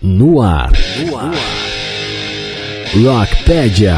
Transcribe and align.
No 0.00 0.40
ar. 0.40 0.70
No 1.04 1.18
ar. 1.18 1.34
Rockpedia. 2.94 3.96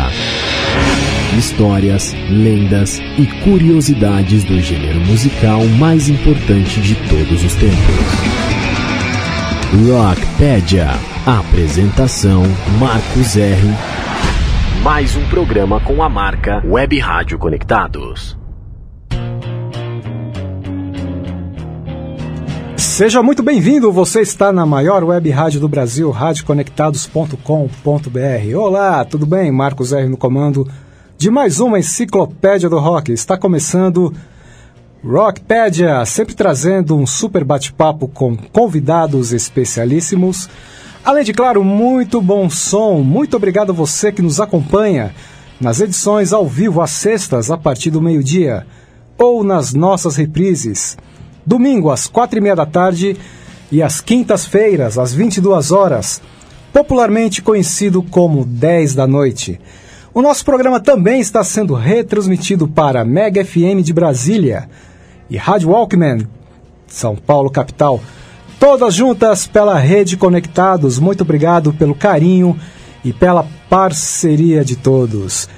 Histórias, 1.36 2.14
lendas 2.30 2.98
e 3.18 3.26
curiosidades 3.44 4.42
do 4.44 4.58
gênero 4.62 4.98
musical 5.00 5.62
mais 5.78 6.08
importante 6.08 6.80
de 6.80 6.94
todos 7.06 7.44
os 7.44 7.54
tempos. 7.54 7.76
Rockpedia. 9.86 10.88
Apresentação 11.26 12.44
Marcos 12.78 13.36
R. 13.36 13.68
Mais 14.82 15.14
um 15.16 15.26
programa 15.28 15.80
com 15.80 16.02
a 16.02 16.08
marca 16.08 16.62
Web 16.64 16.98
Rádio 16.98 17.38
Conectados. 17.38 18.39
Seja 23.00 23.22
muito 23.22 23.42
bem-vindo, 23.42 23.90
você 23.90 24.20
está 24.20 24.52
na 24.52 24.66
maior 24.66 25.02
web 25.02 25.30
rádio 25.30 25.58
do 25.58 25.66
Brasil, 25.66 26.10
radioconectados.com.br. 26.10 28.58
Olá, 28.58 29.02
tudo 29.06 29.24
bem? 29.24 29.50
Marcos 29.50 29.94
R 29.94 30.06
no 30.06 30.18
comando 30.18 30.68
de 31.16 31.30
mais 31.30 31.60
uma 31.60 31.78
enciclopédia 31.78 32.68
do 32.68 32.78
rock. 32.78 33.10
Está 33.10 33.38
começando 33.38 34.12
Rockpedia, 35.02 36.04
sempre 36.04 36.34
trazendo 36.34 36.94
um 36.94 37.06
super 37.06 37.42
bate-papo 37.42 38.06
com 38.06 38.36
convidados 38.36 39.32
especialíssimos. 39.32 40.50
Além 41.02 41.24
de, 41.24 41.32
claro, 41.32 41.64
muito 41.64 42.20
bom 42.20 42.50
som. 42.50 43.00
Muito 43.00 43.34
obrigado 43.34 43.70
a 43.70 43.74
você 43.74 44.12
que 44.12 44.20
nos 44.20 44.42
acompanha 44.42 45.14
nas 45.58 45.80
edições 45.80 46.34
ao 46.34 46.46
vivo 46.46 46.82
às 46.82 46.90
sextas, 46.90 47.50
a 47.50 47.56
partir 47.56 47.90
do 47.90 48.02
meio-dia, 48.02 48.66
ou 49.16 49.42
nas 49.42 49.72
nossas 49.72 50.16
reprises 50.16 50.98
domingo 51.50 51.90
às 51.90 52.06
quatro 52.06 52.38
e 52.38 52.40
meia 52.40 52.54
da 52.54 52.64
tarde 52.64 53.16
e 53.72 53.82
às 53.82 54.00
quintas-feiras 54.00 54.96
às 54.96 55.12
22 55.12 55.72
horas, 55.72 56.22
popularmente 56.72 57.42
conhecido 57.42 58.04
como 58.04 58.44
10 58.44 58.94
da 58.94 59.04
noite. 59.04 59.60
O 60.14 60.22
nosso 60.22 60.44
programa 60.44 60.78
também 60.78 61.20
está 61.20 61.42
sendo 61.42 61.74
retransmitido 61.74 62.68
para 62.68 63.04
Mega 63.04 63.44
FM 63.44 63.82
de 63.82 63.92
Brasília 63.92 64.70
e 65.28 65.36
Rádio 65.36 65.70
Walkman, 65.70 66.28
São 66.86 67.16
Paulo 67.16 67.50
capital, 67.50 68.00
todas 68.60 68.94
juntas 68.94 69.48
pela 69.48 69.76
rede 69.76 70.16
Conectados. 70.16 71.00
Muito 71.00 71.22
obrigado 71.22 71.72
pelo 71.72 71.96
carinho 71.96 72.56
e 73.04 73.12
pela 73.12 73.44
parceria 73.68 74.64
de 74.64 74.76
todos. 74.76 75.48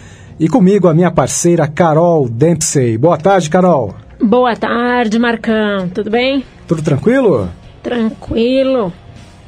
E 0.41 0.49
comigo 0.49 0.89
a 0.89 0.95
minha 0.95 1.11
parceira 1.11 1.69
Carol 1.69 2.31
Dempsey. 2.31 2.97
Boa 2.97 3.19
tarde, 3.19 3.51
Carol. 3.51 4.02
Boa 4.23 4.55
tarde, 4.55 5.19
Marcão. 5.19 5.89
Tudo 5.89 6.09
bem? 6.09 6.45
Tudo 6.69 6.81
tranquilo? 6.81 7.51
Tranquilo. 7.83 8.93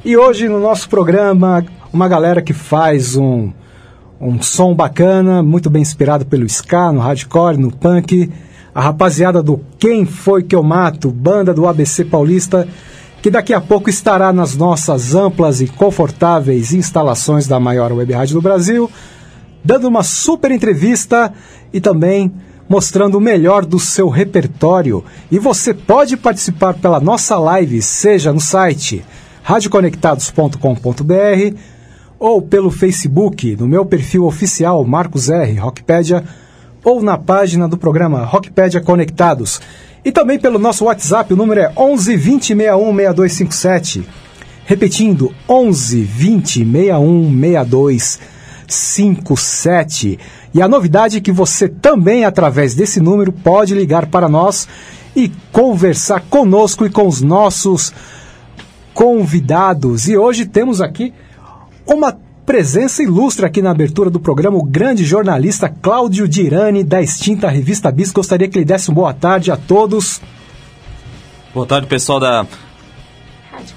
E 0.03 0.17
hoje 0.17 0.49
no 0.49 0.59
nosso 0.59 0.89
programa, 0.89 1.65
uma 1.93 2.09
galera 2.09 2.41
que 2.41 2.51
faz 2.51 3.15
um, 3.15 3.53
um 4.19 4.41
som 4.41 4.75
bacana, 4.75 5.41
muito 5.41 5.69
bem 5.69 5.81
inspirado 5.81 6.25
pelo 6.25 6.45
ska, 6.45 6.91
no 6.91 6.99
hardcore, 6.99 7.55
no 7.55 7.71
punk. 7.71 8.29
A 8.73 8.81
rapaziada 8.81 9.41
do 9.41 9.61
Quem 9.79 10.05
Foi 10.05 10.43
Que 10.43 10.53
Eu 10.53 10.61
Mato, 10.61 11.09
banda 11.09 11.53
do 11.53 11.65
ABC 11.65 12.03
Paulista, 12.03 12.67
que 13.21 13.31
daqui 13.31 13.53
a 13.53 13.61
pouco 13.61 13.89
estará 13.89 14.33
nas 14.33 14.57
nossas 14.57 15.15
amplas 15.15 15.61
e 15.61 15.67
confortáveis 15.67 16.73
instalações 16.73 17.47
da 17.47 17.61
maior 17.61 17.93
web 17.93 18.11
rádio 18.11 18.35
do 18.35 18.41
Brasil, 18.41 18.91
dando 19.63 19.87
uma 19.87 20.03
super 20.03 20.51
entrevista 20.51 21.31
e 21.71 21.79
também 21.79 22.29
mostrando 22.67 23.17
o 23.17 23.21
melhor 23.21 23.65
do 23.65 23.79
seu 23.79 24.09
repertório. 24.09 25.01
E 25.31 25.39
você 25.39 25.73
pode 25.73 26.17
participar 26.17 26.73
pela 26.73 26.99
nossa 26.99 27.37
live, 27.37 27.81
seja 27.81 28.33
no 28.33 28.41
site 28.41 29.05
radioconectados.com.br 29.43 31.55
ou 32.17 32.41
pelo 32.41 32.71
Facebook, 32.71 33.55
no 33.55 33.67
meu 33.67 33.85
perfil 33.85 34.25
oficial 34.25 34.83
Marcos 34.83 35.29
R. 35.29 35.59
Rockpedia, 35.59 36.23
ou 36.83 37.03
na 37.03 37.15
página 37.17 37.67
do 37.67 37.77
programa 37.77 38.25
Rockpedia 38.25 38.81
Conectados. 38.81 39.61
E 40.03 40.11
também 40.11 40.39
pelo 40.39 40.59
nosso 40.59 40.85
WhatsApp, 40.85 41.33
o 41.33 41.37
número 41.37 41.61
é 41.61 41.71
11 41.75 42.15
20 42.15 42.47
61 42.47 42.95
6257. 42.95 44.07
Repetindo, 44.65 45.33
11 45.47 46.01
20 46.01 46.65
61 46.65 47.39
6257. 47.39 50.17
E 50.55 50.61
a 50.61 50.69
novidade 50.69 51.17
é 51.17 51.19
que 51.19 51.33
você 51.33 51.67
também, 51.67 52.23
através 52.23 52.73
desse 52.73 53.01
número, 53.01 53.29
pode 53.33 53.75
ligar 53.75 54.05
para 54.05 54.29
nós 54.29 54.69
e 55.13 55.29
conversar 55.51 56.21
conosco 56.29 56.85
e 56.85 56.89
com 56.89 57.05
os 57.05 57.21
nossos 57.21 57.91
convidados. 58.93 60.07
E 60.07 60.15
hoje 60.15 60.45
temos 60.45 60.79
aqui 60.79 61.13
uma 61.85 62.17
presença 62.45 63.03
ilustre 63.03 63.45
aqui 63.45 63.61
na 63.61 63.71
abertura 63.71 64.09
do 64.09 64.17
programa, 64.17 64.57
o 64.57 64.63
grande 64.63 65.03
jornalista 65.03 65.67
Cláudio 65.67 66.25
Dirani, 66.25 66.85
da 66.85 67.01
extinta 67.01 67.49
revista 67.49 67.91
Bis. 67.91 68.13
Gostaria 68.13 68.47
que 68.47 68.57
ele 68.57 68.63
desse 68.63 68.87
uma 68.87 68.95
boa 68.95 69.13
tarde 69.13 69.51
a 69.51 69.57
todos. 69.57 70.21
Boa 71.53 71.65
tarde, 71.65 71.85
pessoal 71.85 72.17
da, 72.17 72.47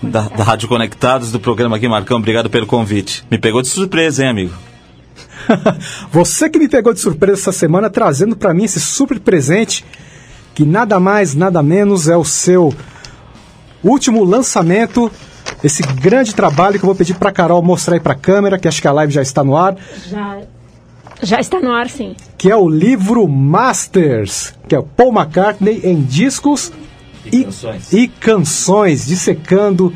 da, 0.00 0.28
da 0.28 0.44
Rádio 0.44 0.68
Conectados, 0.68 1.32
do 1.32 1.40
programa 1.40 1.74
aqui, 1.74 1.88
Marcão. 1.88 2.18
Obrigado 2.18 2.48
pelo 2.48 2.68
convite. 2.68 3.24
Me 3.28 3.36
pegou 3.36 3.62
de 3.62 3.66
surpresa, 3.66 4.22
hein, 4.22 4.30
amigo? 4.30 4.67
Você 6.12 6.48
que 6.48 6.58
me 6.58 6.68
pegou 6.68 6.92
de 6.92 7.00
surpresa 7.00 7.40
essa 7.40 7.52
semana 7.52 7.90
trazendo 7.90 8.36
para 8.36 8.54
mim 8.54 8.64
esse 8.64 8.80
super 8.80 9.20
presente 9.20 9.84
que 10.58 10.64
nada 10.64 10.98
mais, 10.98 11.36
nada 11.36 11.62
menos 11.62 12.08
é 12.08 12.16
o 12.16 12.24
seu 12.24 12.74
último 13.84 14.24
lançamento, 14.24 15.08
esse 15.62 15.84
grande 15.84 16.34
trabalho 16.34 16.80
que 16.80 16.84
eu 16.84 16.88
vou 16.88 16.96
pedir 16.96 17.14
para 17.14 17.30
Carol 17.30 17.62
mostrar 17.62 17.94
aí 17.94 18.00
para 18.00 18.14
a 18.14 18.16
câmera, 18.16 18.58
que 18.58 18.66
acho 18.66 18.82
que 18.82 18.88
a 18.88 18.92
live 18.92 19.12
já 19.12 19.22
está 19.22 19.44
no 19.44 19.56
ar. 19.56 19.76
Já, 20.08 20.40
já 21.22 21.38
está 21.38 21.60
no 21.60 21.70
ar, 21.70 21.88
sim. 21.88 22.16
Que 22.36 22.50
é 22.50 22.56
o 22.56 22.68
livro 22.68 23.28
Masters, 23.28 24.52
que 24.66 24.74
é 24.74 24.78
o 24.80 24.82
Paul 24.82 25.12
McCartney 25.12 25.80
em 25.84 26.02
discos 26.02 26.72
e, 27.24 27.36
e 27.38 27.44
canções. 27.44 27.92
e 27.92 28.08
canções, 28.08 29.06
dissecando 29.06 29.94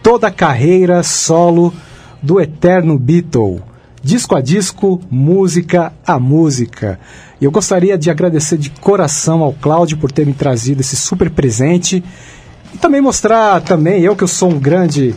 toda 0.00 0.28
a 0.28 0.30
carreira 0.30 1.02
solo 1.02 1.74
do 2.22 2.40
eterno 2.40 2.96
Beatle 2.96 3.71
disco 4.02 4.34
a 4.34 4.40
disco, 4.40 5.00
música 5.10 5.92
a 6.06 6.18
música. 6.18 6.98
E 7.40 7.44
eu 7.44 7.50
gostaria 7.50 7.96
de 7.96 8.10
agradecer 8.10 8.58
de 8.58 8.70
coração 8.70 9.42
ao 9.42 9.52
Cláudio 9.52 9.96
por 9.98 10.10
ter 10.10 10.26
me 10.26 10.32
trazido 10.32 10.80
esse 10.80 10.96
super 10.96 11.30
presente 11.30 12.02
e 12.74 12.78
também 12.78 13.00
mostrar 13.00 13.60
também 13.60 14.02
eu 14.02 14.16
que 14.16 14.24
eu 14.24 14.28
sou 14.28 14.50
um 14.50 14.58
grande 14.58 15.14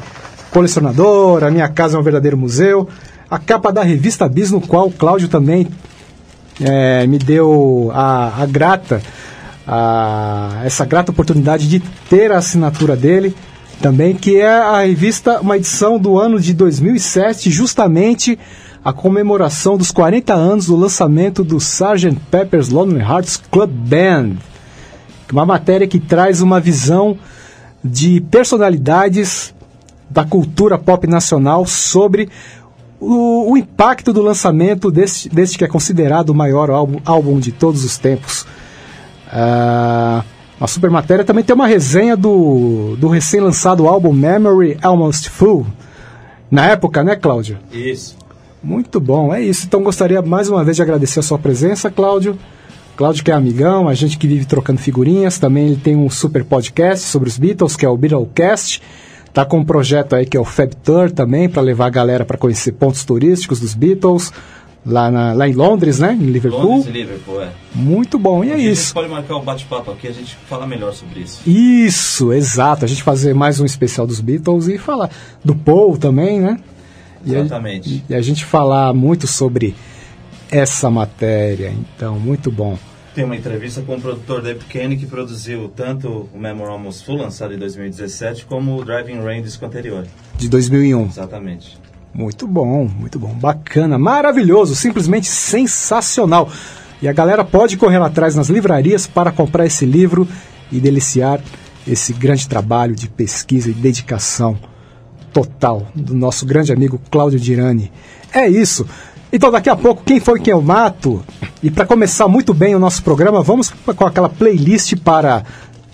colecionador, 0.51 1.43
a 1.43 1.51
minha 1.51 1.67
casa 1.67 1.97
é 1.97 1.99
um 1.99 2.03
verdadeiro 2.03 2.37
museu, 2.37 2.87
a 3.29 3.39
capa 3.39 3.71
da 3.71 3.83
revista 3.83 4.29
Bis 4.29 4.51
no 4.51 4.61
qual 4.61 4.87
o 4.87 4.91
Cláudio 4.91 5.27
também 5.27 5.67
é, 6.61 7.05
me 7.07 7.17
deu 7.17 7.91
a, 7.93 8.43
a 8.43 8.45
grata 8.45 9.01
a, 9.67 10.61
essa 10.63 10.85
grata 10.85 11.11
oportunidade 11.11 11.67
de 11.67 11.79
ter 12.09 12.31
a 12.31 12.37
assinatura 12.37 12.95
dele 12.95 13.35
também, 13.81 14.15
que 14.15 14.37
é 14.37 14.47
a 14.47 14.81
revista, 14.81 15.41
uma 15.41 15.57
edição 15.57 15.99
do 15.99 16.17
ano 16.17 16.39
de 16.39 16.53
2007, 16.53 17.51
justamente 17.51 18.39
a 18.85 18.93
comemoração 18.93 19.79
dos 19.79 19.89
40 19.89 20.31
anos 20.31 20.67
do 20.67 20.75
lançamento 20.75 21.43
do 21.43 21.57
Sgt. 21.57 22.19
Pepper's 22.29 22.69
Lonely 22.69 22.99
Hearts 23.01 23.35
Club 23.35 23.71
Band. 23.71 24.35
Uma 25.31 25.43
matéria 25.43 25.87
que 25.87 25.99
traz 25.99 26.39
uma 26.39 26.59
visão 26.59 27.17
de 27.83 28.21
personalidades 28.21 29.55
da 30.07 30.23
cultura 30.23 30.77
pop 30.77 31.07
nacional 31.07 31.65
sobre 31.65 32.29
o, 32.99 33.53
o 33.53 33.57
impacto 33.57 34.13
do 34.13 34.21
lançamento 34.21 34.91
deste, 34.91 35.29
deste, 35.29 35.57
que 35.57 35.63
é 35.65 35.67
considerado 35.67 36.29
o 36.29 36.35
maior 36.35 36.69
álbum, 36.69 37.01
álbum 37.03 37.39
de 37.39 37.51
todos 37.51 37.83
os 37.83 37.97
tempos. 37.97 38.45
Uh, 39.33 40.23
uma 40.59 40.67
super 40.67 40.91
matéria 40.91 41.25
também 41.25 41.43
tem 41.43 41.55
uma 41.55 41.65
resenha 41.65 42.15
do, 42.15 42.95
do 42.97 43.07
recém-lançado 43.07 43.87
álbum 43.87 44.13
Memory 44.13 44.77
Almost 44.83 45.31
Full. 45.31 45.65
Na 46.51 46.67
época, 46.67 47.03
né, 47.03 47.15
Cláudio? 47.15 47.57
Isso. 47.71 48.24
Muito 48.65 48.99
bom, 48.99 49.31
é 49.31 49.43
isso. 49.43 49.67
Então 49.67 49.83
gostaria 49.83 50.23
mais 50.23 50.49
uma 50.49 50.63
vez 50.63 50.75
de 50.75 50.81
agradecer 50.81 51.19
a 51.19 51.23
sua 51.23 51.37
presença, 51.37 51.91
Cláudio. 51.91 52.35
Cláudio 52.97 53.23
que 53.23 53.29
é 53.29 53.33
amigão, 53.35 53.87
a 53.87 53.93
gente 53.93 54.17
que 54.17 54.25
vive 54.25 54.45
trocando 54.45 54.79
figurinhas, 54.79 55.37
também 55.37 55.67
ele 55.67 55.75
tem 55.75 55.95
um 55.95 56.09
super 56.09 56.43
podcast 56.43 57.05
sobre 57.05 57.29
os 57.29 57.37
Beatles, 57.37 57.75
que 57.75 57.85
é 57.85 57.89
o 57.89 57.95
Beatlecast. 57.95 58.81
Tá 59.31 59.45
com 59.45 59.59
um 59.59 59.65
projeto 59.65 60.15
aí 60.15 60.25
que 60.25 60.35
é 60.35 60.39
o 60.39 60.45
Fab 60.45 60.75
Tour 60.77 61.11
também, 61.11 61.47
para 61.47 61.61
levar 61.61 61.85
a 61.85 61.89
galera 61.91 62.25
para 62.25 62.39
conhecer 62.39 62.71
pontos 62.71 63.05
turísticos 63.05 63.59
dos 63.59 63.75
Beatles, 63.75 64.33
lá, 64.83 65.11
na, 65.11 65.33
lá 65.33 65.47
em 65.47 65.53
Londres, 65.53 65.99
né? 65.99 66.17
Em 66.19 66.25
Liverpool. 66.25 66.63
Londres 66.63 66.87
e 66.87 66.91
Liverpool, 66.91 67.41
é. 67.43 67.49
Muito 67.75 68.17
bom, 68.17 68.43
e 68.43 68.51
é 68.51 68.57
isso. 68.57 68.81
A 68.81 68.85
gente 68.85 68.93
pode 68.93 69.09
marcar 69.09 69.35
o 69.35 69.41
um 69.41 69.43
bate-papo 69.43 69.91
aqui, 69.91 70.07
a 70.07 70.11
gente 70.11 70.35
fala 70.49 70.65
melhor 70.65 70.91
sobre 70.91 71.19
isso. 71.19 71.41
Isso, 71.45 72.33
exato. 72.33 72.83
A 72.83 72.87
gente 72.87 73.03
fazer 73.03 73.35
mais 73.35 73.59
um 73.59 73.65
especial 73.65 74.07
dos 74.07 74.19
Beatles 74.21 74.67
e 74.69 74.79
falar 74.79 75.11
do 75.43 75.53
Paul 75.53 75.97
também, 75.97 76.39
né? 76.39 76.57
Exatamente. 77.25 78.03
E 78.09 78.13
a, 78.13 78.15
e 78.15 78.19
a 78.19 78.21
gente 78.21 78.45
falar 78.45 78.93
muito 78.93 79.27
sobre 79.27 79.75
essa 80.51 80.89
matéria, 80.89 81.73
então, 81.95 82.19
muito 82.19 82.51
bom. 82.51 82.77
tem 83.13 83.23
uma 83.23 83.35
entrevista 83.35 83.81
com 83.81 83.95
o 83.95 84.01
produtor 84.01 84.41
David 84.41 84.65
Kane 84.65 84.97
que 84.97 85.05
produziu 85.05 85.71
tanto 85.75 86.29
o 86.33 86.37
Memory 86.37 86.69
Almost 86.69 87.05
Full, 87.05 87.17
lançado 87.17 87.53
em 87.53 87.57
2017, 87.57 88.45
como 88.45 88.77
o 88.77 88.85
Driving 88.85 89.21
Rain 89.21 89.41
disco 89.41 89.65
anterior. 89.65 90.05
De 90.37 90.49
2001. 90.49 91.05
Exatamente. 91.05 91.77
Muito 92.13 92.47
bom, 92.47 92.85
muito 92.85 93.19
bom. 93.19 93.33
Bacana, 93.33 93.97
maravilhoso, 93.97 94.75
simplesmente 94.75 95.27
sensacional. 95.27 96.49
E 97.01 97.07
a 97.07 97.13
galera 97.13 97.43
pode 97.43 97.75
correr 97.75 98.01
atrás 98.01 98.35
nas 98.35 98.49
livrarias 98.49 99.05
para 99.05 99.31
comprar 99.31 99.65
esse 99.65 99.85
livro 99.85 100.27
e 100.71 100.79
deliciar 100.79 101.41
esse 101.87 102.13
grande 102.13 102.47
trabalho 102.47 102.95
de 102.95 103.09
pesquisa 103.09 103.69
e 103.69 103.73
dedicação 103.73 104.57
total 105.35 105.85
do 105.93 106.15
nosso 106.15 106.45
grande 106.45 106.71
amigo 106.71 106.97
Cláudio 107.11 107.37
Dirani. 107.37 107.91
É 108.33 108.47
isso. 108.47 108.87
Então, 109.33 109.51
daqui 109.51 109.69
a 109.69 109.75
pouco, 109.75 110.01
quem 110.01 110.17
foi 110.17 110.39
quem 110.39 110.53
eu 110.53 110.61
mato? 110.61 111.21
E 111.61 111.69
para 111.69 111.85
começar 111.85 112.25
muito 112.29 112.53
bem 112.53 112.73
o 112.73 112.79
nosso 112.79 113.03
programa, 113.03 113.43
vamos 113.43 113.69
com 113.69 114.05
aquela 114.05 114.29
playlist 114.29 114.95
para 114.95 115.43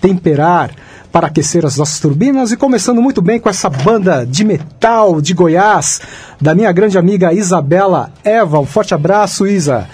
temperar, 0.00 0.70
para 1.10 1.26
aquecer 1.26 1.66
as 1.66 1.76
nossas 1.76 1.98
turbinas 1.98 2.52
e 2.52 2.56
começando 2.56 3.02
muito 3.02 3.20
bem 3.20 3.40
com 3.40 3.48
essa 3.48 3.68
banda 3.68 4.24
de 4.24 4.44
metal 4.44 5.20
de 5.20 5.34
Goiás, 5.34 6.00
da 6.40 6.54
minha 6.54 6.70
grande 6.70 6.96
amiga 6.96 7.32
Isabela 7.32 8.12
Eva. 8.22 8.60
Um 8.60 8.66
forte 8.66 8.94
abraço, 8.94 9.44
Isa. 9.44 9.88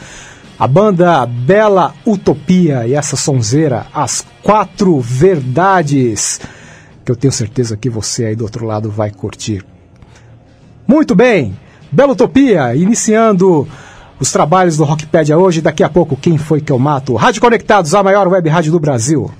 A 0.59 0.67
banda 0.67 1.25
Bela 1.25 1.95
Utopia 2.05 2.87
e 2.87 2.93
essa 2.93 3.17
sonzeira, 3.17 3.87
As 3.95 4.27
Quatro 4.43 5.01
Verdades, 5.01 6.39
que 7.09 7.13
eu 7.13 7.17
tenho 7.17 7.33
certeza 7.33 7.75
que 7.75 7.89
você 7.89 8.27
aí 8.27 8.37
do 8.37 8.45
outro 8.45 8.67
lado 8.67 8.91
vai 8.91 9.11
curtir. 9.11 9.65
Muito 10.87 11.15
bem! 11.15 11.57
Bela 11.91 12.13
Utopia, 12.13 12.77
iniciando 12.77 13.67
os 14.21 14.31
trabalhos 14.31 14.77
do 14.77 14.85
Rockpedia 14.85 15.39
hoje. 15.39 15.63
Daqui 15.63 15.83
a 15.83 15.89
pouco, 15.89 16.19
quem 16.19 16.37
foi 16.37 16.61
que 16.61 16.71
eu 16.71 16.79
mato? 16.79 17.15
Rádio 17.15 17.41
Conectados, 17.41 17.95
a 17.95 18.03
maior 18.03 18.29
web 18.29 18.47
rádio 18.51 18.73
do 18.73 18.79
Brasil. 18.79 19.31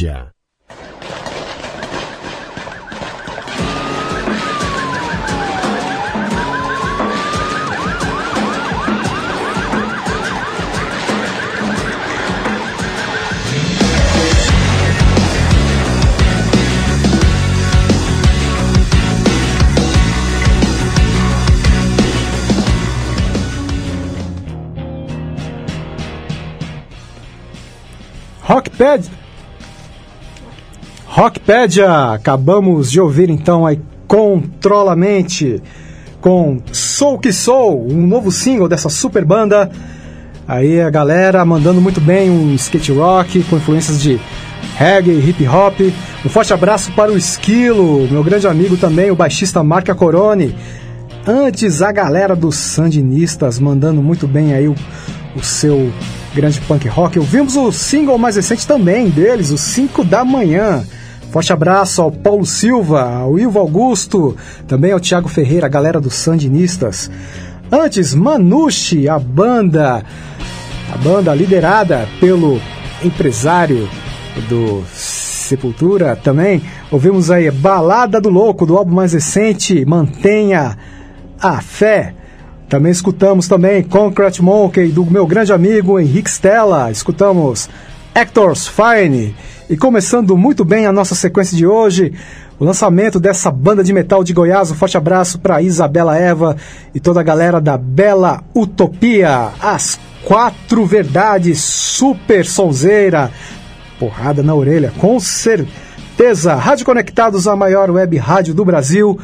Rockpedia. 0.00 0.32
Rockpad. 28.48 29.19
Rockpedia. 31.12 32.12
Acabamos 32.12 32.88
de 32.88 33.00
ouvir 33.00 33.30
então 33.30 33.66
aí 33.66 33.80
Controla 34.06 34.94
Mente 34.94 35.60
com 36.20 36.60
Sou 36.70 37.18
Que 37.18 37.32
Sou, 37.32 37.84
um 37.90 38.06
novo 38.06 38.30
single 38.30 38.68
dessa 38.68 38.88
super 38.88 39.24
banda. 39.24 39.68
Aí 40.46 40.80
a 40.80 40.88
galera 40.88 41.44
mandando 41.44 41.80
muito 41.80 42.00
bem 42.00 42.30
um 42.30 42.54
skate 42.54 42.92
rock 42.92 43.42
com 43.44 43.56
influências 43.56 44.00
de 44.00 44.20
reggae, 44.76 45.18
hip 45.28 45.46
hop. 45.48 45.80
Um 46.24 46.28
forte 46.28 46.54
abraço 46.54 46.92
para 46.92 47.10
o 47.10 47.18
Esquilo, 47.18 48.06
meu 48.08 48.22
grande 48.22 48.46
amigo 48.46 48.76
também, 48.76 49.10
o 49.10 49.16
baixista 49.16 49.64
Marca 49.64 49.96
Corone. 49.96 50.54
Antes 51.26 51.82
a 51.82 51.90
galera 51.90 52.36
dos 52.36 52.54
Sandinistas 52.54 53.58
mandando 53.58 54.00
muito 54.00 54.28
bem 54.28 54.54
aí 54.54 54.68
o, 54.68 54.76
o 55.34 55.42
seu 55.42 55.92
grande 56.34 56.60
punk 56.60 56.88
rock. 56.88 57.18
Ouvimos 57.18 57.56
o 57.56 57.72
single 57.72 58.18
mais 58.18 58.36
recente 58.36 58.66
também 58.66 59.08
deles, 59.08 59.50
o 59.50 59.58
5 59.58 60.04
da 60.04 60.24
manhã. 60.24 60.84
Forte 61.30 61.52
abraço 61.52 62.02
ao 62.02 62.10
Paulo 62.10 62.44
Silva, 62.44 63.02
ao 63.02 63.38
Ivo 63.38 63.58
Augusto, 63.58 64.36
também 64.66 64.92
ao 64.92 64.98
Thiago 64.98 65.28
Ferreira, 65.28 65.66
a 65.66 65.68
galera 65.68 66.00
dos 66.00 66.14
Sandinistas. 66.14 67.10
Antes, 67.70 68.14
Manushi, 68.14 69.08
a 69.08 69.18
banda, 69.18 70.04
a 70.92 70.98
banda 70.98 71.32
liderada 71.34 72.08
pelo 72.18 72.60
empresário 73.04 73.88
do 74.48 74.82
Sepultura 74.92 76.16
também. 76.16 76.62
Ouvimos 76.90 77.30
aí 77.30 77.48
Balada 77.50 78.20
do 78.20 78.28
Louco, 78.28 78.66
do 78.66 78.76
álbum 78.76 78.94
mais 78.94 79.12
recente, 79.12 79.84
Mantenha 79.84 80.76
a 81.40 81.60
Fé. 81.60 82.14
Também 82.70 82.92
escutamos 82.92 83.48
também 83.48 83.82
Concrete 83.82 84.40
Monkey, 84.40 84.90
do 84.90 85.04
meu 85.04 85.26
grande 85.26 85.52
amigo 85.52 85.98
Henrique 85.98 86.30
Stella. 86.30 86.88
Escutamos 86.88 87.68
Hector's 88.14 88.68
Fine. 88.68 89.34
E 89.68 89.76
começando 89.76 90.36
muito 90.36 90.64
bem 90.64 90.86
a 90.86 90.92
nossa 90.92 91.16
sequência 91.16 91.56
de 91.56 91.66
hoje, 91.66 92.12
o 92.60 92.64
lançamento 92.64 93.18
dessa 93.18 93.50
banda 93.50 93.82
de 93.82 93.92
metal 93.92 94.22
de 94.22 94.32
Goiás. 94.32 94.70
Um 94.70 94.76
forte 94.76 94.96
abraço 94.96 95.40
para 95.40 95.60
Isabela 95.60 96.16
Eva 96.16 96.56
e 96.94 97.00
toda 97.00 97.18
a 97.18 97.24
galera 97.24 97.60
da 97.60 97.76
Bela 97.76 98.40
Utopia. 98.54 99.48
As 99.60 99.98
quatro 100.24 100.86
verdades, 100.86 101.60
super 101.60 102.46
sonzeira. 102.46 103.32
Porrada 103.98 104.44
na 104.44 104.54
orelha, 104.54 104.92
com 104.96 105.18
certeza. 105.18 106.54
Rádio 106.54 106.86
Conectados, 106.86 107.48
a 107.48 107.56
maior 107.56 107.90
web 107.90 108.16
rádio 108.16 108.54
do 108.54 108.64
Brasil 108.64 109.18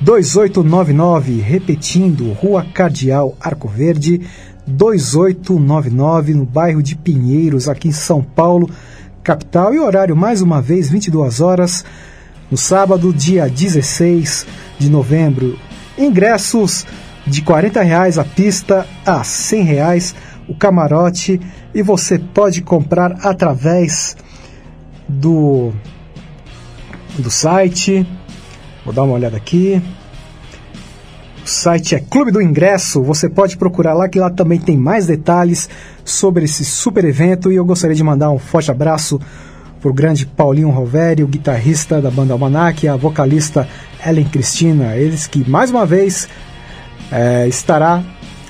2899. 0.00 1.40
Repetindo, 1.40 2.32
Rua 2.32 2.64
Cardeal 2.72 3.36
Arco 3.40 3.68
Verde, 3.68 4.22
2899, 4.66 6.34
no 6.34 6.46
bairro 6.46 6.82
de 6.82 6.94
Pinheiros, 6.94 7.68
aqui 7.68 7.88
em 7.88 7.92
São 7.92 8.22
Paulo, 8.22 8.70
capital. 9.22 9.74
E 9.74 9.78
horário, 9.78 10.14
mais 10.14 10.40
uma 10.40 10.62
vez, 10.62 10.88
22 10.88 11.40
horas, 11.40 11.84
no 12.50 12.56
sábado, 12.56 13.12
dia 13.12 13.48
16 13.48 14.46
de 14.78 14.88
novembro. 14.88 15.58
Ingressos 15.98 16.86
de 17.26 17.42
40 17.42 17.82
reais 17.82 18.18
a 18.18 18.24
pista 18.24 18.86
a 19.04 19.24
100 19.24 19.62
reais 19.64 20.14
o 20.48 20.54
camarote 20.54 21.40
e 21.74 21.82
você 21.82 22.18
pode 22.18 22.62
comprar 22.62 23.18
através 23.22 24.16
do 25.08 25.72
do 27.18 27.30
site. 27.30 28.06
Vou 28.84 28.94
dar 28.94 29.02
uma 29.02 29.14
olhada 29.14 29.36
aqui. 29.36 29.82
O 31.44 31.48
site 31.48 31.94
é 31.94 32.00
Clube 32.00 32.30
do 32.30 32.42
Ingresso. 32.42 33.02
Você 33.02 33.28
pode 33.28 33.56
procurar 33.56 33.94
lá 33.94 34.08
que 34.08 34.18
lá 34.18 34.30
também 34.30 34.58
tem 34.58 34.76
mais 34.76 35.06
detalhes 35.06 35.68
sobre 36.04 36.44
esse 36.44 36.64
super 36.64 37.04
evento 37.04 37.50
e 37.50 37.56
eu 37.56 37.64
gostaria 37.64 37.96
de 37.96 38.04
mandar 38.04 38.30
um 38.30 38.38
forte 38.38 38.70
abraço 38.70 39.20
pro 39.80 39.92
grande 39.92 40.26
Paulinho 40.26 40.70
Roveri, 40.70 41.22
o 41.22 41.28
guitarrista 41.28 42.02
da 42.02 42.10
banda 42.10 42.32
Almanac, 42.32 42.84
e 42.84 42.88
a 42.88 42.96
vocalista 42.96 43.68
Ellen 44.04 44.24
Cristina, 44.24 44.96
eles 44.96 45.26
que 45.26 45.48
mais 45.48 45.70
uma 45.70 45.86
vez 45.86 46.28
é, 47.12 47.46
estará 47.46 48.02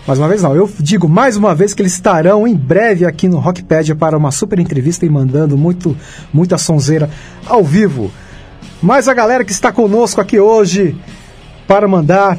mais 0.09 0.19
uma 0.19 0.27
vez 0.27 0.43
não, 0.43 0.57
eu 0.57 0.71
digo 0.81 1.07
mais 1.07 1.37
uma 1.37 1.55
vez 1.55 1.75
que 1.75 1.83
eles 1.83 1.93
estarão 1.93 2.49
em 2.49 2.57
breve 2.57 3.05
aqui 3.05 3.29
no 3.29 3.39
Rockpedia 3.39 3.95
para 3.95 4.17
uma 4.17 4.31
super 4.31 4.59
entrevista 4.59 5.05
e 5.05 5.11
mandando 5.11 5.55
muito, 5.55 5.95
muita 6.33 6.57
sonzeira 6.57 7.11
ao 7.47 7.63
vivo. 7.63 8.11
Mas 8.81 9.07
a 9.07 9.13
galera 9.13 9.45
que 9.45 9.53
está 9.53 9.71
conosco 9.71 10.19
aqui 10.19 10.41
hoje 10.41 10.99
para 11.67 11.87
mandar 11.87 12.39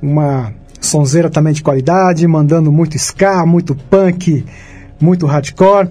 uma 0.00 0.54
sonzeira 0.80 1.28
também 1.28 1.52
de 1.52 1.62
qualidade, 1.62 2.26
mandando 2.26 2.72
muito 2.72 2.96
ska, 2.96 3.44
muito 3.44 3.74
punk, 3.74 4.42
muito 4.98 5.26
hardcore. 5.26 5.90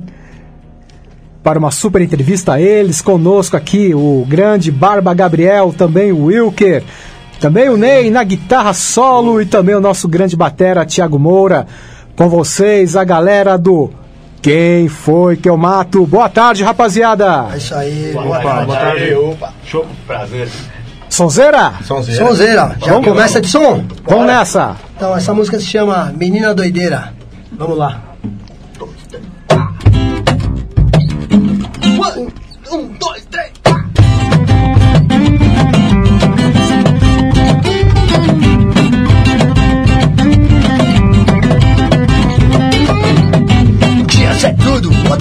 Para 1.43 1.59
uma 1.59 1.69
super 1.69 2.01
entrevista 2.01 2.53
a 2.53 2.61
eles, 2.61 2.99
conosco 2.99 3.55
aqui 3.55 3.93
o 3.93 4.25
grande 4.27 4.71
Barba 4.71 5.13
Gabriel, 5.13 5.71
também 5.71 6.11
o 6.11 6.25
Wilker, 6.25 6.83
também 7.41 7.67
o 7.69 7.75
Ney 7.75 8.11
na 8.11 8.23
guitarra 8.23 8.71
solo 8.71 9.41
e 9.41 9.45
também 9.47 9.73
o 9.73 9.81
nosso 9.81 10.07
grande 10.07 10.35
batera 10.37 10.85
Tiago 10.85 11.17
Moura. 11.17 11.65
Com 12.15 12.29
vocês, 12.29 12.95
a 12.95 13.03
galera 13.03 13.57
do 13.57 13.89
Quem 14.43 14.87
Foi 14.87 15.35
Que 15.35 15.49
Eu 15.49 15.57
Mato. 15.57 16.05
Boa 16.05 16.29
tarde, 16.29 16.63
rapaziada. 16.63 17.47
É 17.51 17.57
isso 17.57 17.73
aí. 17.73 18.11
Boa, 18.13 18.25
Boa, 18.25 18.39
tarde. 18.41 18.65
Boa 18.67 18.77
tarde. 18.77 19.13
Opa. 19.15 19.53
Show. 19.65 19.87
Prazer. 20.05 20.47
Sonzeira? 21.09 21.73
Sonzeira. 21.83 22.25
Sonzeira. 22.27 22.75
Já 22.79 22.93
Vamos- 22.93 23.07
começa 23.07 23.41
de 23.41 23.47
som? 23.47 23.83
Vamos 24.07 24.27
nessa. 24.27 24.75
Então, 24.95 25.15
essa 25.17 25.33
música 25.33 25.57
se 25.59 25.65
chama 25.65 26.13
Menina 26.15 26.53
Doideira. 26.53 27.11
Vamos 27.53 27.77
lá. 27.77 28.01
Um, 28.79 28.85
um, 28.85 28.87
dois, 28.87 28.99
três. 29.09 29.23
Um 32.71 32.87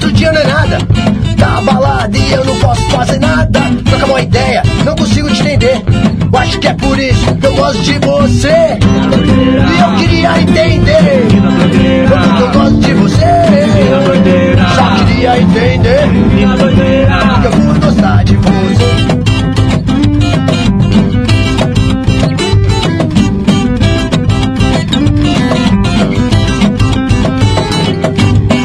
outro 0.01 0.13
dia 0.13 0.33
não 0.33 0.41
é 0.41 0.45
nada. 0.47 0.79
Tá 1.37 1.61
balada 1.61 2.17
e 2.17 2.33
eu 2.33 2.45
não 2.45 2.57
posso 2.57 2.83
fazer 2.91 3.19
nada. 3.19 3.61
Troca 3.85 4.07
uma 4.07 4.21
ideia, 4.21 4.63
não 4.85 4.97
consigo 4.97 5.31
te 5.31 5.43
entender. 5.43 5.83
Eu 6.33 6.39
acho 6.39 6.59
que 6.59 6.69
é 6.69 6.73
por 6.75 6.99
isso 6.99 7.35
que 7.37 7.47
eu 7.47 7.55
gosto 7.55 7.83
de 7.83 7.99
você. 7.99 8.79
E 8.79 9.81
eu 9.81 9.97
queria 9.99 10.41
entender 10.41 11.29
como 12.09 12.37
que 12.37 12.43
eu 12.43 12.51
gosto 12.53 12.81
de 12.81 12.95
você. 12.95 13.25
Só 14.75 15.05
queria 15.05 15.39
entender 15.41 16.09
porque 17.29 17.47
eu 17.47 17.53
fui 17.53 17.79
gostar 17.81 18.25
de 18.25 18.37
você. 18.37 18.51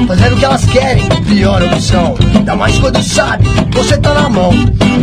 Fazer 0.08 0.32
o 0.32 0.38
que 0.38 0.46
elas 0.46 0.66
querem, 0.66 1.05
pior 1.36 1.62
opção. 1.64 2.16
Ainda 2.34 2.56
mais 2.56 2.80
quando 2.80 3.04
sabe, 3.04 3.46
você 3.74 3.98
tá 3.98 4.14
na 4.14 4.30
mão. 4.30 4.52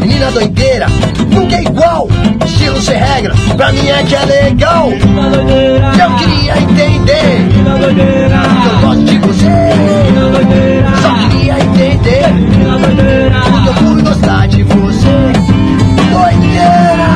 Menina 0.01 0.31
doideira, 0.31 0.87
nunca 1.31 1.57
é 1.57 1.61
igual. 1.61 2.09
Estilo 2.47 2.81
sem 2.81 2.97
regra, 2.97 3.35
pra 3.55 3.71
mim 3.71 3.87
é 3.87 4.03
que 4.03 4.14
é 4.14 4.25
legal. 4.25 4.88
E 4.90 6.01
eu 6.01 6.16
queria 6.16 6.59
entender. 6.59 7.49
Porque 8.55 8.68
eu 8.68 8.81
gosto 8.81 9.05
de 9.05 9.18
você. 9.18 9.68
Só 11.03 11.14
queria 11.29 11.59
entender. 11.59 12.25
Porque 13.51 13.68
eu 13.68 13.75
fui 13.75 14.03
gostar 14.03 14.49
de 14.49 14.62
você. 14.62 15.33
Doideira, 16.12 17.11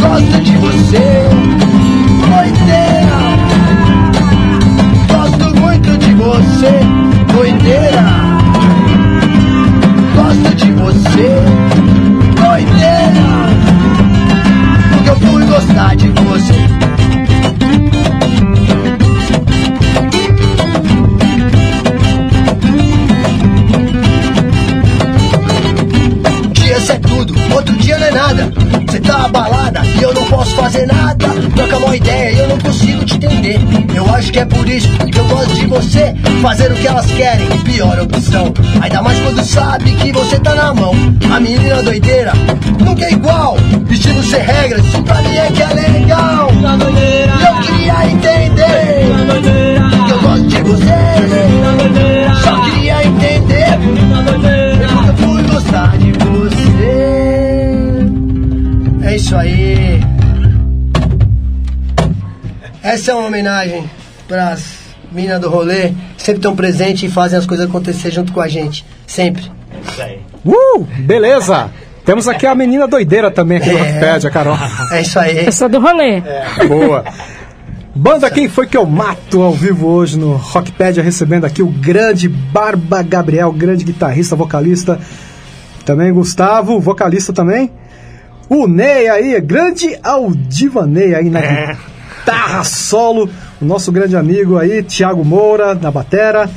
gosto 0.00 0.40
de 0.40 0.56
você. 0.56 1.39
Acho 34.20 34.32
que 34.32 34.38
é 34.38 34.44
por 34.44 34.68
isso 34.68 34.86
que 35.06 35.18
eu 35.18 35.24
gosto 35.24 35.54
de 35.54 35.66
você. 35.66 36.14
Fazer 36.42 36.70
o 36.70 36.74
que 36.74 36.86
elas 36.86 37.06
querem, 37.06 37.48
pior 37.60 37.98
opção. 38.00 38.52
Ainda 38.82 39.02
mais 39.02 39.18
quando 39.18 39.42
sabe 39.42 39.94
que 39.94 40.12
você 40.12 40.38
tá 40.38 40.54
na 40.54 40.74
mão. 40.74 40.94
A 41.34 41.40
menina 41.40 41.82
doideira 41.82 42.32
nunca 42.78 43.06
é 43.06 43.12
igual. 43.12 43.56
Vestido 43.86 44.22
sem 44.22 44.42
regras, 44.42 44.84
isso 44.84 45.02
pra 45.02 45.22
mim 45.22 45.34
é 45.36 45.50
que 45.50 45.62
é 45.62 45.68
legal. 45.68 46.50
Eu 46.52 47.62
queria 47.62 48.10
entender. 48.10 49.08
Que 50.06 50.12
eu 50.12 50.20
gosto 50.20 50.46
de 50.46 50.62
você. 50.64 51.00
Só 52.44 52.60
queria 52.60 53.06
entender. 53.06 53.78
Eu 55.08 55.16
fui 55.16 55.42
gostar 55.44 55.96
de 55.96 56.12
você. 56.12 57.00
É 59.02 59.16
isso 59.16 59.34
aí. 59.34 60.04
Essa 62.82 63.12
é 63.12 63.14
uma 63.14 63.26
homenagem 63.26 63.99
para 64.30 64.50
as 64.50 64.78
minas 65.10 65.40
do 65.40 65.50
rolê, 65.50 65.92
sempre 66.16 66.36
estão 66.36 66.54
presentes 66.54 67.10
e 67.10 67.12
fazem 67.12 67.36
as 67.36 67.44
coisas 67.44 67.66
acontecer 67.66 68.12
junto 68.12 68.32
com 68.32 68.40
a 68.40 68.46
gente. 68.46 68.86
Sempre. 69.04 69.50
Uh, 70.46 70.86
beleza. 71.00 71.68
Temos 72.04 72.28
aqui 72.28 72.46
a 72.46 72.54
menina 72.54 72.86
doideira 72.86 73.28
também 73.28 73.58
aqui 73.58 73.70
no 73.72 73.78
É. 73.78 73.92
Rockpedia, 73.92 74.30
Carol. 74.30 74.56
É 74.92 75.00
isso 75.00 75.18
aí. 75.18 75.46
Eu 75.46 75.52
sou 75.52 75.68
do 75.68 75.80
rolê. 75.80 76.22
Boa. 76.68 77.04
Banda 77.92 78.30
Quem 78.30 78.48
Foi 78.48 78.68
Que 78.68 78.76
Eu 78.76 78.86
Mato 78.86 79.42
ao 79.42 79.52
vivo 79.52 79.88
hoje 79.88 80.16
no 80.16 80.36
Rockpedia, 80.36 81.02
recebendo 81.02 81.44
aqui 81.44 81.60
o 81.60 81.66
grande 81.66 82.28
Barba 82.28 83.02
Gabriel, 83.02 83.52
grande 83.52 83.84
guitarrista, 83.84 84.36
vocalista. 84.36 85.00
Também 85.84 86.12
Gustavo, 86.12 86.78
vocalista 86.78 87.32
também. 87.32 87.68
O 88.48 88.68
Ney 88.68 89.08
aí, 89.08 89.40
grande 89.40 89.98
Aldivanei 90.04 91.16
aí 91.16 91.28
na 91.28 91.40
guitarra 91.40 92.62
solo. 92.62 93.28
O 93.60 93.64
nosso 93.64 93.92
grande 93.92 94.16
amigo 94.16 94.56
aí, 94.56 94.82
Thiago 94.82 95.24
Moura, 95.24 95.74
na 95.74 95.90
batera. 95.90 96.48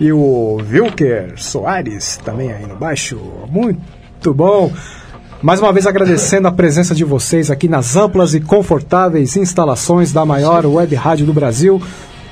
E 0.00 0.12
o 0.12 0.58
Wilker 0.70 1.32
Soares 1.36 2.18
também 2.24 2.52
aí 2.52 2.64
no 2.64 2.76
baixo. 2.76 3.18
Muito 3.50 4.32
bom. 4.32 4.72
Mais 5.42 5.60
uma 5.60 5.72
vez 5.72 5.86
agradecendo 5.86 6.46
a 6.46 6.52
presença 6.52 6.94
de 6.94 7.04
vocês 7.04 7.50
aqui 7.50 7.68
nas 7.68 7.96
amplas 7.96 8.34
e 8.34 8.40
confortáveis 8.40 9.36
instalações 9.36 10.12
da 10.12 10.24
maior 10.24 10.64
web 10.64 10.94
rádio 10.94 11.26
do 11.26 11.32
Brasil. 11.32 11.82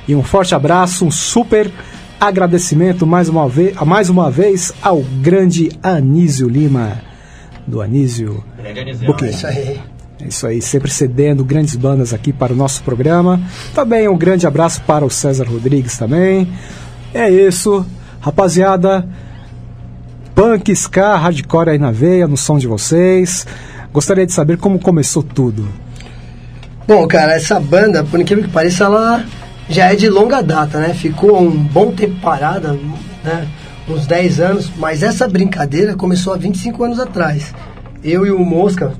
E 0.07 0.15
um 0.15 0.23
forte 0.23 0.55
abraço, 0.55 1.05
um 1.05 1.11
super 1.11 1.69
agradecimento 2.19 3.05
mais 3.05 3.27
uma, 3.27 3.47
vez, 3.47 3.75
mais 3.85 4.09
uma 4.09 4.31
vez 4.31 4.73
ao 4.81 5.01
grande 5.21 5.69
Anísio 5.83 6.47
Lima, 6.47 7.01
do 7.65 7.81
Anísio 7.81 8.43
Grande 8.57 8.79
Anísio. 8.79 9.15
É 9.21 9.29
isso 9.29 9.47
aí. 9.47 9.96
É 10.19 10.27
isso 10.27 10.47
aí, 10.47 10.61
sempre 10.61 10.89
cedendo 10.89 11.45
grandes 11.45 11.75
bandas 11.75 12.13
aqui 12.13 12.33
para 12.33 12.51
o 12.51 12.55
nosso 12.55 12.81
programa. 12.83 13.39
Também 13.73 14.07
um 14.07 14.17
grande 14.17 14.47
abraço 14.47 14.81
para 14.81 15.05
o 15.05 15.09
César 15.09 15.45
Rodrigues 15.45 15.97
também. 15.97 16.47
É 17.13 17.29
isso, 17.29 17.85
rapaziada. 18.19 19.07
Punk, 20.33 20.71
ska, 20.75 21.15
hardcore 21.15 21.69
aí 21.69 21.77
na 21.77 21.91
veia, 21.91 22.27
no 22.27 22.37
som 22.37 22.57
de 22.57 22.67
vocês. 22.67 23.45
Gostaria 23.93 24.25
de 24.25 24.33
saber 24.33 24.57
como 24.57 24.79
começou 24.79 25.23
tudo. 25.23 25.67
Bom, 26.87 27.07
cara, 27.07 27.33
essa 27.33 27.59
banda, 27.59 28.03
por 28.03 28.19
incrível 28.19 28.43
que 28.45 28.51
pareça, 28.51 28.85
ela 28.85 29.25
já 29.69 29.91
é 29.91 29.95
de 29.95 30.09
longa 30.09 30.41
data, 30.41 30.79
né? 30.79 30.93
Ficou 30.93 31.41
um 31.41 31.51
bom 31.51 31.91
tempo 31.91 32.19
parada, 32.21 32.77
né? 33.23 33.47
Uns 33.89 34.05
10 34.05 34.39
anos, 34.39 34.71
mas 34.77 35.03
essa 35.03 35.27
brincadeira 35.27 35.95
começou 35.95 36.33
há 36.33 36.37
25 36.37 36.83
anos 36.83 36.99
atrás. 36.99 37.53
Eu 38.03 38.25
e 38.25 38.31
o 38.31 38.39
Mosca, 38.39 38.91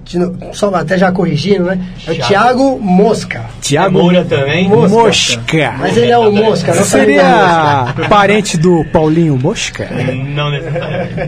só 0.54 0.74
até 0.74 0.98
já 0.98 1.12
corrigindo, 1.12 1.66
né? 1.66 1.80
É 2.08 2.12
o 2.12 2.16
Thiago. 2.16 2.28
Thiago 2.28 2.80
Mosca. 2.82 3.42
Tiago 3.62 4.00
Moura 4.00 4.26
também. 4.26 4.68
Mosca. 4.68 5.76
Mas 5.80 5.96
ele 5.96 6.12
é 6.12 6.18
o 6.18 6.32
Mosca, 6.32 6.74
não 6.74 6.84
Seria 6.84 7.94
parente 8.10 8.58
do 8.58 8.84
Paulinho 8.92 9.38
Mosca? 9.38 9.88
Não 10.36 10.50
necessariamente. 10.50 11.28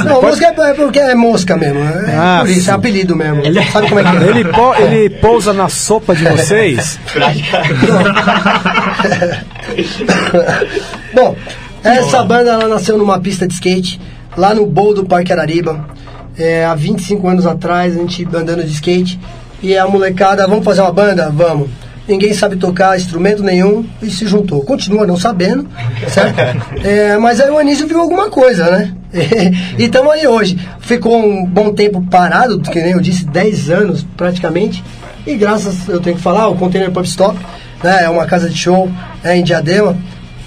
Não, 0.04 0.22
Mosca 0.22 0.46
é 0.46 0.74
porque 0.74 0.98
é 0.98 1.14
mosca 1.14 1.56
mesmo. 1.56 1.80
É 1.80 2.16
Ah, 2.16 2.38
por 2.42 2.50
isso, 2.50 2.62
sim. 2.64 2.70
é 2.70 2.74
apelido 2.74 3.16
mesmo. 3.16 3.42
Sabe 3.72 3.88
como 3.88 4.00
é 4.00 4.04
que 4.04 4.16
é? 4.16 4.28
Ele, 4.28 4.44
po- 4.44 4.74
ele 4.76 5.10
pousa 5.10 5.52
na 5.52 5.68
sopa 5.68 6.14
de 6.14 6.24
vocês? 6.24 6.98
Bom, 11.14 11.36
essa 11.82 12.22
banda 12.22 12.50
ela 12.52 12.68
nasceu 12.68 12.96
numa 12.98 13.18
pista 13.20 13.46
de 13.46 13.54
skate, 13.54 14.00
lá 14.36 14.54
no 14.54 14.66
bowl 14.66 14.94
do 14.94 15.04
Parque 15.04 15.32
Arariba. 15.32 15.84
É, 16.38 16.64
há 16.64 16.74
25 16.74 17.28
anos 17.28 17.46
atrás, 17.46 17.96
a 17.96 18.00
gente 18.00 18.24
andando 18.26 18.64
de 18.64 18.72
skate. 18.72 19.20
E 19.62 19.76
a 19.76 19.86
molecada, 19.86 20.46
vamos 20.46 20.64
fazer 20.64 20.80
uma 20.80 20.92
banda? 20.92 21.30
Vamos. 21.30 21.68
Ninguém 22.08 22.32
sabe 22.32 22.56
tocar 22.56 22.96
instrumento 22.96 23.42
nenhum 23.42 23.84
e 24.02 24.10
se 24.10 24.26
juntou. 24.26 24.62
Continua 24.64 25.06
não 25.06 25.16
sabendo, 25.16 25.68
certo? 26.08 26.40
É, 26.82 27.16
mas 27.18 27.40
aí 27.40 27.50
o 27.50 27.58
Anísio 27.58 27.86
viu 27.86 28.00
alguma 28.00 28.30
coisa, 28.30 28.70
né? 28.70 28.94
e 29.78 29.84
estamos 29.84 30.10
aí 30.12 30.26
hoje. 30.26 30.58
Ficou 30.80 31.16
um 31.16 31.44
bom 31.44 31.72
tempo 31.72 32.02
parado, 32.10 32.60
que 32.60 32.80
nem 32.80 32.92
eu 32.92 33.00
disse, 33.00 33.24
10 33.26 33.70
anos 33.70 34.06
praticamente. 34.16 34.82
E 35.26 35.36
graças, 35.36 35.88
eu 35.88 36.00
tenho 36.00 36.16
que 36.16 36.22
falar, 36.22 36.48
o 36.48 36.56
Container 36.56 36.90
Pub 36.90 37.04
Stop, 37.04 37.38
né? 37.82 38.04
É 38.04 38.08
uma 38.08 38.26
casa 38.26 38.48
de 38.48 38.56
show 38.56 38.90
é, 39.22 39.36
em 39.36 39.44
Diadema. 39.44 39.96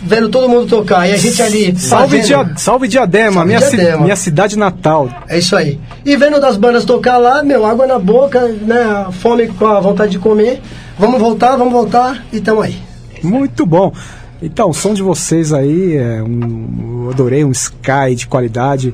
Vendo 0.05 0.27
todo 0.29 0.49
mundo 0.49 0.67
tocar. 0.67 1.07
E 1.07 1.13
a 1.13 1.17
gente 1.17 1.41
ali. 1.41 1.75
Salve, 1.77 2.17
fazendo- 2.21 2.45
Dia, 2.45 2.53
salve 2.57 2.87
Diadema, 2.87 3.31
Salve 3.33 3.47
minha, 3.47 3.61
ci- 3.61 3.75
Diadema. 3.77 4.03
minha 4.03 4.15
cidade 4.15 4.57
natal. 4.57 5.09
É 5.29 5.39
isso 5.39 5.55
aí. 5.55 5.79
E 6.05 6.15
vendo 6.17 6.39
das 6.41 6.57
bandas 6.57 6.83
tocar 6.83 7.17
lá, 7.17 7.41
meu, 7.41 7.65
água 7.65 7.87
na 7.87 7.97
boca, 7.97 8.39
né? 8.47 9.05
Fome 9.21 9.47
com 9.47 9.65
a 9.67 9.79
vontade 9.79 10.11
de 10.11 10.19
comer. 10.19 10.61
Vamos 10.99 11.19
voltar, 11.21 11.55
vamos 11.55 11.71
voltar 11.73 12.23
e 12.33 12.39
tamo 12.41 12.61
aí. 12.61 12.77
Muito 13.23 13.65
bom. 13.65 13.93
Então, 14.41 14.69
o 14.69 14.73
som 14.73 14.93
de 14.93 15.01
vocês 15.01 15.53
aí, 15.53 15.95
é 15.95 16.21
um, 16.21 17.03
eu 17.05 17.09
adorei 17.11 17.45
um 17.45 17.51
Sky 17.51 18.13
de 18.15 18.27
qualidade. 18.27 18.93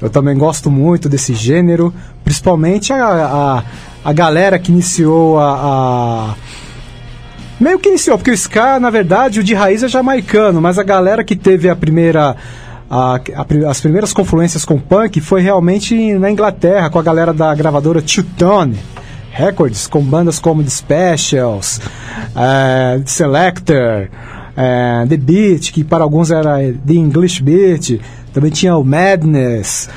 Eu 0.00 0.08
também 0.08 0.36
gosto 0.38 0.70
muito 0.70 1.08
desse 1.08 1.34
gênero, 1.34 1.92
principalmente 2.22 2.92
a, 2.92 3.04
a, 3.04 3.62
a 4.08 4.12
galera 4.12 4.56
que 4.58 4.70
iniciou 4.70 5.38
a, 5.40 5.52
a- 5.52 6.34
Meio 7.60 7.78
que 7.78 7.88
iniciou, 7.88 8.18
porque 8.18 8.30
o 8.30 8.34
Ska, 8.36 8.80
na 8.80 8.90
verdade, 8.90 9.40
o 9.40 9.44
de 9.44 9.54
raiz 9.54 9.82
é 9.82 9.88
jamaicano, 9.88 10.60
mas 10.60 10.78
a 10.78 10.82
galera 10.82 11.22
que 11.24 11.36
teve 11.36 11.68
a 11.68 11.76
primeira. 11.76 12.36
a- 12.90 13.16
a 13.34 13.70
as 13.70 13.80
primeiras 13.80 14.12
confluências 14.12 14.64
com 14.64 14.78
punk 14.78 15.20
foi 15.20 15.40
realmente 15.40 16.12
na 16.14 16.30
Inglaterra, 16.30 16.90
com 16.90 16.98
a 16.98 17.02
galera 17.02 17.32
da 17.32 17.52
gravadora 17.54 18.02
Two-Tone 18.02 18.76
Records, 19.32 19.86
com 19.86 20.00
bandas 20.02 20.38
como 20.38 20.62
The 20.62 20.70
Specials, 20.70 21.80
eh, 22.36 22.98
The 23.00 23.06
Selector, 23.10 24.08
eh, 24.56 25.06
The 25.08 25.16
Beat, 25.16 25.72
que 25.72 25.82
para 25.82 26.04
alguns 26.04 26.30
era 26.30 26.58
The 26.86 26.92
English 26.94 27.42
Beat, 27.42 28.00
também 28.32 28.50
tinha 28.50 28.76
o 28.76 28.84
Madness. 28.84 29.88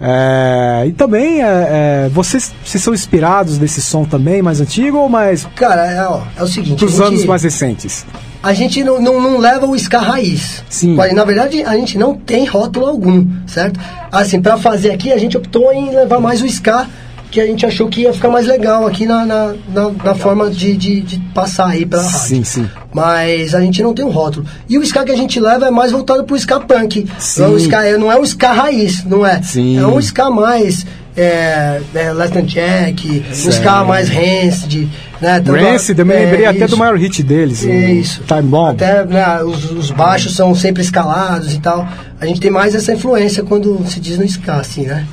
Eh, 0.00 0.84
e 0.86 0.92
também, 0.92 1.42
eh, 1.42 1.46
eh, 1.46 2.10
vocês, 2.12 2.52
vocês 2.64 2.82
são 2.82 2.94
inspirados 2.94 3.58
desse 3.58 3.82
som 3.82 4.04
também, 4.04 4.40
mais 4.40 4.60
antigo 4.60 4.96
ou 4.96 5.08
mais 5.08 5.46
Cara, 5.54 5.86
é, 5.90 6.06
ó, 6.06 6.22
é 6.36 6.42
o 6.42 6.46
seguinte. 6.46 6.84
dos 6.84 7.00
anos 7.00 7.24
mais 7.24 7.42
recentes? 7.42 8.06
a 8.42 8.52
gente 8.54 8.82
não, 8.82 9.00
não, 9.00 9.20
não 9.20 9.38
leva 9.38 9.66
o 9.66 9.76
ska 9.76 9.98
raiz. 9.98 10.64
Sim. 10.68 10.96
Na 11.14 11.24
verdade, 11.24 11.62
a 11.62 11.76
gente 11.76 11.98
não 11.98 12.14
tem 12.14 12.46
rótulo 12.46 12.86
algum, 12.86 13.26
certo? 13.46 13.78
Assim, 14.10 14.40
pra 14.40 14.56
fazer 14.56 14.92
aqui, 14.92 15.12
a 15.12 15.18
gente 15.18 15.36
optou 15.36 15.70
em 15.72 15.90
levar 15.94 16.20
mais 16.20 16.40
o 16.40 16.46
ska, 16.46 16.86
que 17.30 17.40
a 17.40 17.46
gente 17.46 17.64
achou 17.64 17.88
que 17.88 18.02
ia 18.02 18.12
ficar 18.12 18.28
mais 18.28 18.46
legal 18.46 18.86
aqui 18.86 19.06
na, 19.06 19.24
na, 19.24 19.54
na, 19.68 19.90
na 20.04 20.14
forma 20.14 20.50
de, 20.50 20.76
de, 20.76 21.00
de 21.00 21.18
passar 21.32 21.68
aí 21.68 21.86
pra 21.86 22.00
rádio. 22.02 22.18
Sim, 22.18 22.44
sim. 22.44 22.68
Mas 22.92 23.54
a 23.54 23.60
gente 23.60 23.82
não 23.82 23.94
tem 23.94 24.04
um 24.04 24.10
rótulo. 24.10 24.44
E 24.68 24.76
o 24.76 24.82
ska 24.82 25.04
que 25.04 25.12
a 25.12 25.16
gente 25.16 25.38
leva 25.38 25.66
é 25.68 25.70
mais 25.70 25.92
voltado 25.92 26.24
pro 26.24 26.36
ska 26.36 26.58
punk. 26.60 27.06
Sim. 27.18 27.42
Não, 27.42 27.48
é 27.48 27.52
o 27.52 27.56
ska, 27.58 27.84
é- 27.86 27.96
não 27.98 28.12
é 28.12 28.18
o 28.18 28.24
ska 28.24 28.52
raiz, 28.52 29.04
não 29.04 29.24
é? 29.24 29.40
Sim. 29.42 29.78
É 29.78 29.86
um 29.86 29.98
ska 30.00 30.28
mais... 30.30 30.84
É, 31.16 31.80
é, 31.92 32.12
Last 32.12 32.38
and 32.38 32.46
Jack, 32.46 33.24
um 33.28 33.50
ska 33.50 33.84
mais 33.84 34.08
rancid, 34.08 34.88
né? 35.20 35.40
Tanto 35.40 35.60
Rancid, 35.60 35.98
eu 35.98 36.06
me 36.06 36.14
é, 36.14 36.20
lembrei 36.20 36.46
até 36.46 36.60
do 36.60 36.66
isso. 36.66 36.76
maior 36.78 36.96
hit 36.96 37.22
deles, 37.24 37.62
Isso. 37.62 38.22
Time 38.22 38.42
Bomb. 38.44 38.70
Até 38.70 39.04
né, 39.04 39.42
os, 39.42 39.70
os 39.72 39.90
baixos 39.90 40.34
são 40.36 40.54
sempre 40.54 40.82
escalados 40.82 41.52
e 41.52 41.58
tal. 41.58 41.86
A 42.20 42.24
gente 42.26 42.40
tem 42.40 42.50
mais 42.50 42.76
essa 42.76 42.92
influência 42.92 43.42
quando 43.42 43.84
se 43.86 43.98
diz 43.98 44.18
no 44.18 44.24
ska, 44.24 44.54
assim, 44.54 44.86
né? 44.86 45.04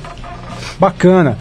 Bacana. 0.78 1.36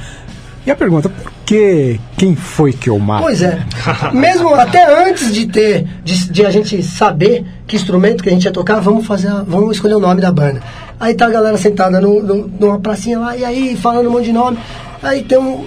E 0.67 0.71
a 0.71 0.75
pergunta, 0.75 1.07
por 1.07 1.31
que 1.45 1.97
quem 2.17 2.35
foi 2.35 2.73
que 2.73 2.89
eu 2.89 2.99
mato? 2.99 3.23
Pois 3.23 3.41
é. 3.41 3.57
Mesmo 4.13 4.53
até 4.53 5.07
antes 5.07 5.31
de 5.33 5.47
ter, 5.47 5.87
de, 6.03 6.29
de 6.29 6.45
a 6.45 6.51
gente 6.51 6.83
saber 6.83 7.45
que 7.65 7.77
instrumento 7.77 8.21
que 8.21 8.27
a 8.27 8.33
gente 8.33 8.43
ia 8.43 8.51
tocar, 8.51 8.81
vamos 8.81 9.07
fazer, 9.07 9.29
vamos 9.47 9.77
escolher 9.77 9.93
o 9.95 9.99
nome 9.99 10.19
da 10.19 10.29
banda. 10.29 10.61
Aí 10.99 11.13
tá 11.15 11.27
a 11.27 11.29
galera 11.29 11.55
sentada 11.57 12.01
no, 12.01 12.21
no- 12.21 12.51
numa 12.59 12.79
pracinha 12.79 13.17
lá, 13.17 13.37
e 13.37 13.45
aí 13.45 13.77
falando 13.77 14.07
um 14.09 14.11
monte 14.11 14.25
de 14.25 14.33
nome. 14.33 14.57
Aí 15.01 15.23
tem 15.23 15.37
um, 15.37 15.63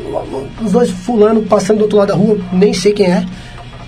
uns 0.60 0.72
dois 0.72 0.90
fulano 0.90 1.40
passando 1.44 1.78
do 1.78 1.82
outro 1.84 1.96
lado 1.96 2.08
da 2.08 2.14
rua, 2.14 2.36
nem 2.52 2.74
sei 2.74 2.92
quem 2.92 3.06
é. 3.06 3.24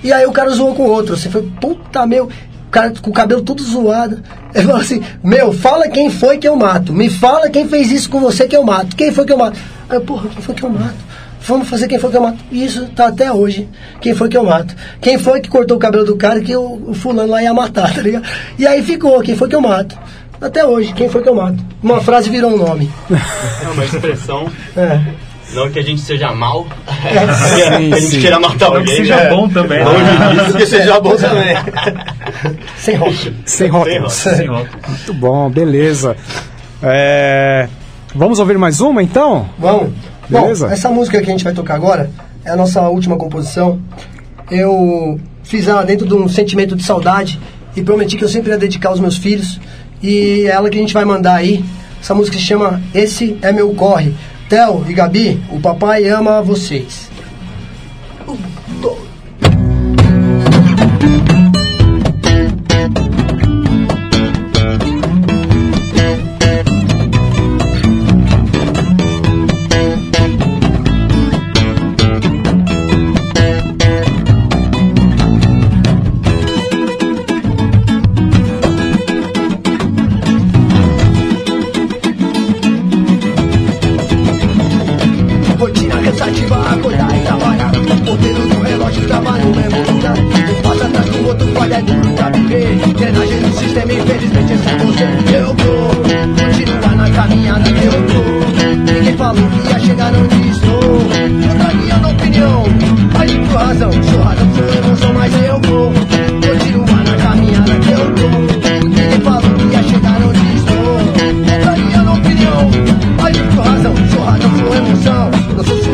E 0.03 0.12
aí 0.14 0.25
o 0.25 0.33
cara 0.33 0.48
zoou 0.51 0.75
com 0.75 0.85
o 0.85 0.90
outro. 0.90 1.14
Você 1.14 1.29
foi, 1.29 1.42
puta 1.61 2.07
meu, 2.07 2.25
o 2.25 2.70
cara 2.70 2.90
com 3.03 3.11
o 3.11 3.12
cabelo 3.12 3.42
todo 3.42 3.62
zoado. 3.62 4.22
Ele 4.55 4.64
falou 4.66 4.81
assim, 4.81 5.03
meu, 5.22 5.53
fala 5.53 5.88
quem 5.88 6.09
foi 6.11 6.38
que 6.38 6.48
eu 6.48 6.57
mato. 6.57 6.92
Me 6.94 7.11
fala 7.11 7.51
quem 7.51 7.68
fez 7.68 7.90
isso 7.92 8.09
com 8.09 8.18
você 8.18 8.48
que 8.48 8.57
eu 8.57 8.62
mato. 8.64 8.96
Quem 8.96 9.12
foi 9.12 9.27
que 9.27 9.33
eu 9.33 9.37
mato? 9.37 9.59
Aí 9.93 10.01
porra, 10.01 10.29
quem 10.31 10.43
foi 10.43 10.55
que 10.55 10.63
eu 10.65 10.71
mato? 10.71 10.95
Vamos 11.47 11.69
fazer 11.69 11.87
quem 11.89 11.99
foi 11.99 12.11
que 12.11 12.17
eu 12.17 12.23
mato. 12.23 12.39
E 12.51 12.65
isso 12.65 12.87
tá 12.97 13.09
até 13.09 13.31
hoje. 13.33 13.69
Quem 14.01 14.15
foi 14.15 14.29
que 14.29 14.37
eu 14.37 14.45
mato? 14.45 14.75
Quem 15.01 15.19
foi 15.19 15.41
que 15.41 15.49
cortou 15.51 15.77
o 15.77 15.81
cabelo 15.81 16.05
do 16.05 16.17
cara 16.17 16.41
que 16.41 16.55
o, 16.57 16.83
o 16.89 16.95
fulano 16.95 17.31
lá 17.31 17.43
ia 17.43 17.53
matar, 17.53 17.93
tá 17.95 18.01
ligado? 18.01 18.25
E 18.59 18.67
aí 18.67 18.83
ficou, 18.83 19.21
quem 19.21 19.37
foi 19.37 19.49
que 19.49 19.55
eu 19.55 19.61
mato? 19.61 19.99
Até 20.41 20.65
hoje, 20.67 20.93
quem 20.95 21.09
foi 21.09 21.23
que 21.23 21.29
eu 21.29 21.35
mato? 21.35 21.59
Uma 21.83 22.01
frase 22.01 22.31
virou 22.31 22.53
um 22.53 22.57
nome. 22.57 22.91
É 23.11 23.69
uma 23.69 23.85
expressão. 23.85 24.51
É. 24.77 24.99
Não 25.53 25.71
que 25.71 25.79
a 25.79 25.83
gente 25.83 26.01
seja 26.01 26.33
mal, 26.33 26.67
Sim, 26.88 27.57
que 27.57 27.63
a 27.95 27.99
gente 27.99 28.01
sim. 28.07 28.21
queira 28.23 28.40
matar 28.40 28.71
Não 28.71 28.73
que 28.73 28.79
alguém. 28.79 28.97
seja 28.97 29.17
né? 29.17 29.29
bom 29.29 29.49
também. 29.51 29.85
Longe 29.85 30.45
disso, 30.45 30.57
que 30.57 30.67
seja 30.67 31.01
bom 31.01 31.15
também. 31.17 31.55
Sem 32.79 32.97
rótulo. 32.97 33.35
Sem 33.45 33.69
rótulos. 33.69 34.13
Sem 34.15 34.47
rótulo. 34.47 34.83
Muito 34.88 35.15
bom, 35.15 35.51
beleza. 35.51 36.17
É, 36.83 37.69
Vamos 38.15 38.38
ouvir 38.38 38.58
mais 38.58 38.81
uma 38.81 39.02
então? 39.02 39.48
Vamos. 39.58 39.92
Beleza? 40.29 40.67
Bom, 40.67 40.73
essa 40.73 40.90
música 40.90 41.19
que 41.21 41.29
a 41.29 41.33
gente 41.33 41.44
vai 41.44 41.54
tocar 41.54 41.75
agora 41.75 42.10
é 42.44 42.50
a 42.50 42.56
nossa 42.56 42.83
última 42.88 43.17
composição. 43.17 43.81
Eu 44.50 45.19
fiz 45.42 45.67
ela 45.67 45.83
dentro 45.83 46.06
de 46.06 46.15
um 46.15 46.29
sentimento 46.29 46.77
de 46.77 46.83
saudade 46.83 47.40
e 47.75 47.83
prometi 47.83 48.17
que 48.17 48.25
eu 48.25 48.29
sempre 48.29 48.50
ia 48.50 48.58
dedicar 48.58 48.90
aos 48.90 49.00
meus 49.00 49.17
filhos. 49.17 49.58
E 50.02 50.44
é 50.46 50.50
ela 50.50 50.69
que 50.69 50.77
a 50.77 50.81
gente 50.81 50.92
vai 50.92 51.04
mandar 51.04 51.37
aí. 51.37 51.65
Essa 52.00 52.15
música 52.15 52.37
se 52.37 52.42
chama 52.42 52.83
Esse 52.94 53.38
é 53.40 53.50
Meu 53.50 53.73
Corre. 53.75 54.15
Theo 54.48 54.85
e 54.87 54.92
Gabi, 54.92 55.42
o 55.50 55.58
papai 55.58 56.06
ama 56.08 56.42
vocês. 56.42 57.12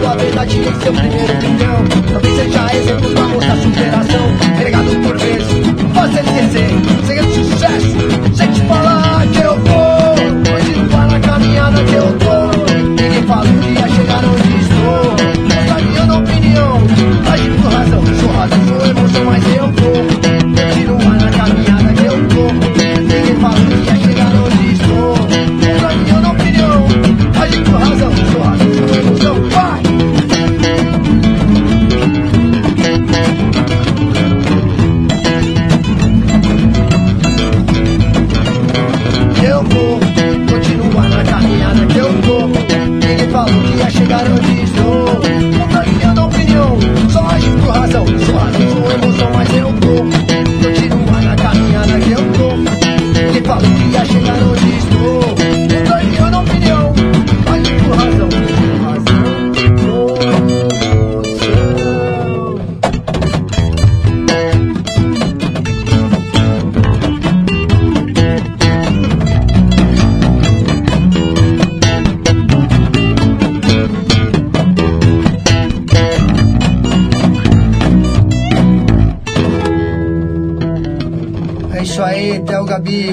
sua 0.08 0.16
verdade 0.16 0.60
tem 0.62 0.80
seu 0.80 0.92
primeiro 0.94 1.34
bilhão. 1.36 2.27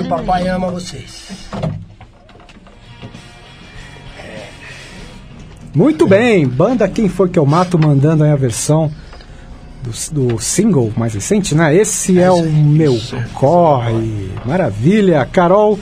O 0.06 0.08
papai 0.08 0.48
ama 0.48 0.70
vocês. 0.70 1.50
Muito 5.74 6.08
bem, 6.08 6.48
banda 6.48 6.88
Quem 6.88 7.10
Foi 7.10 7.28
Que 7.28 7.40
Eu 7.40 7.46
Mato 7.46 7.78
mandando 7.78 8.24
aí 8.24 8.32
a 8.32 8.36
versão 8.36 8.90
do, 9.84 10.32
do 10.32 10.40
single 10.40 10.94
mais 10.96 11.14
recente, 11.14 11.54
né? 11.54 11.76
Esse 11.76 12.20
é 12.20 12.32
o 12.32 12.44
meu 12.44 12.98
corre. 13.34 14.32
Maravilha, 14.46 15.26
Carol, 15.26 15.78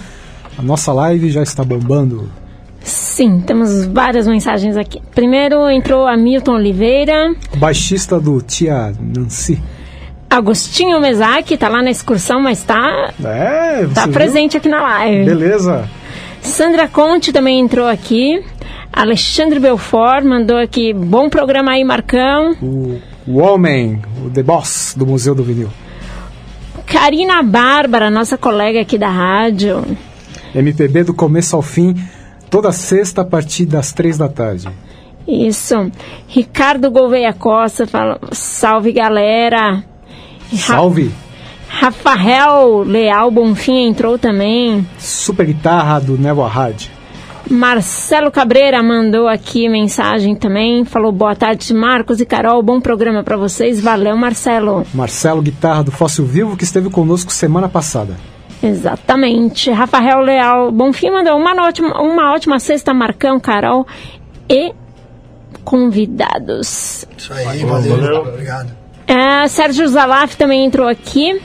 a 0.58 0.62
nossa 0.62 0.92
live 0.94 1.30
já 1.30 1.44
está 1.44 1.64
bombando. 1.64 2.32
Sim, 2.82 3.42
temos 3.42 3.86
várias 3.86 4.28
mensagens 4.28 4.76
aqui. 4.76 5.02
Primeiro 5.14 5.70
entrou 5.70 6.08
Hamilton 6.08 6.56
Oliveira, 6.56 7.36
Baixista 7.58 8.20
do 8.20 8.42
Tia 8.42 8.94
Nancy. 9.00 9.62
Agostinho 10.36 11.00
Mesac, 11.00 11.56
tá 11.58 11.70
lá 11.70 11.84
na 11.84 11.92
excursão, 11.92 12.40
mas 12.42 12.64
tá, 12.64 13.12
É, 13.24 13.86
tá 13.94 14.06
viu? 14.06 14.14
presente 14.14 14.58
aqui 14.58 14.68
na 14.68 14.82
live. 14.82 15.26
Beleza. 15.26 15.88
Sandra 16.42 16.88
Conte 16.88 17.32
também 17.32 17.60
entrou 17.60 17.88
aqui. 17.88 18.44
Alexandre 18.92 19.60
Belfort 19.60 20.24
mandou 20.26 20.58
aqui, 20.58 20.92
bom 20.92 21.30
programa 21.30 21.72
aí, 21.74 21.84
Marcão. 21.84 22.56
O, 22.62 23.00
o 23.28 23.38
homem, 23.38 24.02
o 24.26 24.30
The 24.32 24.42
Boss 24.42 24.96
do 24.98 25.06
Museu 25.06 25.36
do 25.36 25.44
Vinil. 25.44 25.70
Karina 26.86 27.42
Bárbara, 27.44 28.10
nossa 28.10 28.38
colega 28.38 28.82
aqui 28.82 28.98
da 28.98 29.10
rádio. 29.10 29.84
MPB 30.54 31.04
do 31.04 31.14
começo 31.14 31.56
ao 31.56 31.62
fim, 31.62 31.96
toda 32.50 32.72
sexta 32.72 33.22
a 33.22 33.26
partir 33.26 33.66
das 33.66 33.94
três 33.94 34.18
da 34.18 34.28
tarde. 34.28 34.68
Isso. 35.28 35.92
Ricardo 36.28 36.90
Gouveia 36.92 37.34
Costa 37.34 37.86
fala, 37.88 38.20
salve 38.32 38.92
galera. 38.92 39.84
Salve! 40.58 41.12
Rafael 41.68 42.84
Leal 42.84 43.32
Bonfim 43.32 43.88
entrou 43.88 44.18
também. 44.18 44.88
Super 45.00 45.48
guitarra 45.48 46.00
do 46.00 46.18
Nevo 46.18 46.44
Hard. 46.44 46.88
Marcelo 47.50 48.32
Cabreira 48.32 48.82
mandou 48.82 49.28
aqui 49.28 49.68
mensagem 49.68 50.36
também. 50.36 50.86
Falou 50.86 51.12
boa 51.12 51.36
tarde, 51.36 51.74
Marcos 51.74 52.22
e 52.22 52.26
Carol. 52.26 52.62
Bom 52.64 52.80
programa 52.80 53.24
pra 53.24 53.36
vocês. 53.36 53.82
Valeu, 53.82 54.16
Marcelo. 54.16 54.86
Marcelo, 54.94 55.42
guitarra 55.42 55.84
do 55.84 55.92
Fóssil 55.92 56.26
Vivo, 56.26 56.56
que 56.56 56.64
esteve 56.64 56.90
conosco 56.90 57.32
semana 57.32 57.68
passada. 57.68 58.16
Exatamente. 58.62 59.70
Rafael 59.72 60.22
Leal 60.22 60.72
Bonfim 60.72 61.10
mandou 61.10 61.38
uma 61.38 61.54
ótima, 61.68 62.02
uma 62.02 62.34
ótima 62.34 62.60
sexta, 62.60 62.94
Marcão, 62.94 63.40
Carol 63.40 63.86
e 64.50 64.74
convidados. 65.66 67.06
Isso 67.18 67.34
aí, 67.34 67.66
valeu. 67.66 68.22
Obrigado. 68.22 68.83
É, 69.08 69.48
Sérgio 69.48 69.88
Zalaf 69.88 70.36
também 70.36 70.66
entrou 70.66 70.88
aqui. 70.88 71.40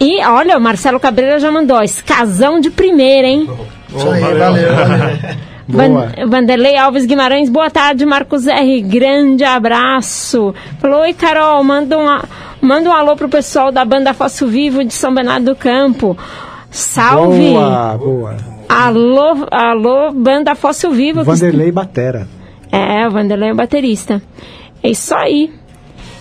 E 0.00 0.24
olha, 0.24 0.56
o 0.56 0.60
Marcelo 0.60 0.98
Cabreira 1.00 1.38
já 1.38 1.50
mandou. 1.50 1.80
Escasão 1.82 2.60
de 2.60 2.70
primeira, 2.70 3.26
hein? 3.26 3.48
Isso 3.94 4.10
aí, 4.10 4.20
valeu, 4.20 4.74
valeu. 4.74 5.44
Van- 5.66 6.12
Vanderlei 6.28 6.76
Alves 6.76 7.06
Guimarães, 7.06 7.48
boa 7.48 7.70
tarde, 7.70 8.04
Marcos 8.04 8.46
R. 8.46 8.82
Grande 8.82 9.44
abraço. 9.44 10.54
Falou, 10.78 11.00
oi, 11.00 11.14
Carol, 11.14 11.64
manda 11.64 11.96
um, 11.98 12.04
manda 12.60 12.90
um 12.90 12.92
alô 12.92 13.16
pro 13.16 13.30
pessoal 13.30 13.72
da 13.72 13.82
banda 13.82 14.12
Fóssil 14.12 14.46
Vivo 14.46 14.84
de 14.84 14.92
São 14.92 15.14
Bernardo 15.14 15.46
do 15.46 15.56
Campo. 15.56 16.18
Salve! 16.70 17.50
Boa, 17.52 17.96
boa. 17.96 18.36
Alô, 18.68 19.46
alô, 19.50 20.12
banda 20.12 20.54
Fóssil 20.54 20.90
Vivo. 20.90 21.20
que- 21.20 21.26
Vanderlei 21.26 21.72
Batera. 21.72 22.28
É, 22.70 23.06
o 23.08 23.10
Vanderlei 23.10 23.48
é 23.48 23.52
o 23.52 23.56
baterista. 23.56 24.20
É 24.82 24.90
isso 24.90 25.14
aí. 25.14 25.50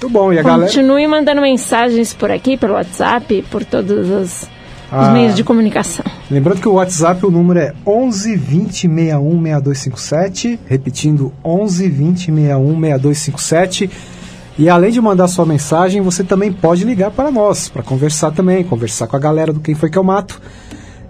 Muito 0.04 0.10
bom. 0.10 0.34
E 0.34 0.40
a 0.40 0.44
galera. 0.44 0.66
Continue 0.68 1.08
mandando 1.08 1.42
mensagens 1.42 2.14
por 2.14 2.30
aqui, 2.30 2.58
pelo 2.58 2.74
WhatsApp, 2.74 3.44
por 3.50 3.64
todos 3.64 4.10
os, 4.10 4.42
os 4.44 4.50
Ah. 4.92 5.12
meios 5.12 5.34
de 5.36 5.44
comunicação. 5.44 6.06
Lembrando 6.30 6.60
que 6.62 6.68
o 6.68 6.74
WhatsApp, 6.74 7.26
o 7.26 7.32
número 7.32 7.60
é 7.60 7.74
11 7.88 8.36
20 8.36 8.82
61 8.88 9.42
6257. 9.42 10.60
Repetindo, 10.68 11.32
11 11.44 11.90
20 11.90 12.26
61 12.26 12.80
6257. 12.80 13.90
E 14.60 14.70
além 14.70 14.92
de 14.92 15.02
mandar 15.02 15.28
sua 15.28 15.46
mensagem, 15.46 16.02
você 16.02 16.24
também 16.24 16.52
pode 16.52 16.84
ligar 16.84 17.10
para 17.10 17.32
nós, 17.32 17.70
para 17.70 17.82
conversar 17.82 18.32
também, 18.32 18.64
conversar 18.64 19.08
com 19.08 19.16
a 19.16 19.20
galera 19.20 19.52
do 19.52 19.60
Quem 19.60 19.74
Foi 19.74 19.90
Que 19.90 19.98
Eu 19.98 20.04
Mato. 20.04 20.40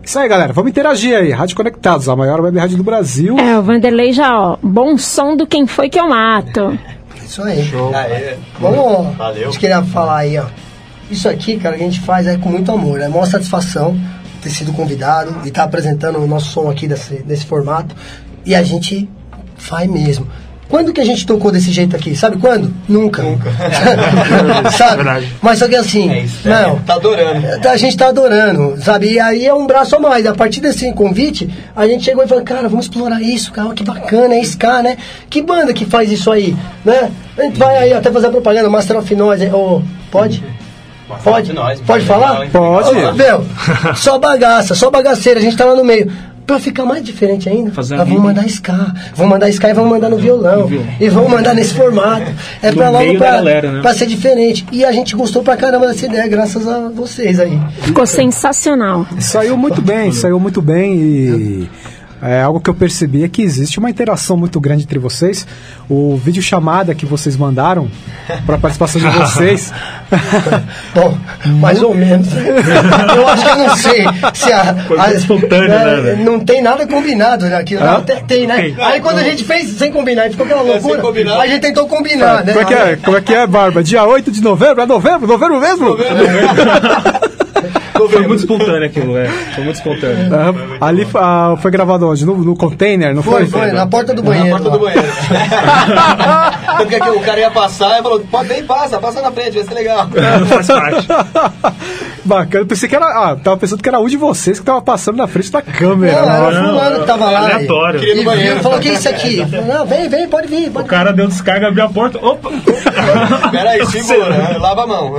Isso 0.02 0.20
aí, 0.20 0.28
galera. 0.30 0.54
Vamos 0.54 0.70
interagir 0.70 1.18
aí. 1.18 1.32
Rádio 1.32 1.56
Conectados, 1.56 2.08
a 2.08 2.16
maior 2.16 2.40
web 2.42 2.58
rádio 2.60 2.78
do 2.78 2.84
Brasil. 2.84 3.38
É, 3.40 3.58
o 3.58 3.64
Vanderlei 3.64 4.12
já, 4.14 4.38
ó, 4.38 4.58
bom 4.62 4.98
som 4.98 5.36
do 5.36 5.48
quem 5.48 5.66
foi 5.66 5.90
que 5.90 6.00
eu 6.00 6.08
mato. 6.08 6.78
Isso 7.34 7.42
aí. 7.42 7.68
Aê. 7.96 8.38
Vamos. 8.60 9.16
Valeu. 9.16 9.42
A 9.42 9.46
gente 9.46 9.60
queria 9.60 9.82
falar 9.82 10.18
aí, 10.18 10.38
ó. 10.38 10.46
Isso 11.10 11.28
aqui, 11.28 11.58
cara, 11.58 11.76
que 11.76 11.82
a 11.82 11.86
gente 11.86 12.00
faz 12.02 12.28
é 12.28 12.38
com 12.38 12.50
muito 12.50 12.72
amor. 12.72 13.02
É 13.02 13.08
maior 13.08 13.26
satisfação 13.26 14.00
ter 14.40 14.52
sido 14.52 14.72
convidado 14.72 15.42
e 15.44 15.48
estar 15.48 15.64
apresentando 15.64 16.20
o 16.20 16.28
nosso 16.28 16.52
som 16.52 16.70
aqui 16.70 16.88
desse, 16.88 17.24
desse 17.24 17.46
formato. 17.48 17.96
E 18.46 18.54
a 18.54 18.62
gente 18.62 19.10
faz 19.56 19.90
mesmo. 19.90 20.28
Quando 20.70 20.92
que 20.94 21.02
a 21.02 21.06
gente 21.06 21.26
tocou 21.26 21.52
desse 21.52 21.72
jeito 21.72 21.96
aqui? 21.96 22.16
Sabe 22.16 22.38
quando? 22.38 22.74
Nunca. 22.90 23.22
Nunca. 23.22 23.52
sabe? 24.76 25.04
Mas 25.42 25.60
só 25.60 25.68
que 25.68 25.76
assim, 25.76 26.10
É 26.12 26.20
isso. 26.22 26.48
não, 26.48 26.80
Tá 26.80 26.96
adorando. 26.96 27.68
a 27.68 27.78
gente 27.78 27.98
tá 27.98 28.08
adorando, 28.08 28.82
sabe? 28.82 29.12
E 29.12 29.20
aí 29.20 29.46
é 29.46 29.54
um 29.54 29.68
braço 29.68 29.96
a 29.96 30.00
mais. 30.00 30.26
A 30.26 30.34
partir 30.34 30.62
desse 30.62 30.92
convite, 30.94 31.50
a 31.76 31.86
gente 31.88 32.04
chegou 32.04 32.24
e 32.24 32.28
falou, 32.28 32.44
cara, 32.44 32.68
vamos 32.68 32.86
explorar 32.86 33.22
isso, 33.22 33.52
cara, 33.52 33.74
que 33.74 33.84
bacana, 33.84 34.36
é 34.36 34.40
Ska, 34.42 34.82
né? 34.82 34.98
Que 35.30 35.42
banda 35.42 35.74
que 35.74 35.86
faz 35.86 36.12
isso 36.12 36.32
aí, 36.32 36.56
né? 36.84 37.12
A 37.38 37.44
gente 37.44 37.58
vai 37.60 37.78
aí 37.78 37.94
até 37.94 38.12
fazer 38.12 38.28
a 38.28 38.32
propaganda, 38.32 38.70
Master 38.70 38.98
of 38.98 39.16
Noise, 39.16 39.48
ô, 39.54 39.82
pode? 40.12 40.44
Pode? 41.24 41.54
Nós, 41.54 41.80
Pode 41.82 42.06
falar? 42.06 42.48
Pode. 42.50 42.90
Ô, 42.98 43.14
Meu, 43.14 43.46
só 43.96 44.18
bagaça, 44.18 44.74
só 44.74 44.90
bagaceira, 44.90 45.40
a 45.40 45.44
gente 45.44 45.56
tá 45.56 45.66
lá 45.66 45.76
no 45.76 45.84
meio. 45.84 46.12
Pra 46.46 46.60
ficar 46.60 46.86
mais 46.86 47.04
diferente 47.04 47.48
ainda, 47.48 47.72
Fazer 47.72 47.96
nós 47.96 48.06
um 48.06 48.10
vamos 48.10 48.24
mandar 48.24 48.46
ska. 48.48 48.94
Vamos 49.16 49.32
mandar 49.32 49.50
ska 49.50 49.70
e 49.70 49.74
vamos 49.74 49.90
mandar 49.90 50.10
no 50.10 50.18
violão. 50.18 50.70
E 51.00 51.10
vamos 51.10 51.32
mandar 51.32 51.54
nesse 51.54 51.74
formato. 51.74 52.32
É 52.62 52.70
No 52.70 52.78
pra 52.78 52.90
logo 52.90 53.18
pra, 53.18 53.32
galera, 53.32 53.72
né? 53.72 53.82
pra 53.82 53.94
ser 53.94 54.06
diferente. 54.06 54.66
E 54.72 54.84
a 54.84 54.92
gente 54.92 55.16
gostou 55.16 55.42
pra 55.42 55.56
caramba 55.56 55.88
dessa 55.88 56.06
ideia, 56.06 56.28
graças 56.28 56.68
a 56.68 56.90
vocês 56.90 57.40
aí. 57.40 57.60
Ficou 57.82 58.06
sensacional. 58.06 59.06
Saiu 59.20 59.58
muito 59.58 59.82
bem, 59.82 60.12
saiu 60.12 60.40
muito 60.40 60.62
bem 60.62 60.96
e 60.98 61.70
é, 62.24 62.42
algo 62.42 62.60
que 62.60 62.70
eu 62.70 62.74
percebi 62.74 63.24
é 63.24 63.28
que 63.28 63.42
existe 63.42 63.80
uma 63.80 63.90
interação 63.90 64.38
muito 64.38 64.60
grande 64.60 64.84
entre 64.84 64.98
vocês. 64.98 65.46
O 65.90 66.16
vídeo 66.16 66.42
chamada 66.42 66.96
que 66.96 67.06
vocês 67.06 67.36
mandaram 67.36 67.90
para 68.46 68.58
participação 68.58 69.02
de 69.02 69.08
vocês. 69.08 69.74
Bom, 70.96 71.18
mais 71.60 71.82
ou 71.82 71.94
menos. 71.94 72.30
Eu 73.16 73.28
acho 73.28 73.44
que 73.44 73.50
eu 73.50 73.58
não 73.58 73.76
sei 73.76 74.06
se 74.34 74.52
a. 74.52 74.76
A- 75.00 75.14
espontâneo, 75.14 75.70
né, 75.70 76.02
velho? 76.02 76.24
Não 76.24 76.40
tem 76.40 76.62
nada 76.62 76.88
combinado 76.88 77.46
né, 77.46 77.58
aqui. 77.58 77.76
Não, 77.76 78.02
tem, 78.02 78.24
tem, 78.26 78.48
né? 78.48 78.56
Tem. 78.56 78.76
Aí 78.80 79.02
quando 79.02 79.20
a 79.20 79.24
gente 79.24 79.44
fez 79.44 79.70
sem 79.70 79.92
combinar 79.92 80.30
ficou 80.30 80.46
aquela 80.46 80.62
loucura, 80.62 81.02
combinar. 81.02 81.40
a 81.40 81.48
gente 81.48 81.62
tentou 81.62 81.88
combinar, 81.88 82.44
né? 82.44 82.54
Como 82.54 82.62
é 82.62 82.66
que 82.66 82.74
é, 82.74 82.96
como 82.96 83.18
é, 83.18 83.22
que 83.22 83.34
é 83.34 83.48
Barba? 83.48 83.84
Dia 83.84 84.06
8 84.06 84.32
de 84.32 84.42
novembro? 84.42 84.82
É 84.82 84.86
novembro? 84.86 85.28
Novembro 85.28 85.60
mesmo? 85.60 85.98
Foi 87.94 88.28
muito 88.28 88.40
espontâneo 88.40 88.86
aquilo, 88.86 89.18
é. 89.18 89.28
Foi 89.28 89.64
muito 89.64 89.76
espontâneo. 89.78 90.30
Ah, 90.34 90.88
ali 90.88 91.08
ah, 91.16 91.56
foi 91.62 91.72
gravado 91.72 92.10
onde? 92.10 92.26
No, 92.26 92.38
no 92.38 92.56
container, 92.56 93.14
não 93.14 93.22
foi? 93.22 93.46
Foi, 93.46 93.62
foi, 93.62 93.72
na 93.72 93.86
porta 93.86 94.14
do 94.14 94.24
banheiro. 94.24 94.50
Na 94.50 94.56
porta 94.58 94.78
do 94.78 94.84
lá. 94.84 94.92
banheiro. 94.92 95.14
Tanto 96.78 96.90
que 96.90 96.96
aqui 96.96 97.10
o 97.10 97.22
cara 97.22 97.40
ia 97.40 97.52
passar 97.52 98.00
e 98.00 98.04
falou, 98.04 98.20
pode 98.22 98.50
nem 98.50 98.64
passa, 98.64 98.98
passa 98.98 99.22
na 99.22 99.32
frente, 99.32 99.52
vai 99.52 99.64
ser 99.64 99.74
legal. 99.74 100.10
Faz 100.50 100.68
parte. 100.68 101.08
Bacana, 102.26 102.64
eu 102.64 102.66
pensei 102.66 102.90
que 102.90 102.96
era. 102.96 103.06
Ah, 103.06 103.36
tava 103.36 103.58
pensando 103.58 103.84
que 103.84 103.90
era 103.90 104.00
um 104.00 104.08
de 104.08 104.18
vocês 104.18 104.60
que 104.60 104.66
tava 104.66 104.82
passando 104.82 105.18
na 105.18 105.28
frente 105.28 105.52
da 105.52 105.62
câmera. 105.62 106.22
Não, 106.22 106.30
era 106.30 106.44
hora. 106.44 106.62
o 106.62 106.68
fulano 106.70 107.00
que 107.00 107.06
tava 107.06 107.30
lá. 107.30 107.40
Aleatório. 107.40 108.00
Queria 108.00 108.16
no 108.16 108.24
banheiro. 108.24 108.60
falou, 108.62 108.80
que 108.80 108.90
é 108.90 108.94
isso 108.94 109.10
aqui? 109.10 109.46
Falei, 109.46 109.66
Não, 109.66 109.86
vem, 109.86 110.10
vem, 110.10 110.28
pode 110.28 110.48
vir. 110.48 110.72
Pode 110.72 110.86
O 110.86 110.90
cara 110.90 111.12
deu 111.12 111.28
descarga, 111.28 111.68
abriu 111.68 111.86
a 111.86 111.90
porta. 111.90 112.20
Opa! 112.26 112.50
Peraí, 113.52 113.86
segura, 113.86 114.58
lava 114.58 114.84
a 114.84 114.88
mão. 114.88 115.16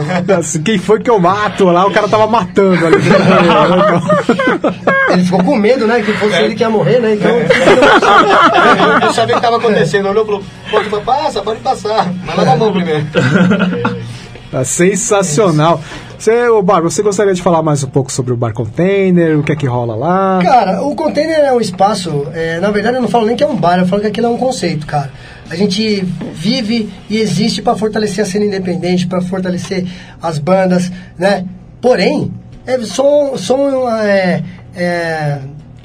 Quem 0.65 0.79
foi 0.79 1.01
que 1.01 1.11
eu 1.11 1.19
mato? 1.19 1.65
Lá 1.67 1.87
o 1.87 1.91
cara 1.91 2.09
tava 2.09 2.27
matando 2.27 2.64
ali. 2.73 2.97
Ele 5.13 5.25
ficou 5.25 5.45
com 5.45 5.57
medo, 5.57 5.87
né? 5.87 6.03
Que 6.03 6.13
fosse 6.15 6.37
ele 6.43 6.55
que 6.55 6.63
ia 6.63 6.71
morrer, 6.71 7.01
né? 7.01 7.15
Então. 7.15 7.31
Eu 9.03 9.13
sabia 9.13 9.37
o 9.37 9.41
que 9.41 9.47
estava 9.47 9.57
acontecendo, 9.59 10.09
olhou 10.09 10.25
e 10.25 10.27
falou, 10.27 10.43
pode 10.71 11.05
passa, 11.05 11.43
pode 11.43 11.61
passar, 11.61 12.13
mas 12.25 12.37
lava 12.37 12.53
a 12.53 12.57
mão 12.57 12.73
primeiro. 12.73 13.07
Tá 14.51 14.65
sensacional. 14.65 15.81
Você, 16.17 16.49
ô 16.49 16.63
Bar, 16.63 16.81
você 16.81 17.03
gostaria 17.03 17.35
de 17.35 17.43
falar 17.43 17.61
mais 17.61 17.83
um 17.83 17.89
pouco 17.89 18.13
sobre 18.13 18.33
o 18.33 18.37
Bar 18.37 18.53
Container, 18.53 19.37
o 19.37 19.43
que 19.43 19.51
é 19.51 19.57
que 19.57 19.67
rola 19.67 19.97
lá? 19.97 20.39
Cara, 20.43 20.81
o 20.83 20.95
container 20.95 21.41
é 21.41 21.53
um 21.53 21.61
espaço. 21.61 22.29
é, 22.33 22.61
na 22.61 22.71
verdade, 22.71 22.97
eu 22.97 23.03
não 23.03 23.09
falo 23.09 23.27
nem 23.27 23.35
que 23.35 23.43
é 23.43 23.47
um 23.47 23.57
bar, 23.57 23.81
eu 23.81 23.87
falo 23.87 24.01
que 24.01 24.07
aquilo 24.07 24.29
é 24.29 24.31
um 24.31 24.37
conceito, 24.37 24.87
cara. 24.87 25.11
A 25.51 25.57
gente 25.57 26.07
vive 26.33 26.89
e 27.11 27.19
existe 27.19 27.61
para 27.61 27.77
fortalecer 27.77 28.25
a 28.25 28.27
cena 28.27 28.45
independente, 28.45 29.07
para 29.07 29.21
fortalecer 29.21 29.87
as 30.23 30.39
bandas, 30.39 30.91
né? 31.19 31.45
Porém, 31.81 32.33
é 32.67 32.79
som, 32.83 33.37
som 33.37 33.89
é, 33.91 34.43
é, 34.75 35.39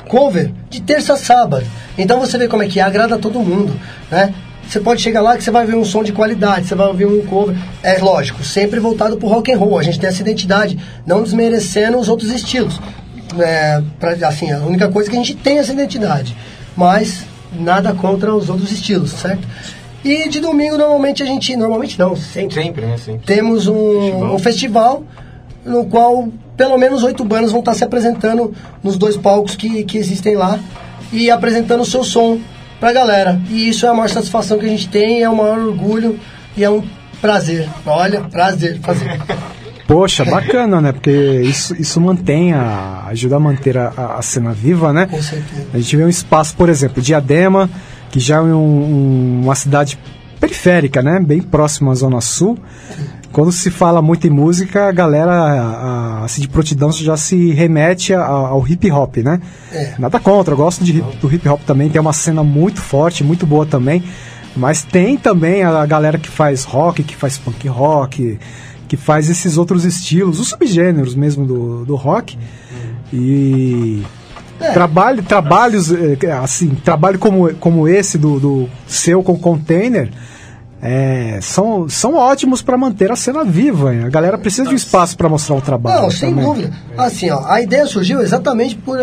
cover 0.07 0.51
de 0.69 0.82
terça 0.82 1.13
a 1.13 1.17
sábado. 1.17 1.65
Então 1.97 2.19
você 2.19 2.38
vê 2.38 2.47
como 2.47 2.63
é 2.63 2.67
que 2.67 2.80
é, 2.80 2.84
agrada 2.84 3.17
todo 3.17 3.39
mundo, 3.39 3.73
né? 4.09 4.34
você 4.69 4.80
pode 4.80 5.01
chegar 5.01 5.21
lá 5.21 5.36
que 5.36 5.43
você 5.43 5.49
vai 5.49 5.65
ver 5.65 5.75
um 5.75 5.84
som 5.84 6.03
de 6.03 6.11
qualidade, 6.11 6.67
você 6.67 6.75
vai 6.75 6.88
ouvir 6.88 7.07
um 7.07 7.25
cover. 7.25 7.55
É 7.82 7.97
lógico, 7.97 8.43
sempre 8.43 8.80
voltado 8.80 9.17
pro 9.17 9.27
rock 9.27 9.51
and 9.51 9.57
roll. 9.57 9.80
A 9.80 9.84
gente 9.84 9.99
tem 9.99 10.07
essa 10.07 10.21
identidade, 10.21 10.77
não 11.07 11.23
desmerecendo 11.23 11.97
os 11.97 12.07
outros 12.07 12.32
estilos. 12.32 12.80
É, 13.39 13.82
pra, 13.99 14.11
assim, 14.27 14.51
a 14.51 14.59
única 14.59 14.88
coisa 14.89 15.09
é 15.09 15.11
que 15.11 15.17
a 15.17 15.19
gente 15.19 15.36
tem 15.36 15.57
essa 15.57 15.73
identidade. 15.73 16.38
Mas 16.75 17.25
nada 17.51 17.93
contra 17.93 18.34
os 18.34 18.47
outros 18.47 18.71
estilos, 18.71 19.11
certo? 19.11 19.47
E 20.03 20.30
de 20.30 20.39
domingo, 20.39 20.77
normalmente 20.77 21.23
a 21.23 21.25
gente. 21.25 21.55
Normalmente 21.55 21.97
não, 21.97 22.15
sempre. 22.15 22.63
Sempre, 22.63 22.86
né? 22.86 22.97
Sempre. 22.97 23.25
Temos 23.25 23.67
um 23.67 24.36
um 24.36 24.39
festival. 24.39 25.03
no 25.65 25.86
qual 25.88 26.30
pelo 26.60 26.78
menos 26.78 27.03
oito 27.03 27.24
bandas 27.24 27.51
vão 27.51 27.62
estar 27.62 27.74
se 27.74 27.86
apresentando 27.86 28.53
nos 28.84 28.97
dois 28.97 29.16
palcos 29.16 29.55
que, 29.55 29.86
que 29.86 29.97
existem 29.97 30.36
lá 30.36 30.60
e 31.14 31.32
apresentando 31.32 31.80
o 31.84 31.86
seu 31.86 32.03
som 32.03 32.38
pra 32.82 32.91
galera. 32.91 33.39
E 33.49 33.70
isso 33.70 33.86
é 33.86 33.89
a 33.89 33.93
maior 33.93 34.10
satisfação 34.10 34.60
que 34.60 34.66
a 34.66 34.70
gente 34.70 34.89
tem, 34.89 35.24
é 35.24 35.30
o 35.30 35.38
maior 35.38 35.57
orgulho 35.57 36.20
e 36.57 36.64
é 36.66 36.70
um 36.70 36.84
prazer. 37.22 37.70
Olha, 37.86 38.20
prazer 38.22 38.78
fazer. 38.82 39.18
Poxa, 39.88 40.26
bacana, 40.26 40.82
né? 40.82 40.91
Porque 40.91 41.10
isso, 41.43 41.74
isso 41.82 41.99
mantém, 42.01 42.51
a, 42.53 43.05
ajuda 43.07 43.38
a 43.38 43.39
manter 43.39 43.78
a, 43.78 44.18
a- 44.18 44.22
cena 44.22 44.51
viva, 44.51 44.91
né? 44.91 45.05
Com 45.07 45.22
certeza. 45.22 45.66
A 45.74 45.78
gente 45.78 45.95
vê 45.95 46.03
um 46.03 46.10
espaço, 46.10 46.55
por 46.57 46.68
exemplo, 46.68 47.01
Diadema, 47.01 47.70
que 48.12 48.20
já 48.20 48.36
é 48.36 48.41
um- 48.41 48.53
um- 48.55 49.41
uma 49.45 49.55
cidade 49.55 49.97
periférica, 50.41 51.01
né? 51.01 51.20
Bem 51.22 51.41
próxima 51.41 51.91
à 51.91 51.95
Zona 51.95 52.20
Sul. 52.22 52.57
Quando 53.39 53.53
se 53.53 53.71
fala 53.71 54.01
muito 54.01 54.27
em 54.27 54.29
música, 54.29 54.89
a 54.89 54.91
galera 54.91 55.31
a, 55.31 56.25
assim, 56.25 56.41
de 56.41 56.49
prontidão 56.49 56.91
já 56.91 57.15
se 57.15 57.51
remete 57.53 58.13
a- 58.13 58.21
ao 58.25 58.67
hip 58.67 58.91
hop, 58.91 59.15
né? 59.23 59.39
É. 59.71 59.93
Nada 59.97 60.19
contra, 60.19 60.53
eu 60.53 60.57
gosto 60.57 60.83
de, 60.83 60.99
do 61.21 61.33
hip 61.33 61.47
hop 61.47 61.61
também, 61.65 61.89
tem 61.89 62.01
uma 62.01 62.11
cena 62.11 62.43
muito 62.43 62.81
forte, 62.81 63.23
muito 63.23 63.47
boa 63.47 63.65
também. 63.65 64.03
Mas 64.57 64.83
tem 64.83 65.15
também 65.15 65.63
a 65.63 65.85
galera 65.85 66.17
que 66.17 66.27
faz 66.27 66.65
rock, 66.65 67.01
que 67.01 67.15
faz 67.15 67.37
punk 67.37 67.65
rock, 67.69 68.37
que 68.89 68.97
faz 68.97 69.29
esses 69.29 69.55
outros 69.57 69.85
estilos, 69.85 70.37
os 70.37 70.49
subgêneros 70.49 71.15
mesmo 71.15 71.45
do, 71.45 71.85
do 71.85 71.95
rock. 71.95 72.37
E 73.13 74.03
É. 74.59 74.73
trabalho, 74.73 75.23
trabalhos 75.23 75.93
eh, 75.93 76.17
assim, 76.43 76.71
trabalho 76.83 77.17
como, 77.17 77.53
como 77.55 77.87
esse 77.87 78.17
do, 78.17 78.37
do 78.37 78.69
seu 78.85 79.23
com 79.23 79.39
container 79.39 80.09
é, 80.82 81.39
são, 81.41 81.89
são 81.89 82.15
ótimos 82.15 82.61
para 82.61 82.77
manter 82.77 83.11
a 83.11 83.15
cena 83.15 83.43
viva. 83.43 83.93
hein? 83.93 84.03
A 84.05 84.09
galera 84.09 84.38
precisa 84.38 84.67
de 84.67 84.73
um 84.73 84.77
espaço 84.77 85.17
para 85.17 85.27
mostrar 85.27 85.55
o 85.55 85.61
trabalho. 85.61 86.03
Não, 86.03 86.11
sem 86.11 86.30
também. 86.30 86.45
dúvida. 86.45 86.73
Assim, 86.97 87.30
ó, 87.30 87.45
a 87.45 87.61
ideia 87.61 87.86
surgiu 87.86 88.21
exatamente 88.21 88.75
por, 88.75 88.97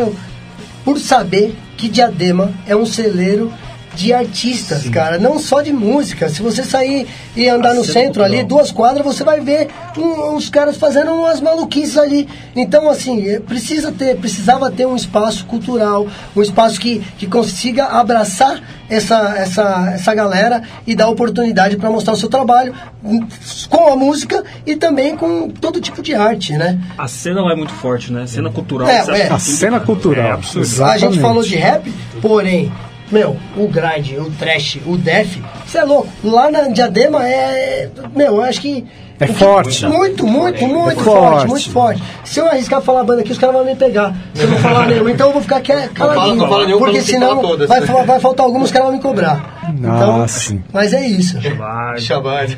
por 0.84 0.98
saber 0.98 1.56
que 1.76 1.88
Diadema 1.88 2.52
é 2.66 2.74
um 2.74 2.86
celeiro 2.86 3.52
de 3.96 4.12
artistas, 4.12 4.86
cara, 4.90 5.18
não 5.18 5.38
só 5.38 5.62
de 5.62 5.72
música. 5.72 6.28
Se 6.28 6.42
você 6.42 6.62
sair 6.62 7.06
e 7.34 7.48
andar 7.48 7.74
no 7.74 7.82
centro 7.82 8.22
ali, 8.22 8.44
duas 8.44 8.70
quadras, 8.70 9.02
você 9.04 9.24
vai 9.24 9.40
ver 9.40 9.68
um- 9.96 10.34
uns 10.36 10.50
caras 10.50 10.76
fazendo 10.76 11.12
umas 11.12 11.40
maluquices 11.40 11.96
ali. 11.96 12.28
Então, 12.54 12.90
assim, 12.90 13.26
eh, 13.26 13.40
precisa 13.40 13.90
ter, 13.90 14.16
precisava 14.18 14.70
ter 14.70 14.86
um 14.86 14.94
espaço 14.94 15.46
cultural, 15.46 16.06
um 16.36 16.42
espaço 16.42 16.78
que, 16.78 17.02
que 17.16 17.26
consiga 17.26 17.86
abraçar 17.86 18.60
essa, 18.88 19.34
essa, 19.36 19.90
essa 19.94 20.14
galera 20.14 20.62
e 20.86 20.94
dar 20.94 21.08
oportunidade 21.08 21.76
para 21.78 21.90
mostrar 21.90 22.12
o 22.12 22.16
seu 22.16 22.28
trabalho 22.28 22.74
hum, 23.02 23.26
com 23.70 23.88
a 23.92 23.96
música 23.96 24.44
e 24.66 24.76
também 24.76 25.16
com 25.16 25.48
todo 25.48 25.80
tipo 25.80 26.02
de 26.02 26.14
arte, 26.14 26.52
né? 26.52 26.78
A 26.98 27.08
cena 27.08 27.40
lá 27.42 27.52
é 27.52 27.56
muito 27.56 27.72
forte, 27.72 28.12
né? 28.12 28.26
Cena 28.26 28.50
cultural. 28.50 28.86
É, 28.88 29.02
você 29.02 29.10
acha 29.10 29.22
é. 29.22 29.26
que 29.26 29.32
A 29.32 29.38
cena 29.38 29.80
cultural. 29.80 30.40
É. 30.40 30.84
A 30.84 30.98
gente 30.98 31.18
falou 31.18 31.42
de 31.42 31.56
rap, 31.56 31.92
porém, 32.20 32.70
meu, 33.10 33.36
o 33.56 33.68
grind, 33.68 34.12
o 34.18 34.30
trash, 34.32 34.78
o 34.86 34.96
def, 34.96 35.38
você 35.66 35.78
é 35.78 35.84
louco. 35.84 36.08
Lá 36.24 36.50
na 36.50 36.62
Diadema 36.68 37.26
é. 37.26 37.88
Meu, 38.14 38.36
eu 38.36 38.42
acho 38.42 38.60
que. 38.60 38.84
É 39.18 39.26
forte. 39.26 39.86
Muito, 39.86 40.26
muito, 40.26 40.66
muito 40.66 41.00
É 41.00 41.02
forte, 41.02 41.04
forte. 41.04 41.48
muito 41.48 41.70
forte. 41.70 42.02
Se 42.22 42.38
eu 42.38 42.46
arriscar 42.48 42.82
falar 42.82 43.00
a 43.00 43.04
banda 43.04 43.22
aqui, 43.22 43.32
os 43.32 43.38
caras 43.38 43.56
vão 43.56 43.64
me 43.64 43.74
pegar. 43.74 44.14
Se 44.34 44.42
eu 44.42 44.48
não 44.50 44.58
falar 44.58 44.86
nenhuma, 44.88 45.10
então 45.10 45.28
eu 45.28 45.32
vou 45.32 45.40
ficar 45.40 45.62
caladinho. 45.62 46.36
não 46.36 46.48
fala 46.48 46.66
porque 46.78 46.98
não 46.98 47.04
citar 47.04 47.30
senão 47.30 47.66
vai, 47.66 47.80
vai 48.04 48.20
faltar 48.20 48.44
alguns, 48.44 48.64
os 48.64 48.70
caras 48.70 48.88
vão 48.88 48.96
me 48.96 49.02
cobrar. 49.02 49.72
Então, 49.74 50.22
Ah, 50.22 50.26
mas 50.70 50.92
é 50.92 51.06
isso. 51.06 51.40
Chamado. 51.40 52.56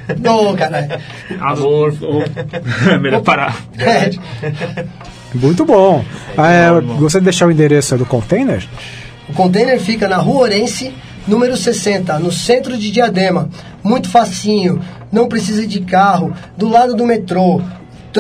Ô, 0.51 0.55
caralho. 0.55 0.99
Amor. 1.41 1.95
É 2.93 2.99
melhor 2.99 3.21
parar. 3.23 3.55
É, 3.79 4.11
Muito 5.35 5.65
bom. 5.65 6.05
Ah, 6.37 6.51
é, 6.51 6.71
gostaria 6.81 7.21
de 7.21 7.25
deixar 7.25 7.47
o 7.47 7.53
endereço 7.53 7.97
do 7.97 8.05
container? 8.07 8.67
O 9.29 9.33
container 9.35 9.79
fica 9.79 10.09
na 10.09 10.17
Rua 10.17 10.43
Orense, 10.43 10.93
número 11.27 11.57
60, 11.57 12.19
no 12.19 12.33
centro 12.33 12.77
de 12.77 12.91
Diadema. 12.91 13.51
Muito 13.85 14.09
facinho, 14.09 14.81
não 15.13 15.29
precisa 15.29 15.67
de 15.67 15.81
carro, 15.81 16.33
do 16.57 16.69
lado 16.69 16.95
do 16.95 17.07
metrô. 17.07 17.61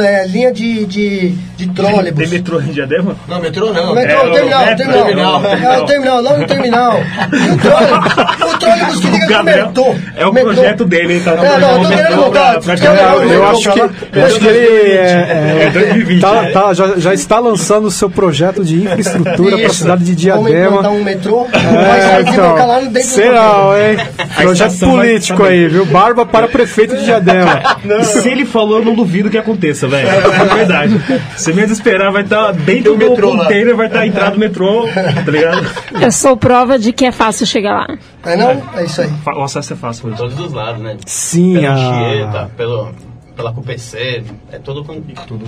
É, 0.00 0.26
linha 0.26 0.52
de, 0.52 0.84
de, 0.86 1.28
de 1.56 1.68
trólebus. 1.70 2.18
Tem 2.28 2.38
metrô 2.38 2.60
em 2.60 2.72
Diadema? 2.72 3.16
Não, 3.28 3.40
metrô 3.40 3.66
O 3.70 3.72
não. 3.72 3.94
metrô, 3.94 4.12
É, 4.20 4.26
o 4.28 4.32
terminal, 4.32 4.62
é, 4.64 4.72
o 4.72 4.76
terminal. 4.76 5.04
terminal, 5.06 5.42
É 5.44 5.78
o 5.78 5.84
terminal, 5.86 6.22
lá 6.22 6.38
no 6.38 6.46
terminal. 6.46 7.00
E 7.32 7.50
o 7.52 7.58
trólebus, 7.58 8.12
o 8.54 8.58
trólebus 8.58 9.00
que 9.00 9.06
liga 9.08 9.26
com 9.26 9.40
o 9.40 9.44
metrô. 9.44 9.94
é 10.16 10.26
o 10.26 10.32
Metrô. 10.32 10.52
projeto 10.54 10.84
dele, 10.84 11.12
ele 11.14 11.24
tá 11.24 11.32
É, 11.32 11.58
não, 11.58 11.70
eu 11.70 11.82
tô 11.82 11.88
querendo 11.96 12.16
voltar. 12.16 12.54
Eu- 12.54 13.48
acho 13.48 13.72
que, 13.72 13.78
eu- 13.80 14.24
acho 14.26 14.38
que 14.38 14.46
ele 14.46 14.92
é, 14.92 15.64
É 15.66 15.70
2020, 15.70 16.20
tá- 16.20 16.42
né? 16.42 16.50
tá- 16.50 16.74
já, 16.74 16.96
já 16.96 17.14
está 17.14 17.38
lançando 17.38 17.86
o 17.86 17.90
seu 17.90 18.08
projeto 18.10 18.64
de 18.64 18.76
infraestrutura 18.82 19.58
para 19.58 19.66
a 19.66 19.70
cidade 19.74 20.04
de 20.14 20.28
Vamos 20.30 20.50
implantar 20.50 20.70
Diadema. 20.72 20.90
um 20.90 21.04
metrô, 21.04 21.46
É, 21.52 22.64
lá 22.66 22.80
no 22.80 22.90
dentro 22.90 23.16
não, 23.16 23.30
container. 23.66 23.90
hein? 23.90 24.06
Projeto 24.36 24.76
vai 24.78 24.88
político 24.90 25.42
aí, 25.42 25.68
viu? 25.68 25.84
Barba 25.86 26.24
para 26.26 26.48
prefeito 26.48 26.96
de 26.96 27.04
Diadema. 27.04 27.60
Se 28.04 28.28
ele 28.28 28.44
falou, 28.44 28.78
eu 28.78 28.84
não 28.84 28.94
duvido 28.94 29.30
que 29.30 29.38
aconteça, 29.38 29.87
velho. 29.88 30.08
É 30.08 30.54
verdade. 30.54 31.00
Você 31.36 31.52
menos 31.52 31.72
esperar, 31.72 32.10
vai 32.10 32.22
estar 32.22 32.52
dentro 32.52 32.64
Tem 32.64 32.82
do 32.82 32.96
metrô 32.96 33.32
lá. 33.32 33.44
container, 33.44 33.76
vai 33.76 33.86
estar 33.86 34.06
entrado 34.06 34.34
no 34.34 34.40
metrô, 34.40 34.88
tá 35.24 35.30
ligado? 35.30 35.66
Eu 36.00 36.12
sou 36.12 36.36
prova 36.36 36.78
de 36.78 36.92
que 36.92 37.04
é 37.04 37.12
fácil 37.12 37.46
chegar 37.46 37.72
lá. 37.72 37.98
É 38.24 38.36
não? 38.36 38.62
É 38.76 38.84
isso 38.84 39.00
aí. 39.00 39.10
O 39.26 39.42
acesso 39.42 39.72
é 39.72 39.76
fácil. 39.76 40.08
hoje. 40.08 40.16
todos 40.16 40.38
os 40.38 40.52
lados, 40.52 40.82
né? 40.82 40.96
Sim, 41.06 41.54
Pela 41.54 41.70
a... 41.70 41.74
Anchieta, 41.74 42.50
pelo, 42.56 42.92
pela 43.36 43.52
CUPC, 43.52 44.24
é 44.52 44.58
todo 44.58 44.82
tudo, 45.26 45.44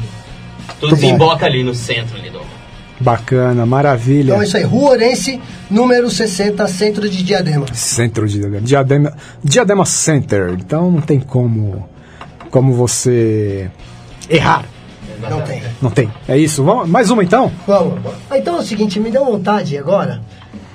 tudo 0.79 0.95
desemboca 0.95 1.47
ali 1.47 1.63
no 1.63 1.75
centro 1.75 2.17
ali 2.17 2.31
do. 2.31 2.41
Bacana, 3.01 3.65
maravilha. 3.65 4.33
Então 4.33 4.43
é 4.43 4.45
isso 4.45 4.57
aí. 4.59 4.63
Rua 4.63 4.91
Orense, 4.91 5.41
número 5.71 6.11
60, 6.11 6.67
centro 6.69 7.09
de 7.09 7.23
Diadema. 7.23 7.67
Centro 7.73 8.29
de 8.29 8.39
Diadema. 8.39 8.61
Diadema, 8.61 9.13
Diadema 9.43 9.87
Center. 9.87 10.51
Então 10.59 10.91
não 10.91 11.01
tem 11.01 11.19
como, 11.19 11.89
como 12.51 12.75
você 12.75 13.71
errar. 14.31 14.65
Não 15.29 15.43
tem. 15.43 15.63
Não 15.83 15.91
tem. 15.91 16.11
É 16.27 16.39
isso. 16.39 16.65
Vamos, 16.65 16.89
mais 16.89 17.11
uma 17.11 17.23
então? 17.23 17.53
Vamos. 17.67 17.99
Ah, 18.31 18.39
Então 18.39 18.57
é 18.57 18.61
o 18.61 18.63
seguinte, 18.63 18.99
me 18.99 19.11
deu 19.11 19.25
vontade 19.25 19.77
agora 19.77 20.21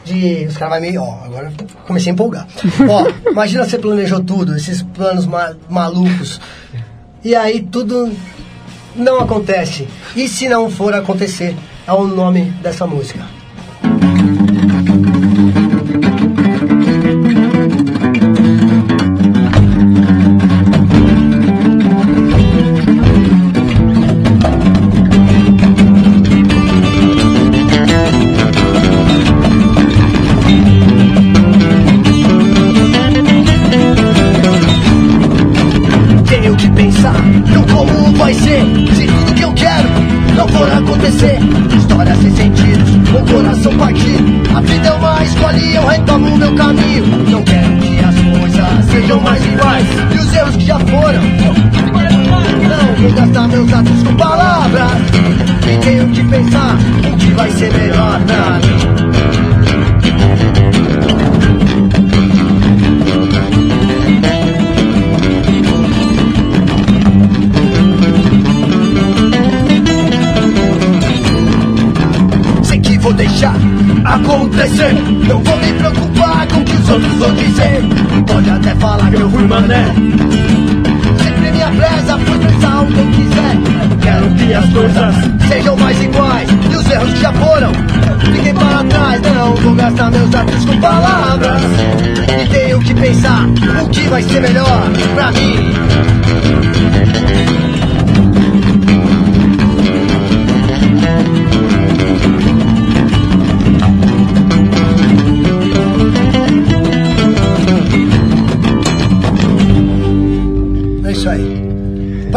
de. 0.03 0.45
Os 0.47 0.55
caras 0.57 0.73
vão 0.75 0.81
meio. 0.81 1.01
Ó, 1.01 1.23
agora 1.25 1.51
comecei 1.87 2.11
a 2.11 2.13
empolgar. 2.13 2.45
ó, 2.87 3.29
imagina 3.31 3.65
você 3.65 3.79
planejou 3.79 4.19
tudo, 4.23 4.55
esses 4.55 4.83
planos 4.83 5.25
ma- 5.25 5.55
malucos. 5.69 6.39
E 7.23 7.33
aí 7.33 7.61
tudo 7.63 8.11
não 8.95 9.19
acontece. 9.19 9.87
E 10.15 10.27
se 10.27 10.47
não 10.47 10.69
for 10.69 10.93
acontecer, 10.93 11.55
é 11.87 11.91
o 11.93 12.05
nome 12.05 12.43
dessa 12.61 12.85
música. 12.85 13.21
E 45.95 45.97
eu 45.97 46.01
retomo 46.01 46.37
meu 46.37 46.55
caminho. 46.55 47.05
Não 47.29 47.43
quero 47.43 47.77
que 47.77 47.99
as 47.99 48.39
coisas 48.39 48.85
sejam 48.91 49.19
mais 49.21 49.45
iguais 49.45 49.87
E 50.13 50.17
os 50.17 50.33
erros 50.33 50.55
que 50.57 50.65
já 50.65 50.79
foram. 50.79 51.21
Não 52.67 53.01
vou 53.01 53.13
gastar 53.13 53.47
meus 53.47 53.73
atos 53.73 54.03
com 54.03 54.15
palavras. 54.15 54.91
E 55.71 55.77
tenho 55.77 56.07
que 56.09 56.23
pensar 56.23 56.77
o 57.11 57.17
que 57.17 57.31
vai 57.31 57.51
ser 57.51 57.73
melhor 57.73 58.21
pra 58.21 58.59
mim. 58.59 58.95
Vou 73.05 73.13
deixar 73.13 73.53
acontecer. 74.03 74.91
Não 75.27 75.39
vou 75.43 75.54
Pode 78.27 78.49
até 78.49 78.75
falar 78.75 79.09
que 79.09 79.15
eu 79.15 79.29
fui 79.29 79.47
mané. 79.47 79.85
Sempre 81.23 81.51
minha 81.51 81.67
presa, 81.71 82.17
fui 82.17 82.37
pensar 82.39 82.85
quem 82.87 83.11
quiser. 83.11 83.55
Quero 84.01 84.29
que 84.35 84.53
as 84.53 84.73
coisas 84.73 85.15
sejam 85.47 85.77
mais 85.77 86.01
iguais. 86.03 86.49
E 86.69 86.75
os 86.75 86.91
erros 86.91 87.13
que 87.13 87.21
já 87.21 87.31
foram, 87.31 87.71
fiquem 88.33 88.53
para 88.53 88.83
trás. 88.83 89.21
Não 89.21 89.55
vou 89.55 89.73
gastar 89.75 90.11
meus 90.11 90.35
atos 90.35 90.65
com 90.65 90.79
palavras. 90.81 91.61
E 92.27 92.47
tenho 92.49 92.79
que 92.79 92.93
pensar 92.93 93.45
o 93.81 93.89
que 93.89 94.01
vai 94.09 94.21
ser 94.23 94.41
melhor 94.41 94.89
pra 95.15 95.31
mim. 95.31 95.55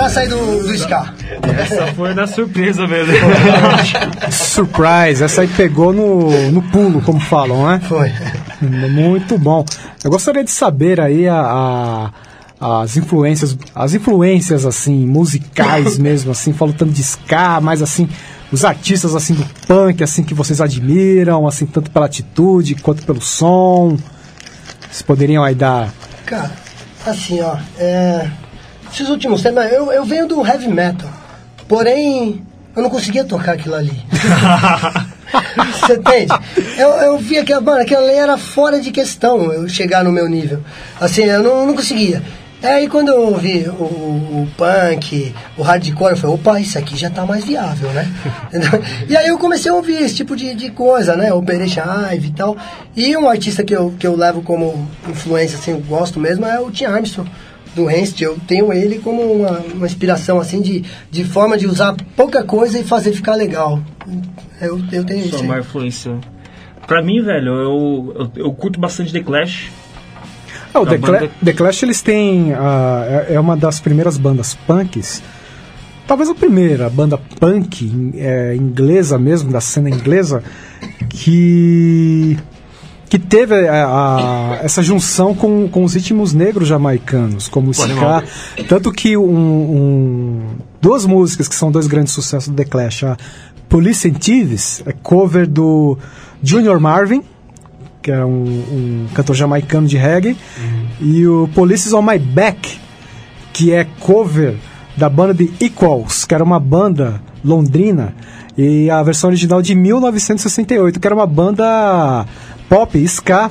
Passa 0.09 0.21
aí 0.21 0.29
do, 0.29 0.63
do 0.63 0.73
Ska. 0.75 1.13
Essa 1.61 1.89
foi 1.89 2.15
na 2.15 2.27
surpresa 2.27 2.87
mesmo. 2.87 3.13
Surprise, 4.33 5.23
essa 5.23 5.43
aí 5.43 5.49
pegou 5.49 5.93
no, 5.93 6.51
no 6.51 6.63
pulo, 6.63 7.03
como 7.03 7.21
falam, 7.21 7.69
né? 7.69 7.83
Foi. 7.87 8.11
Muito 8.63 9.37
bom. 9.37 9.67
Eu 10.03 10.11
gostaria 10.11 10.43
de 10.43 10.51
saber 10.51 10.99
aí 10.99 11.29
a, 11.29 12.11
a- 12.59 12.81
as 12.83 12.97
influências, 12.97 13.55
as 13.75 13.93
influências 13.93 14.65
assim, 14.65 15.07
musicais 15.07 15.99
mesmo, 16.01 16.31
assim, 16.33 16.55
falo 16.55 16.73
tanto 16.73 16.93
de 16.93 17.03
ska, 17.03 17.61
mas 17.61 17.83
assim, 17.83 18.09
os 18.51 18.65
artistas 18.65 19.15
assim 19.15 19.35
do 19.35 19.45
punk, 19.67 20.03
assim, 20.03 20.25
que 20.25 20.33
vocês 20.33 20.59
admiram, 20.63 21.47
assim, 21.47 21.67
tanto 21.67 21.91
pela 21.91 22.07
atitude 22.07 22.77
quanto 22.77 23.05
pelo 23.05 23.21
som. 23.21 23.95
Vocês 24.91 25.03
poderiam 25.03 25.45
aí 25.45 25.55
dar. 25.55 25.91
Cara, 26.25 26.51
assim, 27.07 27.43
ó. 27.43 27.57
É, 27.79 28.27
esses 28.93 29.09
últimos 29.09 29.43
tempos, 29.43 29.65
eu, 29.73 29.93
eu 29.93 30.05
venho 30.05 30.27
do 30.27 30.47
heavy 30.47 30.69
metal. 30.69 31.09
Porém, 31.67 32.43
eu 32.75 32.83
não 32.83 32.91
conseguia 32.91 33.25
tocar 33.25 33.53
aquilo 33.53 33.75
ali. 33.75 34.03
Você 35.81 35.95
entende? 35.95 36.33
Eu, 36.77 36.89
eu 36.89 37.19
via 37.19 37.45
que, 37.45 37.55
mano, 37.55 37.83
aquilo 37.83 38.01
ali 38.01 38.13
era 38.13 38.37
fora 38.39 38.81
de 38.81 38.91
questão 38.91 39.53
eu 39.53 39.69
chegar 39.69 40.03
no 40.03 40.13
meu 40.13 40.29
nível. 40.29 40.63
Assim, 41.01 41.25
eu 41.25 41.43
não, 41.43 41.67
não 41.67 41.75
conseguia. 41.75 42.23
Aí 42.63 42.89
quando 42.89 43.09
eu 43.09 43.21
ouvi 43.21 43.69
o, 43.69 43.85
o 43.85 44.49
punk, 44.57 45.33
o 45.57 45.63
hardcore, 45.63 46.13
eu 46.13 46.17
falei, 46.17 46.35
opa, 46.35 46.61
isso 46.61 46.77
aqui 46.77 46.97
já 46.97 47.09
tá 47.09 47.25
mais 47.25 47.45
viável, 47.45 47.89
né? 47.91 48.11
e 49.09 49.17
aí 49.17 49.29
eu 49.29 49.39
comecei 49.39 49.71
a 49.71 49.75
ouvir 49.75 50.03
esse 50.03 50.17
tipo 50.17 50.35
de, 50.35 50.55
de 50.55 50.71
coisa, 50.71 51.15
né? 51.15 51.33
Operation 51.33 51.83
Hive 51.83 52.27
e 52.27 52.33
tal. 52.33 52.57
E 52.97 53.17
um 53.17 53.29
artista 53.29 53.63
que 53.63 53.75
eu, 53.75 53.95
que 53.97 54.07
eu 54.07 54.17
levo 54.17 54.43
como 54.43 54.89
influência, 55.09 55.57
assim, 55.57 55.71
eu 55.71 55.81
gosto 55.81 56.19
mesmo, 56.19 56.47
é 56.47 56.59
o 56.59 56.69
Tim 56.69 56.87
Armstrong 56.87 57.31
do 57.75 57.85
Rancid, 57.87 58.23
eu 58.23 58.37
tenho 58.47 58.73
ele 58.73 58.99
como 58.99 59.23
uma, 59.23 59.59
uma 59.75 59.87
inspiração 59.87 60.41
assim 60.41 60.61
de, 60.61 60.85
de 61.11 61.25
forma 61.25 61.57
de 61.57 61.67
usar 61.67 61.95
pouca 62.17 62.43
coisa 62.43 62.79
e 62.79 62.85
fazer 62.85 63.13
ficar 63.13 63.35
legal. 63.35 63.81
Eu, 64.61 64.81
eu 64.93 65.05
tenho 65.05 65.21
isso. 65.27 65.39
Sua 65.39 65.43
maior 65.47 65.61
influência. 65.61 66.17
Pra 66.87 67.03
mim, 67.03 67.23
velho, 67.23 67.49
eu, 67.53 68.15
eu, 68.19 68.45
eu 68.45 68.53
curto 68.53 68.81
bastante 68.81 69.13
The 69.13 69.21
Clash. 69.21 69.71
Ah, 70.75 70.81
o 70.81 70.85
Da 70.85 70.93
The, 70.93 70.99
Cla- 70.99 71.29
The 71.45 71.53
Clash 71.53 71.83
eles 71.83 72.01
têm. 72.03 72.53
é 72.53 73.35
é 73.35 73.41
uma 73.41 73.57
das 73.57 73.79
primeiras 73.81 74.17
bandas 74.19 74.55
punks. 74.67 75.23
Talvez 76.07 76.31
a 76.31 76.35
primeira 76.35 76.89
banda 76.89 77.19
punk 77.39 78.13
é, 78.17 78.57
inglesa 78.57 79.19
mesmo, 79.19 79.53
da 79.53 79.61
cena 79.61 79.91
inglesa, 79.91 80.43
que. 81.11 82.39
Que 83.09 83.19
teve 83.19 83.67
a- 83.69 83.87
a- 83.87 84.59
essa 84.63 84.83
junção 84.83 85.35
com, 85.35 85.69
com 85.69 85.83
os 85.85 85.95
ritmos 85.95 86.33
negros 86.35 86.69
jamaicanos, 86.69 87.49
como 87.49 87.69
o 87.69 87.71
ska. 87.73 88.23
Tanto 88.69 88.93
que 88.93 89.17
um, 89.17 89.23
um- 89.25 90.43
duas 90.81 91.07
músicas 91.07 91.49
que 91.49 91.55
são 91.55 91.71
dois 91.71 91.87
grandes 91.87 92.13
sucessos 92.13 92.49
do 92.49 92.55
The 92.55 92.65
Clash, 92.65 93.05
a 93.05 93.17
Police 93.69 94.09
and 94.09 94.15
Thieves, 94.15 94.83
é 94.87 94.93
cover 94.93 95.47
do 95.47 95.97
Junior 96.43 96.79
Marvin, 96.81 97.23
que 98.03 98.11
é 98.11 98.25
um, 98.25 98.31
um 98.31 99.07
cantor 99.15 99.35
jamaicano 99.37 99.87
de 99.87 99.97
reggae, 99.97 100.37
e 101.01 101.27
o 101.27 101.49
Police 101.55 101.89
is 101.89 101.93
on 101.95 102.03
My 102.03 102.19
Back, 102.19 102.79
que 103.53 103.73
é 103.73 103.85
cover 104.01 104.57
da 104.97 105.09
banda 105.09 105.35
The 105.35 105.65
Equals, 105.65 106.25
que 106.25 106.35
era 106.35 106.43
uma 106.45 106.61
banda 106.61 107.21
londrina, 107.45 108.15
e 108.57 108.91
a 108.91 109.03
versão 109.03 109.29
original 109.31 109.63
de 109.63 109.75
1968, 109.75 110.99
que 110.99 111.07
era 111.07 111.15
uma 111.15 111.27
banda 111.27 112.27
pop, 112.69 112.97
ska, 113.09 113.51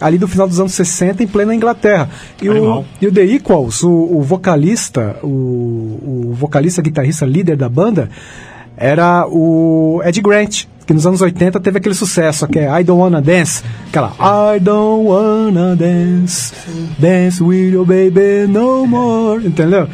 ali 0.00 0.18
do 0.18 0.26
final 0.28 0.46
dos 0.48 0.58
anos 0.60 0.72
60, 0.74 1.22
em 1.22 1.26
plena 1.26 1.54
Inglaterra. 1.54 2.08
E, 2.42 2.48
o, 2.48 2.84
e 3.00 3.06
o 3.06 3.12
The 3.12 3.22
Equals, 3.24 3.82
o, 3.82 3.90
o 3.90 4.22
vocalista, 4.22 5.16
o, 5.22 5.26
o 5.26 6.34
vocalista, 6.34 6.82
guitarrista, 6.82 7.24
líder 7.26 7.56
da 7.56 7.68
banda, 7.68 8.08
era 8.76 9.26
o 9.28 10.00
Ed 10.04 10.20
Grant, 10.20 10.64
que 10.86 10.92
nos 10.92 11.06
anos 11.06 11.20
80 11.22 11.58
teve 11.60 11.78
aquele 11.78 11.94
sucesso, 11.94 12.46
que 12.48 12.58
é 12.58 12.80
I 12.80 12.84
Don't 12.84 13.00
Wanna 13.00 13.22
Dance, 13.22 13.62
aquela 13.88 14.12
I 14.56 14.60
Don't 14.60 15.06
Wanna 15.08 15.76
Dance, 15.76 16.52
Dance 16.98 17.42
with 17.42 17.70
your 17.72 17.86
baby 17.86 18.46
no 18.48 18.86
more, 18.86 19.46
entendeu? 19.46 19.88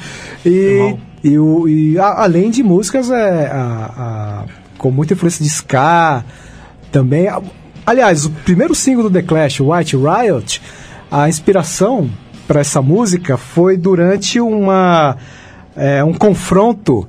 E, 0.44 0.96
e, 1.22 1.38
o, 1.38 1.68
e 1.68 1.98
a- 1.98 2.22
além 2.24 2.50
de 2.50 2.62
músicas 2.62 3.10
é, 3.10 3.46
a- 3.52 3.90
a- 3.96 4.44
com 4.78 4.90
muita 4.90 5.12
influência 5.12 5.44
de 5.44 5.50
ska, 5.50 6.24
também. 6.90 7.28
Aliás, 7.90 8.24
o 8.24 8.30
primeiro 8.30 8.72
single 8.72 9.02
do 9.02 9.10
The 9.10 9.20
Clash, 9.20 9.58
White 9.58 9.96
Riot, 9.96 10.62
a 11.10 11.28
inspiração 11.28 12.08
para 12.46 12.60
essa 12.60 12.80
música 12.80 13.36
foi 13.36 13.76
durante 13.76 14.40
uma, 14.40 15.16
é, 15.74 16.04
um 16.04 16.14
confronto 16.14 17.04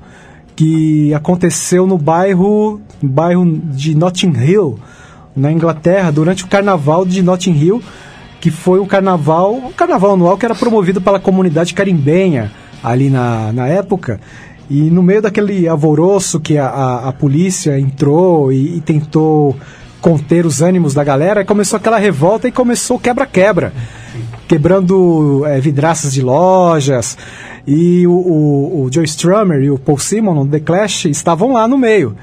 que 0.56 1.14
aconteceu 1.14 1.86
no 1.86 2.00
bairro, 2.00 2.82
bairro 3.00 3.46
de 3.46 3.94
Notting 3.94 4.34
Hill, 4.36 4.80
na 5.36 5.52
Inglaterra, 5.52 6.10
durante 6.10 6.46
o 6.46 6.48
carnaval 6.48 7.06
de 7.06 7.22
Notting 7.22 7.54
Hill, 7.54 7.84
que 8.40 8.50
foi 8.50 8.80
um 8.80 8.88
carnaval, 8.88 9.72
carnaval 9.78 10.14
anual 10.14 10.36
que 10.36 10.46
era 10.46 10.56
promovido 10.56 11.00
pela 11.00 11.20
comunidade 11.20 11.76
carimbenha 11.76 12.52
ali 12.84 13.08
na, 13.08 13.54
na 13.54 13.68
época. 13.68 14.20
E 14.68 14.90
no 14.90 15.04
meio 15.04 15.22
daquele 15.22 15.68
alvoroço 15.68 16.40
que 16.40 16.58
a, 16.58 16.66
a, 16.66 17.10
a 17.10 17.14
polícia 17.14 17.80
entrou 17.80 18.52
e, 18.52 18.78
e 18.78 18.82
tentou 18.82 19.56
conter 20.02 20.46
os 20.46 20.62
ânimos 20.62 20.94
da 20.94 21.04
galera, 21.04 21.46
começou 21.46 21.78
aquela 21.78 21.98
revolta 21.98 22.48
e 22.48 22.52
começou 22.52 23.00
quebra-quebra 23.00 23.72
quebrando 24.52 25.46
eh, 25.46 25.62
vidraças 25.62 26.12
de 26.12 26.22
lojas. 26.22 27.18
E 27.66 28.06
o, 28.06 28.12
o, 28.12 28.84
o 28.84 28.90
Joe 28.92 29.06
Strummer 29.06 29.62
e 29.62 29.72
o 29.72 29.80
Paul 29.80 29.98
Simon, 29.98 30.46
do 30.46 30.52
The 30.52 30.60
Clash, 30.60 31.06
estavam 31.06 31.54
lá 31.54 31.70
no 31.70 31.78
meio. 31.78 32.18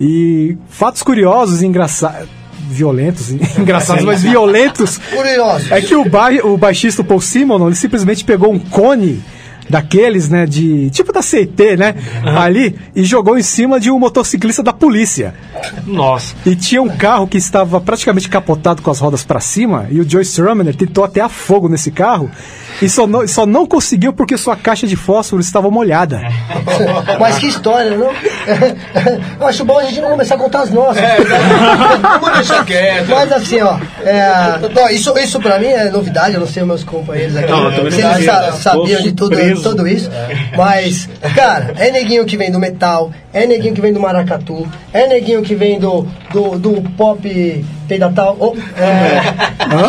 E 0.00 0.56
fatos 0.70 1.02
curiosos 1.02 1.60
e 1.60 1.66
engraçados. 1.66 2.28
Violentos, 2.70 3.30
engraçados, 3.58 4.04
mas 4.04 4.22
violentos. 4.22 4.96
Curiosos. 4.96 5.70
É 5.70 5.82
que 5.82 5.94
o, 5.94 6.08
ba 6.08 6.30
o 6.44 6.56
baixista 6.56 7.04
Paul 7.04 7.20
Simon, 7.20 7.66
ele 7.66 7.76
simplesmente 7.76 8.24
pegou 8.24 8.50
um 8.50 8.58
cone 8.58 9.22
daqueles, 9.70 10.28
né, 10.28 10.46
de 10.46 10.90
tipo 10.90 11.12
da 11.12 11.20
CT, 11.20 11.76
né, 11.76 11.94
ali 12.24 12.76
e 12.94 13.04
jogou 13.04 13.38
em 13.38 13.42
cima 13.42 13.78
de 13.78 13.90
um 13.90 13.98
motociclista 13.98 14.62
da 14.62 14.72
polícia. 14.72 15.34
Nossa. 15.86 16.34
E 16.44 16.54
tinha 16.56 16.82
um 16.82 16.88
carro 16.88 17.26
que 17.26 17.38
estava 17.38 17.80
praticamente 17.80 18.28
capotado 18.28 18.82
com 18.82 18.90
as 18.90 18.98
rodas 18.98 19.24
para 19.24 19.40
cima 19.40 19.86
e 19.90 20.00
o 20.00 20.08
Joe 20.08 20.22
Strummer 20.22 20.74
tentou 20.74 21.04
até 21.04 21.20
a 21.20 21.28
fogo 21.28 21.68
nesse 21.68 21.90
carro 21.90 22.30
e 22.82 22.88
só 22.88 23.06
não, 23.06 23.26
só 23.28 23.44
não 23.46 23.66
conseguiu 23.66 24.12
porque 24.12 24.36
sua 24.36 24.56
caixa 24.56 24.86
de 24.86 24.96
fósforo 24.96 25.40
estava 25.42 25.70
molhada. 25.70 26.20
Mas 27.20 27.38
que 27.38 27.46
história, 27.48 27.96
não? 27.96 28.10
Eu 29.40 29.46
acho 29.46 29.64
bom 29.64 29.78
a 29.78 29.84
gente 29.84 30.00
não 30.00 30.10
começar 30.10 30.34
a 30.34 30.38
contar 30.38 30.60
as 30.62 30.70
nossas. 30.70 31.02
Vamos 32.20 32.38
deixar 32.38 32.64
quieto. 32.64 33.08
Mas 33.08 33.32
assim, 33.32 33.60
ó, 33.60 33.78
é, 34.04 34.58
bom, 34.72 34.88
isso, 34.88 35.16
isso 35.18 35.40
pra 35.40 35.58
mim 35.58 35.66
é 35.66 35.90
novidade, 35.90 36.34
eu 36.34 36.40
não 36.40 36.46
sei 36.46 36.62
meus 36.64 36.84
companheiros 36.84 37.36
aqui. 37.36 37.50
Não, 37.50 37.70
eu 37.72 37.84
não 37.84 37.90
se 37.90 38.00
eles 38.00 38.24
sa- 38.24 38.52
sabiam 38.52 38.98
Tô 38.98 39.02
de 39.02 39.12
tudo, 39.12 39.62
tudo 39.62 39.88
isso. 39.88 40.10
Mas, 40.56 41.08
cara, 41.34 41.74
é 41.76 41.90
neguinho 41.90 42.24
que 42.24 42.36
vem 42.36 42.50
do 42.50 42.58
metal, 42.58 43.10
é 43.32 43.46
neguinho 43.46 43.74
que 43.74 43.80
vem 43.80 43.92
do 43.92 44.00
maracatu, 44.00 44.66
é 44.92 45.06
neguinho 45.06 45.42
que 45.42 45.54
vem 45.54 45.78
do, 45.78 46.06
do, 46.32 46.58
do 46.58 46.82
pop 46.96 47.64
peidatal. 47.90 48.36
Oh, 48.38 48.54
é, 48.80 49.20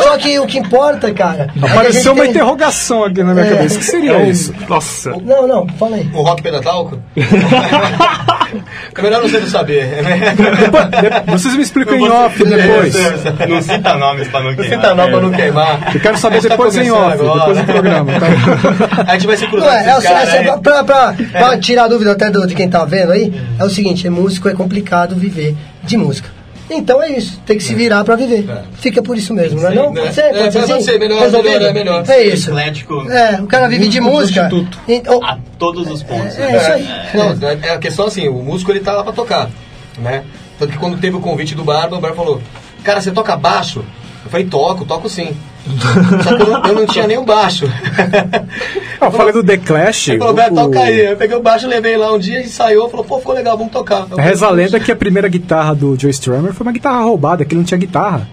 só 0.02 0.18
que 0.18 0.40
o 0.40 0.48
que 0.48 0.58
importa, 0.58 1.14
cara. 1.14 1.44
é 1.44 1.60
que 1.60 1.60
a 1.60 1.68
gente 1.68 1.72
Apareceu 1.72 2.14
uma 2.14 2.22
tem- 2.24 2.32
interrogação 2.32 3.04
aqui 3.04 3.24
na 3.24 3.34
minha 3.34 3.46
É. 3.46 3.50
cabeça. 3.56 3.76
O 3.76 3.80
que 3.80 3.86
seria 3.86 4.12
É 4.14 4.18
um- 4.18 4.30
isso? 4.30 4.54
Nossa. 4.68 5.12
Não, 5.24 5.48
não, 5.48 5.68
fala 5.78 5.96
aí. 5.98 6.10
O 6.14 6.22
rock 6.24 6.42
pedatalco? 6.42 6.98
É 8.98 9.02
melhor 9.02 9.22
não 9.22 9.30
sei 9.30 9.46
saber. 9.46 9.88
Vocês 11.28 11.56
me 11.56 11.62
explicam 11.64 11.96
em 11.96 12.10
off 12.10 12.44
depois. 12.44 12.94
Não 13.48 13.62
cita 13.62 13.94
nomes 13.98 14.28
pra 14.28 14.42
não 14.42 14.50
Não 14.50 14.56
queimar. 14.58 14.76
cita 14.82 14.94
não 14.96 15.10
pra 15.10 15.22
não 15.22 15.32
queimar. 15.32 15.96
Eu 15.96 16.02
quero 16.02 16.18
saber 16.18 16.42
tá 16.42 16.50
depois 16.50 16.76
em 16.76 16.90
começando 16.90 17.06
off, 17.06 17.14
agora. 17.22 17.40
depois 17.40 17.58
do 17.60 17.64
programa. 17.66 18.12
Tá? 18.20 19.04
A 19.08 19.14
gente 19.14 19.28
vai 19.28 19.38
se 19.38 19.44
Não 19.44 19.52
cruzar 19.52 19.74
é, 19.80 19.84
com 19.84 19.90
é, 19.90 19.98
o- 19.98 20.02
é, 20.02 20.08
aí. 20.40 20.48
é, 20.50 20.58
pra, 20.58 20.84
pra, 20.84 21.16
pra 21.32 21.58
tirar 21.60 21.86
a 21.86 21.88
dúvida 21.88 22.12
até 22.12 22.30
do, 22.30 22.46
de 22.46 22.54
quem 22.54 22.70
tá 22.70 22.84
vendo 22.84 23.14
aí, 23.14 23.34
é 23.58 23.64
o 23.64 23.70
seguinte, 23.70 24.06
é 24.06 24.10
músico 24.10 24.50
é 24.50 24.54
complicado 24.54 25.16
viver 25.16 25.56
de 25.84 25.96
música. 25.96 26.30
Então 26.74 27.04
é 27.04 27.12
isso, 27.12 27.40
tem 27.46 27.58
que 27.58 27.64
se 27.64 27.76
virar 27.76 28.04
pra 28.04 28.16
viver. 28.16 28.48
Fica 28.74 29.02
por 29.04 29.18
isso 29.18 29.34
mesmo, 29.34 29.60
não 29.62 29.70
é 29.70 29.76
não? 29.76 29.92
né? 29.94 30.02
Pode 30.02 30.14
ser, 30.16 30.22
É, 30.22 30.34
pode 30.34 30.54
ser 30.54 30.60
pode 30.68 30.84
ser, 30.84 31.00
melhor, 31.00 31.30
melhor, 31.32 31.62
é 31.62 31.74
melhor. 31.74 32.04
É 32.10 32.24
isso. 32.24 32.50
Eclético. 32.50 33.12
É, 33.12 33.42
o 33.42 33.48
cara 33.48 33.68
vive 33.68 33.88
de 33.90 34.00
música. 34.00 34.50
Então, 34.88 35.24
A 35.24 35.38
todos 35.60 35.90
os 35.90 36.02
pontos. 36.02 36.38
É, 36.38 36.44
é 36.52 36.58
isso 36.58 36.72
aí. 36.72 36.88
Não, 37.14 37.50
é- 37.50 37.60
é 37.64 37.74
a 37.74 37.78
questão 37.78 38.06
assim, 38.08 38.28
o 38.30 38.42
músico 38.42 38.72
ele 38.72 38.80
tá 38.80 38.94
lá 38.94 39.04
pra 39.04 39.12
tocar, 39.14 39.50
né? 39.98 40.24
Tanto 40.58 40.72
que 40.72 40.78
quando 40.78 40.98
teve 41.00 41.16
o 41.18 41.20
convite 41.20 41.54
do 41.56 41.64
Barba, 41.64 41.98
o 41.98 42.00
Barba 42.00 42.16
falou, 42.16 42.42
cara, 42.84 43.02
você 43.02 43.12
toca 43.12 43.36
baixo? 43.36 43.84
Eu 44.24 44.30
falei, 44.32 44.46
toco, 44.46 44.86
toco 44.86 45.10
sim. 45.10 45.36
Só 46.24 46.36
que 46.36 46.42
eu 46.42 46.48
não, 46.48 46.66
eu 46.66 46.74
não 46.76 46.86
tinha 46.88 47.08
nem 47.08 47.18
o 47.18 47.24
baixo. 47.24 47.66
Ah, 49.00 49.06
Eu 49.06 49.12
falei 49.12 49.34
do 49.34 49.44
The 49.44 49.58
Clash. 49.58 50.10
Ele 50.10 50.18
falou, 50.18 50.34
o- 50.34 50.36
Beto, 50.36 50.56
toca 50.56 50.80
aí. 50.80 51.06
Eu 51.06 51.16
peguei 51.18 51.38
o 51.38 51.42
baixo, 51.42 51.68
levei 51.68 51.98
lá 51.98 52.12
um 52.14 52.20
dia, 52.20 52.42
ensaiou, 52.42 52.90
falou, 52.90 53.06
pô, 53.06 53.20
ficou 53.20 53.34
legal, 53.36 53.58
vamos 53.58 53.72
tocar. 53.72 54.06
Eu 54.10 54.18
Reza 54.18 54.48
a 54.48 54.50
lenda 54.50 54.80
que 54.80 54.92
a 54.92 54.96
primeira 54.96 55.28
guitarra 55.28 55.76
do 55.76 55.96
Joe 56.00 56.12
Strummer 56.12 56.54
foi 56.54 56.66
uma 56.66 56.74
guitarra 56.74 57.02
roubada, 57.04 57.46
que 57.46 57.54
ele 57.54 57.60
não 57.60 57.66
tinha 57.66 57.78
guitarra. 57.78 58.28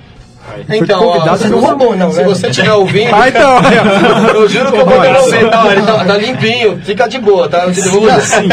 Então, 0.71 1.07
ó, 1.07 1.37
você, 1.37 1.47
roubou, 1.49 1.95
não, 1.95 2.11
se 2.11 2.19
né? 2.19 2.25
você 2.25 2.47
estiver 2.49 2.73
ouvindo, 2.73 3.15
Ah, 3.15 3.29
então. 3.29 3.59
eu 4.35 4.49
juro 4.49 4.73
que 4.73 4.79
eu 4.79 4.87
vou 4.87 5.01
devolver, 5.01 5.51
tá? 5.51 5.73
Ele 5.73 5.83
tá, 5.83 6.05
tá 6.07 6.17
limpinho, 6.17 6.81
fica 6.83 7.07
de 7.07 7.19
boa, 7.19 7.47
tá? 7.51 7.65
Eu 7.67 7.73
te 7.73 7.83
devolvo. 7.83 8.09
Assim, 8.09 8.49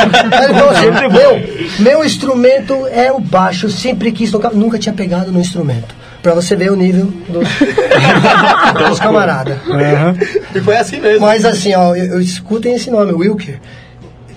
meu, 1.11 1.41
meu 1.80 2.03
instrumento 2.05 2.86
é 2.91 3.11
o 3.13 3.19
baixo, 3.21 3.69
sempre 3.69 4.11
quis 4.11 4.30
tocar, 4.30 4.51
nunca 4.51 4.78
tinha 4.78 4.93
pegado 4.93 5.32
no 5.32 5.39
instrumento. 5.39 5.95
Pra 6.26 6.34
você 6.34 6.55
ver 6.55 6.71
o 6.71 6.76
nível 6.76 7.05
dos, 7.30 7.47
dos 8.89 8.99
camaradas. 8.99 9.57
Aham. 9.69 10.15
E 10.55 10.59
foi 10.59 10.76
assim 10.76 10.99
mesmo. 10.99 11.23
Mas 11.23 11.45
assim, 11.45 11.76
ó, 11.76 11.95
eu, 11.95 12.05
eu- 12.13 12.19
escutem 12.19 12.73
esse 12.73 12.89
nome, 12.89 13.13
Wilker. 13.13 13.59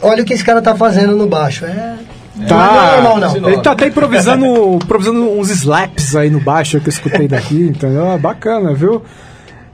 Olha 0.03 0.22
o 0.22 0.26
que 0.26 0.34
esse 0.34 0.45
cara 0.45 0.61
tá 0.61 0.76
fazendo 0.76 1.16
no 1.16 1.26
baixo. 1.26 1.64
É. 1.64 1.95
Não 2.36 2.45
é 2.45 2.47
Tá. 2.47 3.01
normal, 3.01 3.16
não. 3.41 3.49
Ele 3.49 3.59
tá 3.62 3.72
até 3.72 3.86
improvisando, 3.86 4.74
improvisando 4.84 5.30
uns 5.32 5.49
slaps 5.49 6.14
aí 6.14 6.28
no 6.28 6.41
baixo 6.41 6.78
que 6.78 6.89
eu 6.89 6.93
escutei 6.93 7.26
daqui, 7.26 7.57
entendeu? 7.74 8.07
Ah, 8.11 8.18
Bacana, 8.18 8.74
viu? 8.74 9.03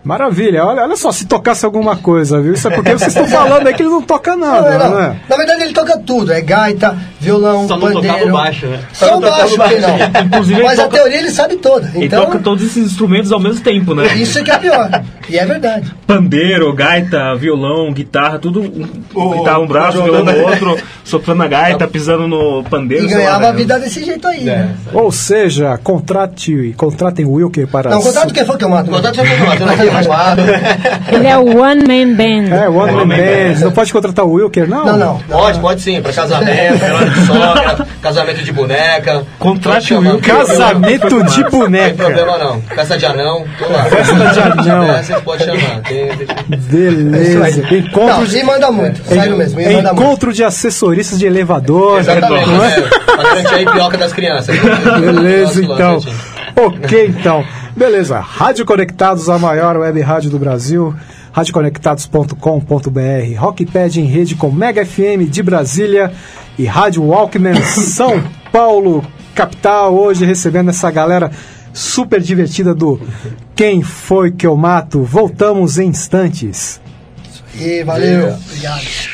Maravilha. 0.05 0.65
Olha, 0.65 0.83
olha 0.83 0.97
só, 0.97 1.11
se 1.11 1.25
tocasse 1.27 1.65
alguma 1.65 1.97
coisa, 1.97 2.41
viu? 2.41 2.53
Isso 2.53 2.69
é 2.69 2.71
porque 2.71 2.93
vocês 2.93 3.09
estão 3.17 3.27
falando 3.27 3.67
aí 3.67 3.73
que 3.75 3.83
ele 3.83 3.89
não 3.91 4.03
toca 4.03 4.37
Não, 4.37 4.47
nada, 4.47 4.69
é, 4.75 4.79
não. 4.79 4.95
né? 4.95 5.17
Na 5.29 5.37
verdade, 5.37 5.63
ele 5.63 5.73
toca 5.73 5.99
tudo: 5.99 6.31
é 6.33 6.41
gaita, 6.43 6.97
violão, 7.19 7.67
Só 7.67 7.75
não 7.79 7.81
pandeiro. 7.93 8.07
tocava 8.09 8.25
o 8.29 8.33
baixo, 8.33 8.67
né? 8.67 8.81
Só 8.93 9.07
Só 9.07 9.17
o 9.17 9.21
não 9.21 9.29
tocava 9.31 9.43
baixo, 9.43 9.55
o 9.55 9.59
baixo. 9.59 9.75
que 9.77 9.81
não. 9.81 10.21
Inclusive, 10.27 10.61
ele 10.61 10.69
Mas 10.69 10.79
a 10.79 10.83
toca- 10.85 10.97
teoria 10.97 11.19
ele 11.19 11.31
sabe 11.31 11.57
toda. 11.57 11.91
Ele 11.95 12.05
Então, 12.05 12.25
toca 12.27 12.39
todos 12.39 12.63
esses 12.65 12.85
instrumentos 12.93 13.33
ao 13.33 13.41
mesmo 13.41 13.61
tempo, 13.63 13.95
né? 13.95 14.15
isso 14.17 14.39
é 14.39 14.43
que 14.43 14.51
é 14.51 14.59
pior. 14.59 15.03
E 15.29 15.39
é 15.39 15.47
verdade. 15.47 15.91
Pandeiro, 16.07 16.71
gaita, 16.75 17.35
violão, 17.35 17.91
guitarra, 17.93 18.39
tudo. 18.39 18.61
Um, 18.61 18.87
O- 19.15 19.39
guitarra 19.39 19.59
um 19.59 19.67
braço, 19.67 20.01
o 20.01 20.03
violão 20.03 20.23
no 20.25 20.39
outro, 20.43 20.77
soprando 21.03 21.43
a 21.45 21.49
gaita, 21.49 21.87
pisando 21.89 22.29
no 22.29 22.63
pandeiro. 22.65 23.07
E 23.07 23.11
lá, 23.11 23.17
ganhava 23.17 23.47
a 23.49 23.53
né? 23.53 23.57
vida 23.59 23.79
desse 23.79 24.05
jeito 24.05 24.29
aí. 24.29 24.43
É. 24.47 24.57
Né? 24.57 24.75
Ou 24.93 25.11
seja, 25.11 25.79
contrate, 25.83 26.75
contratem 26.77 27.25
o 27.25 27.33
Wilker 27.33 27.67
para... 27.67 27.89
Não, 27.91 28.03
contrato 28.03 28.35
quem 28.35 28.45
foi 28.45 28.57
que 28.59 28.65
eu 28.65 28.69
mato. 28.69 28.91
Contato 28.91 29.15
já 29.15 29.25
foi 29.25 29.39
matando 29.47 29.71
aqui, 29.73 29.87
arrumado. 29.97 30.43
Ele 31.13 31.27
é 31.27 31.37
o 31.37 31.59
One 31.61 31.83
Man 31.83 32.15
Band. 32.17 32.55
É, 32.57 32.69
One 32.69 32.93
Man 32.93 33.09
Band. 33.09 33.61
Não 33.61 33.73
pode 33.73 33.93
contratar 33.93 34.25
o 34.25 34.33
Wilker, 34.33 34.69
não? 34.69 34.85
Não, 34.85 34.97
não. 34.97 35.19
Pode, 35.29 35.59
pode 35.61 35.81
sim, 35.83 36.01
pra 36.01 36.13
casamento, 36.13 36.79
de 37.15 37.21
sogra, 37.27 37.87
casamento 38.03 38.43
de 38.43 38.53
boneca. 38.53 39.25
Contrate 39.39 39.95
Pode 39.95 40.07
o. 40.09 40.13
Wilker. 40.15 40.37
Casamento 40.37 41.09
de 41.25 41.41
Não 41.43 41.51
tem 41.51 41.59
boneca. 41.61 41.95
problema 42.05 42.39
não. 42.39 42.63
Festa 42.63 42.99
de 42.99 43.07
anão, 43.07 43.45
tô 43.59 43.69
lá. 43.73 43.85
Festa 43.85 44.15
de 44.63 44.71
anão. 44.71 44.85
É, 44.95 45.03
vocês 45.03 45.23
podem 45.23 45.47
chamar. 45.47 45.81
Tem, 45.83 46.09
tem... 46.17 46.27
Beleza. 46.47 47.63
Não, 47.63 47.79
Encontro 47.79 48.37
e 48.37 48.43
manda 48.45 48.71
muito. 48.71 49.05
Sério 49.05 49.37
mesmo. 49.37 49.61
E 49.61 49.65
manda 49.65 49.93
muito. 49.93 50.03
Encontro 50.03 50.33
de 50.33 50.45
assessoristas 50.45 51.19
de 51.19 51.27
elevador. 51.27 52.01
Exatamente, 52.01 52.49
não 52.49 52.65
é? 52.65 52.79
é, 52.79 52.81
pra 52.81 53.17
garantir 53.17 53.55
a 53.55 53.63
ipioca 53.63 53.99
das 53.99 54.13
crianças. 54.13 54.57
Beleza, 55.01 55.63
então. 55.65 56.01
Ok, 56.57 57.07
então. 57.19 57.45
Beleza. 57.77 58.21
Rádio 58.21 58.65
Conectados, 58.65 59.29
a 59.29 59.37
maior 59.39 59.77
web 59.77 60.01
rádio 60.01 60.31
do 60.31 60.39
Brasil. 60.39 60.95
radioconectados.com.br 61.33 63.37
Rockpad 63.37 64.01
em 64.01 64.05
rede 64.05 64.37
com 64.37 64.53
Mega 64.53 64.87
FM 64.87 65.29
de 65.29 65.43
Brasília 65.43 66.13
e 66.57 66.65
Rádio 66.65 67.03
Walkman 67.03 67.61
São 67.65 68.23
Paulo, 68.53 69.05
capital. 69.35 69.95
Hoje 69.95 70.25
recebendo 70.25 70.71
essa 70.71 70.89
galera 70.91 71.33
super 71.73 72.21
divertida 72.21 72.73
do 72.73 73.01
Quem 73.57 73.83
Foi 73.83 74.31
Que 74.31 74.47
Eu 74.47 74.57
Mato. 74.57 75.03
Voltamos 75.03 75.77
em 75.77 75.89
instantes. 75.89 76.81
E 77.59 77.83
valeu. 77.83 78.35
Obrigado. 78.35 79.14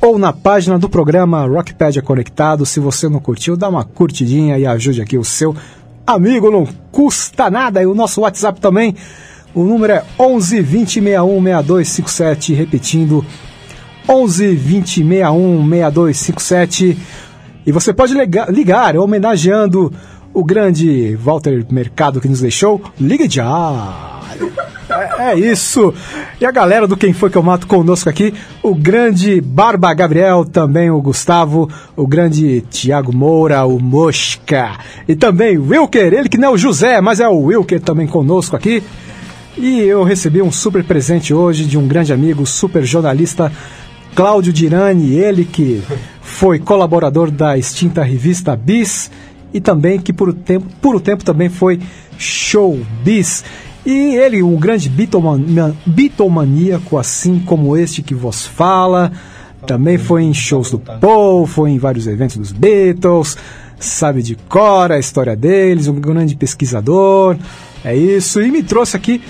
ou 0.00 0.18
na 0.18 0.32
página 0.32 0.80
do 0.80 0.88
programa 0.88 1.46
Rockpedia 1.46 2.02
Conectado. 2.02 2.66
Se 2.66 2.80
você 2.80 3.08
não 3.08 3.20
curtiu, 3.20 3.56
dá 3.56 3.68
uma 3.68 3.84
curtidinha 3.84 4.58
e 4.58 4.66
ajude 4.66 5.00
aqui 5.00 5.16
o 5.16 5.24
seu 5.24 5.54
amigo, 6.06 6.50
não 6.50 6.66
custa 6.90 7.50
nada. 7.50 7.82
E 7.82 7.86
o 7.86 7.94
nosso 7.94 8.20
WhatsApp 8.20 8.60
também, 8.60 8.94
o 9.54 9.64
número 9.64 9.92
é 9.92 10.04
11 10.18 10.60
20 10.60 10.92
61 10.94 11.42
6257, 11.42 12.54
repetindo 12.54 13.24
11 14.08 14.54
20 14.54 14.94
61 15.06 15.68
6257. 15.68 16.98
E 17.64 17.72
você 17.72 17.92
pode 17.92 18.14
ligar, 18.48 18.96
homenageando 18.96 19.92
o 20.34 20.44
grande 20.44 21.14
Walter 21.16 21.64
Mercado 21.70 22.20
que 22.20 22.28
nos 22.28 22.40
deixou. 22.40 22.80
Ligue 22.98 23.28
já! 23.28 24.20
É, 24.92 25.32
é 25.32 25.38
isso! 25.38 25.94
E 26.40 26.44
a 26.44 26.50
galera 26.50 26.86
do 26.86 26.96
Quem 26.96 27.12
Foi 27.12 27.30
Que 27.30 27.36
Eu 27.36 27.42
Mato 27.42 27.66
conosco 27.66 28.08
aqui, 28.08 28.34
o 28.62 28.74
grande 28.74 29.40
Barba 29.40 29.92
Gabriel, 29.94 30.44
também 30.44 30.90
o 30.90 31.00
Gustavo, 31.00 31.68
o 31.96 32.06
grande 32.06 32.60
Tiago 32.70 33.14
Moura, 33.14 33.64
o 33.64 33.80
Mosca, 33.80 34.78
e 35.08 35.14
também 35.14 35.56
o 35.56 35.68
Wilker, 35.68 36.12
ele 36.12 36.28
que 36.28 36.38
não 36.38 36.48
é 36.48 36.52
o 36.52 36.58
José, 36.58 37.00
mas 37.00 37.20
é 37.20 37.28
o 37.28 37.38
Wilker 37.38 37.80
também 37.80 38.06
conosco 38.06 38.54
aqui. 38.54 38.82
E 39.56 39.80
eu 39.80 40.02
recebi 40.02 40.40
um 40.40 40.50
super 40.50 40.82
presente 40.82 41.34
hoje 41.34 41.64
de 41.64 41.76
um 41.76 41.86
grande 41.86 42.12
amigo, 42.12 42.46
super 42.46 42.84
jornalista, 42.84 43.52
Cláudio 44.14 44.52
Dirani, 44.52 45.14
ele 45.14 45.44
que 45.44 45.82
foi 46.20 46.58
colaborador 46.58 47.30
da 47.30 47.56
extinta 47.56 48.02
revista 48.02 48.54
Bis 48.54 49.10
e 49.52 49.60
também 49.60 49.98
que 49.98 50.12
por, 50.12 50.32
tempo, 50.32 50.66
por 50.80 50.96
um 50.96 51.00
tempo 51.00 51.24
também 51.24 51.48
foi 51.48 51.80
showbiz. 52.18 53.44
E 53.84 54.14
ele, 54.14 54.42
um 54.42 54.56
grande 54.56 54.88
Beatlemaníaco, 54.88 56.96
assim 56.96 57.40
como 57.40 57.76
este 57.76 58.00
que 58.00 58.14
vos 58.14 58.46
fala, 58.46 59.12
também 59.66 59.98
foi 59.98 60.22
em 60.22 60.32
shows 60.32 60.70
do 60.70 60.78
Paul, 60.78 61.46
foi 61.46 61.70
em 61.70 61.78
vários 61.78 62.06
eventos 62.06 62.36
dos 62.36 62.52
Beatles, 62.52 63.36
sabe 63.78 64.22
de 64.22 64.36
cor 64.48 64.92
a 64.92 64.98
história 64.98 65.34
deles, 65.34 65.88
um 65.88 65.94
grande 65.94 66.36
pesquisador, 66.36 67.36
é 67.84 67.96
isso, 67.96 68.40
e 68.40 68.50
me 68.50 68.62
trouxe 68.62 68.96
aqui 68.96 69.20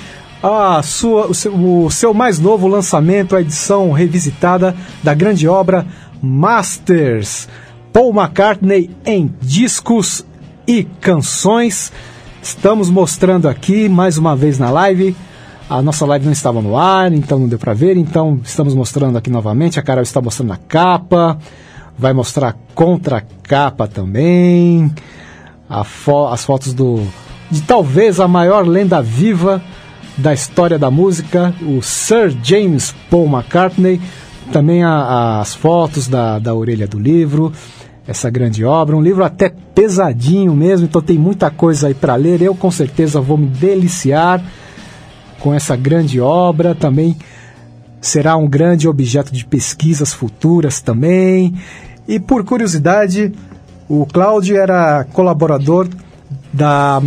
a 0.42 0.82
sua, 0.82 1.28
o, 1.28 1.34
seu, 1.34 1.54
o 1.54 1.90
seu 1.90 2.12
mais 2.12 2.38
novo 2.38 2.66
lançamento, 2.66 3.36
a 3.36 3.40
edição 3.40 3.92
revisitada 3.92 4.74
da 5.02 5.14
grande 5.14 5.48
obra 5.48 5.86
Masters, 6.20 7.48
Paul 7.92 8.12
McCartney 8.12 8.90
em 9.06 9.32
discos 9.40 10.26
e 10.66 10.84
canções. 11.00 11.92
Estamos 12.42 12.90
mostrando 12.90 13.48
aqui 13.48 13.88
mais 13.88 14.18
uma 14.18 14.34
vez 14.34 14.58
na 14.58 14.70
live. 14.70 15.16
A 15.70 15.80
nossa 15.80 16.04
live 16.04 16.24
não 16.26 16.32
estava 16.32 16.60
no 16.60 16.76
ar, 16.76 17.12
então 17.12 17.38
não 17.38 17.48
deu 17.48 17.58
para 17.58 17.72
ver. 17.72 17.96
Então 17.96 18.40
estamos 18.44 18.74
mostrando 18.74 19.16
aqui 19.16 19.30
novamente. 19.30 19.78
A 19.78 19.82
Carol 19.82 20.02
está 20.02 20.20
mostrando 20.20 20.52
a 20.52 20.56
capa, 20.56 21.38
vai 21.98 22.12
mostrar 22.12 22.48
a 22.48 22.54
contracapa 22.74 23.86
também. 23.86 24.92
A 25.68 25.84
fo- 25.84 26.28
as 26.28 26.44
fotos 26.44 26.74
do 26.74 27.00
de 27.50 27.60
talvez 27.62 28.18
a 28.18 28.26
maior 28.26 28.66
lenda 28.66 29.00
viva 29.02 29.62
da 30.16 30.32
história 30.32 30.78
da 30.78 30.90
música, 30.90 31.54
o 31.62 31.80
Sir 31.82 32.34
James 32.42 32.94
Paul 33.10 33.26
McCartney. 33.28 34.00
Também 34.52 34.82
a- 34.82 35.40
as 35.40 35.54
fotos 35.54 36.08
da, 36.08 36.38
da 36.38 36.54
orelha 36.54 36.86
do 36.86 36.98
livro, 36.98 37.52
essa 38.06 38.28
grande 38.30 38.64
obra. 38.64 38.96
Um 38.96 39.02
livro 39.02 39.24
até 39.24 39.48
pesadinho 39.48 40.54
mesmo, 40.54 40.86
então 40.86 41.00
tem 41.00 41.18
muita 41.18 41.50
coisa 41.50 41.88
aí 41.88 41.94
para 41.94 42.14
ler. 42.16 42.42
Eu 42.42 42.54
com 42.54 42.70
certeza 42.70 43.20
vou 43.20 43.36
me 43.36 43.46
deliciar 43.46 44.42
com 45.38 45.54
essa 45.54 45.76
grande 45.76 46.20
obra. 46.20 46.74
Também 46.74 47.16
será 48.00 48.36
um 48.36 48.48
grande 48.48 48.88
objeto 48.88 49.32
de 49.32 49.44
pesquisas 49.44 50.12
futuras 50.12 50.80
também. 50.80 51.54
E 52.06 52.18
por 52.18 52.44
curiosidade, 52.44 53.32
o 53.88 54.04
Cláudio 54.06 54.56
era 54.56 55.04
colaborador 55.12 55.88
da 56.52 57.00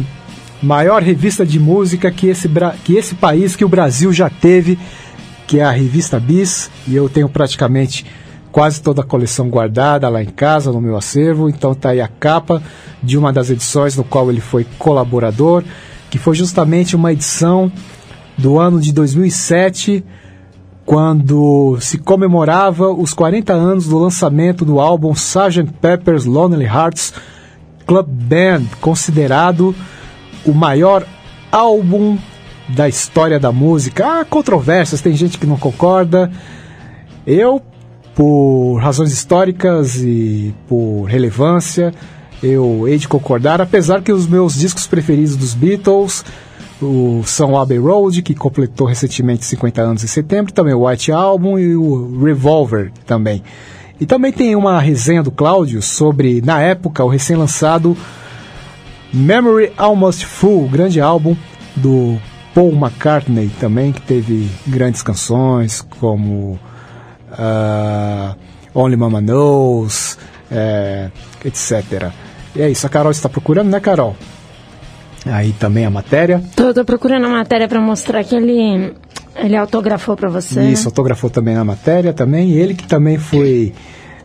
maior 0.62 1.02
revista 1.02 1.46
de 1.46 1.60
música 1.60 2.10
que 2.10 2.28
esse, 2.28 2.50
que 2.84 2.96
esse 2.96 3.16
país, 3.16 3.56
que 3.56 3.66
o 3.66 3.70
Brasil 3.70 4.12
já 4.14 4.30
teve, 4.30 4.80
que 5.46 5.60
é 5.60 5.64
a 5.64 5.72
revista 5.72 6.20
Bis, 6.20 6.72
e 6.88 6.96
eu 6.96 7.08
tenho 7.10 7.30
praticamente 7.30 8.06
quase 8.56 8.82
toda 8.82 9.02
a 9.02 9.06
coleção 9.06 9.50
guardada 9.50 10.08
lá 10.08 10.24
em 10.24 10.28
casa, 10.28 10.72
no 10.72 10.80
meu 10.80 10.96
acervo. 10.96 11.50
Então 11.50 11.76
tá 11.76 11.90
aí 11.90 12.00
a 12.00 12.08
capa 12.08 12.64
de 13.04 13.18
uma 13.18 13.34
das 13.34 13.50
edições 13.50 13.98
no 13.98 14.04
qual 14.06 14.32
ele 14.32 14.40
foi 14.40 14.66
colaborador, 14.80 15.62
que 16.10 16.18
foi 16.18 16.36
justamente 16.36 16.96
uma 16.96 17.12
edição 17.12 17.70
do 18.38 18.58
ano 18.58 18.80
de 18.80 18.94
2007, 18.94 20.06
quando 20.86 21.78
se 21.82 21.98
comemorava 21.98 22.94
os 22.94 23.14
40 23.14 23.52
anos 23.52 23.88
do 23.90 24.00
lançamento 24.00 24.64
do 24.64 24.80
álbum 24.80 25.12
Sgt. 25.12 25.74
Pepper's 25.82 26.24
Lonely 26.24 26.64
Hearts 26.64 27.14
Club 27.86 28.08
Band, 28.08 28.68
considerado 28.80 29.76
o 30.46 30.54
maior 30.54 31.06
álbum 31.52 32.18
da 32.70 32.88
história 32.88 33.38
da 33.38 33.52
música. 33.52 34.22
Há 34.22 34.24
controvérsias, 34.24 35.02
tem 35.02 35.14
gente 35.14 35.38
que 35.38 35.46
não 35.46 35.58
concorda. 35.58 36.32
Eu, 37.28 37.62
por 38.16 38.78
razões 38.78 39.12
históricas 39.12 39.98
e 39.98 40.56
por 40.68 41.04
relevância, 41.04 41.94
eu 42.42 42.88
hei 42.88 42.98
de 42.98 43.08
concordar, 43.08 43.62
apesar 43.62 44.02
que 44.02 44.12
os 44.12 44.26
meus 44.26 44.56
discos 44.56 44.88
preferidos 44.88 45.36
dos 45.36 45.54
Beatles 45.54 46.24
o 46.82 47.24
são 47.26 47.58
Abbey 47.58 47.78
Road, 47.78 48.22
que 48.22 48.36
completou 48.36 48.88
recentemente 48.88 49.46
50 49.46 49.82
anos 49.82 50.04
em 50.04 50.08
setembro, 50.08 50.54
também 50.54 50.74
o 50.74 50.88
White 50.88 51.12
Album 51.12 51.58
e 51.58 51.76
o 51.76 52.22
Revolver 52.24 52.92
também. 53.06 53.44
E 54.00 54.06
também 54.06 54.32
tem 54.32 54.56
uma 54.56 54.80
resenha 54.80 55.24
do 55.24 55.32
Cláudio 55.32 55.82
sobre, 55.82 56.42
na 56.42 56.62
época, 56.62 57.04
o 57.04 57.08
recém-lançado 57.08 57.96
Memory 59.14 59.72
Almost 59.78 60.26
Full, 60.26 60.68
grande 60.68 61.00
álbum 61.00 61.36
do 61.78 62.18
Paul 62.54 62.74
McCartney 62.74 63.50
também, 63.60 63.94
que 63.94 64.02
teve 64.02 64.50
grandes 64.68 65.02
canções 65.02 65.82
como 66.00 66.60
ah, 67.38 68.36
Only 68.74 68.96
Mama 68.98 69.22
Knows, 69.22 70.18
eh, 70.52 71.10
etc. 71.44 72.12
E 72.56 72.62
é 72.62 72.70
isso, 72.70 72.86
a 72.86 72.90
Carol 72.90 73.12
está 73.12 73.30
procurando, 73.30 73.70
né, 73.70 73.80
Carol? 73.80 74.16
Aí 75.26 75.54
também 75.54 75.86
a 75.86 75.90
matéria. 75.90 76.42
Tô, 76.56 76.74
tô 76.74 76.86
procurando 76.86 77.26
a 77.26 77.30
matéria 77.30 77.68
pra 77.68 77.82
mostrar 77.82 78.24
que 78.24 78.36
ele, 78.36 78.94
ele 79.36 79.56
autografou 79.56 80.16
pra 80.16 80.30
você. 80.30 80.60
né? 80.60 80.72
Isso, 80.72 80.88
autografou 80.88 81.30
também 81.30 81.56
na 81.56 81.64
matéria 81.64 82.14
também. 82.14 82.52
Ele 82.52 82.76
que 82.76 82.88
também 82.88 83.18
foi 83.18 83.74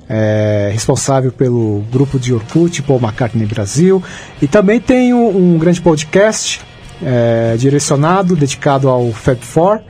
é, 0.08 0.70
responsável 0.72 1.32
pelo 1.32 1.82
grupo 1.90 2.18
de 2.18 2.34
Orkut, 2.34 2.82
Paul 2.82 3.00
McCartney 3.00 3.46
Brasil. 3.46 4.02
E 4.42 4.46
também 4.46 4.78
tem 4.78 5.14
um, 5.14 5.54
um 5.54 5.58
grande 5.58 5.80
podcast 5.80 6.61
é, 7.02 7.56
direcionado, 7.56 8.36
dedicado 8.36 8.88
ao 8.88 9.11
Fab 9.12 9.40
Four, 9.40 9.80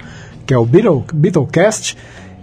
que 0.46 0.54
é 0.54 0.58
o 0.58 0.64
Beatle, 0.64 1.04
Beatlecast. 1.12 1.96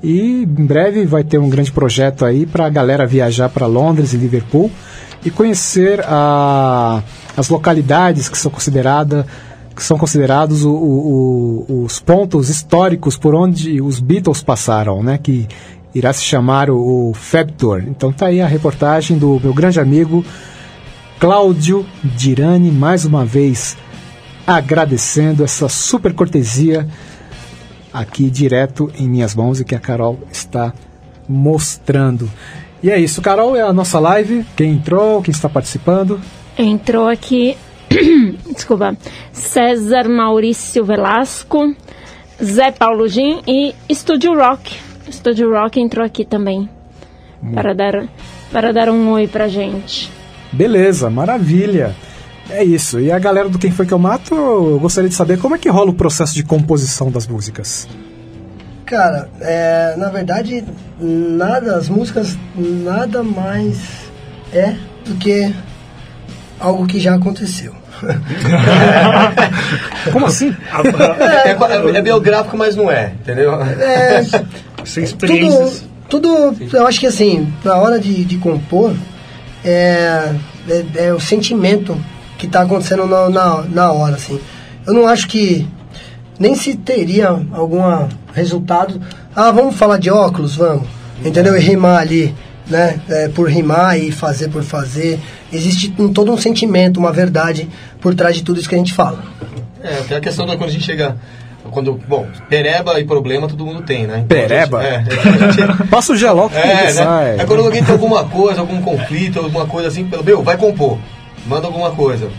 E 0.04 0.44
em 0.44 0.46
breve 0.46 1.06
vai 1.06 1.24
ter 1.24 1.38
um 1.40 1.50
grande 1.50 1.72
projeto 1.72 2.24
aí 2.26 2.46
para 2.46 2.66
a 2.66 2.70
galera 2.70 3.06
viajar 3.06 3.50
para 3.50 3.66
Londres 3.66 4.14
e 4.14 4.18
Liverpool 4.18 4.70
e 5.26 5.32
conhecer 5.32 6.02
a, 6.06 7.02
as 7.36 7.50
localidades 7.50 8.30
que 8.30 8.38
são 8.38 8.52
consideradas 8.52 9.26
que 9.76 9.84
são 9.84 9.96
considerados 9.98 10.64
o- 10.66 10.72
o- 10.72 11.66
o- 11.70 11.84
os 11.84 12.00
pontos 12.00 12.50
históricos 12.50 13.16
por 13.16 13.36
onde 13.36 13.80
os 13.80 14.00
Beatles 14.00 14.42
passaram, 14.42 15.04
né? 15.04 15.20
Que 15.22 15.48
irá 15.94 16.12
se 16.14 16.24
chamar 16.24 16.70
o, 16.72 17.10
o 17.10 17.14
Fab 17.14 17.52
Tour. 17.52 17.84
Então 17.88 18.12
tá 18.12 18.26
aí 18.28 18.42
a 18.42 18.48
reportagem 18.48 19.20
do 19.20 19.40
meu 19.40 19.54
grande 19.54 19.80
amigo 19.80 20.26
Cláudio 21.20 21.86
Dirani, 22.04 22.72
mais 22.72 23.06
uma 23.06 23.24
vez 23.26 23.78
agradecendo 24.46 25.44
essa 25.44 25.68
super 25.68 26.14
cortesia 26.14 26.88
aqui 27.94 28.30
direto 28.30 28.92
em 28.98 29.08
minhas 29.08 29.36
mãos 29.36 29.60
e 29.60 29.66
que 29.66 29.76
a 29.76 29.80
Carol 29.80 30.20
está 30.32 30.74
mostrando. 31.28 32.30
E 32.82 32.90
é 32.90 33.00
isso, 33.00 33.22
Carol, 33.22 33.56
é 33.56 33.62
a 33.62 33.74
nossa 33.74 34.00
live. 34.00 34.46
Quem 34.56 34.74
entrou, 34.74 35.22
quem 35.22 35.32
está 35.32 35.50
participando? 35.50 36.22
Entrou 36.58 37.08
aqui, 37.08 37.58
desculpa, 38.54 38.96
César 39.32 40.08
Maurício 40.08 40.86
Velasco, 40.86 41.76
Zé 42.44 42.72
Paulo 42.72 43.08
Gin 43.08 43.42
e 43.48 43.74
Estúdio 43.90 44.36
Rock. 44.36 44.76
Estúdio 45.08 45.52
Rock 45.52 45.80
entrou 45.80 46.06
aqui 46.06 46.24
também 46.24 46.70
para 47.54 47.74
dar, 47.74 48.08
para 48.52 48.72
dar 48.72 48.90
um 48.90 49.12
oi 49.12 49.28
pra 49.28 49.48
gente. 49.48 50.12
Beleza, 50.52 51.10
maravilha. 51.10 51.96
É 52.50 52.64
isso. 52.64 53.00
E 53.00 53.12
a 53.12 53.20
galera 53.20 53.50
do 53.50 53.60
Quem 53.60 53.72
Foi 53.72 53.86
Que 53.86 53.94
Eu 53.94 54.00
Mato, 54.00 54.34
eu 54.34 54.80
gostaria 54.80 55.10
de 55.10 55.16
saber 55.16 55.38
como 55.38 55.56
é 55.56 55.58
que 55.58 55.70
rola 55.70 55.90
o 55.90 55.94
processo 55.94 56.34
de 56.34 56.44
composição 56.44 57.12
das 57.12 57.28
músicas. 57.28 57.88
Cara, 58.86 59.30
é, 59.42 59.96
na 59.98 60.10
verdade, 60.10 60.64
nada, 61.00 61.76
as 61.76 61.90
músicas 61.90 62.38
nada 62.56 63.22
mais 63.22 63.78
é 64.54 64.76
do 65.06 65.16
que 65.16 65.54
algo 66.60 66.88
que 66.88 67.00
já 67.00 67.16
aconteceu. 67.16 67.76
Como 70.12 70.26
assim? 70.26 70.56
É, 71.20 71.52
é- 71.52 71.98
é 71.98 72.02
biográfico, 72.02 72.58
mas 72.58 72.76
não 72.76 72.90
é, 72.90 73.12
entendeu? 73.20 73.54
É, 73.62 74.24
Sem 74.86 75.06
tudo, 75.08 75.72
tudo, 76.08 76.56
eu 76.74 76.88
acho 76.88 77.00
que 77.00 77.08
assim, 77.08 77.52
na 77.64 77.76
hora 77.76 78.00
de, 78.00 78.24
de 78.24 78.38
compor, 78.38 78.94
é, 79.66 80.32
é, 80.70 80.86
é 81.08 81.14
o 81.14 81.20
sentimento 81.20 81.98
que 82.38 82.46
está 82.46 82.62
acontecendo 82.62 83.06
na, 83.06 83.30
na, 83.30 83.62
na 83.64 83.92
hora, 83.92 84.16
assim. 84.16 84.40
Eu 84.86 84.94
não 84.94 85.08
acho 85.08 85.28
que 85.28 85.68
nem 86.40 86.56
se 86.56 86.76
teria 86.76 87.30
algum 87.52 87.82
resultado. 88.34 89.02
Ah, 89.36 89.52
vamos 89.52 89.76
falar 89.76 89.98
de 89.98 90.10
óculos, 90.10 90.56
vamos. 90.56 90.88
Entendeu? 91.26 91.56
E 91.58 91.60
rimar 91.60 92.00
ali, 92.02 92.34
né? 92.68 93.00
É, 93.10 93.28
por 93.30 93.50
rimar 93.50 93.98
e 94.00 94.12
fazer 94.12 94.50
por 94.50 94.64
fazer. 94.64 95.20
Existe 95.52 95.94
um, 95.98 96.12
todo 96.14 96.32
um 96.32 96.38
sentimento, 96.38 97.00
uma 97.00 97.12
verdade 97.12 97.68
por 98.00 98.14
trás 98.14 98.36
de 98.36 98.44
tudo 98.44 98.60
isso 98.60 98.70
que 98.70 98.76
a 98.76 98.78
gente 98.78 98.94
fala. 98.94 99.24
É, 99.84 99.96
tem 100.08 100.18
a 100.18 100.22
questão 100.22 100.46
da 100.46 100.56
quando 100.56 100.70
a 100.70 100.74
gente 100.74 100.84
chega. 100.86 101.16
Quando, 101.70 102.00
bom, 102.08 102.26
pereba 102.48 102.98
e 102.98 103.04
problema 103.04 103.46
todo 103.48 103.66
mundo 103.66 103.82
tem, 103.82 104.08
né? 104.08 104.24
Então, 104.24 104.28
Pereba? 104.38 104.82
gente- 104.82 105.10
é, 105.12 105.20
a 105.20 105.52
gente- 105.52 105.88
Passa 105.90 106.14
o 106.14 106.16
geló 106.16 106.48
que 106.48 106.56
É, 106.56 106.84
né? 106.86 106.92
sai. 106.94 107.40
É 107.40 107.46
quando 107.46 107.60
alguém 107.62 107.84
tem 107.84 107.92
alguma 107.92 108.24
coisa, 108.24 108.62
algum 108.62 108.82
conflito, 108.82 109.40
alguma 109.40 109.66
coisa 109.66 109.90
assim, 109.90 110.06
pelo 110.06 110.24
meu, 110.24 110.42
vai 110.42 110.56
compor. 110.56 110.98
Manda 111.48 111.68
alguma 111.68 111.92
coisa. 111.92 112.30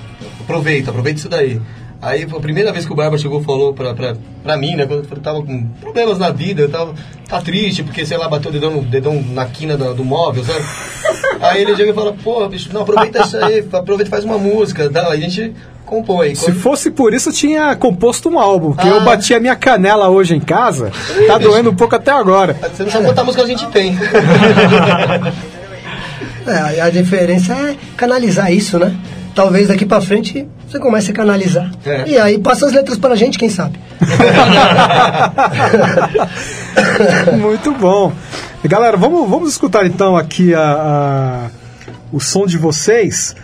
Aproveita, 0.41 0.91
aproveita 0.91 1.19
isso 1.19 1.29
daí. 1.29 1.61
Aí 2.01 2.29
foi 2.29 2.39
a 2.39 2.43
primeira 2.43 2.73
vez 2.73 2.87
que 2.87 2.93
o 2.93 2.95
Barba 2.95 3.19
chegou 3.19 3.41
e 3.41 3.45
falou 3.45 3.73
pra, 3.75 3.93
pra, 3.93 4.15
pra 4.45 4.57
mim, 4.57 4.77
né? 4.77 4.87
Quando 4.87 5.05
eu 5.11 5.17
tava 5.21 5.43
com 5.43 5.67
problemas 5.81 6.17
na 6.17 6.31
vida, 6.31 6.63
eu 6.63 6.69
tava 6.71 6.95
tá 7.29 7.41
triste, 7.41 7.83
porque, 7.83 8.07
sei 8.07 8.17
lá, 8.17 8.29
bateu 8.29 8.51
o 8.51 8.53
dedão, 8.55 8.71
no- 8.71 8.83
dedão 8.83 9.21
na 9.33 9.45
quina 9.47 9.77
do, 9.77 9.93
do 9.95 10.05
móvel, 10.05 10.45
sabe? 10.45 10.65
Aí 11.43 11.63
ele 11.63 11.75
chega 11.75 11.91
e 11.91 11.95
fala, 11.95 12.13
pô, 12.23 12.47
bicho, 12.49 12.71
não, 12.73 12.83
aproveita 12.83 13.21
isso 13.23 13.37
aí, 13.37 13.59
aproveita 13.73 14.05
e 14.05 14.11
faz 14.11 14.25
uma 14.25 14.39
música. 14.39 14.89
Tá? 14.91 15.11
Aí 15.11 15.19
a 15.25 15.29
gente 15.29 15.53
compõe. 15.85 16.35
Se 16.37 16.53
fosse 16.53 16.91
por 16.91 17.13
isso, 17.15 17.31
eu 17.31 17.33
tinha 17.33 17.75
composto 17.77 18.29
um 18.29 18.39
álbum, 18.39 18.75
que 18.75 18.87
Ah. 18.87 18.91
eu 18.91 19.01
bati 19.05 19.35
a 19.35 19.41
minha 19.41 19.57
canela 19.57 20.09
hoje 20.09 20.35
em 20.37 20.41
casa. 20.41 20.93
Tá 21.27 21.37
doendo 21.39 21.71
um 21.71 21.75
pouco 21.75 21.97
até 21.97 22.11
agora. 22.13 22.55
Você 22.75 22.85
não 22.85 22.91
sabe 22.93 23.07
quanta 23.07 23.25
música 23.25 23.43
a 23.43 23.47
gente 23.47 23.67
tem. 23.69 23.97
É, 26.49 26.81
a 26.81 26.91
diferença 26.91 27.53
é 27.55 27.77
canalizar 27.97 28.53
isso, 28.53 28.79
né? 28.79 28.95
Talvez 29.35 29.69
daqui 29.69 29.87
pra 29.87 30.01
frente 30.01 30.47
você 30.69 30.79
comece 30.79 31.11
a 31.11 31.15
canalizar. 31.15 31.71
É. 31.87 32.05
E 32.09 32.19
aí 32.19 32.39
passa 32.39 32.67
as 32.67 32.73
letras 32.73 32.99
pra 32.99 33.15
gente, 33.15 33.39
quem 33.39 33.49
sabe? 33.49 33.79
Muito 37.41 37.73
bom. 37.73 38.13
Galera, 38.65 38.97
vamos, 38.97 39.29
vamos 39.29 39.51
escutar 39.51 39.87
então 39.87 40.17
aqui 40.17 40.55
a, 40.55 40.61
a- 40.61 41.47
o 42.13 42.21
som 42.21 42.47
de 42.47 42.59
vocês. 42.59 43.35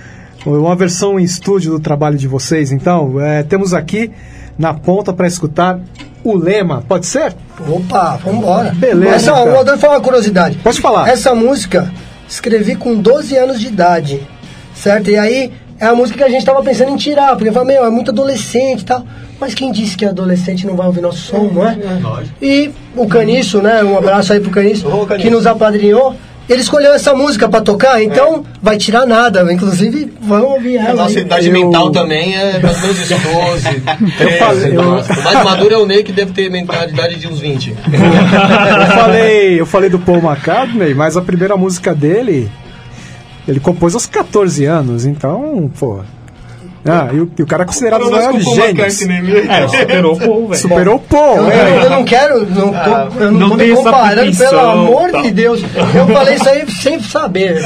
Uma 0.44 0.76
versão 0.76 1.18
em 1.18 1.22
estúdio 1.24 1.72
do 1.72 1.80
trabalho 1.80 2.18
de 2.18 2.28
vocês. 2.28 2.70
Então, 2.70 3.18
é, 3.20 3.42
temos 3.42 3.72
aqui 3.72 4.10
na 4.58 4.74
ponta 4.74 5.12
para 5.12 5.26
escutar 5.26 5.80
o 6.22 6.36
lema. 6.36 6.84
Pode 6.86 7.06
ser? 7.06 7.34
Opa, 7.66 8.18
vambora. 8.22 8.72
Beleza, 8.74 9.14
Essa, 9.14 9.32
vou 9.32 9.78
falar 9.78 9.94
uma 9.94 10.00
curiosidade. 10.02 10.58
Pode 10.58 10.80
falar. 10.80 11.08
Essa 11.08 11.34
música 11.34 11.90
escrevi 12.28 12.76
com 12.76 12.94
12 12.96 13.36
anos 13.36 13.60
de 13.60 13.66
idade, 13.66 14.26
certo? 14.74 15.10
E 15.10 15.16
aí 15.16 15.52
é 15.78 15.86
a 15.86 15.94
música 15.94 16.18
que 16.18 16.24
a 16.24 16.28
gente 16.28 16.44
tava 16.44 16.62
pensando 16.62 16.90
em 16.90 16.96
tirar, 16.96 17.34
porque 17.36 17.48
eu 17.48 17.52
falei, 17.52 17.76
meu, 17.76 17.84
é 17.84 17.90
muito 17.90 18.10
adolescente 18.10 18.82
e 18.82 18.84
tal. 18.84 19.04
Mas 19.40 19.52
quem 19.54 19.72
disse 19.72 19.96
que 19.96 20.04
adolescente 20.04 20.66
não 20.66 20.76
vai 20.76 20.86
ouvir 20.86 21.00
nosso 21.00 21.18
som, 21.18 21.50
não 21.52 21.68
é? 21.68 21.76
E 22.40 22.70
o 22.96 23.06
Caniço, 23.06 23.60
né? 23.60 23.82
Um 23.82 23.98
abraço 23.98 24.32
aí 24.32 24.40
pro 24.40 24.50
Caniço, 24.50 24.86
que 25.20 25.28
nos 25.28 25.46
apadrinhou. 25.46 26.14
Ele 26.48 26.60
escolheu 26.60 26.92
essa 26.92 27.14
música 27.14 27.48
pra 27.48 27.62
tocar, 27.62 28.02
então 28.02 28.44
vai 28.62 28.76
tirar 28.76 29.06
nada. 29.06 29.50
Inclusive, 29.50 30.12
vão 30.20 30.44
ouvir 30.44 30.76
ela. 30.76 30.90
A 30.90 30.94
nossa 30.94 31.18
idade 31.20 31.50
mental 31.50 31.90
também 31.90 32.34
é 32.36 32.58
mais 32.58 32.76
ou 32.76 32.82
menos 32.82 32.98
isso, 33.00 33.14
12, 33.18 33.80
13. 34.18 34.38
falei- 34.38 34.68
eu- 34.76 34.82
no 34.82 34.90
máximo. 34.92 35.20
O 35.20 35.24
mais 35.24 35.44
maduro 35.44 35.74
é 35.74 35.78
o 35.78 35.86
Ney, 35.86 36.02
que 36.02 36.12
deve 36.12 36.32
ter 36.32 36.50
mentalidade 36.50 37.16
de 37.16 37.26
uns 37.28 37.40
20. 37.40 37.70
Eu 37.70 37.76
falei, 38.94 39.60
eu 39.60 39.66
falei 39.66 39.88
do 39.88 39.98
Paul 39.98 40.18
McCartney, 40.18 40.92
mas 40.94 41.16
a 41.16 41.22
primeira 41.22 41.56
música 41.56 41.94
dele 41.94 42.50
ele 43.48 43.60
compôs 43.60 43.94
aos 43.94 44.06
14 44.06 44.64
anos, 44.64 45.04
então, 45.06 45.70
pô. 45.78 46.00
Ah, 46.86 47.08
e 47.12 47.20
o, 47.20 47.30
e 47.38 47.42
o 47.42 47.46
cara 47.46 47.62
é 47.62 47.66
considerado 47.66 48.02
os 48.02 48.10
maiores 48.10 48.44
gênios. 48.44 49.00
É, 49.48 49.66
superou 49.68 50.12
o 50.14 50.18
Paul, 50.18 50.48
velho. 50.48 50.60
Superou 50.60 50.94
o 50.96 51.00
Paul, 51.00 51.36
Eu, 51.38 51.50
é. 51.50 51.84
eu 51.86 51.90
não 51.90 52.04
quero, 52.04 52.46
não, 52.50 52.72
tô- 52.72 53.20
eu 53.22 53.32
não, 53.32 53.48
não 53.48 53.56
tô 53.58 53.74
comparando, 53.76 54.36
pelo 54.36 54.58
amor 54.60 55.10
tal. 55.10 55.22
de 55.22 55.30
Deus. 55.30 55.62
Eu 55.94 56.06
falei 56.14 56.34
isso 56.34 56.48
aí 56.48 56.70
sem 56.70 57.00
saber. 57.00 57.62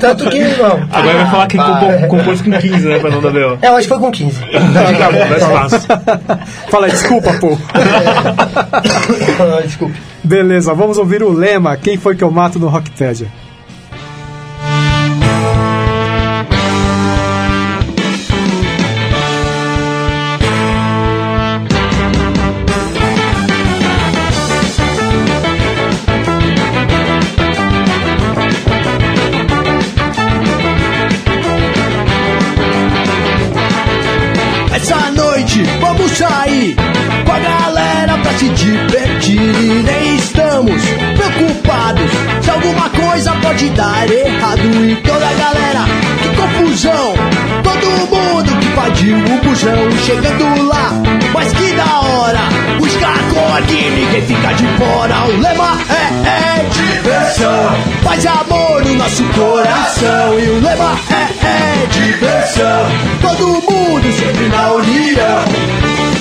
Tanto 0.00 0.28
que, 0.30 0.38
não. 0.40 0.80
Agora 0.90 1.16
vai 1.18 1.30
falar 1.30 1.46
que 1.48 1.56
compô- 1.58 2.06
compôs 2.08 2.40
com 2.40 2.50
15, 2.50 2.88
né, 2.88 2.98
pra 2.98 3.10
não 3.10 3.20
dar 3.20 3.30
B.O. 3.30 3.58
É, 3.60 3.68
eu 3.68 3.72
acho 3.76 3.82
que 3.82 3.88
foi 3.94 3.98
com 3.98 4.10
15. 4.10 4.40
Mais 4.40 5.42
fácil. 5.70 5.80
Fala, 6.70 6.88
desculpa, 6.88 7.32
Paul. 7.40 7.58
Ah, 8.74 9.60
Desculpe. 9.62 9.94
Beleza, 10.24 10.72
vamos 10.74 10.98
ouvir 10.98 11.22
o 11.22 11.30
lema. 11.32 11.76
Quem 11.76 11.96
foi 11.96 12.14
que 12.14 12.22
eu 12.24 12.30
mato 12.30 12.58
no 12.58 12.68
Rockpedia? 12.68 13.26
Fora, 54.82 55.24
o 55.26 55.40
lema 55.40 55.78
é, 55.88 56.60
é 56.60 56.68
diversão, 56.68 57.76
paz 58.02 58.24
e 58.24 58.28
amor 58.28 58.84
no 58.84 58.94
nosso 58.94 59.24
coração 59.24 60.38
e 60.38 60.50
o 60.50 60.60
lema 60.60 60.98
é, 61.10 61.82
é 61.82 61.86
diversão, 61.86 62.86
todo 63.20 63.62
mundo 63.70 64.12
sempre 64.12 64.48
na 64.48 64.72
união. 64.72 66.11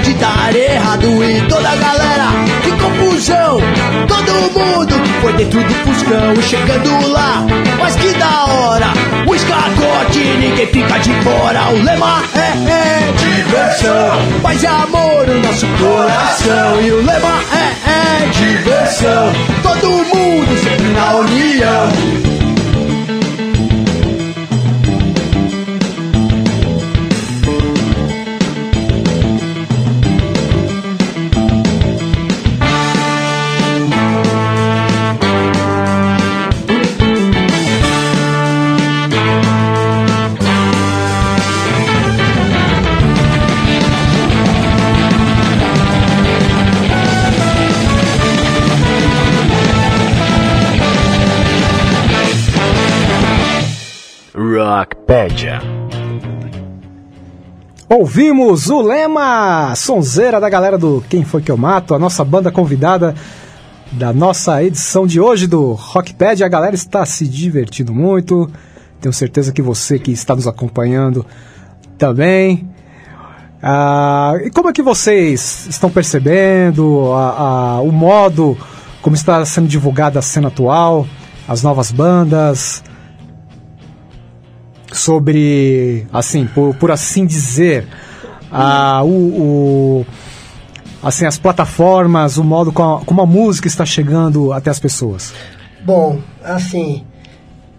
Pode 0.00 0.14
dar 0.14 0.56
errado 0.56 1.22
e 1.22 1.42
toda 1.42 1.68
a 1.68 1.76
galera 1.76 2.28
que 2.62 2.70
confusão, 2.72 3.58
todo 4.08 4.32
mundo 4.58 4.94
foi 5.20 5.32
dentro 5.34 5.62
do 5.62 5.74
fuscão 5.74 6.42
chegando 6.42 7.06
lá, 7.08 7.44
mas 7.78 7.96
que 7.96 8.14
da 8.14 8.46
hora, 8.46 8.86
o 9.26 9.34
escacote 9.34 10.18
ninguém 10.38 10.66
fica 10.68 10.98
de 11.00 11.12
fora, 11.22 11.68
o 11.68 11.82
lema 11.82 12.22
é, 12.34 12.70
é 12.70 13.12
diversão, 13.12 14.40
paz 14.42 14.62
e 14.62 14.66
amor 14.66 15.26
no 15.26 15.38
nosso 15.42 15.66
coração. 15.66 16.80
E 16.80 16.90
o 16.92 17.04
lema 17.04 17.38
é, 17.52 18.24
é 18.24 18.26
diversão, 18.30 19.32
todo 19.62 19.86
mundo 19.86 20.62
sempre 20.62 20.88
na 20.94 21.14
união. 21.16 22.29
Ouvimos 58.10 58.68
o 58.68 58.82
lema 58.82 59.72
sonzeira 59.76 60.40
da 60.40 60.48
galera 60.50 60.76
do 60.76 61.00
Quem 61.08 61.24
Foi 61.24 61.40
Que 61.40 61.48
Eu 61.52 61.56
Mato, 61.56 61.94
a 61.94 61.98
nossa 61.98 62.24
banda 62.24 62.50
convidada 62.50 63.14
da 63.92 64.12
nossa 64.12 64.64
edição 64.64 65.06
de 65.06 65.20
hoje 65.20 65.46
do 65.46 65.74
Rockpad. 65.74 66.42
A 66.42 66.48
galera 66.48 66.74
está 66.74 67.06
se 67.06 67.24
divertindo 67.28 67.94
muito. 67.94 68.50
Tenho 69.00 69.12
certeza 69.12 69.52
que 69.52 69.62
você 69.62 69.96
que 69.96 70.10
está 70.10 70.34
nos 70.34 70.48
acompanhando 70.48 71.24
também. 71.96 72.68
Ah, 73.62 74.32
e 74.44 74.50
como 74.50 74.68
é 74.70 74.72
que 74.72 74.82
vocês 74.82 75.68
estão 75.70 75.88
percebendo 75.88 77.12
a- 77.12 77.76
a- 77.76 77.80
o 77.80 77.92
modo 77.92 78.58
como 79.02 79.14
está 79.14 79.44
sendo 79.46 79.68
divulgada 79.68 80.18
a 80.18 80.22
cena 80.22 80.48
atual, 80.48 81.06
as 81.46 81.62
novas 81.62 81.92
bandas? 81.92 82.82
Sobre, 84.96 86.06
assim, 86.12 86.46
por, 86.46 86.74
por 86.74 86.90
assim 86.90 87.24
dizer, 87.26 87.86
a, 88.50 89.02
o, 89.04 89.08
o- 90.02 90.06
assim, 91.02 91.24
as 91.26 91.38
plataformas, 91.38 92.36
o 92.36 92.44
modo 92.44 92.72
como 92.72 92.96
a, 92.96 93.00
como 93.04 93.20
a 93.22 93.26
música 93.26 93.66
está 93.68 93.84
chegando 93.86 94.52
até 94.52 94.70
as 94.70 94.78
pessoas? 94.80 95.32
Bom, 95.84 96.20
assim, 96.44 97.04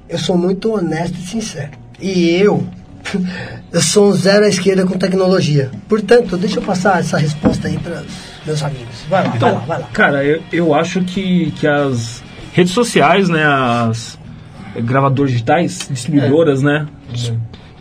eu 0.10 0.18
sou 0.18 0.38
muito 0.38 0.74
honesto 0.74 1.16
e 1.18 1.22
sincero. 1.22 1.72
E 2.00 2.32
eu, 2.32 2.66
eu 3.72 3.82
sou 3.82 4.10
um 4.10 4.14
zero 4.14 4.46
à 4.46 4.48
esquerda 4.50 4.86
com 4.86 4.98
tecnologia. 4.98 5.70
Portanto, 5.88 6.36
deixa 6.38 6.60
eu 6.60 6.64
passar 6.64 7.00
essa 7.00 7.18
resposta 7.18 7.68
aí 7.68 7.78
para 7.78 8.02
meus 8.46 8.64
amigos. 8.64 9.06
Vai 9.10 9.24
lá, 9.24 9.30
vai 9.32 9.52
lá, 9.54 9.60
vai 9.60 9.80
lá. 9.82 9.88
Cara, 9.94 10.24
eu, 10.24 10.42
eu 10.52 10.74
acho 10.74 11.02
que, 11.04 11.52
que 11.52 11.68
as 11.68 12.24
redes 12.54 12.74
sociais, 12.74 13.30
né, 13.30 13.44
as 13.46 14.18
gravadoras 14.78 15.32
digitais, 15.32 15.88
distribuidoras, 15.90 16.62
né, 16.62 16.88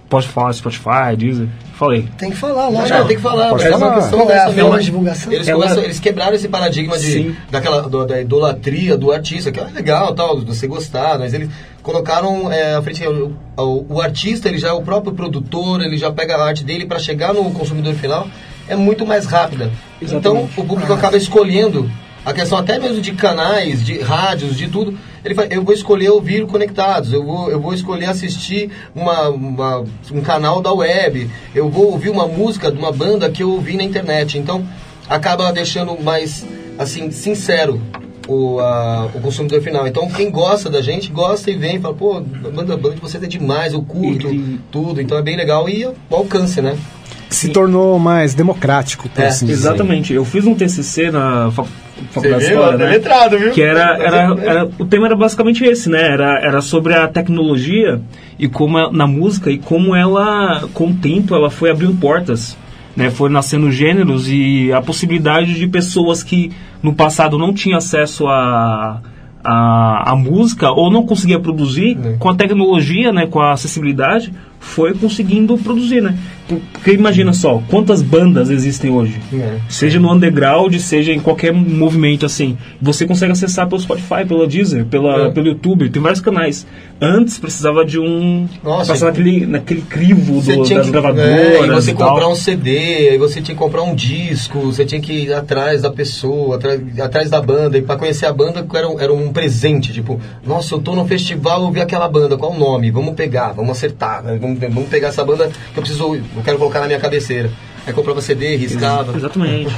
pode 0.09 0.27
falar 0.27 0.53
Spotify, 0.53 1.15
Deezer, 1.17 1.47
falei. 1.75 2.09
Tem 2.19 2.31
que 2.31 2.37
falar, 2.37 2.69
lógico. 2.69 2.99
Não, 2.99 3.07
tem 3.07 3.17
que 3.17 3.23
falar, 3.23 3.51
Pode 3.51 3.63
mas 3.63 3.73
é 3.73 3.77
uma 3.77 3.79
falar. 3.87 3.95
questão 4.01 4.19
Qual 4.19 4.31
é 4.31 4.33
a 4.33 4.37
dessa 4.45 4.47
forma 4.53 4.63
mesmo. 4.65 4.79
de 4.79 4.85
divulgação? 4.87 5.33
Eles, 5.33 5.49
Ela- 5.49 5.63
começam- 5.63 5.85
eles 5.85 6.01
quebraram 6.01 6.35
esse 6.35 6.49
paradigma 6.49 6.99
de, 6.99 7.13
Sim. 7.13 7.37
daquela, 7.51 7.83
do- 7.89 8.05
da 8.07 8.21
idolatria 8.21 8.97
do 8.97 9.13
artista, 9.13 9.53
que 9.53 9.61
é 9.61 9.65
legal, 9.65 10.13
tal, 10.15 10.41
de 10.41 10.45
você 10.47 10.67
gostar, 10.67 11.17
mas 11.19 11.33
eles 11.33 11.49
colocaram 11.83 12.51
é, 12.53 12.75
à 12.75 12.83
frente 12.83 13.07
o, 13.07 13.33
o, 13.57 13.87
o 13.95 14.01
artista, 14.03 14.49
ele 14.49 14.59
já 14.59 14.69
é 14.69 14.73
o 14.73 14.83
próprio 14.83 15.13
produtor, 15.13 15.81
ele 15.81 15.97
já 15.97 16.11
pega 16.11 16.37
a 16.37 16.45
arte 16.45 16.65
dele 16.65 16.87
para 16.87 16.99
chegar 16.99 17.33
no 17.33 17.49
consumidor 17.53 17.95
final, 17.95 18.27
é 18.69 18.75
muito 18.75 19.07
mais 19.07 19.27
rápida. 19.27 19.71
Então 20.03 20.43
o 20.57 20.65
público 20.67 20.93
acaba 20.93 21.17
escolhendo 21.17 21.89
a 22.25 22.33
questão 22.33 22.59
até 22.59 22.79
mesmo 22.79 23.01
de 23.01 23.13
canais, 23.13 23.85
de 23.85 23.99
rádios, 24.01 24.57
de 24.57 24.69
tudo. 24.69 24.97
Ele 25.25 25.35
vai, 25.35 25.49
eu 25.51 25.63
vou 25.63 25.75
escolher 25.75 26.11
ouvir 26.11 26.47
conectados, 26.47 27.13
eu 27.13 27.25
vou, 27.25 27.51
eu 27.51 27.61
vou 27.61 27.75
escolher 27.75 28.07
assistir 28.07 28.71
uma, 28.95 29.29
uma- 29.29 29.85
um 30.13 30.21
canal 30.23 30.61
da 30.63 30.73
web, 30.73 31.31
eu 31.55 31.69
vou 31.69 31.91
ouvir 31.93 32.09
uma 32.11 32.27
música 32.27 32.71
de 32.71 32.79
uma 32.79 32.91
banda 32.93 33.29
que 33.31 33.43
eu 33.43 33.51
ouvi 33.51 33.77
na 33.77 33.83
internet. 33.83 34.39
Então 34.39 34.67
acaba 35.09 35.53
deixando 35.53 35.99
mais 36.03 36.47
assim 36.79 37.11
sincero 37.11 37.81
o, 38.29 38.61
a- 38.61 39.09
o 39.15 39.21
consumidor 39.21 39.61
final. 39.61 39.87
Então 39.87 40.09
quem 40.09 40.31
gosta 40.31 40.71
da 40.71 40.81
gente 40.81 41.11
gosta 41.11 41.51
e 41.51 41.57
vem 41.57 41.77
e 41.77 41.81
fala, 41.81 41.95
pô, 41.95 42.17
a 42.19 42.21
banda, 42.21 42.77
banda 42.77 42.95
de 42.95 43.01
vocês 43.01 43.23
é 43.23 43.27
demais, 43.27 43.73
eu 43.73 43.83
curto 43.83 44.29
tudo, 44.71 45.01
então 45.01 45.19
é 45.19 45.23
bem 45.23 45.37
legal 45.37 45.69
e 45.69 45.85
o 45.87 45.95
alcance, 46.11 46.61
né? 46.63 46.77
Se 47.29 47.49
tornou 47.51 47.99
mais 47.99 48.35
democrático, 48.35 49.09
por 49.09 49.23
É, 49.23 49.29
assim 49.29 49.47
dizer. 49.47 49.69
Exatamente. 49.69 50.13
Eu 50.13 50.25
fiz 50.25 50.45
um 50.47 50.55
TCC 50.55 51.11
na 51.13 51.53
faculdade 52.11 52.45
de 52.45 52.51
história, 52.51 52.79
né? 52.79 52.91
letrado, 52.91 53.39
viu? 53.39 53.53
Que 53.53 53.63
era, 53.63 53.97
era, 53.99 54.17
era- 54.43 54.69
o 54.79 54.85
tema 54.87 55.07
era 55.07 55.17
basicamente 55.17 55.65
esse, 55.65 55.89
né? 55.91 56.01
Era, 56.13 56.39
era 56.41 56.61
sobre 56.61 56.95
a 56.95 57.07
tecnologia 57.09 58.01
e 58.39 58.49
como 58.49 58.91
na 58.91 59.07
música 59.07 59.51
e 59.51 59.59
como 59.59 59.95
ela, 59.95 60.69
com 60.75 60.89
o 60.89 60.95
tempo, 60.95 61.35
ela 61.35 61.51
foi 61.51 61.71
abrindo 61.71 61.95
portas, 62.01 62.57
né? 62.97 63.11
Foi 63.11 63.29
nascendo 63.31 63.71
gêneros 63.71 64.29
e 64.29 64.73
a 64.73 64.81
possibilidade 64.81 65.55
de 65.55 65.67
pessoas 65.67 66.23
que 66.23 66.51
no 66.83 66.95
passado 66.95 67.39
não 67.39 67.53
tinham 67.53 67.79
acesso 67.79 68.27
a 68.29 69.01
a, 69.43 70.11
a 70.13 70.17
música 70.17 70.71
ou 70.71 70.91
não 70.91 71.07
conseguia 71.07 71.41
produzir 71.41 71.97
com 72.19 72.29
a 72.29 72.35
tecnologia, 72.35 73.11
né, 73.11 73.27
com 73.27 73.41
a 73.41 73.53
acessibilidade, 73.53 74.35
foi 74.61 74.95
conseguindo 74.95 75.57
produzir, 75.59 76.01
né? 76.03 76.17
Por- 76.47 76.61
Porque 76.73 76.93
imagina 76.93 77.33
só, 77.33 77.63
quantas 77.69 78.01
bandas 78.03 78.51
existem 78.51 78.91
hoje? 78.91 79.19
É. 79.33 79.57
Seja 79.69 79.99
no 80.01 80.11
underground, 80.13 80.75
seja 80.77 81.13
em 81.13 81.21
qualquer 81.21 81.53
movimento 81.53 82.25
assim. 82.27 82.57
Você 82.81 83.07
consegue 83.07 83.33
acessar 83.33 83.69
pelo 83.69 83.81
Spotify, 83.81 84.25
pela 84.27 84.47
Deezer, 84.47 84.85
pela, 84.87 85.27
É. 85.29 85.31
pelo 85.31 85.47
YouTube, 85.49 85.89
tem 85.91 86.01
vários 86.03 86.21
canais. 86.21 86.67
Antes 87.01 87.39
precisava 87.39 87.85
de 87.85 87.99
um. 87.99 88.49
Nossa, 88.65 88.93
passar 88.93 89.07
naquele, 89.07 89.47
naquele 89.47 89.81
crivo 89.83 90.41
Você 90.41 90.57
do, 90.57 90.63
tinha 90.65 90.79
das 90.79 90.87
que, 90.87 90.93
gravadoras. 90.93 91.31
é, 91.31 91.65
e 91.65 91.71
você 91.71 91.91
e 91.93 91.95
comprar 91.95 92.29
um 92.29 92.35
CD, 92.35 92.79
aí 93.11 93.19
você 93.19 93.41
tinha 93.41 93.55
que 93.55 93.63
comprar 93.63 93.83
um 93.83 93.95
disco, 93.95 94.59
você 94.61 94.85
tinha 94.85 95.01
que 95.01 95.13
ir 95.13 95.33
atrás 95.33 95.83
da 95.83 95.91
pessoa, 95.91 96.57
atrás, 96.57 96.81
atrás 97.01 97.31
da 97.31 97.41
banda, 97.41 97.79
e 97.79 97.83
para 97.83 97.97
conhecer 97.97 98.27
a 98.27 98.33
banda 98.33 98.67
era, 98.75 98.89
um- 98.89 99.01
era 99.01 99.13
um 99.13 99.33
presente, 99.33 99.93
tipo, 99.93 100.19
nossa, 100.47 100.75
eu 100.75 100.79
tô 100.81 100.95
no 100.97 101.07
festival, 101.07 101.63
eu 101.65 101.71
vi 101.71 101.81
aquela 101.81 102.09
banda, 102.09 102.37
qual 102.37 102.53
o 102.53 102.59
nome? 102.59 102.91
Vamos 102.91 103.15
pegar, 103.15 103.53
vamos 103.53 103.71
acertar, 103.73 104.23
né? 104.25 104.37
vamos, 104.41 104.50
vamos 104.55 104.89
pegar 104.89 105.09
essa 105.09 105.25
banda 105.25 105.49
que 105.49 105.79
eu 105.79 105.83
preciso, 105.83 106.15
eu 106.15 106.43
quero 106.45 106.59
colocar 106.59 106.81
na 106.81 106.87
minha 106.87 106.99
cabeceira. 106.99 107.51
Aí 107.87 107.93
comprava 107.93 108.21
CD, 108.21 108.57
riscava. 108.57 109.17
Exatamente. 109.17 109.75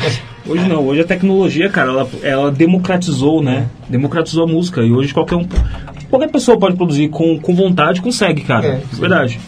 Hoje 0.47 0.69
não, 0.69 0.85
hoje 0.85 1.03
a 1.03 1.05
tecnologia, 1.05 1.69
cara, 1.69 1.91
ela, 1.91 2.11
ela 2.23 2.51
democratizou, 2.51 3.43
né? 3.43 3.69
Democratizou 3.89 4.45
a 4.45 4.47
música. 4.47 4.83
E 4.83 4.91
hoje 4.91 5.15
qualquer 5.15 5.37
um. 5.37 5.47
Qualquer 6.11 6.29
pessoa 6.29 6.59
pode 6.59 6.77
produzir 6.77 7.09
com, 7.09 7.39
com 7.39 7.55
vontade, 7.55 8.03
consegue, 8.03 8.43
cara. 8.43 8.67
É, 8.67 8.81
sim. 8.93 9.01
Verdade. 9.01 9.41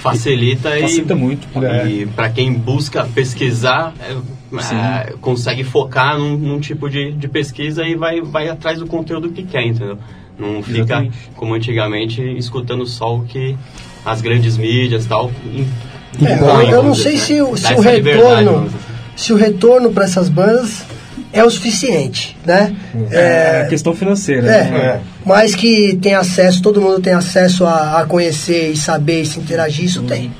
Facilita, 0.00 0.78
e, 0.78 0.82
Facilita 0.82 1.14
muito. 1.14 1.46
E 1.86 2.06
para 2.06 2.30
quem 2.30 2.52
busca 2.52 3.06
pesquisar, 3.14 3.92
é, 4.00 4.16
é, 4.74 5.14
consegue 5.20 5.62
focar 5.62 6.18
num, 6.18 6.36
num 6.38 6.58
tipo 6.58 6.88
de, 6.88 7.12
de 7.12 7.28
pesquisa 7.28 7.84
e 7.84 7.94
vai, 7.94 8.20
vai 8.22 8.48
atrás 8.48 8.78
do 8.78 8.86
conteúdo 8.86 9.30
que 9.30 9.42
quer, 9.42 9.66
entendeu? 9.66 9.98
Não 10.38 10.62
fica, 10.62 10.78
Exatamente. 10.80 11.30
como 11.36 11.54
antigamente, 11.54 12.22
escutando 12.22 12.86
só 12.86 13.14
o 13.14 13.24
que 13.24 13.56
as 14.04 14.20
grandes 14.20 14.56
mídias 14.56 15.04
e 15.04 15.08
tal. 15.08 15.30
É, 16.22 16.32
eu, 16.34 16.36
não 16.38 16.82
vamos 16.82 16.98
dizer, 16.98 17.10
sei 17.10 17.12
né? 17.18 17.24
se, 17.24 17.42
o- 17.42 17.52
Dá 17.52 17.68
se 17.68 17.74
o 17.74 17.80
retorno 17.80 18.70
se 19.16 19.32
o 19.32 19.36
retorno 19.36 19.90
para 19.92 20.04
essas 20.04 20.28
bandas 20.28 20.82
é 21.32 21.44
o 21.44 21.50
suficiente, 21.50 22.36
né? 22.44 22.74
É, 23.10 23.66
questão 23.68 23.94
financeira. 23.94 24.50
É, 24.50 24.64
né? 24.70 25.00
mas 25.24 25.54
que 25.54 25.96
tem 26.02 26.14
acesso, 26.14 26.60
todo 26.62 26.80
mundo 26.80 27.00
tem 27.00 27.12
acesso 27.12 27.64
a, 27.66 28.00
a 28.00 28.06
conhecer 28.06 28.72
e 28.72 28.76
saber 28.76 29.22
e 29.22 29.26
se 29.26 29.38
interagir, 29.38 29.84
isso 29.84 30.02
tem. 30.02 30.32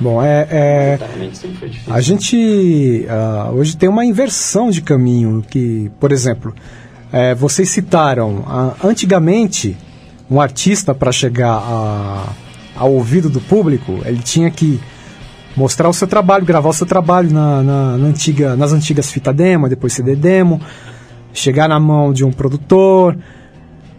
Bom, 0.00 0.22
é, 0.22 0.46
é, 0.50 0.94
Exatamente, 0.94 1.38
sempre 1.38 1.56
foi 1.58 1.68
difícil. 1.68 1.94
a 1.94 2.00
gente 2.00 3.06
ah, 3.08 3.50
hoje 3.54 3.76
tem 3.76 3.88
uma 3.88 4.04
inversão 4.04 4.70
de 4.70 4.82
caminho 4.82 5.44
que, 5.48 5.90
por 6.00 6.10
exemplo, 6.12 6.54
é, 7.12 7.34
vocês 7.34 7.70
citaram 7.70 8.44
ah, 8.46 8.74
antigamente 8.84 9.76
um 10.30 10.40
artista 10.40 10.94
para 10.94 11.12
chegar 11.12 11.52
a- 11.52 12.24
ao 12.76 12.92
ouvido 12.92 13.28
do 13.30 13.40
público 13.40 14.00
ele 14.04 14.20
tinha 14.22 14.50
que 14.50 14.80
mostrar 15.56 15.88
o 15.88 15.92
seu 15.92 16.06
trabalho, 16.06 16.44
gravar 16.44 16.68
o 16.68 16.72
seu 16.72 16.86
trabalho 16.86 17.30
na, 17.32 17.62
na- 17.62 17.96
na 17.96 18.06
antiga, 18.08 18.54
nas 18.56 18.72
antigas 18.72 19.10
fita 19.10 19.32
demo, 19.32 19.68
depois 19.68 19.92
CD 19.94 20.14
demo, 20.14 20.60
chegar 21.32 21.68
na 21.68 21.80
mão 21.80 22.12
de 22.12 22.24
um 22.24 22.30
produtor, 22.30 23.16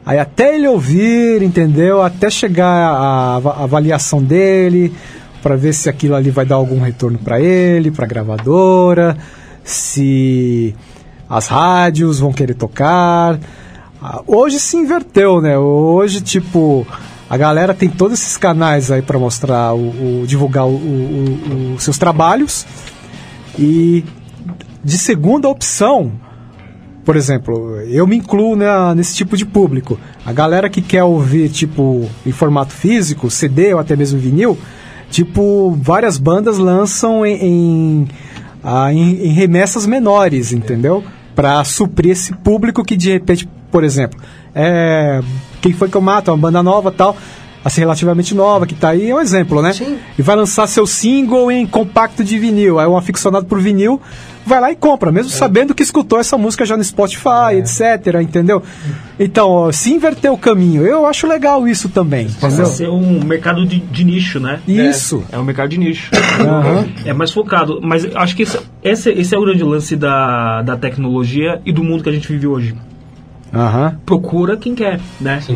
aí 0.06 0.20
até 0.20 0.56
ele 0.56 0.68
ouvir, 0.68 1.42
entendeu? 1.42 2.02
Até 2.04 2.30
chegar 2.30 2.66
a, 2.68 3.38
a 3.38 3.64
avaliação 3.64 4.22
dele, 4.24 4.94
para 5.42 5.56
ver 5.56 5.74
se 5.74 5.90
aquilo 5.90 6.14
ali 6.16 6.30
vai 6.30 6.46
dar 6.46 6.56
algum 6.56 6.80
retorno 6.80 7.18
para 7.18 7.40
ele, 7.42 7.90
para 7.90 8.06
a 8.06 8.08
gravadora, 8.08 9.18
se 9.64 10.76
as 11.30 11.48
rádios 11.48 12.20
vão 12.20 12.32
querer 12.32 12.54
tocar. 12.54 13.40
Ah, 14.02 14.22
Hoje 14.28 14.60
se 14.60 14.78
inverteu, 14.78 15.42
né? 15.42 15.58
Hoje, 15.58 16.22
tipo, 16.22 16.86
a 17.30 17.38
galera 17.38 17.74
tem 17.74 17.90
todos 17.90 18.20
esses 18.22 18.38
canais 18.38 18.90
aí 18.92 19.02
para 19.02 19.20
mostrar, 19.20 19.74
o, 19.74 20.22
o- 20.22 20.28
divulgar 20.28 20.66
os 20.66 21.84
seus 21.84 21.98
trabalhos. 21.98 22.66
E 23.58 24.04
de 24.84 24.98
segunda 24.98 25.48
opção, 25.50 26.12
por 27.04 27.16
exemplo, 27.16 27.82
eu 27.82 28.06
me 28.08 28.18
incluo 28.18 28.56
né, 28.56 28.68
nesse 28.96 29.16
tipo 29.16 29.36
de 29.36 29.46
público. 29.46 30.00
A 30.26 30.32
galera 30.32 30.70
que 30.70 30.82
quer 30.82 31.04
ouvir, 31.04 31.50
tipo, 31.50 32.08
em 32.26 32.32
formato 32.32 32.74
físico, 32.74 33.30
CD 33.32 33.74
ou 33.74 33.80
até 33.80 33.96
mesmo 33.96 34.20
vinil, 34.20 34.58
tipo, 35.10 35.72
várias 35.82 36.18
bandas 36.18 36.58
lançam 36.58 37.26
em, 37.26 37.36
em, 37.42 38.08
em- 38.92 39.28
em 39.28 39.32
remessas 39.34 39.86
menores, 39.86 40.52
entendeu? 40.54 41.04
Para 41.36 41.64
suprir 41.64 42.12
esse 42.12 42.34
público 42.34 42.84
que 42.84 42.96
de 42.96 43.12
repente, 43.12 43.48
por 43.72 43.84
exemplo, 43.84 44.20
é, 44.56 45.22
quem 45.62 45.74
foi 45.74 45.90
que 45.90 45.96
eu 45.96 46.02
mato? 46.02 46.30
É 46.30 46.34
uma 46.34 46.40
banda 46.40 46.62
nova 46.64 46.92
tal. 46.92 47.16
Assim, 47.66 47.82
relativamente 47.82 48.34
nova, 48.34 48.66
que 48.66 48.74
tá 48.74 48.90
aí, 48.90 49.10
é 49.10 49.16
um 49.16 49.20
exemplo, 49.20 49.62
né? 49.62 49.74
E 50.18 50.22
vai 50.22 50.38
lançar 50.38 50.68
seu 50.68 50.88
single 50.88 51.52
em 51.52 51.66
compacto 51.66 52.24
de 52.24 52.40
vinil. 52.40 52.80
Aí 52.80 52.88
um 52.88 52.96
aficionado 52.96 53.46
por 53.46 53.60
vinil 53.60 54.00
vai 54.46 54.62
lá 54.62 54.72
e 54.72 54.76
compra, 54.78 55.12
mesmo 55.12 55.30
sabendo 55.30 55.76
que 55.76 55.84
escutou 55.84 56.18
essa 56.18 56.38
música 56.38 56.66
já 56.66 56.78
no 56.78 56.84
Spotify, 56.84 57.58
etc, 57.58 58.22
entendeu? 58.22 58.64
Então, 59.20 59.50
ó, 59.50 59.72
se 59.74 59.92
inverter 59.94 60.32
o 60.32 60.38
caminho, 60.38 60.84
eu 60.84 61.06
acho 61.06 61.28
legal 61.28 61.68
isso 61.68 61.90
também, 61.90 62.28
Passa 62.40 62.46
a 62.46 62.50
entendeu? 62.50 62.66
ser 62.68 62.90
um 62.90 63.22
mercado 63.26 63.66
de, 63.66 63.80
de 63.80 64.06
nicho, 64.06 64.40
né? 64.40 64.62
Isso. 64.66 65.22
É, 65.30 65.36
é 65.36 65.40
um 65.40 65.44
mercado 65.44 65.68
de 65.68 65.78
nicho. 65.78 66.10
Aham. 66.40 66.88
É 67.04 67.12
mais 67.12 67.32
focado. 67.32 67.82
Mas 67.84 68.06
eu 68.06 68.18
acho 68.18 68.34
que 68.34 68.44
esse, 68.44 68.58
esse, 68.82 69.10
esse 69.10 69.36
é 69.36 69.38
o 69.38 69.42
grande 69.42 69.64
lance 69.64 69.98
da, 69.98 70.62
da 70.62 70.78
tecnologia 70.78 71.60
e 71.66 71.74
do 71.74 71.84
mundo 71.84 72.02
que 72.02 72.10
a 72.10 72.14
gente 72.14 72.30
vive 72.30 72.48
hoje. 72.48 72.74
Aham. 73.58 73.98
Procura 74.06 74.56
quem 74.58 74.76
quer, 74.76 75.00
né? 75.20 75.40
Se 75.42 75.52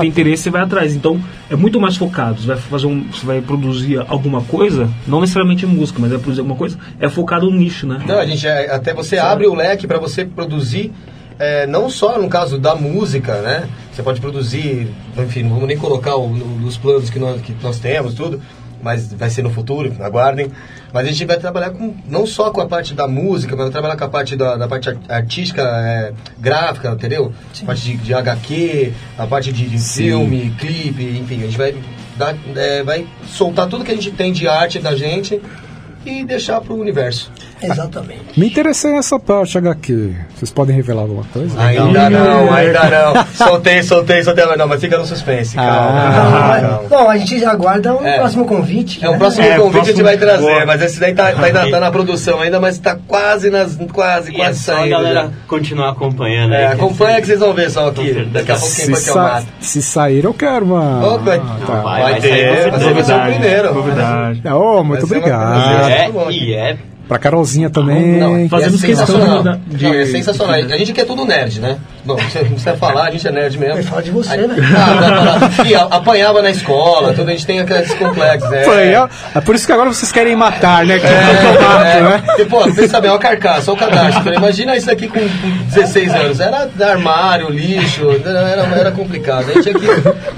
tem 0.00 0.08
interesse, 0.08 0.42
você 0.44 0.50
vai 0.50 0.62
atrás. 0.62 0.94
Então, 0.94 1.20
é 1.50 1.54
muito 1.56 1.80
mais 1.80 1.96
focado. 1.96 2.40
Você 2.40 2.46
vai, 2.48 2.56
fazer 2.56 2.86
um, 2.86 3.04
você 3.10 3.24
vai 3.24 3.40
produzir 3.40 3.98
alguma 4.08 4.40
coisa, 4.42 4.88
não 5.06 5.20
necessariamente 5.20 5.64
música, 5.66 5.98
mas 6.00 6.10
vai 6.10 6.18
produzir 6.18 6.40
alguma 6.40 6.56
coisa, 6.56 6.76
é 7.00 7.08
focado 7.08 7.50
no 7.50 7.56
nicho, 7.56 7.86
né? 7.86 8.02
Não, 8.06 8.18
a 8.18 8.26
gente 8.26 8.46
é- 8.46 8.70
até 8.74 8.92
você 8.92 9.18
abre 9.18 9.46
o 9.46 9.54
leque 9.54 9.86
para 9.86 9.98
você 9.98 10.24
produzir 10.24 10.92
é, 11.38 11.66
não 11.66 11.90
só 11.90 12.18
no 12.18 12.28
caso 12.30 12.58
da 12.58 12.74
música, 12.74 13.42
né? 13.42 13.68
Você 13.92 14.02
pode 14.02 14.20
produzir, 14.22 14.88
enfim, 15.18 15.42
não 15.42 15.50
vamos 15.50 15.68
nem 15.68 15.76
colocar 15.76 16.16
o, 16.16 16.28
no- 16.30 16.46
nos 16.60 16.78
planos 16.78 17.10
que 17.10 17.18
nós, 17.18 17.40
que 17.42 17.54
nós 17.62 17.78
temos, 17.78 18.14
tudo. 18.14 18.40
Mas 18.86 19.12
vai 19.12 19.28
ser 19.28 19.42
no 19.42 19.50
futuro, 19.50 19.92
aguardem. 20.00 20.50
Mas 20.92 21.04
a 21.06 21.10
gente 21.10 21.24
vai 21.26 21.36
trabalhar 21.38 21.70
com, 21.70 21.94
não 22.08 22.24
só 22.26 22.50
com 22.50 22.60
a 22.60 22.66
parte 22.66 22.94
da 22.94 23.06
música, 23.06 23.54
mas 23.54 23.64
vai 23.66 23.72
trabalhar 23.72 23.96
com 23.96 24.04
a 24.04 24.08
parte 24.08 24.36
da, 24.36 24.56
da 24.56 24.66
parte 24.68 24.88
ar- 24.88 24.96
artística, 25.08 25.60
é, 25.62 26.12
gráfica, 26.38 26.88
entendeu? 26.90 27.32
A 27.62 27.66
parte 27.66 27.82
de, 27.82 27.96
de 27.96 28.14
HQ, 28.14 28.92
a 29.18 29.26
parte 29.26 29.52
de, 29.52 29.68
de 29.68 29.78
Sim. 29.78 30.04
filme, 30.04 30.54
clipe, 30.58 31.02
enfim, 31.18 31.38
a 31.42 31.46
gente 31.46 31.58
vai, 31.58 31.74
dar, 32.16 32.34
é, 32.54 32.82
vai 32.82 33.06
soltar 33.26 33.68
tudo 33.68 33.84
que 33.84 33.90
a 33.90 33.94
gente 33.94 34.10
tem 34.12 34.32
de 34.32 34.48
arte 34.48 34.78
da 34.78 34.94
gente 34.96 35.42
e 36.06 36.24
deixar 36.24 36.60
pro 36.60 36.76
universo. 36.76 37.32
Exatamente. 37.62 38.38
Me 38.38 38.46
interessei 38.48 38.92
nessa 38.92 39.18
parte 39.18 39.56
HQ. 39.56 40.14
Vocês 40.34 40.50
podem 40.50 40.76
revelar 40.76 41.02
alguma 41.02 41.24
coisa? 41.32 41.58
Ainda 41.60 42.10
não, 42.10 42.52
ainda 42.52 42.90
não. 42.90 43.24
Soltei, 43.34 43.82
soltei, 43.82 44.22
soltei. 44.22 44.44
Não, 44.56 44.68
mas 44.68 44.80
fica 44.80 44.98
no 44.98 45.06
suspense, 45.06 45.56
calma. 45.56 45.72
Ah. 45.72 46.80
Bom, 46.88 47.08
a 47.10 47.16
gente 47.16 47.44
aguarda 47.44 47.94
um 47.94 48.04
É. 48.06 48.18
próximo 48.18 48.44
convite. 48.44 49.04
É 49.04 49.08
um 49.08 49.12
né? 49.12 49.18
próximo 49.18 49.44
É, 49.46 49.56
convite 49.56 49.66
a 49.66 49.84
gente 49.84 50.02
próximo- 50.02 50.04
vai 50.04 50.16
trazer, 50.18 50.42
Boa. 50.54 50.66
mas 50.66 50.82
esse 50.82 51.00
daí 51.00 51.14
tá, 51.14 51.32
tá, 51.32 51.44
ainda 51.44 51.70
tá 51.70 51.80
na 51.80 51.90
produção 51.90 52.40
ainda, 52.40 52.60
mas 52.60 52.78
tá 52.78 52.96
quase 53.06 53.50
nas. 53.50 53.76
quase, 53.92 54.32
E 54.32 54.34
é 54.34 54.38
quase 54.38 54.58
só 54.62 54.72
a 54.72 54.76
saindo. 54.76 54.90
galera 54.90 55.22
já. 55.22 55.30
continuar 55.48 55.90
acompanhando. 55.90 56.54
É, 56.54 56.66
acompanha 56.66 57.20
que 57.20 57.26
vocês 57.26 57.40
vão 57.40 57.52
ver 57.54 57.70
só 57.70 57.88
aqui. 57.88 58.28
Daqui 58.32 58.52
a 58.52 58.56
pouco 58.56 58.74
quem 58.76 58.88
eu 58.90 58.96
sa 58.96 59.14
mato. 59.22 59.46
se 59.60 59.82
sair, 59.82 60.24
eu 60.24 60.34
quero 60.34 60.64
uma. 60.66 61.06
Ô, 61.14 61.18
vai- 61.18 61.38
Ah, 61.38 61.56
tá. 61.66 61.72
vai, 61.80 62.02
Vai 62.02 62.12
vai 62.12 62.20
ter, 62.20 62.70
vai 62.70 63.02
ser 63.04 63.14
o 63.14 63.20
primeiro. 63.22 63.74
Novidade. 63.74 64.42
Oh, 64.48 64.84
muito 64.84 65.06
Vai 65.06 65.20
ser 65.20 65.26
uma 65.26 65.36
obrigado. 65.36 65.90
É, 65.90 66.08
Muito 66.08 66.30
e 66.32 66.54
é. 66.54 66.76
Pra 67.08 67.18
Carolzinha 67.18 67.70
também. 67.70 68.18
Não, 68.18 68.48
Fazemos 68.48 68.82
é 68.82 68.86
questão 68.88 69.06
sensacional. 69.06 69.58
de- 69.66 69.84
Não, 69.84 69.94
é 69.94 70.06
sensacional. 70.06 70.54
A 70.54 70.76
gente 70.76 70.92
quer 70.92 71.04
tudo 71.06 71.24
nerd, 71.24 71.60
né? 71.60 71.78
Bom, 72.06 72.16
você 72.16 72.38
não 72.38 72.46
precisa 72.50 72.76
falar, 72.76 73.08
a 73.08 73.10
gente 73.10 73.26
é 73.26 73.32
nerd 73.32 73.58
mesmo. 73.58 73.74
Vai 73.74 73.82
falar 73.82 74.02
de 74.02 74.10
você, 74.12 74.32
Aí- 74.34 74.46
né? 74.46 74.54
Ah. 74.76 75.64
E 75.66 75.74
a- 75.74 75.82
apanhava 75.90 76.40
na 76.40 76.50
escola, 76.50 77.12
tudo, 77.12 77.28
a 77.28 77.32
gente 77.32 77.44
tem 77.46 77.58
aqueles 77.60 77.92
complexos. 77.94 78.50
É, 78.52 78.62
Foi, 78.64 78.94
ó. 78.94 79.08
É 79.34 79.40
por 79.40 79.54
isso 79.54 79.66
que 79.66 79.72
agora 79.72 79.92
vocês 79.92 80.12
querem 80.12 80.36
matar, 80.36 80.86
né? 80.86 80.98
Que 80.98 81.06
é, 81.06 81.60
mato, 81.60 81.84
É, 81.84 82.00
né? 82.02 82.22
e, 82.38 82.44
pô, 82.44 82.60
pensa 82.72 83.00
bem, 83.00 83.10
é 83.10 83.12
uma 83.12 83.18
carcaça, 83.18 83.72
olha 83.72 83.76
o 83.76 83.80
cadastro. 83.80 84.34
Imagina 84.34 84.76
isso 84.76 84.86
daqui 84.86 85.08
com, 85.08 85.18
com 85.20 85.64
16 85.74 86.14
anos. 86.14 86.40
Era 86.40 86.68
armário, 86.88 87.50
lixo, 87.50 88.08
era, 88.24 88.62
era 88.78 88.92
complicado. 88.92 89.50
A 89.50 89.54
gente 89.54 89.62
tinha 89.64 89.74
que, 89.74 89.86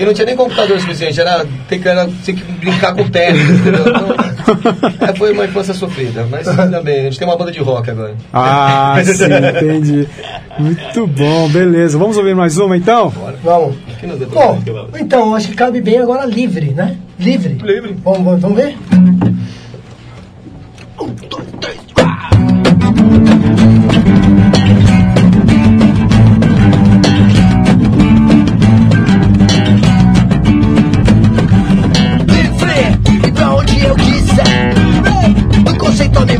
e 0.02 0.04
não 0.06 0.14
tinha 0.14 0.24
nem 0.26 0.36
computador 0.36 0.80
suficiente, 0.80 1.20
era 1.20 1.44
ter 1.68 1.78
que, 1.78 1.88
era, 1.88 2.08
tinha 2.24 2.36
que 2.36 2.42
brincar 2.44 2.94
com 2.94 3.08
tênis, 3.10 3.42
entendeu? 3.50 3.84
Então, 3.88 5.08
é, 5.08 5.14
foi 5.16 5.32
uma 5.32 5.44
infância 5.44 5.74
sofrida, 5.74 6.26
mas 6.30 6.48
ainda 6.48 6.80
bem, 6.80 7.00
a 7.00 7.02
gente 7.04 7.18
tem 7.18 7.28
uma 7.28 7.36
banda 7.36 7.52
de 7.52 7.60
rock 7.60 7.90
agora. 7.90 8.14
Ah, 8.32 8.96
sim, 9.04 9.24
entendi. 9.24 10.08
Muito 10.58 11.06
bom, 11.06 11.48
beleza. 11.58 11.98
Vamos 11.98 12.16
ouvir 12.16 12.34
mais 12.34 12.56
uma 12.58 12.76
então? 12.76 13.12
Vamos. 13.42 13.76
Aqui 13.92 14.06
no 14.06 14.16
dedo 14.16 14.30
Bom, 14.30 14.60
então, 14.98 15.34
acho 15.34 15.48
que 15.48 15.54
cabe 15.54 15.80
bem 15.80 15.98
agora 15.98 16.24
livre, 16.24 16.70
né? 16.70 16.96
Livre. 17.18 17.54
Livre. 17.54 17.96
Vamos, 18.04 18.24
vamos, 18.24 18.40
vamos 18.40 18.56
ver? 18.56 18.76
Livre, 21.00 21.87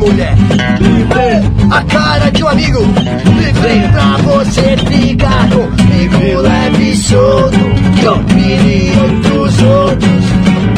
mulher. 0.09 0.35
Livre, 0.80 1.70
a 1.70 1.82
cara 1.85 2.30
de 2.30 2.43
um 2.43 2.48
amigo. 2.48 2.80
Livre 2.80 3.89
pra 3.93 4.16
você 4.22 4.76
ficar 4.76 5.48
comigo. 5.51 6.40
Leve 6.40 6.90
e 6.90 6.97
solto, 6.97 7.59
de 7.94 8.09
opinião 8.09 9.20
dos 9.20 9.62
outros. 9.62 10.24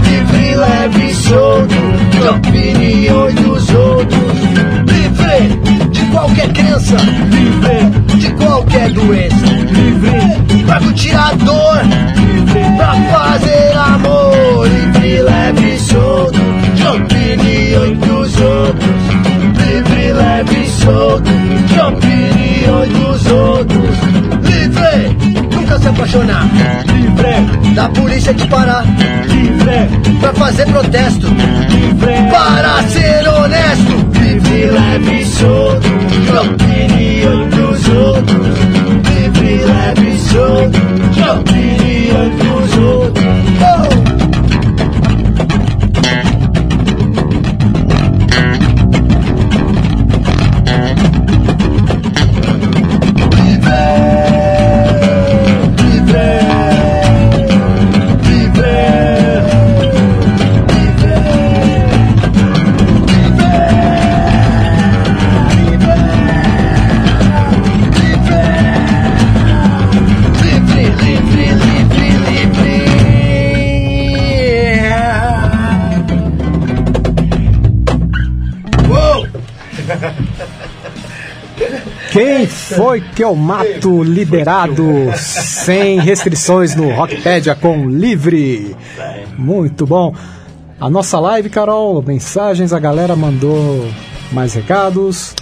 Livre, 0.05 0.55
leve 0.57 1.11
e 1.11 1.15
solto, 1.15 1.75
de 2.11 2.29
opinião 2.29 3.33
dos 3.35 3.71
outros. 3.71 4.21
Livre 4.87 5.91
de 5.91 6.01
qualquer 6.07 6.53
crença. 6.53 6.97
Livre 7.31 8.19
de 8.19 8.31
qualquer 8.33 8.91
doença. 8.91 9.47
Livre 9.47 10.65
pra 10.67 10.81
curtir 10.81 11.15
a 11.15 11.33
dor. 11.35 11.81
Livre 12.17 12.77
pra 12.77 12.95
fazer 12.95 13.77
amor. 13.77 14.67
Livre, 14.67 15.23
leve 15.23 15.75
e 15.75 15.79
solto, 15.79 16.41
de 16.75 16.87
opinião 16.87 17.95
dos 17.95 18.41
outros. 18.41 19.00
Solto, 20.83 21.31
opinião 21.89 22.89
dos 22.89 23.27
outros. 23.27 23.97
Livre, 24.45 25.55
nunca 25.55 25.79
se 25.79 25.89
apaixonar. 25.89 26.49
Livre, 26.87 27.75
da 27.75 27.89
polícia 27.91 28.33
te 28.33 28.47
parar. 28.49 28.85
Livre, 29.29 30.19
pra 30.21 30.33
fazer 30.33 30.67
protesto. 30.67 31.27
Livre, 31.27 32.15
para 32.31 32.83
ser 32.89 33.29
honesto. 33.29 33.93
Livre, 34.21 34.71
leve 34.71 35.21
e 35.21 35.27
solto, 35.27 35.89
opinião 36.49 37.49
dos 37.51 37.89
outros. 37.89 38.59
Livre, 39.15 39.65
leve 39.65 40.09
e 40.09 40.19
solto, 40.19 40.81
foi 82.75 83.01
que 83.01 83.23
eu 83.23 83.35
mato 83.35 84.03
liberado 84.03 84.85
sem 85.17 86.01
restrições 86.01 86.75
no 86.75 86.91
Rockpedia 86.95 87.55
com 87.55 87.89
livre? 87.89 88.77
Muito 89.37 89.87
bom. 89.87 90.15
A 90.81 90.89
nossa 90.89 91.19
live, 91.21 91.51
Carol, 91.51 92.03
mensagens, 92.03 92.73
a 92.73 92.79
galera 92.79 93.15
mandou 93.15 93.87
mais 94.33 94.55
recados. 94.55 95.35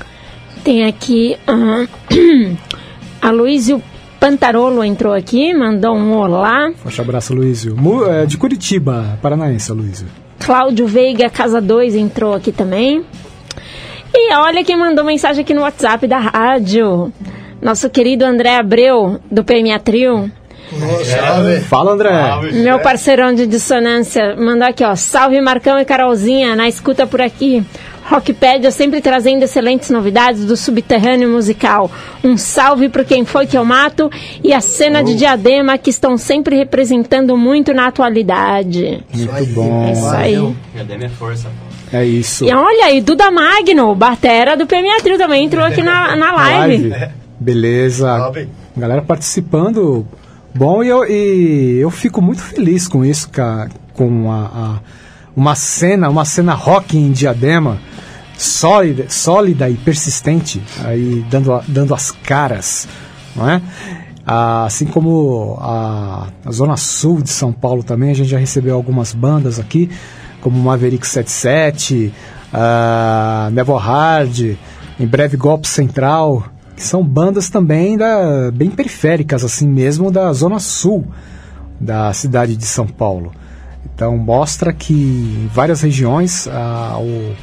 Tem 0.64 0.84
aqui 0.84 1.36
ah, 1.46 1.86
a 3.22 3.30
Luísio 3.30 3.82
Pantarolo 4.18 4.82
entrou 4.82 5.12
aqui, 5.12 5.54
mandou 5.54 5.94
um 5.94 6.16
olá. 6.16 6.72
Forte 6.82 7.00
abraço, 7.00 7.34
Luísio. 7.34 7.76
É, 8.10 8.26
de 8.26 8.36
Curitiba, 8.36 9.18
paranaense, 9.22 9.70
Luísio. 9.72 10.08
Cláudio 10.40 10.86
Veiga 10.86 11.30
Casa 11.30 11.60
2 11.60 11.94
entrou 11.94 12.34
aqui 12.34 12.50
também. 12.50 13.04
E 14.14 14.34
olha 14.34 14.64
quem 14.64 14.76
mandou 14.76 15.04
mensagem 15.04 15.42
aqui 15.42 15.54
no 15.54 15.62
WhatsApp 15.62 16.06
da 16.06 16.18
rádio. 16.18 17.12
Nosso 17.60 17.90
querido 17.90 18.24
André 18.24 18.56
Abreu, 18.56 19.20
do 19.30 19.44
PMA 19.44 19.78
Trio. 19.78 20.30
Fala, 21.68 21.92
André. 21.92 22.52
Meu 22.52 22.78
parceirão 22.78 23.34
de 23.34 23.46
dissonância 23.46 24.36
mandou 24.36 24.68
aqui, 24.68 24.84
ó. 24.84 24.94
Salve 24.94 25.40
Marcão 25.40 25.78
e 25.78 25.84
Carolzinha, 25.84 26.54
na 26.54 26.68
escuta 26.68 27.06
por 27.06 27.20
aqui. 27.20 27.64
Rockpedia 28.04 28.70
sempre 28.70 29.02
trazendo 29.02 29.42
excelentes 29.42 29.90
novidades 29.90 30.46
do 30.46 30.56
subterrâneo 30.56 31.28
musical. 31.28 31.90
Um 32.24 32.38
salve 32.38 32.88
para 32.88 33.04
quem 33.04 33.24
foi 33.24 33.46
que 33.46 33.56
eu 33.56 33.64
mato 33.64 34.10
e 34.42 34.52
a 34.54 34.60
cena 34.60 35.02
de 35.02 35.14
diadema 35.14 35.76
que 35.76 35.90
estão 35.90 36.16
sempre 36.16 36.56
representando 36.56 37.36
muito 37.36 37.74
na 37.74 37.86
atualidade. 37.86 39.04
Muito 39.12 39.46
bom. 39.52 39.84
É 39.86 39.92
isso 39.92 40.08
aí. 40.08 40.54
Dei 40.86 40.96
minha 40.96 41.10
força. 41.10 41.48
É 41.92 42.04
isso. 42.04 42.44
E 42.44 42.52
olha 42.52 42.86
aí, 42.86 43.00
Duda 43.00 43.30
Magno, 43.30 43.94
batera 43.94 44.56
do 44.56 44.66
PMA 44.66 45.00
Trio 45.02 45.16
também 45.18 45.44
entrou 45.46 45.64
aqui 45.64 45.82
na, 45.82 46.14
na 46.16 46.32
live. 46.36 46.92
Beleza. 47.40 48.32
Galera 48.76 49.02
participando. 49.02 50.06
Bom, 50.54 50.82
e 50.82 50.88
eu, 50.88 51.04
e 51.08 51.78
eu 51.80 51.90
fico 51.90 52.20
muito 52.20 52.42
feliz 52.42 52.88
com 52.88 53.04
isso, 53.04 53.30
com 53.94 54.30
a, 54.30 54.36
a- 54.44 54.78
uma 55.36 55.54
cena, 55.54 56.08
uma 56.08 56.24
cena 56.24 56.52
rock 56.54 56.96
em 56.96 57.12
diadema, 57.12 57.78
sólida, 58.36 59.06
sólida 59.08 59.68
e 59.70 59.74
persistente, 59.74 60.60
aí 60.84 61.24
dando, 61.30 61.52
a- 61.52 61.62
dando 61.68 61.94
as 61.94 62.10
caras, 62.10 62.88
não 63.36 63.48
é? 63.48 63.60
Ah, 64.26 64.64
Assim 64.66 64.84
como 64.86 65.56
a, 65.60 66.26
a 66.44 66.50
Zona 66.52 66.76
Sul 66.76 67.22
de 67.22 67.30
São 67.30 67.52
Paulo 67.52 67.82
também, 67.82 68.10
a 68.10 68.14
gente 68.14 68.28
já 68.28 68.38
recebeu 68.38 68.74
algumas 68.74 69.12
bandas 69.12 69.58
aqui, 69.60 69.88
como 70.40 70.58
Maverick 70.58 71.06
77, 71.06 72.12
uh, 72.52 73.50
Nevo 73.50 73.76
Hard, 73.76 74.56
em 75.00 75.06
breve 75.06 75.36
Golpe 75.36 75.68
Central, 75.68 76.44
que 76.76 76.82
são 76.82 77.02
bandas 77.04 77.48
também 77.50 77.96
da, 77.96 78.50
bem 78.52 78.70
periféricas, 78.70 79.44
assim 79.44 79.66
mesmo, 79.68 80.10
da 80.10 80.32
Zona 80.32 80.58
Sul 80.58 81.06
da 81.80 82.12
cidade 82.12 82.56
de 82.56 82.64
São 82.66 82.86
Paulo. 82.86 83.32
Então 83.94 84.16
mostra 84.16 84.72
que 84.72 84.92
em 84.94 85.48
várias 85.52 85.80
regiões 85.82 86.46
a, 86.48 86.98
o, 86.98 87.34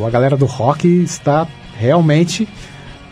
o- 0.00 0.06
a 0.06 0.10
galera 0.10 0.36
do 0.36 0.46
rock 0.46 0.86
está 1.02 1.46
realmente 1.78 2.48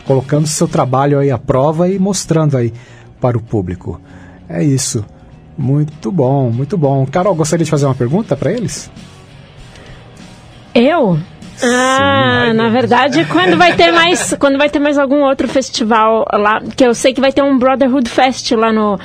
colocando 0.05 0.47
seu 0.47 0.67
trabalho 0.67 1.19
aí 1.19 1.29
à 1.31 1.37
prova 1.37 1.89
e 1.89 1.99
mostrando 1.99 2.57
aí 2.57 2.73
para 3.19 3.37
o 3.37 3.41
público. 3.41 3.99
É 4.49 4.63
isso. 4.63 5.03
Muito 5.57 6.11
bom, 6.11 6.51
muito 6.51 6.77
bom. 6.77 7.05
Carol, 7.05 7.33
gostaria 7.33 7.65
de 7.65 7.71
fazer 7.71 7.85
uma 7.85 7.95
pergunta 7.95 8.35
para 8.35 8.51
eles? 8.51 8.91
Eu? 10.73 11.17
Ah, 11.63 12.53
na 12.53 12.69
verdade, 12.69 13.25
quando 13.25 13.57
vai 13.57 13.75
ter 13.75 13.91
mais, 13.91 14.33
quando 14.39 14.59
vai 14.59 14.69
ter 14.69 14.77
mais 14.77 14.97
algum 14.97 15.23
outro 15.23 15.47
festival 15.47 16.23
lá, 16.31 16.61
que 16.75 16.85
eu 16.85 16.93
sei 16.93 17.13
que 17.13 17.21
vai 17.21 17.31
ter 17.31 17.41
um 17.41 17.57
Brotherhood 17.57 18.07
Fest 18.09 18.51
lá 18.51 18.71
no 18.71 18.99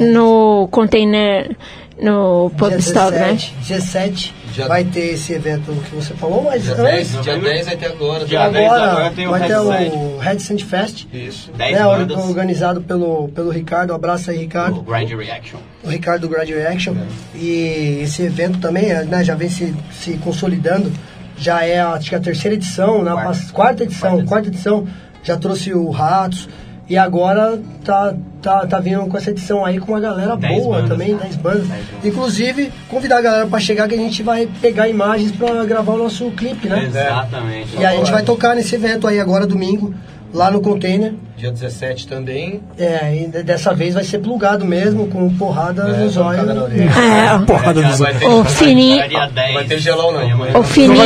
no 0.00 0.68
container 0.70 1.56
no 2.00 2.50
Pub 2.56 2.74
Stop, 2.78 3.10
né? 3.12 3.36
17, 3.66 4.34
17 4.46 4.68
vai 4.68 4.84
ter 4.84 5.14
esse 5.14 5.32
evento 5.32 5.72
que 5.88 5.94
você 5.94 6.14
falou, 6.14 6.42
mas 6.42 6.62
Dia 6.64 6.72
antes, 6.74 7.12
10, 7.12 7.22
dia 7.22 7.38
10 7.38 7.66
vai 7.66 7.76
ter 7.76 7.86
agora. 7.86 8.24
Dia 8.24 8.48
10 8.48 8.64
agora 8.72 8.90
agora 8.92 9.10
tem 9.10 9.26
o 9.26 9.30
vai 9.30 9.40
ter 9.46 9.54
Red 9.58 9.88
o 9.90 10.18
Red 10.18 10.38
Sand 10.40 10.58
Fest, 10.58 11.06
Isso. 11.12 11.50
10 11.52 11.72
né, 11.76 11.82
bandas. 11.84 12.16
organizado 12.24 12.80
pelo, 12.80 13.28
pelo 13.28 13.50
Ricardo, 13.50 13.92
abraço 13.94 14.30
aí 14.30 14.38
Ricardo, 14.38 14.78
O 14.80 14.82
Grind 14.82 15.10
Reaction. 15.10 15.58
o 15.84 15.88
Ricardo 15.88 16.22
do 16.22 16.28
Grad 16.28 16.48
Reaction, 16.48 16.94
e 17.34 18.00
esse 18.02 18.22
evento 18.22 18.58
também 18.58 18.86
né, 19.04 19.22
já 19.24 19.34
vem 19.34 19.48
se, 19.48 19.74
se 19.92 20.12
consolidando, 20.18 20.92
já 21.38 21.64
é 21.64 21.80
acho 21.80 22.08
que 22.08 22.14
a 22.16 22.20
terceira 22.20 22.54
edição, 22.54 23.02
na 23.02 23.12
Quarta. 23.12 23.28
pas- 23.28 23.50
quarta 23.50 23.82
edição, 23.84 24.24
quarta 24.26 24.48
edição, 24.48 24.86
já 25.22 25.36
trouxe 25.36 25.72
o 25.74 25.90
Ratos, 25.90 26.48
e 26.88 26.96
agora 26.96 27.58
tá, 27.84 28.14
tá, 28.40 28.66
tá 28.66 28.78
vindo 28.78 29.06
com 29.06 29.16
essa 29.16 29.30
edição 29.30 29.64
aí 29.64 29.78
com 29.78 29.92
uma 29.92 30.00
galera 30.00 30.36
Dez 30.36 30.62
boa 30.62 30.76
bandas. 30.76 30.90
também, 30.90 31.16
10 31.16 31.36
bandas. 31.36 31.66
Bandas. 31.66 31.84
Inclusive, 32.04 32.72
convidar 32.88 33.18
a 33.18 33.22
galera 33.22 33.46
pra 33.46 33.58
chegar 33.58 33.88
que 33.88 33.94
a 33.94 33.98
gente 33.98 34.22
vai 34.22 34.48
pegar 34.60 34.88
imagens 34.88 35.32
pra 35.32 35.64
gravar 35.64 35.94
o 35.94 35.98
nosso 35.98 36.30
clipe, 36.30 36.68
né? 36.68 36.84
Exatamente. 36.84 37.76
E 37.76 37.84
a 37.84 37.92
gente 37.92 38.10
vai 38.10 38.22
tocar 38.22 38.54
nesse 38.54 38.74
evento 38.76 39.06
aí 39.08 39.18
agora 39.18 39.46
domingo, 39.46 39.92
lá 40.36 40.50
no 40.50 40.60
container. 40.60 41.14
Dia 41.36 41.50
17 41.50 42.06
também. 42.06 42.60
É, 42.78 43.14
e 43.24 43.26
de- 43.26 43.42
dessa 43.42 43.74
vez 43.74 43.94
vai 43.94 44.04
ser 44.04 44.18
plugado 44.18 44.64
mesmo, 44.64 45.06
com 45.08 45.28
porrada 45.36 45.82
É, 45.82 46.00
no 46.00 46.08
zóio. 46.10 46.38
pancada 46.38 46.54
na 46.54 46.62
orelha. 46.64 46.90
É, 46.90 47.38
Porrada 47.46 47.80
vai 47.96 48.14
ter- 48.14 48.26
O 48.26 48.44
fininho, 48.44 49.08
Dia 49.08 49.26
10. 49.26 49.54
Vai 49.54 49.64
ter 49.64 49.78
gelão 49.78 50.12
não. 50.12 50.60
o 50.60 50.62
fininho, 50.62 51.02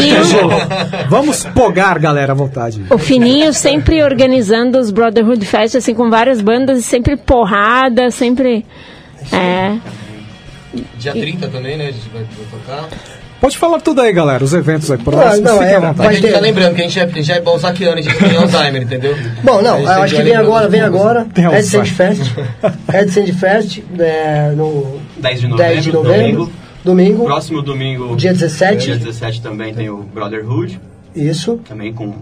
Vamos 1.08 1.44
pogar, 1.46 1.98
galera, 1.98 2.32
à 2.32 2.34
vontade. 2.34 2.82
o 2.90 2.98
fininho 2.98 3.52
sempre 3.52 4.02
organizando 4.02 4.78
os 4.78 4.90
Brotherhood 4.90 5.44
Fest 5.46 5.76
assim 5.76 5.94
com 5.94 6.10
várias 6.10 6.40
bandas 6.40 6.78
e 6.78 6.82
sempre 6.82 7.16
porrada, 7.16 8.10
sempre 8.10 8.64
é. 9.32 9.76
Dia 10.98 11.12
30 11.12 11.48
também, 11.48 11.76
né? 11.76 11.88
A 11.88 11.92
gente 11.92 12.08
vai 12.10 12.24
tocar. 12.50 12.88
Pode 13.40 13.56
falar 13.56 13.80
tudo 13.80 14.02
aí, 14.02 14.12
galera, 14.12 14.44
os 14.44 14.52
eventos 14.52 14.90
aí 14.90 14.98
próximos, 14.98 15.40
não, 15.40 15.54
fiquem 15.54 15.68
é, 15.72 15.76
à 15.76 15.80
vontade. 15.80 16.08
A 16.08 16.12
gente 16.12 16.22
ter- 16.26 16.32
tá 16.32 16.40
lembrando 16.40 16.74
que 16.74 16.80
a 16.82 16.84
gente 16.84 16.98
é, 17.00 17.02
a 17.04 17.08
gente 17.08 17.32
é 17.32 17.40
balzaquiano, 17.40 17.98
a 17.98 18.02
gente 18.02 18.18
tem 18.18 18.36
Alzheimer, 18.36 18.82
entendeu? 18.82 19.16
Bom, 19.42 19.62
não, 19.62 19.78
eu 19.78 19.88
acho 19.88 20.14
que 20.14 20.22
vem 20.22 20.34
agora, 20.36 20.68
vem 20.68 20.80
agora, 20.82 21.26
Tem 21.32 21.48
Red 21.48 21.62
Sand 21.62 21.78
Alzheimer. 21.78 22.16
Fest, 22.16 22.32
Red 22.88 23.08
Sand 23.08 23.32
Fest, 23.32 23.78
é, 23.98 24.52
no 24.54 25.00
10 25.16 25.40
de 25.40 25.48
novembro, 25.48 25.72
10 25.72 25.84
de 25.84 25.92
novembro, 25.92 26.22
domingo. 26.22 26.52
domingo, 26.84 27.24
Próximo 27.24 27.62
domingo, 27.62 28.16
dia 28.16 28.32
17, 28.34 28.84
dia 28.84 28.96
17 28.96 29.40
também 29.40 29.72
tem 29.72 29.88
o 29.88 29.98
Brotherhood, 30.02 30.78
isso, 31.16 31.58
também 31.66 31.94
com 31.94 32.12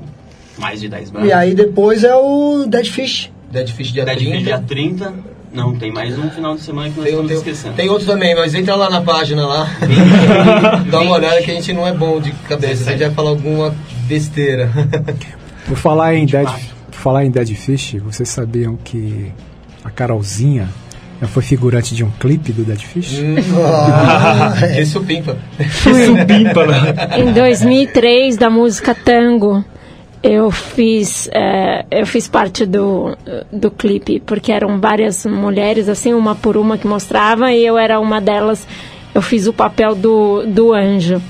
mais 0.56 0.80
de 0.80 0.88
10 0.88 1.10
bandas. 1.10 1.28
e 1.28 1.32
aí 1.32 1.52
depois 1.54 2.04
é 2.04 2.14
o 2.14 2.64
Dead 2.68 2.86
Fish, 2.86 3.30
Dead 3.50 3.68
Fish 3.70 3.88
dia 3.92 4.04
Dead 4.04 4.18
30. 4.18 4.34
Fish 4.36 4.44
dia 4.44 4.58
30. 4.66 5.12
Não, 5.52 5.74
tem 5.76 5.90
mais 5.92 6.18
um 6.18 6.30
final 6.30 6.54
de 6.54 6.60
semana 6.60 6.90
que 6.90 6.96
nós 6.96 7.04
Tem, 7.04 7.12
estamos 7.14 7.28
tem, 7.30 7.36
esquecendo. 7.38 7.74
tem 7.74 7.88
outro 7.88 8.06
também, 8.06 8.34
mas 8.34 8.54
entra 8.54 8.74
lá 8.76 8.90
na 8.90 9.00
página 9.00 9.46
lá. 9.46 9.66
Dá 10.90 11.00
uma 11.00 11.16
olhada 11.16 11.40
que 11.42 11.50
a 11.50 11.54
gente 11.54 11.72
não 11.72 11.86
é 11.86 11.92
bom 11.92 12.20
de 12.20 12.32
cabeça. 12.48 12.88
A 12.90 12.92
gente 12.92 13.00
vai 13.06 13.10
falar 13.14 13.30
alguma 13.30 13.74
besteira. 14.06 14.70
Por 15.66 15.76
falar 15.76 16.14
em 16.14 16.26
Dead, 16.26 16.46
por 16.90 16.98
falar 16.98 17.24
em 17.24 17.30
Dead 17.30 17.54
Fish, 17.54 17.96
vocês 18.04 18.28
sabiam 18.28 18.76
que 18.84 19.32
a 19.84 19.90
Carolzinha 19.90 20.68
já 21.20 21.26
foi 21.26 21.42
figurante 21.42 21.94
de 21.94 22.04
um 22.04 22.10
clipe 22.10 22.52
do 22.52 22.62
Dead 22.64 22.80
Fish? 22.80 23.18
Ah, 23.56 24.54
Esse 24.78 24.96
é 24.96 25.00
o 25.00 25.04
Pimpa. 25.04 25.36
Supimpa, 26.06 26.66
né? 26.66 26.94
Em 27.18 27.32
2003, 27.32 28.36
da 28.36 28.48
música 28.50 28.94
Tango, 28.94 29.64
eu 30.22 30.50
fiz, 30.50 31.28
é, 31.32 31.84
eu 31.90 32.06
fiz 32.06 32.26
parte 32.28 32.66
do, 32.66 33.16
do 33.52 33.70
clipe, 33.70 34.20
porque 34.20 34.50
eram 34.52 34.80
várias 34.80 35.24
mulheres, 35.26 35.88
assim, 35.88 36.12
uma 36.14 36.34
por 36.34 36.56
uma 36.56 36.76
que 36.78 36.86
mostrava, 36.86 37.52
e 37.52 37.64
eu 37.64 37.78
era 37.78 38.00
uma 38.00 38.20
delas. 38.20 38.66
Eu 39.14 39.22
fiz 39.22 39.46
o 39.46 39.52
papel 39.52 39.94
do, 39.94 40.44
do 40.46 40.72
anjo. 40.72 41.20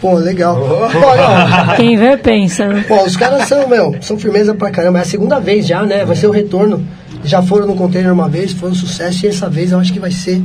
pô, 0.00 0.14
legal. 0.14 0.56
Pô, 0.56 1.66
não, 1.68 1.76
Quem 1.76 1.96
vê, 1.96 2.16
pensa. 2.16 2.66
né? 2.68 2.84
Pô, 2.86 3.02
os 3.04 3.16
caras 3.16 3.48
são, 3.48 3.66
meu, 3.68 3.96
são 4.00 4.18
firmeza 4.18 4.54
pra 4.54 4.70
caramba. 4.70 4.98
É 4.98 5.02
a 5.02 5.04
segunda 5.04 5.38
vez 5.40 5.66
já, 5.66 5.82
né? 5.82 6.04
Vai 6.04 6.16
ser 6.16 6.26
o 6.26 6.30
retorno. 6.30 6.84
Já 7.24 7.40
foram 7.42 7.66
no 7.66 7.74
container 7.76 8.12
uma 8.12 8.28
vez, 8.28 8.52
foi 8.52 8.70
um 8.70 8.74
sucesso. 8.74 9.24
E 9.24 9.28
essa 9.28 9.48
vez 9.48 9.72
eu 9.72 9.78
acho 9.78 9.92
que 9.92 10.00
vai 10.00 10.10
ser 10.10 10.42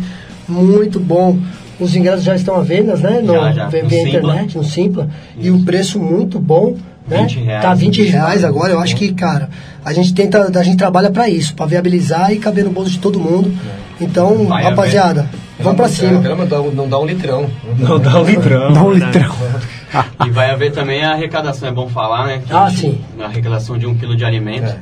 muito 0.47 0.99
bom. 0.99 1.37
Os 1.79 1.95
ingressos 1.95 2.23
já 2.23 2.35
estão 2.35 2.55
à 2.55 2.61
venda, 2.61 2.95
né? 2.95 3.19
No, 3.21 3.33
Já, 3.33 3.51
já. 3.51 3.67
via 3.67 3.83
No 3.83 3.89
via 3.89 4.03
Simpla. 4.03 4.19
internet, 4.19 4.57
no 4.57 4.63
Simpla. 4.63 5.09
E 5.39 5.51
o 5.51 5.63
preço 5.63 5.99
muito 5.99 6.39
bom. 6.39 6.75
Né? 7.07 7.21
20 7.21 7.39
reais. 7.39 7.61
Tá 7.63 7.73
20 7.73 8.03
reais 8.03 8.43
agora. 8.43 8.73
Eu 8.73 8.79
acho 8.79 8.95
que, 8.95 9.13
cara, 9.13 9.49
a 9.85 9.93
gente 9.93 10.13
tenta, 10.13 10.59
a 10.59 10.63
gente 10.63 10.77
trabalha 10.77 11.09
pra 11.09 11.29
isso, 11.29 11.53
pra 11.55 11.65
viabilizar 11.65 12.31
e 12.33 12.37
caber 12.37 12.65
no 12.65 12.71
bolso 12.71 12.91
de 12.91 12.99
todo 12.99 13.19
mundo. 13.19 13.53
Então, 13.99 14.45
Vai 14.45 14.63
rapaziada, 14.63 15.27
vamos 15.59 15.77
pra 15.77 15.87
cima. 15.87 16.21
Pelo 16.21 16.33
amor, 16.33 16.73
não, 16.75 16.87
dá 16.87 16.99
um 16.99 17.05
litrão. 17.05 17.49
Não 17.79 17.97
dá 17.99 18.19
um 18.19 18.25
litrão. 18.25 18.71
Dá 18.73 18.83
um 18.83 18.91
litrão. 18.91 19.35
E 20.25 20.29
vai 20.29 20.51
haver 20.51 20.73
também 20.73 21.03
a 21.05 21.13
arrecadação, 21.13 21.69
é 21.69 21.71
bom 21.71 21.87
falar, 21.87 22.27
né? 22.27 22.41
Que 22.45 22.53
Ah, 22.53 22.67
gente- 22.69 22.79
sim. 22.81 23.01
A 23.19 23.23
arrecadação 23.25 23.77
de 23.77 23.87
um 23.87 23.95
quilo 23.95 24.15
de 24.17 24.25
alimento. 24.25 24.65
É. 24.67 24.77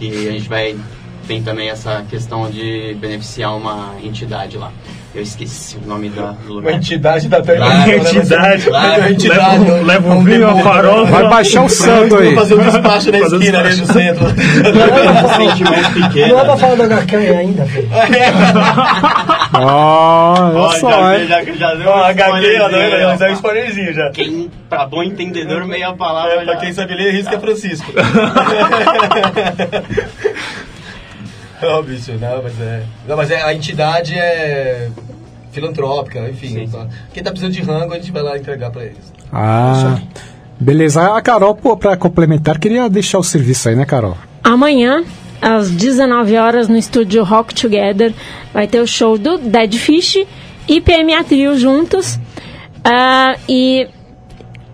E 0.00 0.28
a 0.28 0.32
gente 0.32 0.48
vai. 0.48 0.74
Tem 1.28 1.42
também 1.42 1.68
essa 1.68 2.02
questão 2.08 2.50
de 2.50 2.96
beneficiar 2.98 3.54
uma 3.54 3.92
entidade 4.02 4.56
lá. 4.56 4.72
Eu 5.12 5.22
esqueci 5.22 5.76
o 5.76 5.88
nome 5.88 6.08
da, 6.08 6.36
do 6.46 6.52
lugar. 6.54 6.74
entidade 6.74 7.28
da 7.28 7.42
Claro, 7.42 7.90
Entidade. 7.90 8.62
Claro, 8.66 9.00
Uma 9.00 9.10
entidade. 9.10 9.64
Leva, 9.64 9.82
leva 9.84 10.14
um 10.14 10.22
vinho, 10.22 10.48
uma 10.48 10.62
farofa. 10.62 11.10
Vai 11.10 11.28
baixar 11.28 11.64
o 11.64 11.68
santo 11.68 12.16
aí. 12.16 12.26
Vou 12.26 12.34
fazer 12.46 12.54
um 12.54 12.62
despacho 12.62 13.10
na 13.10 13.18
esquina 13.18 13.58
ali 13.58 13.76
no 13.76 13.86
centro. 13.86 14.26
sentimento 14.28 16.28
Não 16.28 16.38
é 16.38 16.44
pra 16.44 16.56
falar 16.56 16.74
do 16.76 16.84
HK 16.84 17.14
ainda, 17.16 17.64
velho. 17.64 17.88
Olha 19.52 20.78
só, 20.78 21.12
hein? 21.12 21.26
já, 21.26 21.42
já 21.44 21.74
deu 21.74 21.88
um 21.88 21.92
ó, 21.92 22.08
spoilerzinho 22.10 22.66
aí, 22.76 23.04
ó. 23.04 23.16
dá 23.16 23.26
um 23.26 23.32
spoilerzinho 23.32 23.92
já. 23.92 24.10
Quem, 24.10 24.48
pra 24.68 24.86
bom 24.86 25.02
entendedor, 25.02 25.66
meia 25.66 25.92
palavra. 25.92 26.34
É, 26.34 26.44
pra 26.44 26.52
já. 26.54 26.60
quem 26.60 26.72
sabe 26.72 26.94
ler, 26.94 27.10
risca 27.12 27.34
é 27.34 27.38
Francisco. 27.40 27.92
Não, 31.62 31.82
bicho, 31.82 32.12
não, 32.12 32.42
mas 32.42 32.60
é. 32.60 32.82
Não, 33.06 33.16
mas 33.16 33.30
é, 33.30 33.42
a 33.42 33.54
entidade 33.54 34.14
é 34.14 34.88
filantrópica, 35.52 36.28
enfim. 36.28 36.48
Sim, 36.48 36.66
sim. 36.66 36.72
tá? 36.72 36.86
Quem 37.12 37.22
tá 37.22 37.30
precisando 37.30 37.52
de 37.52 37.62
rango, 37.62 37.92
a 37.92 37.96
gente 37.96 38.12
vai 38.12 38.22
lá 38.22 38.38
entregar 38.38 38.70
pra 38.70 38.84
eles. 38.84 39.12
Ah, 39.32 39.98
beleza. 40.58 41.16
A 41.16 41.20
Carol, 41.20 41.54
pô, 41.54 41.76
pra 41.76 41.96
complementar, 41.96 42.58
queria 42.58 42.88
deixar 42.88 43.18
o 43.18 43.24
serviço 43.24 43.68
aí, 43.68 43.76
né, 43.76 43.84
Carol? 43.84 44.16
Amanhã, 44.42 45.04
às 45.40 45.70
19 45.70 46.36
horas, 46.36 46.68
no 46.68 46.76
estúdio 46.76 47.24
Rock 47.24 47.54
Together, 47.54 48.12
vai 48.52 48.66
ter 48.66 48.80
o 48.80 48.86
show 48.86 49.18
do 49.18 49.38
Dead 49.38 49.74
Fish 49.74 50.26
e 50.68 50.80
PMA 50.80 51.22
Trio 51.24 51.58
juntos. 51.58 52.18
Ah, 52.84 53.36
e 53.48 53.88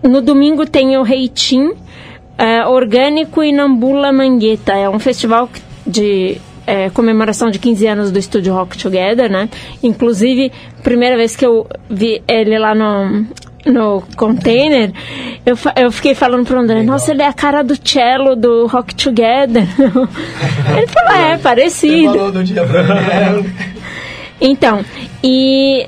no 0.01 0.21
domingo 0.21 0.65
tem 0.65 0.97
o 0.97 1.03
Reitim, 1.03 1.73
ah, 2.37 2.69
Orgânico 2.69 3.43
e 3.43 3.51
Nambula 3.51 4.11
Mangueta. 4.13 4.73
É 4.73 4.89
um 4.89 4.99
festival 4.99 5.49
de 5.85 6.39
eh, 6.67 6.89
comemoração 6.91 7.49
de 7.49 7.57
15 7.57 7.87
anos 7.87 8.11
do 8.11 8.19
estúdio 8.19 8.53
Rock 8.53 8.77
Together, 8.77 9.31
né? 9.31 9.49
Inclusive, 9.81 10.51
primeira 10.83 11.15
vez 11.17 11.35
que 11.35 11.45
eu 11.45 11.65
vi 11.89 12.21
ele 12.27 12.59
lá 12.59 12.75
no, 12.75 13.25
no 13.65 14.03
container, 14.15 14.91
eu, 15.45 15.57
eu 15.75 15.91
fiquei 15.91 16.13
falando 16.13 16.45
pro 16.45 16.59
André, 16.59 16.83
nossa, 16.83 17.11
ele 17.11 17.21
é 17.21 17.27
a 17.27 17.33
cara 17.33 17.63
do 17.63 17.75
cello 17.75 18.35
do 18.35 18.67
Rock 18.67 18.93
Together. 18.93 19.65
ele 20.77 20.87
falou, 20.87 21.15
é, 21.15 21.35
Você 21.37 21.41
parecido. 21.43 22.13
falou 22.13 22.31
do 22.31 22.43
dia 22.43 22.63
pra 22.65 22.83
mim. 22.83 23.49
Então, 24.39 24.85
e 25.23 25.87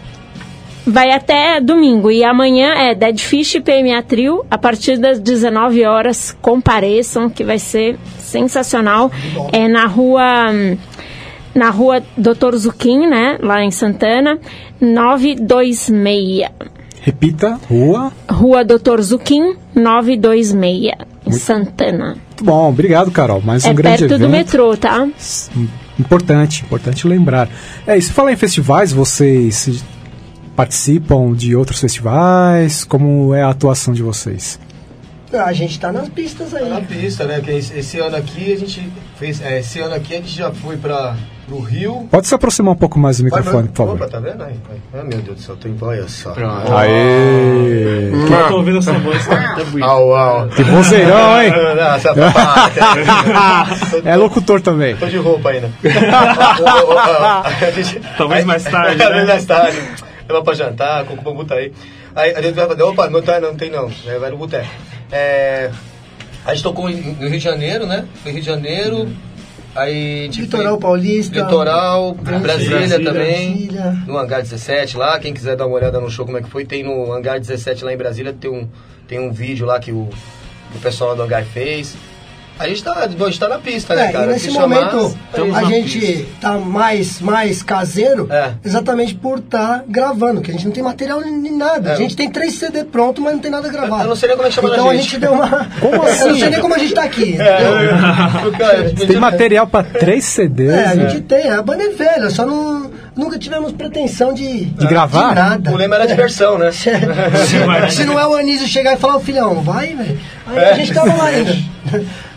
vai 0.89 1.11
até 1.11 1.59
domingo. 1.61 2.11
E 2.11 2.23
amanhã 2.23 2.73
é 2.73 2.95
Dead 2.95 3.19
Fish 3.19 3.55
e 3.55 3.61
PMA 3.61 4.01
Trio, 4.03 4.45
a 4.49 4.57
partir 4.57 4.97
das 4.97 5.19
19 5.19 5.85
horas. 5.85 6.35
Compareçam, 6.41 7.29
que 7.29 7.43
vai 7.43 7.59
ser 7.59 7.97
sensacional. 8.17 9.11
É 9.51 9.67
na 9.67 9.85
rua. 9.85 10.23
Na 11.53 11.69
rua 11.69 12.01
Doutor 12.15 12.55
Zuquim, 12.55 13.07
né? 13.07 13.37
Lá 13.41 13.63
em 13.63 13.71
Santana. 13.71 14.39
926. 14.79 16.49
Repita, 17.01 17.59
rua. 17.69 18.11
Rua 18.29 18.63
Doutor 18.63 19.01
Zuquim, 19.01 19.55
926. 19.73 20.93
Em 21.25 21.31
Santana. 21.31 22.17
Muito 22.27 22.43
bom, 22.43 22.69
obrigado, 22.69 23.11
Carol. 23.11 23.41
Mais 23.41 23.65
um 23.65 23.69
é 23.69 23.73
grande 23.73 23.99
perto 23.99 24.13
evento. 24.13 24.21
do 24.21 24.29
metrô, 24.29 24.77
tá? 24.77 25.07
Importante, 25.99 26.63
importante 26.63 27.07
lembrar. 27.07 27.49
É, 27.85 27.97
e 27.97 28.01
se 28.01 28.11
falar 28.11 28.31
em 28.31 28.37
festivais, 28.37 28.91
vocês 28.91 29.83
participam 30.59 31.31
de 31.31 31.55
outros 31.55 31.79
festivais? 31.79 32.83
Como 32.83 33.33
é 33.33 33.41
a 33.41 33.49
atuação 33.49 33.93
de 33.93 34.03
vocês? 34.03 34.59
Ah, 35.31 35.45
A 35.45 35.53
gente 35.53 35.79
tá 35.79 35.89
nas 35.89 36.09
pistas 36.09 36.53
aí. 36.53 36.67
Na 36.67 36.81
pista, 36.81 37.23
né? 37.23 37.39
Que 37.39 37.51
esse, 37.51 37.97
ano 37.97 38.17
aqui 38.17 38.51
a 38.51 38.57
gente 38.57 38.91
fez. 39.17 39.41
é, 39.41 39.59
esse 39.59 39.79
ano 39.79 39.95
aqui 39.95 40.15
a 40.15 40.17
gente 40.17 40.35
já 40.35 40.51
foi 40.51 40.75
para 40.75 41.15
pro 41.47 41.61
Rio. 41.61 42.09
Pode 42.11 42.27
se 42.27 42.35
aproximar 42.35 42.73
um 42.73 42.77
pouco 42.77 42.99
mais 42.99 43.19
do 43.19 43.23
microfone, 43.23 43.69
por 43.69 43.77
favor. 43.77 43.95
Opa, 43.95 44.09
tá 44.09 44.19
vendo 44.19 44.43
aí? 44.43 44.55
Ah, 44.93 45.03
meu 45.03 45.19
Deus 45.19 45.37
do 45.37 45.41
céu, 45.41 45.55
tem 45.55 45.73
olha 45.79 46.09
só. 46.09 46.35
Aê! 46.75 48.09
Eu 48.11 48.47
tô 48.49 48.57
ouvindo 48.57 48.79
essa 48.79 48.91
voz, 48.93 49.25
tá 49.25 49.63
bonito. 49.71 49.85
Au, 49.85 50.13
au. 50.13 50.49
Que 50.49 50.63
vozeirão, 50.63 51.41
hein? 51.41 51.53
É 54.03 54.15
locutor 54.17 54.59
também. 54.59 54.97
Tô 54.97 55.05
de 55.05 55.17
roupa 55.17 55.51
ainda. 55.51 55.71
Talvez 58.17 58.43
mais 58.43 58.63
tarde, 58.65 58.97
Talvez 58.97 59.25
né? 59.25 59.33
mais 59.33 59.45
tarde. 59.45 60.08
Leva 60.29 60.43
pra 60.43 60.53
jantar, 60.53 61.05
com 61.05 61.15
o 61.15 61.33
botar 61.33 61.55
aí. 61.55 61.73
Aí 62.15 62.35
a 62.35 62.41
gente 62.41 62.53
vai 62.53 62.67
falar, 62.67 62.85
opa, 62.85 63.09
não, 63.09 63.19
tá, 63.19 63.39
não 63.41 63.55
tem 63.55 63.71
não. 63.71 63.91
É, 64.05 64.19
vai 64.19 64.29
no 64.29 64.37
boteco. 64.37 64.67
É, 65.11 65.71
a 66.45 66.53
gente 66.53 66.61
tocou 66.63 66.87
no 66.87 66.95
Rio 66.95 67.29
de 67.31 67.39
Janeiro, 67.39 67.87
né? 67.87 68.05
No 68.23 68.31
Rio 68.31 68.39
de 68.39 68.45
Janeiro. 68.45 69.09
Aí 69.75 70.25
gente 70.25 70.41
Litoral 70.41 70.73
foi- 70.73 70.81
Paulista. 70.81 71.39
Litoral, 71.39 72.13
Brasília, 72.13 72.77
Brasília, 72.77 73.11
também. 73.11 73.67
Brasília. 73.67 74.03
No 74.05 74.17
Hangar 74.19 74.41
17 74.43 74.97
lá. 74.97 75.17
Quem 75.19 75.33
quiser 75.33 75.55
dar 75.55 75.65
uma 75.65 75.75
olhada 75.75 75.99
no 75.99 76.11
show 76.11 76.25
como 76.27 76.37
é 76.37 76.43
que 76.43 76.49
foi, 76.49 76.63
tem 76.63 76.83
no 76.83 77.11
Hangar 77.11 77.39
17 77.39 77.83
lá 77.83 77.91
em 77.91 77.97
Brasília, 77.97 78.31
tem 78.31 78.51
um, 78.51 78.67
tem 79.07 79.19
um 79.19 79.31
vídeo 79.31 79.65
lá 79.65 79.79
que 79.79 79.91
o, 79.91 80.07
o 80.75 80.79
pessoal 80.79 81.15
do 81.15 81.23
Hangar 81.23 81.43
fez. 81.43 81.95
A 82.59 82.67
gente 82.67 82.83
tá, 82.83 82.91
a 82.93 83.07
gente 83.07 83.39
tá 83.39 83.47
na 83.47 83.57
pista, 83.57 83.95
né, 83.95 84.07
É, 84.07 84.11
cara? 84.11 84.25
e 84.25 84.33
nesse 84.33 84.47
Se 84.47 84.51
chamar, 84.53 84.91
momento 84.91 85.17
a 85.55 85.63
gente 85.63 85.97
pista. 85.99 86.25
tá 86.41 86.51
mais, 86.57 87.21
mais 87.21 87.63
caseiro 87.63 88.27
É. 88.29 88.51
exatamente 88.65 89.15
por 89.15 89.39
estar 89.39 89.83
gravando, 89.87 90.41
que 90.41 90.51
a 90.51 90.53
gente 90.53 90.65
não 90.65 90.73
tem 90.73 90.83
material 90.83 91.21
nem 91.21 91.55
nada. 91.55 91.91
É. 91.91 91.93
A 91.93 91.95
gente 91.95 92.17
tem 92.17 92.29
três 92.29 92.55
CD 92.55 92.83
pronto, 92.83 93.21
mas 93.21 93.31
não 93.33 93.39
tem 93.39 93.49
nada 93.49 93.69
gravado. 93.69 94.03
Eu 94.03 94.09
não 94.09 94.15
sei 94.15 94.27
nem 94.27 94.35
como 94.37 94.47
é 94.47 94.49
que 94.49 94.55
chama 94.55 94.69
Então 94.69 94.87
a 94.87 94.91
a 94.91 94.93
gente. 94.95 95.03
gente 95.05 95.19
deu 95.19 95.31
uma. 95.31 95.47
Como 95.79 95.93
Eu 95.95 95.97
não 95.99 96.05
assim? 96.05 96.39
sei 96.39 96.49
nem 96.49 96.59
como 96.59 96.73
a 96.75 96.77
gente 96.77 96.93
tá 96.93 97.03
aqui. 97.03 97.37
É, 97.39 97.61
entendeu? 98.87 99.07
Tem 99.07 99.17
material 99.17 99.65
para 99.65 99.83
três 99.87 100.25
CDs? 100.25 100.69
É, 100.73 100.85
a 100.87 100.95
né? 100.95 101.09
gente 101.09 101.21
tem, 101.23 101.49
a 101.49 101.61
banda 101.61 101.83
é 101.83 101.89
velha, 101.89 102.29
só 102.29 102.45
não. 102.45 102.91
Nunca 103.15 103.37
tivemos 103.39 103.71
pretensão 103.71 104.33
de. 104.33 104.65
De 104.65 104.87
gravar? 104.87 105.29
De 105.29 105.35
nada. 105.35 105.71
O 105.71 105.75
lema 105.75 105.95
era 105.95 106.07
diversão, 106.07 106.57
né? 106.57 106.71
Se, 106.71 106.89
se 107.91 108.03
não 108.05 108.19
é 108.19 108.25
o 108.27 108.33
Anísio 108.35 108.67
chegar 108.67 108.93
e 108.93 108.97
falar, 108.97 109.15
ô 109.17 109.19
filhão, 109.19 109.61
vai, 109.61 109.93
velho. 109.95 110.19
Aí 110.47 110.59
a 110.65 110.73
gente 110.73 110.93
tava 110.93 111.13
lá 111.13 111.25
ainda. 111.25 111.57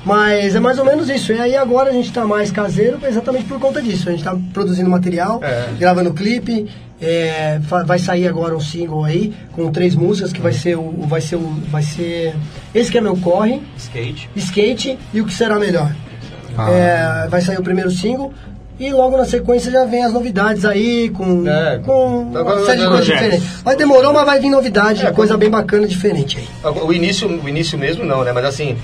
Mas 0.05 0.55
é 0.55 0.61
mais 0.61 0.79
ou 0.79 0.85
menos 0.85 1.09
isso. 1.09 1.33
E 1.33 1.39
aí 1.41 1.57
agora 1.57 1.91
a 1.91 1.93
gente 1.93 2.13
tá 2.13 2.25
mais 2.27 2.51
caseiro 2.51 2.99
exatamente 3.07 3.45
por 3.45 3.59
conta 3.61 3.81
disso. 3.81 4.09
A 4.09 4.13
gente 4.13 4.25
tá 4.25 4.37
produzindo 4.53 4.91
material, 4.91 5.41
É. 5.43 5.69
gravando 5.79 6.13
clipe. 6.13 6.69
é, 7.05 7.59
vai 7.85 7.99
sair 7.99 8.29
agora 8.29 8.55
um 8.57 8.61
single 8.61 9.05
aí 9.05 9.35
com 9.55 9.73
três 9.73 9.97
músicas 9.97 10.33
que 10.33 10.41
vai 10.41 10.53
ser 10.53 10.77
o. 10.79 10.93
Vai 11.09 11.21
ser 11.21 11.35
o. 11.35 11.41
Vai 11.69 11.83
ser. 11.83 12.33
Esse 12.73 12.93
que 12.93 12.99
é 12.99 13.01
meu 13.01 13.17
corre, 13.17 13.61
Skate. 13.77 14.31
skate 14.37 14.99
e 15.13 15.21
o 15.21 15.25
que 15.27 15.35
será 15.35 15.59
melhor. 15.59 15.91
Ah. 16.57 16.71
É, 16.71 17.29
vai 17.29 17.41
sair 17.41 17.59
o 17.59 17.63
primeiro 17.63 17.91
single. 17.91 18.33
E 18.79 18.93
logo 18.93 19.17
na 19.17 19.25
sequência 19.25 19.71
já 19.71 19.85
vem 19.85 20.05
as 20.05 20.13
novidades 20.13 20.65
aí, 20.65 21.09
com, 21.11 21.45
É. 21.47 21.79
com 21.85 22.21
uma 22.23 22.41
Agora 22.41 22.65
série 22.67 22.79
de 22.79 22.85
vai- 22.85 22.89
coisas 22.97 23.07
projetos. 23.09 23.25
diferentes. 23.39 23.63
Mas 23.65 23.77
demorou, 23.77 24.13
mas 24.13 24.25
vai 24.25 24.39
vir 24.41 24.51
novidade, 24.51 25.05
É, 25.07 25.11
coisa 25.11 25.37
bem 25.37 25.51
bacana, 25.51 25.87
diferente 25.89 26.39
aí. 26.39 26.73
O 26.83 26.93
início, 26.93 27.29
o 27.29 27.49
início 27.49 27.77
mesmo 27.79 28.05
não, 28.05 28.23
né? 28.25 28.31
Mas 28.33 28.45
assim, 28.45 28.77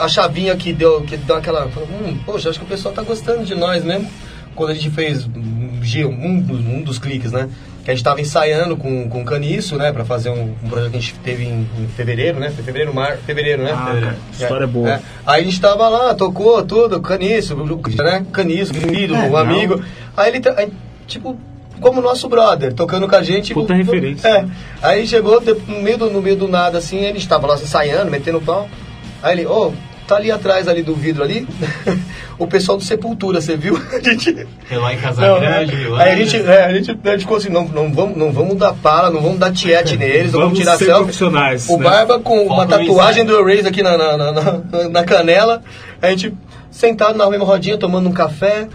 a 0.00 0.08
chavinha 0.08 0.54
que 0.56 0.72
deu, 0.72 1.02
que 1.02 1.16
deu 1.16 1.36
aquela. 1.36 1.66
Hum, 1.66 2.18
poxa, 2.24 2.50
acho 2.50 2.58
que 2.58 2.64
o 2.64 2.68
pessoal 2.68 2.94
tá 2.94 3.02
gostando 3.02 3.44
de 3.44 3.54
nós 3.54 3.82
mesmo. 3.84 4.08
Quando 4.54 4.70
a 4.70 4.74
gente 4.74 4.90
fez 4.90 5.26
um, 5.26 6.40
dos- 6.40 6.60
um 6.60 6.82
dos 6.82 6.98
cliques, 6.98 7.32
né? 7.32 7.48
Que 7.84 7.90
a 7.90 7.94
gente 7.94 8.04
tava 8.04 8.20
ensaiando 8.20 8.76
com, 8.76 9.08
com 9.08 9.22
o 9.22 9.24
Caniço, 9.24 9.76
né? 9.76 9.90
Pra 9.92 10.04
fazer 10.04 10.28
um, 10.30 10.54
um 10.62 10.68
projeto 10.68 10.90
que 10.92 10.96
a 10.98 11.00
gente 11.00 11.14
teve 11.24 11.44
em, 11.44 11.66
em 11.78 11.88
fevereiro, 11.96 12.38
né? 12.38 12.50
Fevereiro, 12.50 12.94
mar, 12.94 13.16
fevereiro, 13.26 13.62
né? 13.62 13.72
Ah, 13.74 13.86
Fevereiro. 13.86 14.16
história 14.32 14.66
boa. 14.66 14.88
É. 14.90 15.00
Aí 15.26 15.40
a 15.40 15.44
gente 15.44 15.60
tava 15.60 15.88
lá, 15.88 16.14
tocou 16.14 16.62
tudo, 16.64 17.00
Caniço, 17.00 17.56
né? 17.56 18.24
Caniço, 18.30 18.72
querido, 18.74 19.14
É, 19.16 19.18
um 19.28 19.36
amigo. 19.36 19.82
Aí 20.16 20.32
ele, 20.34 20.42
aí, 20.56 20.68
tipo, 21.08 21.36
como 21.80 22.00
nosso 22.00 22.28
brother, 22.28 22.72
tocando 22.72 23.08
com 23.08 23.16
a 23.16 23.22
gente. 23.22 23.52
Puta 23.54 23.74
tipo, 23.74 23.90
referência. 23.90 24.28
É. 24.28 24.44
Aí 24.82 25.06
chegou 25.06 25.40
no 25.66 25.80
meio, 25.80 25.98
do, 25.98 26.10
no 26.10 26.22
meio 26.22 26.36
do 26.36 26.46
nada, 26.46 26.78
assim, 26.78 26.98
ele 26.98 27.18
estava 27.18 27.46
lá 27.48 27.54
ensaiando, 27.54 28.10
metendo 28.10 28.40
pau. 28.40 28.68
Aí 29.22 29.38
ele, 29.38 29.46
ô, 29.46 29.72
tá 30.06 30.16
ali 30.16 30.30
atrás 30.30 30.66
ali 30.68 30.82
do 30.82 30.94
vidro 30.94 31.22
ali, 31.22 31.46
o 32.38 32.46
pessoal 32.46 32.76
do 32.76 32.84
Sepultura, 32.84 33.40
você 33.40 33.56
viu? 33.56 33.76
A 33.92 34.00
gente. 34.00 34.46
Foi 34.66 34.76
lá 34.78 34.92
em 34.92 34.96
Não, 34.96 35.02
Casagrande, 35.02 35.84
é. 35.84 35.88
lá. 35.88 36.02
Aí 36.02 36.12
a 36.12 36.16
gente, 36.16 36.36
é, 36.36 36.64
a 36.64 36.72
gente, 36.74 36.90
a 37.04 37.10
gente 37.10 37.20
ficou 37.20 37.36
assim, 37.36 37.48
não, 37.50 37.64
não, 37.68 37.92
vamos, 37.92 38.16
não 38.16 38.32
vamos 38.32 38.56
dar 38.56 38.72
pala, 38.74 39.10
não 39.10 39.20
vamos 39.22 39.38
dar 39.38 39.52
tiete 39.52 39.96
neles, 39.98 40.32
não 40.32 40.40
vamos 40.40 40.44
Vamos 40.54 40.58
tirar 40.58 40.76
ser 40.76 40.86
selfie. 40.86 41.02
profissionais, 41.04 41.68
O 41.68 41.76
né? 41.78 41.84
Barba 41.84 42.18
com 42.18 42.44
uma 42.46 42.64
um 42.64 42.66
tatuagem 42.66 43.24
do 43.24 43.48
Erase 43.48 43.68
aqui 43.68 43.82
na, 43.82 43.96
na, 43.96 44.16
na, 44.16 44.32
na- 44.32 44.88
na 44.90 45.04
canela, 45.04 45.62
a 46.00 46.08
gente 46.10 46.34
sentado 46.70 47.16
na 47.18 47.28
mesma 47.30 47.44
rodinha, 47.44 47.76
tomando 47.78 48.08
um 48.08 48.12
café, 48.12 48.66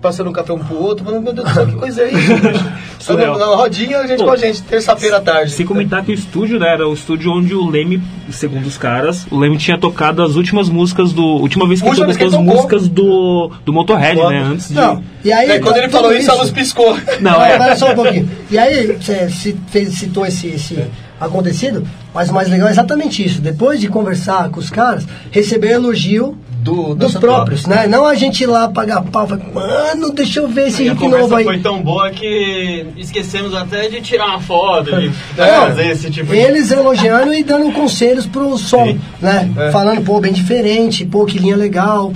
passando 0.00 0.30
um 0.30 0.32
café 0.32 0.52
um 0.52 0.58
pro 0.58 0.76
outro, 0.76 1.04
falando, 1.04 1.22
meu 1.22 1.32
Deus 1.32 1.48
do 1.48 1.54
céu, 1.54 1.66
que 1.66 1.76
coisa 1.76 2.02
é 2.02 2.12
isso? 2.12 2.34
bicho?" 2.36 2.72
Surreal. 2.98 3.38
na, 3.38 3.46
na 3.46 3.54
rodinha, 3.56 3.98
a 3.98 4.06
gente 4.06 4.18
Pô, 4.18 4.24
com 4.26 4.30
a 4.32 4.36
gente, 4.36 4.62
terça-feira 4.62 5.18
à 5.18 5.20
tarde. 5.20 5.52
Sem 5.52 5.64
comentar 5.64 6.04
que 6.04 6.10
o 6.10 6.14
estúdio, 6.14 6.58
né, 6.58 6.72
era 6.74 6.86
o 6.88 6.92
estúdio 6.92 7.30
onde 7.32 7.54
o 7.54 7.68
Leme, 7.68 8.02
segundo 8.30 8.66
os 8.66 8.76
caras, 8.76 9.26
o 9.30 9.38
Leme 9.38 9.56
tinha 9.56 9.78
tocado 9.78 10.22
as 10.22 10.34
últimas 10.34 10.68
músicas 10.68 11.12
do. 11.12 11.22
Última 11.24 11.66
vez 11.66 11.80
que 11.80 11.86
ele 11.86 11.90
Última 11.90 12.06
tocou 12.06 12.06
vez 12.06 12.16
as 12.16 12.16
que 12.16 12.24
ele 12.24 12.46
tocou. 12.46 12.54
músicas 12.56 12.88
do, 12.88 13.50
do 13.64 13.72
Motorhead, 13.72 14.16
Moto. 14.16 14.30
né? 14.30 14.42
Antes 14.42 14.68
de. 14.68 14.74
Não, 14.74 15.02
e 15.24 15.32
aí. 15.32 15.50
Aí, 15.52 15.60
quando 15.60 15.76
ele 15.76 15.88
falou 15.88 16.12
isso, 16.12 16.30
a 16.30 16.34
luz 16.34 16.50
piscou. 16.50 16.96
Não, 17.20 17.42
é. 17.42 17.52
Espera 17.52 17.76
só 17.76 17.92
um 17.92 17.94
pouquinho. 17.94 18.28
E 18.50 18.58
aí, 18.58 18.86
você 19.00 19.28
citou 19.30 20.26
esse, 20.26 20.48
esse 20.48 20.84
acontecido, 21.20 21.86
mas 22.14 22.28
o 22.30 22.34
mais 22.34 22.48
legal 22.48 22.68
é 22.68 22.70
exatamente 22.70 23.24
isso. 23.24 23.40
Depois 23.40 23.80
de 23.80 23.88
conversar 23.88 24.50
com 24.50 24.60
os 24.60 24.70
caras, 24.70 25.06
receber 25.30 25.70
elogio 25.72 26.36
Do, 26.60 26.94
dos 26.94 27.14
próprios, 27.14 27.66
né? 27.66 27.86
Não 27.86 28.04
a 28.04 28.14
gente 28.14 28.42
ir 28.42 28.46
lá 28.46 28.68
pagar 28.68 29.00
pau, 29.02 29.26
falar, 29.28 29.40
mano, 29.54 30.10
deixa 30.10 30.40
eu 30.40 30.48
ver 30.48 30.68
esse 30.68 30.90
conversa 30.90 31.18
novo 31.22 31.36
aí. 31.36 31.44
foi 31.44 31.58
tão 31.60 31.80
boa 31.82 32.10
que 32.10 32.84
esquecemos 32.96 33.54
até 33.54 33.88
de 33.88 34.00
tirar 34.00 34.26
uma 34.26 34.40
foto, 34.40 34.90
de 35.00 35.06
É, 35.38 35.46
fazer 35.60 35.86
esse 35.88 36.10
tipo 36.10 36.32
de... 36.32 36.36
Eles 36.36 36.70
elogiando 36.70 37.32
e 37.32 37.44
dando 37.44 37.72
conselhos 37.72 38.26
pro 38.26 38.58
som, 38.58 38.98
né? 39.20 39.48
É. 39.56 39.70
Falando, 39.70 40.02
pô, 40.04 40.20
bem 40.20 40.32
diferente, 40.32 41.06
pô, 41.06 41.24
que 41.24 41.38
linha 41.38 41.56
legal, 41.56 42.12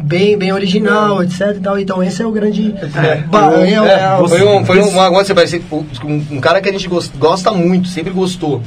bem, 0.00 0.36
bem 0.36 0.52
original, 0.52 1.22
etc 1.22 1.54
e 1.56 1.60
tal. 1.60 1.78
Então 1.78 2.02
esse 2.02 2.20
é 2.20 2.26
o 2.26 2.32
grande... 2.32 2.74
É, 2.96 3.22
é 3.64 3.80
o- 3.80 3.86
é 3.86 4.20
o- 4.20 4.28
foi 4.28 4.44
um, 4.44 4.64
foi 4.64 4.80
um, 4.82 5.00
agora 5.00 5.24
você 5.24 5.32
vai 5.32 5.46
ser 5.46 5.62
um, 5.72 6.22
um 6.32 6.40
cara 6.40 6.60
que 6.60 6.68
a 6.68 6.72
gente 6.72 6.88
gos- 6.88 7.12
gosta 7.16 7.52
muito, 7.52 7.88
sempre 7.88 8.12
gostou 8.12 8.60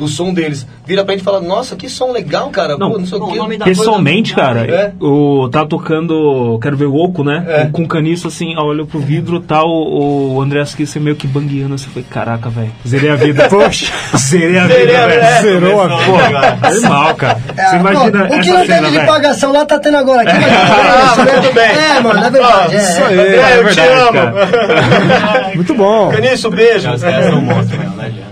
do 0.00 0.08
som 0.08 0.32
deles. 0.34 0.66
Vira 0.86 1.04
pra 1.04 1.12
gente 1.12 1.20
e 1.20 1.24
fala, 1.24 1.40
nossa, 1.40 1.76
que 1.76 1.88
som 1.88 2.10
legal, 2.10 2.48
cara. 2.50 2.76
Não, 2.76 2.90
Pô, 2.90 2.98
não 2.98 3.06
sei 3.06 3.18
o 3.18 3.24
o 3.24 3.48
quê. 3.48 3.58
Pessoalmente, 3.64 4.34
coisa- 4.34 4.48
cara, 4.48 4.66
É. 4.66 4.92
o 5.00 5.48
tá 5.52 5.64
tocando 5.64 6.58
Quero 6.62 6.76
Ver 6.76 6.86
o 6.86 6.94
Oco, 6.96 7.22
né? 7.22 7.44
É. 7.46 7.64
Com 7.66 7.86
caniço 7.86 8.26
assim, 8.28 8.56
olha 8.56 8.84
pro 8.84 8.98
vidro, 8.98 9.38
tá 9.40 9.62
o, 9.62 10.34
o 10.36 10.40
André 10.42 10.64
Kisser 10.64 11.00
meio 11.00 11.14
que 11.16 11.26
bangueando 11.26 11.74
assim, 11.74 11.88
foi 11.90 12.02
caraca, 12.02 12.48
velho. 12.48 12.72
Zerei 12.86 13.10
a 13.10 13.16
vida. 13.16 13.46
Poxa, 13.50 13.92
zerei 14.16 14.58
a 14.58 14.66
vida, 14.66 14.78
velho. 15.06 15.08
vida. 15.20 15.42
Zerou 15.42 15.82
a 15.82 15.88
porra. 15.88 16.26
agora. 16.26 16.58
Normal, 16.80 17.14
cara. 17.14 17.38
É, 17.56 17.66
Você 17.66 17.76
imagina 17.76 18.24
o 18.24 18.40
que 18.40 18.50
não 18.50 18.66
teve 18.66 18.90
de 18.90 19.06
pagação 19.06 19.52
lá 19.52 19.64
tá 19.66 19.78
tendo 19.78 19.96
agora 19.98 20.22
aqui. 20.22 20.32
Mas 20.40 20.52
Ah, 20.52 20.96
é 21.00 21.04
isso, 21.06 21.24
né? 21.24 21.32
muito 21.40 21.54
bem. 21.54 21.64
É, 21.70 22.00
mano, 22.00 22.24
é 22.24 22.30
verdade. 22.30 22.76
Ah, 22.76 23.12
é, 23.12 23.14
é. 23.14 23.20
É, 23.20 23.52
é, 23.52 23.58
eu 23.58 23.68
te 23.70 23.80
amo. 23.80 25.50
Muito 25.54 25.74
bom. 25.74 26.10
Canício, 26.10 26.50
beijo. 26.50 26.90
Os 26.92 27.02
caras 27.02 27.26
são 27.26 27.40
monstros 27.40 27.78
não 27.84 28.04
adianta. 28.04 28.29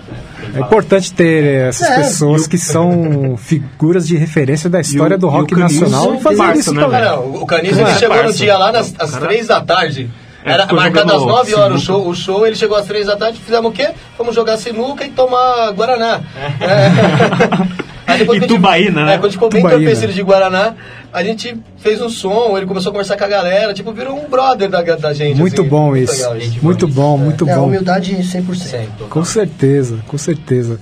É 0.55 0.59
importante 0.59 1.11
ter 1.13 1.67
essas 1.69 1.87
É. 1.89 1.95
pessoas 1.97 2.47
que 2.47 2.57
são 2.57 3.35
figuras 3.37 4.07
de 4.07 4.17
referência 4.17 4.69
da 4.69 4.79
história 4.81 5.15
o- 5.15 5.19
do 5.19 5.27
e 5.27 5.29
o 5.29 5.31
rock 5.31 5.55
nacional 5.55 6.15
e 6.15 6.59
isso 6.59 6.73
né, 6.73 6.81
também. 6.83 6.99
Cara, 6.99 7.19
o 7.19 7.45
ele 7.81 7.81
É, 7.81 7.95
chegou 7.95 8.23
no 8.23 8.33
dia 8.33 8.57
lá 8.57 8.71
nas, 8.71 8.93
às 8.99 9.11
três 9.11 9.47
da 9.47 9.61
tarde. 9.61 10.09
É, 10.43 10.53
Era 10.53 10.65
marcado 10.71 11.11
às 11.13 11.19
jogando 11.19 11.35
9 11.37 11.55
horas 11.55 11.81
o 11.81 11.85
show, 11.85 12.07
o 12.07 12.15
show, 12.15 12.47
ele 12.47 12.55
chegou 12.55 12.77
às 12.77 12.85
3 12.85 13.05
da 13.07 13.17
tarde, 13.17 13.39
fizemos 13.39 13.69
o 13.69 13.73
quê? 13.73 13.89
Fomos 14.17 14.33
jogar 14.33 14.55
sinuca 14.57 15.05
e 15.05 15.09
tomar 15.09 15.71
Guaraná. 15.73 16.21
É. 16.61 17.79
Aí 18.07 18.19
depois 18.19 18.37
E 18.37 18.41
gente- 18.41 18.49
tubaína, 18.55 19.05
né? 19.05 19.13
É, 19.13 19.17
quando 19.17 19.25
a 19.25 19.27
gente 19.27 19.33
ficou 19.33 19.49
bem 19.49 19.63
entorpecido 19.63 20.11
de 20.13 20.23
Guaraná, 20.23 20.73
a 21.11 21.23
gente 21.23 21.57
fez 21.77 22.01
um 22.01 22.09
som, 22.09 22.55
ele 22.57 22.65
começou 22.65 22.89
a 22.89 22.93
conversar 22.93 23.17
com 23.17 23.23
a 23.23 23.27
galera, 23.27 23.73
tipo, 23.73 23.91
virou 23.91 24.17
um 24.23 24.29
brother 24.29 24.69
da, 24.69 24.81
da 24.81 25.13
gente. 25.13 25.37
Muito 25.39 25.61
assim. 25.61 25.69
bom 25.69 25.87
Muito 25.89 26.03
isso. 26.11 26.13
legal 26.21 26.37
isso. 26.37 26.59
Muito 26.61 26.87
bom, 26.87 27.17
muito 27.17 27.49
É, 27.49 27.55
bom. 27.55 27.65
humildade 27.65 28.15
100%. 28.15 28.55
Sempre. 28.55 29.05
Com 29.09 29.23
certeza, 29.25 29.99
com 30.07 30.17
certeza. 30.17 30.79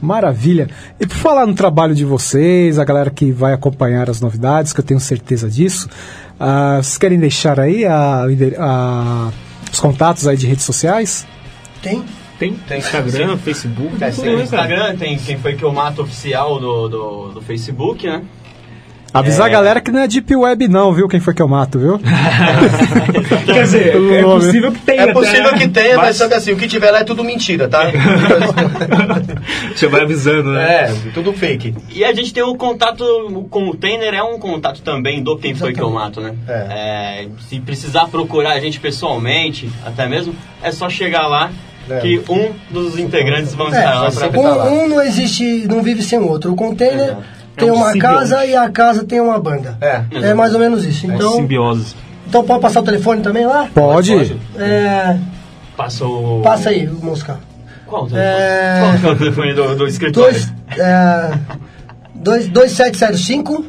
Maravilha. 0.00 0.68
E 1.00 1.06
por 1.06 1.16
falar 1.16 1.46
no 1.46 1.54
trabalho 1.54 1.94
de 1.94 2.04
vocês, 2.04 2.78
a 2.78 2.84
galera 2.84 3.10
que 3.10 3.32
vai 3.32 3.52
acompanhar 3.54 4.10
as 4.10 4.20
novidades, 4.20 4.72
que 4.72 4.80
eu 4.80 4.84
tenho 4.84 5.00
certeza 5.00 5.48
disso, 5.48 5.88
ah, 6.38 6.78
vocês 6.82 6.98
querem 6.98 7.18
deixar 7.18 7.58
aí 7.58 7.84
a- 7.86 8.26
a- 8.58 9.32
os 9.72 9.80
contatos 9.80 10.26
aí 10.28 10.36
de 10.36 10.46
redes 10.46 10.64
sociais? 10.64 11.26
Tem? 11.82 12.04
Tem, 12.38 12.52
Tem. 12.68 12.78
Instagram, 12.78 13.38
Facebook, 13.38 14.04
É, 14.04 14.12
sim, 14.12 14.36
né? 14.36 14.42
Instagram 14.42 14.96
tem 14.96 15.16
quem 15.16 15.38
foi 15.38 15.54
que 15.54 15.62
eu 15.62 15.72
mato 15.72 16.02
oficial 16.02 16.60
do, 16.60 16.86
do, 16.88 17.28
do 17.32 17.40
Facebook, 17.40 18.06
né? 18.06 18.22
Avisar 19.18 19.46
a 19.46 19.50
galera 19.50 19.80
que 19.80 19.90
não 19.90 20.00
é 20.00 20.08
Deep 20.08 20.34
Web 20.34 20.68
não, 20.68 20.92
viu? 20.92 21.08
Quem 21.08 21.20
foi 21.20 21.34
que 21.34 21.42
eu 21.42 21.48
mato, 21.48 21.78
viu? 21.78 21.98
Quer 23.46 23.62
dizer, 23.62 23.96
é 24.12 24.22
possível 24.22 24.72
que 24.72 24.78
tenha. 24.80 25.02
É 25.02 25.12
possível 25.12 25.48
até, 25.48 25.58
que 25.58 25.68
tenha, 25.68 25.96
mas 25.96 26.06
mas 26.06 26.16
só 26.16 26.28
que 26.28 26.34
assim, 26.34 26.52
o 26.52 26.56
que 26.56 26.66
tiver 26.66 26.90
lá 26.90 27.00
é 27.00 27.04
tudo 27.04 27.22
mentira, 27.24 27.68
tá? 27.68 27.82
Você 29.74 29.86
vai 29.86 30.02
avisando, 30.02 30.52
né? 30.52 30.84
é, 30.84 30.94
tudo 31.12 31.32
fake. 31.32 31.74
E 31.90 32.04
a 32.04 32.12
gente 32.14 32.32
tem 32.32 32.42
o 32.42 32.54
contato, 32.54 33.02
o 33.02 33.44
container 33.44 34.14
é 34.14 34.22
um 34.22 34.38
contato 34.38 34.80
também 34.82 35.22
do 35.22 35.36
Quem 35.36 35.54
Foi 35.54 35.72
Que 35.72 35.80
Eu 35.80 35.90
Mato, 35.90 36.20
né? 36.20 36.34
É, 36.48 37.26
se 37.48 37.60
precisar 37.60 38.06
procurar 38.08 38.52
a 38.52 38.60
gente 38.60 38.80
pessoalmente, 38.80 39.70
até 39.84 40.08
mesmo, 40.08 40.34
é 40.62 40.70
só 40.70 40.88
chegar 40.88 41.26
lá 41.26 41.50
É. 41.88 42.00
que 42.00 42.20
um 42.28 42.50
dos 42.70 42.98
integrantes 42.98 43.54
vão 43.54 43.66
É, 43.66 43.78
estar 43.78 44.00
lá 44.00 44.10
pra 44.10 44.40
um, 44.40 44.84
um 44.84 44.88
não 44.88 45.02
existe, 45.02 45.66
não 45.68 45.82
vive 45.82 46.02
sem 46.02 46.18
o 46.18 46.28
outro. 46.28 46.52
O 46.52 46.56
container 46.56 47.16
tem 47.56 47.68
É 47.68 47.72
um 47.72 47.76
uma 47.76 47.92
simbionte. 47.92 48.16
casa 48.18 48.44
e 48.46 48.54
a 48.56 48.68
casa 48.70 49.04
tem 49.04 49.20
uma 49.20 49.38
banda. 49.38 49.76
É, 49.80 50.02
É 50.30 50.34
mais 50.34 50.52
ou 50.54 50.60
menos 50.60 50.84
isso. 50.84 51.06
Então, 51.06 51.32
simbiose. 51.36 51.94
então 52.28 52.44
pode 52.44 52.60
passar 52.60 52.80
o 52.80 52.84
telefone 52.84 53.22
também 53.22 53.46
lá? 53.46 53.68
Pode. 53.74 54.36
É, 54.56 55.16
Passa 55.76 56.04
o. 56.06 56.40
passa 56.42 56.70
aí, 56.70 56.86
Mosca. 56.86 57.38
Qual 57.86 58.04
o 58.04 58.08
telefone? 58.08 58.30
É, 58.30 58.80
Qual 58.80 58.98
que 58.98 59.06
é 59.06 59.10
o 59.10 59.16
telefone 59.16 59.54
do, 59.54 59.76
do 59.76 59.86
escritório? 59.86 60.32
dois, 60.32 60.52
é, 60.78 61.38
dois, 62.14 62.48
2705 62.48 63.64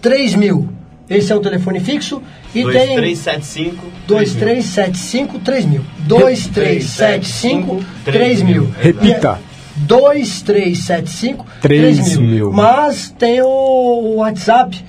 3000. 0.00 0.68
Esse 1.10 1.30
é 1.32 1.36
o 1.36 1.40
telefone 1.40 1.78
fixo. 1.80 2.22
E 2.54 2.62
tem 2.64 2.96
2375 2.96 3.76
2375 4.06 5.38
3000. 5.40 5.84
2375 6.06 7.84
3000. 8.04 8.72
Repita. 8.80 9.38
2375 9.82 11.46
Três 11.60 11.96
3000. 11.98 12.20
mil. 12.20 12.52
Mas 12.52 13.14
tem 13.18 13.40
o 13.42 14.14
WhatsApp, 14.16 14.82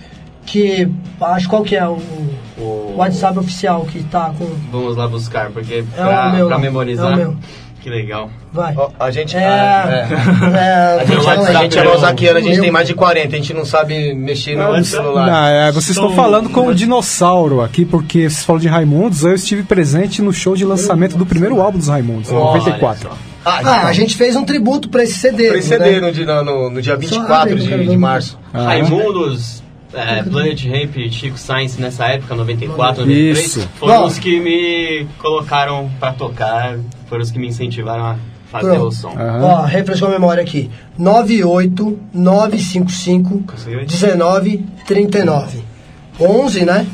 que 0.46 0.88
acho 1.22 1.50
qual 1.50 1.64
que 1.64 1.76
é 1.76 1.88
o, 1.88 1.98
o 2.58 2.96
WhatsApp 2.98 3.38
oficial 3.40 3.86
que 3.86 4.04
tá 4.04 4.34
com. 4.38 4.46
Vamos 4.72 4.96
lá 4.98 5.08
buscar, 5.08 5.50
porque 5.52 5.84
É 5.98 6.02
pra, 6.04 6.32
meu, 6.32 6.48
pra 6.48 6.58
é 6.58 6.60
memorizar. 6.60 7.14
o 7.14 7.16
meu. 7.16 7.36
Que 7.82 7.90
legal. 7.90 8.30
Vai. 8.54 8.74
A 8.98 9.12
gente. 9.12 9.36
É, 9.36 9.42
é. 9.42 10.08
é, 10.58 11.02
A 11.02 11.06
gente, 11.64 11.78
a 11.78 11.82
é 11.82 11.84
Losaquiano, 11.86 12.40
a 12.40 12.42
gente 12.42 12.62
tem 12.62 12.72
mais 12.72 12.88
de 12.88 12.94
40, 12.94 13.28
a 13.36 13.38
gente 13.38 13.54
não 13.54 13.66
sabe 13.66 14.14
mexer 14.16 14.56
no 14.56 14.72
Não, 14.72 14.84
celular. 14.86 15.52
é, 15.52 15.70
vocês 15.70 15.90
estão 15.90 16.14
falando 16.16 16.50
com 16.50 16.68
o 16.68 16.74
dinossauro 16.74 17.60
aqui, 17.60 17.84
porque 17.84 18.30
vocês 18.30 18.46
falam 18.46 18.62
de 18.62 18.70
Raimundos, 18.70 19.26
eu 19.26 19.36
estive 19.36 19.64
presente 19.64 20.22
no 20.22 20.32
show 20.32 20.56
de 20.56 20.64
lançamento 20.64 21.18
do 21.18 21.26
primeiro 21.26 21.60
álbum 21.62 21.78
dos 21.78 21.90
Raimundos, 21.90 22.32
em 22.32 22.36
Olha 22.36 22.46
94. 22.46 23.10
Ah, 23.46 23.88
a 23.88 23.94
gente 23.94 24.16
fez 24.16 24.36
um 24.36 24.44
tributo 24.46 24.90
pra 24.90 25.04
esse 25.04 25.14
CD. 25.16 25.48
Pra 25.50 25.58
esse 25.58 25.70
CD 25.70 25.92
né? 25.94 26.00
no, 26.00 26.12
dia- 26.12 26.44
no, 26.44 26.70
no 26.70 26.80
dia 26.82 26.94
Só 26.94 27.00
24 27.00 27.34
abre, 27.34 27.54
eu 27.64 27.68
quero 27.68 27.84
de, 27.84 27.90
de 27.90 27.98
março. 27.98 28.38
Ah, 28.54 28.64
Raimundos, 28.66 29.64
é, 29.94 30.24
Planet 30.24 30.66
Ramp, 30.66 30.96
Chico 31.12 31.38
Science 31.38 31.80
nessa 31.82 32.06
época, 32.08 32.36
94, 32.36 33.02
93, 33.02 33.46
Isso. 33.46 33.68
foram 33.80 34.02
Bom. 34.02 34.06
os 34.08 34.18
que 34.18 34.40
me 34.40 35.06
colocaram 35.20 35.92
pra 36.00 36.14
tocar, 36.14 36.78
foram 37.08 37.22
os 37.22 37.30
que 37.32 37.38
me 37.40 37.48
incentivaram 37.48 38.04
a 38.06 38.16
fazer 38.52 38.70
Pronto. 38.72 38.88
o 38.88 38.92
som. 38.92 39.14
Ó, 39.42 39.62
refrescou 39.66 40.08
a 40.08 40.12
memória 40.12 40.42
aqui. 40.42 40.70
98955 40.98 43.44
1939. 43.88 45.64
11, 46.20 46.66
né? 46.66 46.86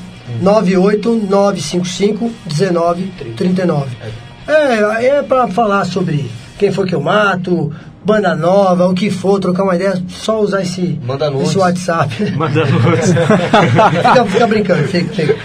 98955 0.41 2.31
1939. 2.47 3.97
É, 4.01 4.09
é 4.53 5.21
pra 5.23 5.47
falar 5.47 5.85
sobre 5.85 6.29
quem 6.57 6.71
foi 6.71 6.85
que 6.85 6.93
eu 6.95 7.01
mato, 7.01 7.71
banda 8.03 8.35
nova, 8.35 8.87
o 8.87 8.93
que 8.93 9.09
for, 9.09 9.39
trocar 9.39 9.63
uma 9.63 9.75
ideia, 9.75 10.01
só 10.09 10.41
usar 10.41 10.61
esse, 10.61 10.99
Manda 11.05 11.31
esse 11.41 11.57
WhatsApp. 11.57 12.31
Manda 12.35 12.65
fica, 12.67 14.25
fica 14.25 14.47
brincando, 14.47 14.83
fica, 14.87 15.13
fica. 15.13 15.35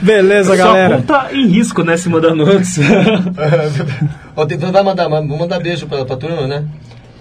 Beleza, 0.00 0.56
Só 0.56 0.64
galera. 0.64 0.96
conta 0.96 1.28
em 1.32 1.46
risco, 1.46 1.82
né, 1.82 1.96
se 1.96 2.08
mandar 2.08 2.34
nudes. 2.34 2.76
Tem- 4.48 4.58
Vai 4.58 4.82
mandar, 4.82 5.08
vou 5.08 5.38
mandar 5.38 5.58
beijo 5.60 5.86
pra, 5.86 6.04
pra 6.04 6.16
turma, 6.16 6.46
né? 6.46 6.64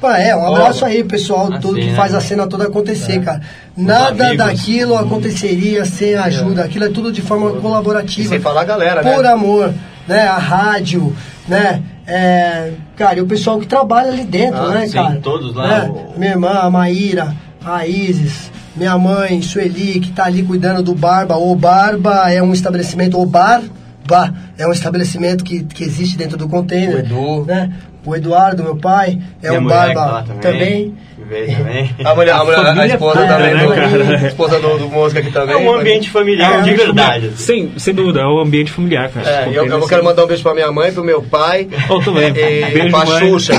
Pá, 0.02 0.18
é, 0.19 0.36
um 0.36 0.45
abraço 0.53 0.84
aí, 0.86 1.03
pessoal, 1.03 1.44
Assim, 1.52 1.60
todo 1.61 1.76
que 1.80 1.88
né? 1.88 1.95
faz 1.95 2.14
a 2.14 2.19
cena 2.19 2.45
toda 2.48 2.65
acontecer, 2.65 3.22
cara. 3.22 3.41
Nada 3.77 4.26
amigos. 4.27 4.45
daquilo 4.45 4.98
aconteceria 4.98 5.86
sem 5.86 6.15
a 6.15 6.26
ajuda. 6.26 6.65
Aquilo 6.65 6.86
é 6.86 6.90
tudo 6.90 7.11
de 7.14 7.22
forma 7.22 7.52
colaborativa. 7.61 8.26
E 8.27 8.30
sem 8.30 8.40
falar 8.40 8.61
a 8.61 8.65
galera, 8.65 9.02
né? 9.02 9.15
Por 9.15 9.26
amor, 9.26 9.73
né? 10.07 10.22
A 10.27 10.38
rádio, 10.38 11.15
né? 11.48 11.82
É, 12.07 12.72
cara, 12.95 13.18
e 13.18 13.22
o 13.22 13.26
pessoal 13.26 13.60
que 13.60 13.65
trabalha 13.68 14.10
ali 14.11 14.23
dentro, 14.23 14.60
Ah, 14.61 14.69
né, 14.76 14.88
sim, 14.88 14.94
cara? 14.94 15.19
todos 15.23 15.56
lá, 15.56 15.68
Né? 15.68 15.90
o- 15.90 16.19
Minha 16.19 16.32
irmã, 16.32 16.49
a 16.52 16.69
Maíra, 16.69 17.36
a 17.65 17.88
Isis, 17.88 18.52
minha 18.76 18.95
mãe, 18.98 19.41
Sueli, 19.41 19.99
que 19.99 20.11
tá 20.11 20.26
ali 20.26 20.44
cuidando 20.44 20.84
do 20.84 20.94
Barba. 20.94 21.36
O 21.38 21.56
Barba 21.56 22.32
é 22.32 22.44
um 22.44 22.53
estabelecimento, 22.53 23.19
o 23.19 23.26
Bar, 23.26 23.64
Bar, 24.07 24.32
é 24.57 24.68
um 24.68 24.72
estabelecimento 24.72 25.44
que, 25.44 25.64
que 25.64 25.84
existe 25.84 26.15
dentro 26.15 26.38
do 26.38 26.48
container. 26.48 26.98
O 26.98 26.99
Edu. 26.99 27.45
Né? 27.45 27.73
O 28.06 28.15
Eduardo, 28.15 28.64
meu 28.64 28.76
pai, 28.76 29.19
é 29.41 29.52
um 29.52 29.68
tá 29.68 29.88
Barba 29.94 30.26
também. 30.41 30.95
que 31.15 31.23
veio 31.23 31.57
também. 31.57 31.90
A 32.06 32.14
mulher, 32.14 32.34
a, 32.34 32.44
mulher, 32.44 32.60
a 32.60 32.65
família 32.65 32.94
esposa 32.94 33.14
toda, 33.19 33.27
também, 33.27 33.53
né, 33.56 33.64
do, 33.64 33.69
cara? 33.73 34.18
a 34.18 34.27
esposa 34.27 34.60
do, 34.60 34.77
do 34.77 34.90
Mosca 34.90 35.19
aqui 35.19 35.32
também. 35.32 35.56
É 35.56 35.57
um 35.57 35.73
ambiente 35.73 36.10
familiar 36.10 36.61
de 36.61 36.73
verdade. 36.73 37.32
Sem, 37.36 37.72
sem 37.77 37.94
dúvida, 37.95 38.19
é 38.22 38.26
um 38.26 38.40
ambiente 38.40 38.72
familiar, 38.72 39.10
cara. 39.10 39.27
É, 39.27 39.49
eu, 39.52 39.65
eu 39.65 39.88
quero 39.88 40.03
mandar 40.03 40.23
um 40.23 40.27
beijo 40.27 40.44
pra 40.44 40.53
minha 40.53 40.72
mãe, 40.72 40.91
pro 40.91 41.03
meu 41.03 41.22
pai. 41.23 41.68
Eu 41.90 41.99
também. 42.03 42.30
E 42.30 42.32
Beijo, 42.72 42.90
pra 42.91 43.06
mãe. 43.06 43.19
Xuxa. 43.19 43.53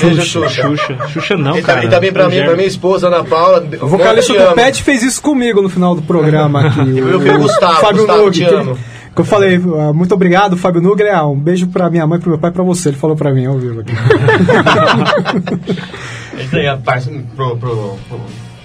Beijo, 0.00 0.22
Xuxa. 0.22 0.62
Xuxa. 0.62 0.98
Xuxa 1.08 1.36
não, 1.36 1.56
E, 1.56 1.62
cara. 1.62 1.84
e 1.84 1.88
também 1.88 2.12
pra 2.12 2.28
mim, 2.28 2.42
pra 2.42 2.54
minha 2.56 2.66
esposa, 2.66 3.06
Ana 3.06 3.22
Paula. 3.22 3.64
O 3.80 3.86
vocalista 3.86 4.32
eu 4.32 4.48
do. 4.50 4.54
Pet 4.54 4.82
fez 4.82 5.02
isso 5.02 5.22
comigo 5.22 5.62
no 5.62 5.68
final 5.68 5.94
do 5.94 6.02
programa 6.02 6.66
aqui. 6.66 6.80
E 6.80 7.00
o 7.00 7.16
o 7.16 7.38
Gustavo, 7.38 7.80
Fábio 7.80 7.98
Gustavo, 7.98 8.24
Nug, 8.24 8.32
te 8.36 8.44
amo. 8.44 8.78
Que 9.14 9.20
eu 9.20 9.24
falei, 9.24 9.56
ah, 9.56 9.92
muito 9.92 10.14
obrigado, 10.14 10.56
Fábio 10.56 10.80
Nugre. 10.80 11.08
Ah, 11.08 11.26
um 11.26 11.38
beijo 11.38 11.66
pra 11.68 11.88
minha 11.90 12.06
mãe, 12.06 12.18
pro 12.18 12.30
meu 12.30 12.38
pai 12.38 12.50
e 12.50 12.52
pra 12.52 12.62
você. 12.64 12.88
Ele 12.90 12.96
falou 12.96 13.16
pra 13.16 13.32
mim 13.32 13.46
ao 13.46 13.58
vivo 13.58 13.80
aqui. 13.80 13.92
Isso 16.38 16.56
aí 16.56 16.66
é 16.66 16.76
parce- 16.76 17.10
pro, 17.36 17.56
pro, 17.56 17.96
pro, 18.08 18.20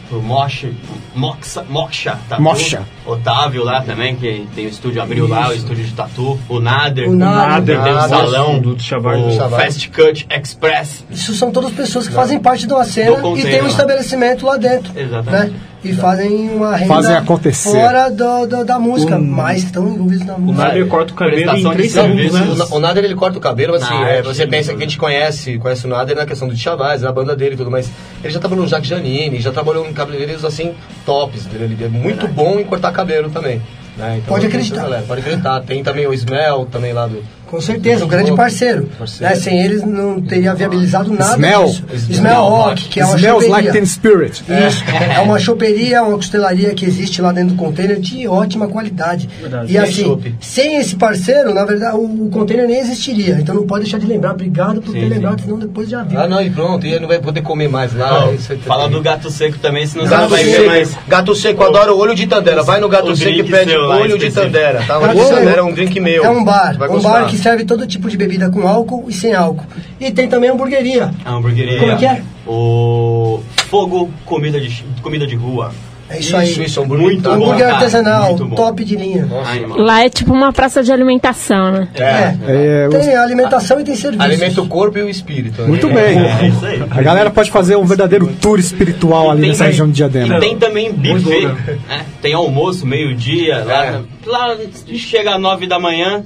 pro 0.10 0.22
Moxa, 0.22 0.70
Moksha, 1.16 2.18
Tatu. 2.28 2.42
Moksha. 2.42 2.82
Otávio 3.12 3.64
lá 3.64 3.82
também, 3.82 4.16
que 4.16 4.48
tem 4.56 4.66
o 4.66 4.70
estúdio, 4.70 5.02
abriu 5.02 5.28
lá, 5.28 5.50
o 5.50 5.54
estúdio 5.54 5.84
de 5.84 5.92
tatu. 5.94 6.40
O 6.50 6.60
Nader. 6.60 7.10
O 7.10 7.16
Nader. 7.16 7.78
que 7.78 7.84
tem 7.84 7.92
o 7.92 7.96
Nader. 7.96 8.10
salão. 8.18 8.60
Do 8.60 8.80
Chavar- 8.82 9.18
o 9.18 9.24
do 9.30 9.36
Chavar. 9.36 9.62
Fast 9.62 9.90
Cut 9.90 10.28
Express. 10.30 11.06
Isso 11.10 11.34
são 11.34 11.52
todas 11.52 11.72
pessoas 11.72 12.08
que 12.08 12.14
fazem 12.14 12.40
parte 12.40 12.66
de 12.68 12.74
uma 12.74 12.84
cena 12.86 13.18
e 13.38 13.42
tem 13.42 13.60
um 13.60 13.64
lá. 13.64 13.70
estabelecimento 13.70 14.46
lá 14.46 14.58
dentro. 14.58 14.92
Exatamente. 14.98 15.52
Né? 15.54 15.60
E 15.82 15.94
fazem 15.94 16.50
uma 16.50 16.76
renda 16.76 16.94
Fazem 16.94 17.16
acontecer. 17.16 17.72
fora 17.72 18.10
do, 18.10 18.46
do- 18.46 18.66
da 18.66 18.78
música, 18.78 19.18
mas 19.18 19.64
estão 19.64 19.88
envolvidos 19.88 20.26
na 20.26 20.34
O 20.36 20.42
música. 20.42 20.66
Nader 20.66 20.88
corta 20.88 21.14
o 21.14 21.16
cabelo 21.16 21.58
em 21.58 21.72
3 21.72 21.92
segundos, 21.94 22.34
né? 22.34 22.66
O, 22.70 22.76
o 22.76 22.80
Nader 22.82 23.06
ele 23.06 23.16
corta 23.16 23.38
o 23.38 23.42
cabelo, 23.42 23.76
assim, 23.76 23.94
Na 23.94 24.10
é, 24.10 24.18
arte, 24.18 24.26
você 24.28 24.46
pensa 24.46 24.64
que 24.66 24.72
a 24.72 24.74
dúvida. 24.74 24.90
gente 24.90 24.98
conhece, 25.00 25.58
conhece 25.58 25.86
o 25.86 25.90
Nader 25.90 26.18
na 26.18 26.26
questão 26.26 26.50
do 26.50 26.58
Chavaz, 26.58 27.02
na 27.02 27.14
banda 27.14 27.34
dele 27.34 27.54
e 27.54 27.58
tudo, 27.58 27.72
mas 27.72 27.90
ele 28.22 28.34
já 28.34 28.42
trabalhou 28.42 28.66
no 28.66 28.70
Jacques 28.70 28.90
Janine, 28.90 29.40
já 29.40 29.54
trabalhou 29.54 29.88
em 29.88 29.94
cabeleireiros 29.94 30.44
assim, 30.44 30.74
tops, 31.06 31.46
entendeu? 31.46 31.68
ele 31.72 31.82
é 31.82 31.88
muito 31.88 32.28
bom 32.28 32.60
em 32.60 32.66
cortar 32.66 32.92
cabelo 32.92 32.99
também. 33.30 33.62
né? 33.98 34.18
Então, 34.18 34.34
Pode 34.34 34.46
acreditar. 34.48 34.82
galera, 34.84 35.04
pode 35.08 35.22
acreditar. 35.22 35.60
Tem 35.62 35.84
também 35.84 36.08
o 36.08 36.14
Smell, 36.14 36.66
também 36.66 36.94
lá 36.94 37.08
do. 37.08 37.24
Com 37.50 37.60
certeza, 37.60 38.06
um 38.06 38.08
grande 38.08 38.32
parceiro. 38.36 38.88
Parceiro. 38.98 39.34
Né? 39.34 39.40
Sem 39.40 39.60
eles 39.64 39.84
não 39.84 40.22
teria 40.22 40.54
viabilizado 40.54 41.12
nada 41.12 41.34
Smell. 41.34 41.66
disso. 41.66 41.84
Smell 41.94 42.12
Smell 42.20 42.42
Rock, 42.44 42.90
que 42.90 43.00
é 43.00 43.06
uma 43.06 43.16
Smells 43.16 43.46
choperia. 43.46 43.56
like 43.64 43.72
teen 43.72 43.86
spirit. 43.86 44.44
Isso, 44.68 44.84
é 45.16 45.20
uma 45.20 45.40
choperia, 45.40 46.04
uma 46.04 46.16
costelaria 46.18 46.74
que 46.76 46.86
existe 46.86 47.22
lá 47.22 47.32
dentro 47.32 47.56
do 47.56 47.58
container 47.58 48.00
de 48.00 48.28
ótima 48.28 48.68
qualidade. 48.68 49.28
Verdade. 49.42 49.72
E 49.74 49.78
assim, 49.78 50.20
sem 50.40 50.78
esse 50.78 50.96
parceiro, 50.96 51.54
na 51.54 51.66
verdade, 51.66 51.98
o, 51.98 52.26
o 52.28 52.30
container 52.30 52.68
nem 52.68 52.80
existiria. 52.80 53.38
Então 53.40 53.56
não 53.56 53.66
pode 53.66 53.84
deixar 53.86 53.98
de 53.98 54.06
lembrar. 54.06 54.32
Obrigado 54.34 54.82
por 54.82 54.92
Sim, 54.94 55.00
ter 55.00 55.08
sim. 55.08 55.14
lembrado, 55.14 55.42
senão 55.42 55.58
depois 55.58 55.90
já 55.90 56.04
viu. 56.04 56.20
Ah, 56.20 56.28
não, 56.28 56.42
e 56.42 56.50
pronto, 56.52 56.86
e 56.86 56.92
ele 56.92 57.00
não 57.00 57.08
vai 57.08 57.20
poder 57.20 57.42
comer 57.42 57.68
mais 57.68 57.94
lá. 57.96 58.26
Ó, 58.28 58.32
isso 58.32 58.50
tá 58.56 58.60
fala 58.66 58.88
do 58.88 59.02
gato 59.02 59.32
seco 59.32 59.58
também, 59.58 59.88
senão 59.88 60.06
Gato 60.06 60.22
não 60.22 60.30
vai 60.30 60.44
ver 60.44 60.52
seco, 60.52 60.68
mais. 60.68 60.98
gato 61.08 61.34
seco, 61.36 61.64
adoro 61.64 61.98
olho 61.98 62.14
de 62.14 62.28
Tandera. 62.28 62.62
Vai 62.62 62.80
no 62.80 62.88
gato 62.88 63.10
o 63.10 63.16
seco 63.16 63.40
e 63.40 63.44
pede 63.44 63.76
olho 63.76 64.18
de. 64.20 64.30
Tandera, 64.30 64.84
tá? 64.86 65.00
O 65.00 65.04
olho 65.04 65.14
de 65.16 65.30
Tandera 65.30 65.60
é 65.62 65.64
um 65.64 65.74
drink 65.74 66.00
meu. 66.00 66.24
É 66.24 66.30
um 66.30 66.44
bar, 66.44 66.78
um 66.92 67.02
bar 67.02 67.26
que 67.28 67.39
serve 67.40 67.66
todo 67.66 67.88
tipo 67.88 68.10
de 68.10 68.18
bebida 68.18 68.50
com 68.50 68.68
álcool 68.68 69.06
e 69.08 69.14
sem 69.14 69.34
álcool. 69.34 69.66
E 70.00 70.12
tem 70.12 70.28
também 70.28 70.50
hamburgueria. 70.50 71.12
A 71.26 71.32
hamburgueria. 71.34 71.80
Como 71.80 71.92
é 71.92 71.96
que 71.96 72.06
é? 72.06 72.22
O 72.48 73.40
Fogo 73.70 74.10
Comida 74.26 74.60
de, 74.60 74.84
comida 75.02 75.26
de 75.26 75.36
Rua. 75.36 75.72
É 76.12 76.18
isso, 76.20 76.36
aí. 76.36 76.50
Isso, 76.50 76.64
isso, 76.64 76.82
hambúrguer. 76.82 77.06
Muito 77.06 77.22
bom, 77.22 77.36
Hambúrguer 77.36 77.60
cara, 77.60 77.74
artesanal, 77.76 78.30
muito 78.30 78.46
bom. 78.48 78.56
top 78.56 78.84
de 78.84 78.96
linha. 78.96 79.28
Animal. 79.46 79.78
Lá 79.78 80.04
é 80.04 80.10
tipo 80.10 80.34
uma 80.34 80.52
praça 80.52 80.82
de 80.82 80.92
alimentação, 80.92 81.72
né? 81.72 81.88
É. 81.94 82.36
É, 82.48 82.88
os- 82.88 82.96
Tem 82.96 83.16
alimentação 83.16 83.80
e 83.80 83.84
tem 83.84 83.96
serviço. 83.96 84.24
Alimenta 84.24 84.60
o 84.60 84.68
corpo 84.68 84.98
e 84.98 85.04
o 85.04 85.08
espírito. 85.10 85.62
né? 85.62 85.68
Muito 85.68 85.88
bem. 85.88 86.18
É 86.18 86.48
isso 86.48 86.66
aí. 86.66 86.82
A 86.90 87.02
galera 87.04 87.30
pode 87.30 87.52
fazer 87.52 87.76
um 87.76 87.86
verdadeiro 87.86 88.26
tour 88.42 88.58
espiritual 88.58 89.30
ali 89.30 89.42
Tem- 89.42 89.50
nessa 89.52 89.66
região 89.66 89.86
de 89.86 89.94
Diadema. 89.94 90.38
E 90.38 90.40
tem 90.40 90.58
também 90.58 90.92
buffet, 90.92 91.14
slogan. 91.38 91.54
né? 91.88 92.06
Tem 92.24 92.34
almoço, 92.34 92.88
meio-dia, 92.88 93.64
lá, 93.64 93.86
É. 93.86 94.02
lá 94.26 94.58
chega 94.96 95.36
às 95.36 95.40
nove 95.40 95.68
da 95.68 95.78
manhã, 95.80 96.24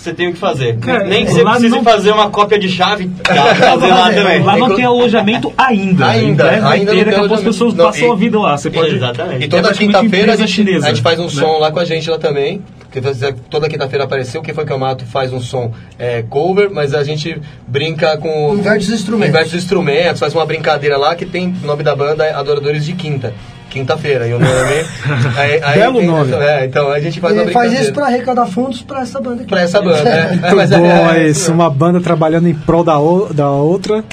você 0.00 0.14
tem 0.14 0.28
o 0.28 0.32
que 0.32 0.38
fazer. 0.38 0.78
Cara, 0.78 1.04
Nem 1.04 1.24
que 1.26 1.32
você 1.32 1.42
lá 1.42 1.52
precise 1.52 1.74
não- 1.74 1.84
fazer 1.84 2.10
uma 2.12 2.30
cópia 2.30 2.58
de 2.58 2.68
chave, 2.68 3.04
dá 3.06 3.42
pra 3.42 3.54
fazer 3.54 3.86
lá 3.88 4.10
também. 4.14 4.42
Lá 4.42 4.56
não 4.56 4.74
tem 4.74 4.84
alojamento 4.84 5.52
ainda. 5.58 6.06
Ainda, 6.08 6.44
vai 6.44 6.54
ainda 6.54 6.62
ter, 6.70 6.78
não 6.78 6.84
daqui 6.86 7.04
tem 7.04 7.14
a 7.14 7.18
pouco 7.18 7.34
as 7.34 7.42
pessoas 7.42 7.74
Não, 7.74 7.84
passam 7.86 8.08
e- 8.08 8.12
a 8.12 8.14
vida 8.14 8.38
lá. 8.40 8.56
Você 8.56 8.70
pode. 8.70 8.94
Exatamente. 8.94 9.42
E 9.42 9.44
É 9.44 9.48
toda 9.48 9.62
praticamente 9.62 9.98
quinta-feira 9.98 10.32
a 10.32 10.36
gente, 10.36 10.50
chinesa, 10.52 10.86
a 10.86 10.88
gente 10.90 11.02
faz 11.02 11.18
um 11.18 11.24
né? 11.24 11.28
som 11.30 11.58
lá 11.58 11.70
com 11.70 11.78
a 11.80 11.84
gente 11.84 12.08
lá 12.10 12.18
também. 12.18 12.62
Você- 12.92 13.32
toda 13.48 13.68
quinta-feira 13.68 14.04
apareceu, 14.04 14.42
quem 14.42 14.52
foi 14.52 14.64
que 14.64 14.72
eu 14.72 14.78
mato 14.78 15.04
faz 15.06 15.32
um 15.32 15.40
som 15.40 15.72
é, 15.98 16.24
cover, 16.28 16.70
mas 16.72 16.92
a 16.94 17.04
gente 17.04 17.40
brinca 17.68 18.16
com. 18.16 18.54
Inverte 18.56 18.86
os 18.86 18.90
instrumentos. 18.92 19.28
Inverte 19.34 19.48
os 19.56 19.62
instrumentos, 19.62 20.18
faz 20.18 20.34
uma 20.34 20.44
brincadeira 20.44 20.96
lá 20.96 21.14
que 21.14 21.24
tem 21.26 21.54
o 21.62 21.66
nome 21.66 21.82
da 21.84 21.94
banda 21.94 22.24
é 22.24 22.32
Adoradores 22.32 22.84
de 22.84 22.94
Quinta. 22.94 23.32
Quinta-feira, 23.70 24.26
e 24.26 24.34
o 24.34 24.38
nome. 24.40 24.50
aí, 25.38 25.60
aí 25.62 25.78
Belo 25.78 25.98
tem- 26.00 26.06
nome. 26.08 26.32
É, 26.34 26.66
então 26.66 26.90
a 26.90 26.98
gente 27.00 27.20
faz 27.20 27.34
uma 27.34 27.42
Ele 27.44 27.52
faz 27.52 27.72
isso 27.80 27.92
pra 27.92 28.06
arrecadar 28.06 28.46
fundos 28.46 28.82
pra 28.82 29.00
essa 29.02 29.20
banda 29.20 29.36
aqui. 29.42 29.46
Pra 29.48 29.62
essa 29.62 29.80
banda, 29.80 30.02
né? 30.02 30.30
Muito 30.50 30.74
é- 30.74 30.78
bom 30.78 31.10
é 31.12 31.28
isso, 31.28 31.52
uma 31.52 31.70
banda 31.70 32.00
trabalhando 32.00 32.48
em 32.48 32.54
prol 32.54 32.82
da, 32.84 32.98
o- 32.98 33.32
da 33.32 33.48
outra, 33.48 34.04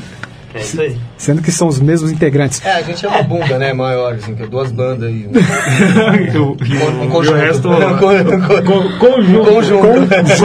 É 0.53 0.59
isso 0.61 0.79
aí. 0.79 0.95
sendo 1.17 1.41
que 1.41 1.51
são 1.51 1.67
os 1.67 1.79
mesmos 1.79 2.11
integrantes. 2.11 2.63
É, 2.63 2.71
a 2.73 2.81
gente 2.83 3.03
é 3.03 3.09
uma 3.09 3.23
bunda, 3.23 3.57
né? 3.57 3.73
Maior, 3.73 4.13
assim, 4.13 4.35
que 4.35 4.43
é 4.43 4.47
duas 4.47 4.71
bandas 4.71 5.09
e. 5.11 5.27
O- 6.37 6.39
o- 6.39 6.51
Um 6.99 7.03
e 7.03 7.07
o 7.07 7.09
conjunto. 7.09 7.35
resto. 7.37 7.69
Um 7.69 7.97
co- 7.97 8.99
Conjunto. 8.99 9.51
Conjunto. 9.51 9.87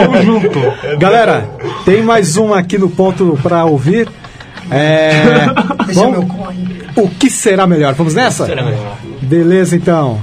Conjunto. 0.08 0.98
Galera, 0.98 1.44
tem 1.84 2.02
mais 2.02 2.36
uma 2.38 2.58
aqui 2.58 2.78
no 2.78 2.88
ponto 2.88 3.38
pra 3.42 3.64
ouvir. 3.66 4.08
É, 4.70 5.10
Esse 5.90 6.00
é 6.00 6.02
bom, 6.02 6.10
meu 6.12 6.22
corre. 6.26 6.56
o 6.96 7.08
que 7.08 7.28
será 7.28 7.66
melhor? 7.66 7.92
Vamos 7.94 8.14
nessa? 8.14 8.46
Será 8.46 8.62
melhor. 8.62 8.96
Beleza, 9.22 9.76
então. 9.76 10.20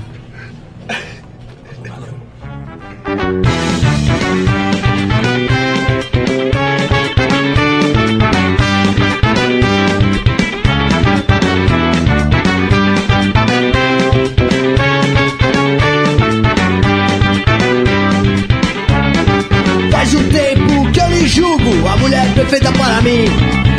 Faz 19.91 20.13
um 20.13 20.23
tempo 20.29 20.91
que 20.91 20.99
eu 20.99 21.07
lhe 21.09 21.27
julgo 21.27 21.87
a 21.87 21.97
mulher 21.97 22.33
perfeita 22.33 22.71
para 22.73 23.01
mim. 23.01 23.25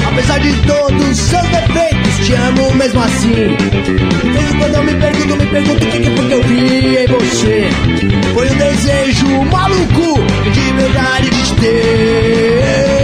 Apesar 0.08 0.38
de 0.40 0.52
todos 0.66 1.16
seus 1.18 1.42
defeitos, 1.48 1.89
te 2.30 2.36
amo 2.36 2.74
mesmo 2.74 3.02
assim. 3.02 3.32
Em 3.32 4.58
quando 4.58 4.74
eu 4.76 4.84
me 4.84 4.94
pergunto, 4.94 5.36
me 5.36 5.46
pergunto 5.46 5.84
o 5.84 5.88
que, 5.88 5.98
que 5.98 6.16
foi 6.16 6.28
que 6.28 6.34
eu 6.34 6.42
vi 6.44 6.96
em 6.98 7.06
você. 7.06 7.68
Foi 8.34 8.48
um 8.48 8.56
desejo 8.56 9.26
maluco 9.50 10.22
de 10.52 10.72
verdade 10.72 11.30
de 11.30 11.42
te 11.42 11.54
ter. 11.56 12.99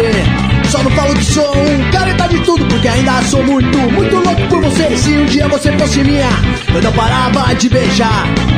Você. 0.00 0.68
Só 0.68 0.82
não 0.82 0.90
falo 0.92 1.14
que 1.14 1.24
sou 1.24 1.56
um 1.56 1.90
careta 1.90 2.28
de 2.28 2.40
tudo 2.40 2.64
Porque 2.66 2.88
ainda 2.88 3.20
sou 3.22 3.42
muito, 3.44 3.78
muito 3.78 4.16
louco 4.16 4.48
por 4.48 4.62
você. 4.62 4.96
Se 4.96 5.10
um 5.10 5.26
dia 5.26 5.48
você 5.48 5.76
fosse 5.78 6.02
minha 6.04 6.28
Eu 6.74 6.82
não 6.82 6.92
parava 6.92 7.54
de 7.54 7.68
beijar 7.68 8.49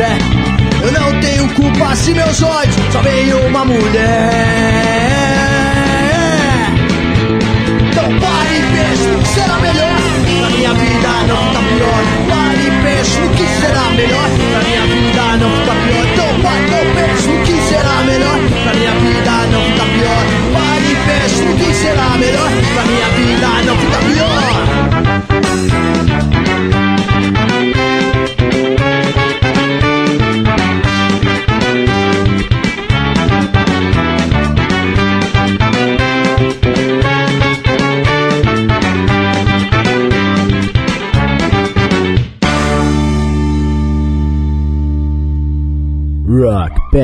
Eu 0.00 0.92
não 0.92 1.20
tenho 1.20 1.48
culpa 1.54 1.96
se 1.96 2.12
meus 2.14 2.40
olhos 2.40 2.74
só 2.92 3.02
veem 3.02 3.34
uma 3.34 3.64
mulher 3.64 4.17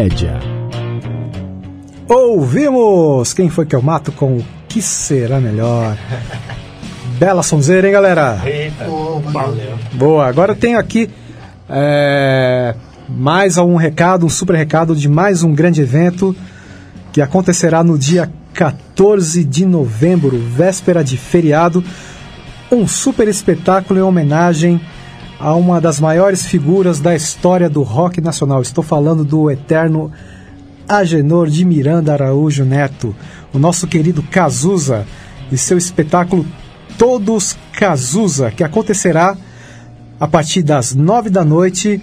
Rockpedia. 0.05 0.39
Ouvimos! 2.06 3.32
Quem 3.32 3.48
foi 3.48 3.64
que 3.64 3.74
eu 3.74 3.82
mato 3.82 4.12
com 4.12 4.36
o 4.36 4.44
que 4.68 4.82
será 4.82 5.40
melhor? 5.40 5.97
Bela 7.18 7.43
sonzeira, 7.43 7.86
hein, 7.86 7.93
galera? 7.93 8.40
Eita. 8.44 8.85
Valeu. 9.32 9.78
Boa, 9.94 10.26
agora 10.26 10.52
eu 10.52 10.56
tenho 10.56 10.78
aqui 10.78 11.09
é, 11.68 12.74
mais 13.09 13.56
um 13.56 13.76
recado, 13.76 14.26
um 14.26 14.28
super 14.28 14.55
recado 14.56 14.94
de 14.94 15.09
mais 15.09 15.43
um 15.43 15.55
grande 15.55 15.81
evento 15.81 16.36
que 17.12 17.22
acontecerá 17.22 17.82
no 17.82 17.98
dia 17.98 18.31
14 18.52 19.44
de 19.44 19.64
novembro, 19.64 20.39
véspera 20.39 21.02
de 21.02 21.16
feriado. 21.16 21.82
Um 22.70 22.86
super 22.89 23.28
espetáculo 23.28 24.01
em 24.01 24.02
homenagem 24.02 24.81
a 25.45 25.55
uma 25.55 25.79
das 25.79 26.01
maiores 26.01 26.47
figuras 26.47 27.01
da 27.01 27.15
história 27.15 27.69
do 27.69 27.83
rock 27.83 28.19
nacional. 28.19 28.62
Estou 28.62 28.83
falando 28.83 29.23
do 29.23 29.51
eterno 29.51 30.11
Agenor 30.89 31.51
de 31.51 31.66
Miranda 31.66 32.15
Araújo 32.15 32.65
Neto, 32.65 33.15
o 33.53 33.59
nosso 33.59 33.87
querido 33.87 34.23
Cazuza, 34.23 35.07
e 35.53 35.59
seu 35.59 35.77
espetáculo 35.77 36.47
Todos 36.97 37.59
Cazuza, 37.75 38.51
que 38.51 38.65
acontecerá 38.65 39.37
a 40.19 40.27
partir 40.27 40.62
das 40.62 40.95
nove 40.95 41.29
da 41.29 41.45
noite 41.45 42.01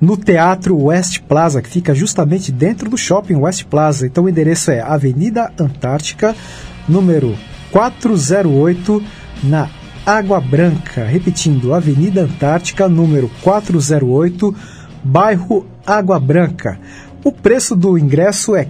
no 0.00 0.16
Teatro 0.16 0.84
West 0.84 1.20
Plaza, 1.28 1.60
que 1.60 1.68
fica 1.68 1.94
justamente 1.94 2.50
dentro 2.50 2.88
do 2.88 2.96
shopping 2.96 3.36
West 3.36 3.64
Plaza. 3.64 4.06
Então 4.06 4.24
o 4.24 4.30
endereço 4.30 4.70
é 4.70 4.80
Avenida 4.80 5.52
Antártica, 5.60 6.34
número 6.88 7.36
408, 7.70 9.02
na 9.44 9.68
Água 10.08 10.40
Branca. 10.40 11.04
Repetindo, 11.04 11.74
Avenida 11.74 12.22
Antártica, 12.22 12.88
número 12.88 13.30
408, 13.42 14.54
bairro 15.04 15.66
Água 15.86 16.18
Branca. 16.18 16.80
O 17.22 17.30
preço 17.30 17.76
do 17.76 17.98
ingresso 17.98 18.56
é 18.56 18.68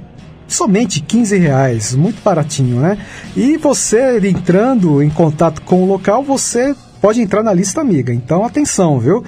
somente 0.48 1.00
15 1.00 1.38
reais, 1.38 1.94
muito 1.94 2.20
baratinho, 2.24 2.80
né? 2.80 2.98
E 3.36 3.56
você 3.56 4.18
entrando 4.28 5.00
em 5.00 5.08
contato 5.08 5.62
com 5.62 5.84
o 5.84 5.86
local, 5.86 6.24
você 6.24 6.74
pode 7.00 7.20
entrar 7.20 7.44
na 7.44 7.54
lista 7.54 7.80
amiga. 7.80 8.12
Então 8.12 8.44
atenção, 8.44 8.98
viu? 8.98 9.22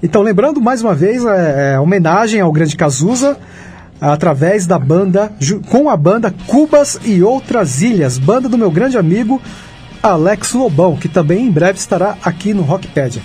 Então 0.00 0.22
lembrando 0.22 0.60
mais 0.60 0.82
uma 0.82 0.94
vez 0.94 1.24
é, 1.24 1.74
é 1.74 1.80
homenagem 1.80 2.40
ao 2.40 2.52
Grande 2.52 2.76
Cazuza 2.76 3.36
através 4.00 4.68
da 4.68 4.78
banda 4.78 5.32
com 5.68 5.90
a 5.90 5.96
banda 5.96 6.32
Cubas 6.46 6.96
e 7.04 7.24
outras 7.24 7.82
ilhas, 7.82 8.18
banda 8.18 8.48
do 8.48 8.56
meu 8.56 8.70
grande 8.70 8.96
amigo 8.96 9.42
Alex 10.04 10.52
Lobão, 10.52 10.98
que 10.98 11.08
também 11.08 11.46
em 11.46 11.50
breve 11.50 11.78
estará 11.78 12.18
aqui 12.22 12.52
no 12.52 12.60
Rockpedia. 12.60 13.22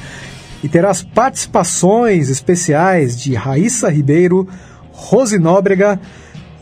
E 0.63 0.69
terá 0.69 0.89
as 0.89 1.03
participações 1.03 2.29
especiais 2.29 3.21
de 3.21 3.35
Raíssa 3.35 3.89
Ribeiro, 3.89 4.47
Rose 4.93 5.37
Nóbrega, 5.37 5.99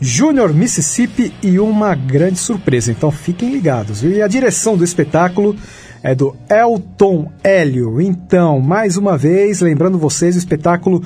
Júnior 0.00 0.52
Mississippi 0.52 1.32
e 1.40 1.60
uma 1.60 1.94
grande 1.94 2.40
surpresa. 2.40 2.90
Então 2.90 3.12
fiquem 3.12 3.52
ligados. 3.52 4.02
E 4.02 4.20
a 4.20 4.26
direção 4.26 4.76
do 4.76 4.82
espetáculo 4.82 5.54
é 6.02 6.16
do 6.16 6.34
Elton 6.50 7.30
Hélio. 7.44 8.00
Então, 8.00 8.58
mais 8.58 8.96
uma 8.96 9.16
vez, 9.16 9.60
lembrando 9.60 9.98
vocês, 9.98 10.34
o 10.34 10.38
espetáculo 10.38 11.00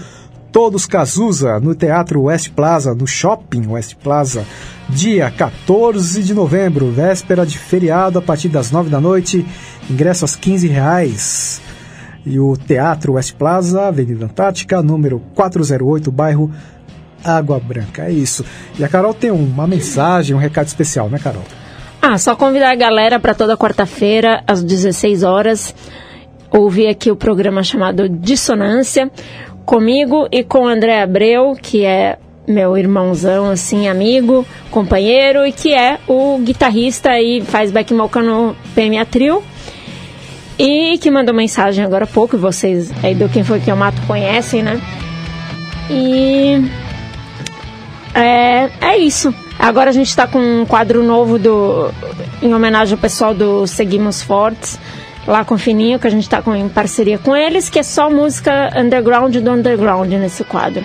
Todos 0.52 0.84
Cazuza, 0.84 1.58
no 1.58 1.74
Teatro 1.74 2.24
West 2.24 2.50
Plaza, 2.50 2.94
no 2.94 3.06
Shopping 3.06 3.68
West 3.68 3.94
Plaza, 3.96 4.44
dia 4.86 5.30
14 5.30 6.22
de 6.22 6.34
novembro, 6.34 6.90
véspera 6.90 7.46
de 7.46 7.58
feriado, 7.58 8.18
a 8.18 8.22
partir 8.22 8.50
das 8.50 8.70
9 8.70 8.90
da 8.90 9.00
noite, 9.00 9.46
ingresso 9.90 10.24
aos 10.24 10.36
15 10.36 10.68
reais. 10.68 11.62
E 12.26 12.38
o 12.38 12.54
Teatro 12.54 13.14
West 13.14 13.34
Plaza, 13.34 13.86
Avenida 13.86 14.26
Antártica, 14.26 14.82
número 14.82 15.22
408, 15.34 16.12
bairro 16.12 16.50
Água 17.24 17.58
Branca. 17.58 18.04
É 18.04 18.12
isso. 18.12 18.44
E 18.78 18.84
a 18.84 18.88
Carol 18.88 19.14
tem 19.14 19.30
uma 19.30 19.66
mensagem, 19.66 20.36
um 20.36 20.38
recado 20.38 20.66
especial, 20.66 21.08
né, 21.08 21.18
Carol? 21.18 21.44
Ah, 22.00 22.18
só 22.18 22.36
convidar 22.36 22.72
a 22.72 22.76
galera 22.76 23.18
para 23.18 23.34
toda 23.34 23.56
quarta-feira, 23.56 24.44
às 24.46 24.62
16 24.62 25.22
horas, 25.22 25.74
ouvir 26.50 26.88
aqui 26.88 27.10
o 27.10 27.16
programa 27.16 27.62
chamado 27.62 28.08
Dissonância, 28.08 29.10
comigo 29.72 30.28
e 30.30 30.44
com 30.44 30.68
André 30.68 31.00
Abreu, 31.00 31.56
que 31.58 31.82
é 31.82 32.18
meu 32.46 32.76
irmãozão, 32.76 33.50
assim, 33.50 33.88
amigo, 33.88 34.46
companheiro, 34.70 35.46
e 35.46 35.52
que 35.52 35.72
é 35.72 35.98
o 36.06 36.36
guitarrista 36.40 37.18
e 37.18 37.40
faz 37.40 37.70
back 37.70 37.94
vocal 37.94 38.22
no 38.22 38.56
PMA 38.74 39.02
Trio. 39.06 39.42
E 40.58 40.98
que 40.98 41.10
mandou 41.10 41.34
mensagem 41.34 41.82
agora 41.82 42.04
há 42.04 42.06
pouco, 42.06 42.36
vocês 42.36 42.92
aí 43.02 43.14
do 43.14 43.30
Quem 43.30 43.44
Foi 43.44 43.60
Que 43.60 43.70
Eu 43.70 43.76
Mato 43.76 43.96
conhecem, 44.06 44.62
né? 44.62 44.78
E 45.88 46.70
é, 48.14 48.68
é 48.78 48.98
isso. 48.98 49.34
Agora 49.58 49.88
a 49.88 49.94
gente 49.94 50.08
está 50.08 50.26
com 50.26 50.38
um 50.38 50.66
quadro 50.66 51.02
novo 51.02 51.38
do, 51.38 51.90
em 52.42 52.52
homenagem 52.52 52.92
ao 52.92 53.00
pessoal 53.00 53.32
do 53.32 53.66
Seguimos 53.66 54.22
Fortes, 54.22 54.78
lá 55.26 55.44
com 55.44 55.54
o 55.54 55.58
Fininho, 55.58 55.98
que 55.98 56.06
a 56.06 56.10
gente 56.10 56.24
está 56.24 56.42
em 56.56 56.68
parceria 56.68 57.18
com 57.18 57.36
eles, 57.36 57.68
que 57.68 57.78
é 57.78 57.82
só 57.82 58.10
música 58.10 58.70
underground 58.76 59.36
do 59.36 59.50
underground 59.50 60.12
nesse 60.12 60.44
quadro. 60.44 60.84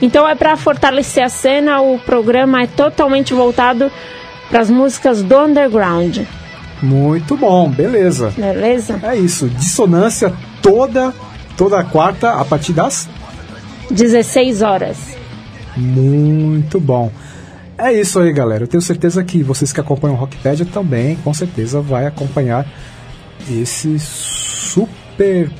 Então 0.00 0.28
é 0.28 0.34
para 0.34 0.56
fortalecer 0.56 1.24
a 1.24 1.28
cena, 1.28 1.80
o 1.80 1.98
programa 1.98 2.62
é 2.62 2.66
totalmente 2.66 3.34
voltado 3.34 3.90
para 4.48 4.60
as 4.60 4.70
músicas 4.70 5.22
do 5.22 5.38
underground. 5.38 6.20
Muito 6.82 7.36
bom, 7.36 7.68
beleza. 7.68 8.32
Beleza? 8.36 9.00
É 9.02 9.16
isso. 9.16 9.48
Dissonância 9.48 10.32
toda, 10.62 11.12
toda 11.56 11.82
quarta, 11.82 12.34
a 12.34 12.44
partir 12.44 12.72
das 12.72 13.08
16 13.90 14.62
horas. 14.62 15.16
Muito 15.76 16.78
bom. 16.78 17.10
É 17.76 17.92
isso 17.92 18.18
aí, 18.20 18.32
galera. 18.32 18.64
Eu 18.64 18.68
tenho 18.68 18.80
certeza 18.80 19.22
que 19.24 19.42
vocês 19.42 19.72
que 19.72 19.80
acompanham 19.80 20.16
o 20.16 20.18
Rockpedia 20.18 20.66
também, 20.66 21.16
com 21.16 21.32
certeza, 21.32 21.80
vai 21.80 22.06
acompanhar 22.06 22.66
esse 23.50 23.98
super 23.98 25.50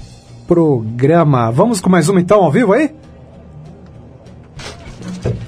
programa. 0.46 1.50
Vamos 1.50 1.80
com 1.80 1.88
mais 1.90 2.08
uma 2.08 2.20
então, 2.20 2.42
ao 2.42 2.50
vivo 2.50 2.72
aí? 2.72 2.90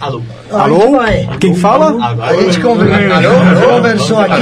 Alô. 0.00 0.20
Alô? 0.50 0.90
vai. 0.92 1.28
Quem 1.38 1.54
fala? 1.54 1.94
A 2.22 2.34
gente? 2.34 2.60
Conversou 2.60 4.18
aqui. 4.20 4.32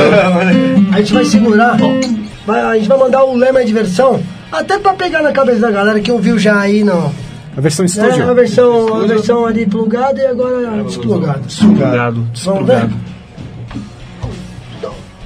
A 0.92 0.98
gente 1.00 1.12
vai 1.14 1.24
segurar. 1.24 1.76
Vai- 2.46 2.60
a 2.62 2.74
gente 2.76 2.88
vai 2.88 2.98
mandar 2.98 3.24
o 3.24 3.36
lema 3.36 3.64
de 3.64 3.72
versão. 3.72 4.20
Até 4.50 4.78
pra 4.78 4.94
pegar 4.94 5.22
na 5.22 5.32
cabeça 5.32 5.60
da 5.60 5.70
galera 5.70 6.00
que 6.00 6.10
ouviu 6.10 6.38
já 6.38 6.58
aí 6.60 6.82
no. 6.82 7.12
A 7.56 7.60
versão 7.60 7.84
É, 7.84 7.86
estúdio. 7.86 8.30
a 8.30 8.34
versão, 8.34 8.94
a 9.02 9.06
versão 9.06 9.44
ali 9.44 9.66
plugada 9.66 10.18
e 10.20 10.26
agora 10.26 10.82
desplugada. 10.84 11.40
Desplugado, 11.40 12.26
Vamos 12.44 12.66
ver? 12.66 12.86
desplugado. 12.86 12.94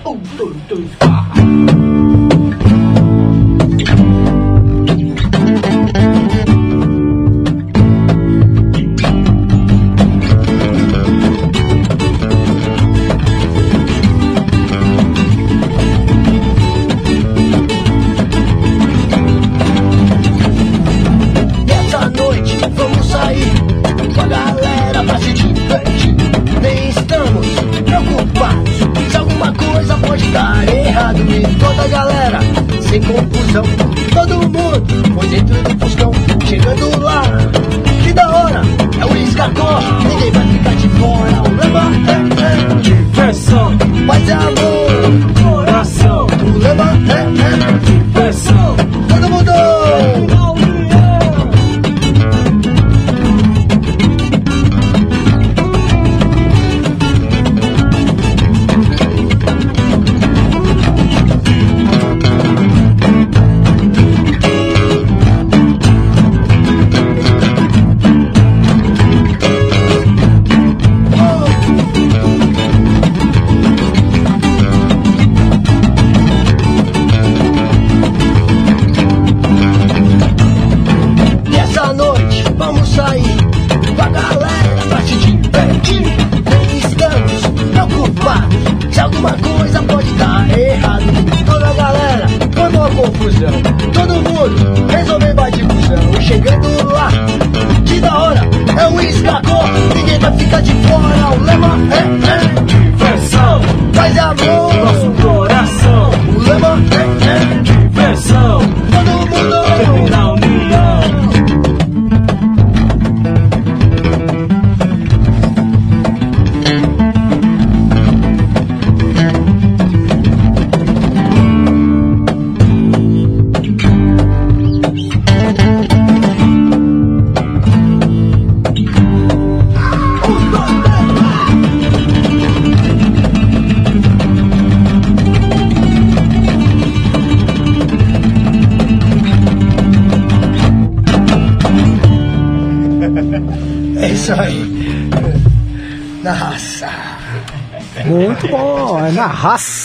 Um, 0.04 0.18
dois, 0.36 0.88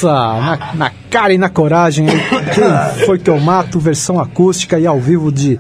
na 0.06 0.40
raça, 0.40 0.66
na, 0.74 0.76
na 0.76 0.92
cara 1.10 1.34
e 1.34 1.38
na 1.38 1.50
coragem. 1.50 2.06
Quem 2.08 3.06
foi 3.06 3.18
que 3.20 3.30
eu 3.30 3.40
mato? 3.40 3.80
Versão 3.80 4.20
acústica 4.20 4.80
e 4.80 4.86
ao 4.86 5.00
vivo 5.00 5.32
de 5.32 5.60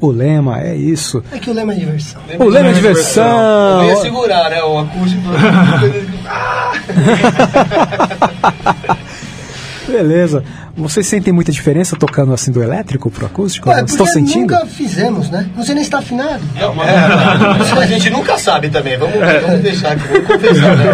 O 0.00 0.08
Lema, 0.08 0.60
é 0.60 0.76
isso. 0.76 1.22
É 1.32 1.38
que 1.38 1.50
o 1.50 1.54
lema 1.54 1.72
é 1.72 1.76
diversão. 1.76 2.20
O 2.38 2.44
Lema 2.44 2.68
é 2.68 2.72
diversão. 2.72 3.82
Eu 3.82 3.88
ia 3.88 3.96
segurar, 3.96 4.50
né? 4.50 4.62
O 4.62 4.78
acústico. 4.78 5.22
Beleza. 9.88 10.44
Vocês 10.76 11.06
sentem 11.06 11.32
muita 11.32 11.50
diferença 11.50 11.96
tocando 11.96 12.34
assim 12.34 12.52
do 12.52 12.62
elétrico 12.62 13.10
pro 13.10 13.24
acústico? 13.24 13.70
Ué, 13.70 13.82
Estão 13.82 14.04
porque 14.04 14.12
sentindo? 14.12 14.52
nunca 14.52 14.66
fizemos, 14.66 15.30
né? 15.30 15.48
Não 15.56 15.64
sei 15.64 15.74
nem 15.74 15.82
se 15.82 15.88
tá 15.88 15.98
afinado. 15.98 16.42
É, 16.54 17.82
a 17.82 17.86
gente 17.86 18.10
nunca 18.10 18.36
sabe 18.36 18.68
também. 18.68 18.98
Vamos, 18.98 19.14
vamos 19.14 19.60
deixar 19.62 19.92
aqui, 19.92 20.06
vamos 20.08 20.26
confessar, 20.26 20.76
né? 20.76 20.86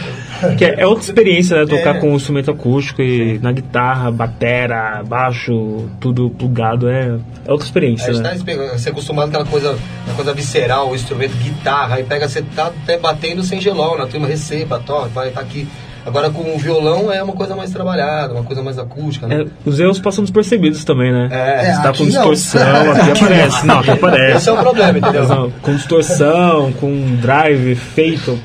Que 0.56 0.64
é, 0.64 0.80
é 0.80 0.86
outra 0.86 1.04
experiência, 1.04 1.56
né? 1.58 1.66
Tocar 1.66 1.96
É. 1.96 1.98
com 1.98 2.14
instrumento 2.14 2.50
acústico 2.50 3.02
e 3.02 3.38
na 3.40 3.52
guitarra, 3.52 4.10
batera, 4.10 5.02
baixo, 5.06 5.88
tudo 6.00 6.30
plugado. 6.30 6.88
É, 6.88 7.16
é 7.46 7.50
outra 7.50 7.64
A 7.64 7.68
experiência, 7.68 8.12
gente 8.12 8.22
né? 8.22 8.30
tá 8.30 8.76
você 8.76 8.88
é 8.88 8.92
acostumado 8.92 9.30
com 9.30 9.36
aquela 9.36 9.46
coisa, 9.50 9.76
uma 10.06 10.14
coisa 10.14 10.32
visceral, 10.32 10.90
o 10.90 10.94
instrumento, 10.94 11.32
guitarra, 11.36 11.96
aí 11.96 12.04
pega, 12.04 12.28
você 12.28 12.42
tá 12.42 12.66
até 12.66 12.98
batendo 12.98 13.42
sem 13.42 13.60
gelol, 13.60 13.98
na 13.98 14.06
turma 14.06 14.26
receba, 14.26 14.78
toca, 14.84 15.08
vai 15.08 15.30
tá 15.30 15.40
aqui. 15.40 15.66
Agora 16.04 16.30
com 16.30 16.54
o 16.54 16.58
violão 16.58 17.12
é 17.12 17.22
uma 17.22 17.34
coisa 17.34 17.54
mais 17.54 17.70
trabalhada, 17.70 18.32
uma 18.32 18.42
coisa 18.42 18.62
mais 18.62 18.78
acústica, 18.78 19.26
né? 19.26 19.42
É, 19.42 19.46
os 19.68 19.78
erros 19.78 19.98
passam 20.00 20.24
despercebidos 20.24 20.82
também, 20.82 21.12
né? 21.12 21.28
É, 21.30 21.74
Você 21.74 21.82
tá 21.82 21.92
com 21.92 21.98
não. 21.98 22.06
distorção, 22.06 22.90
aqui 22.92 23.00
Aqui 23.10 23.24
aparece. 23.24 23.66
não. 23.66 23.74
Não, 23.74 23.80
aqui 23.82 23.90
aparece. 23.90 24.36
Esse 24.38 24.48
é 24.48 24.52
o 24.52 24.56
problema, 24.56 24.98
entendeu? 24.98 25.28
Não, 25.28 25.50
Com 25.50 25.74
distorção, 25.74 26.72
com 26.72 27.16
drive, 27.16 27.72
efeito. 27.72 28.38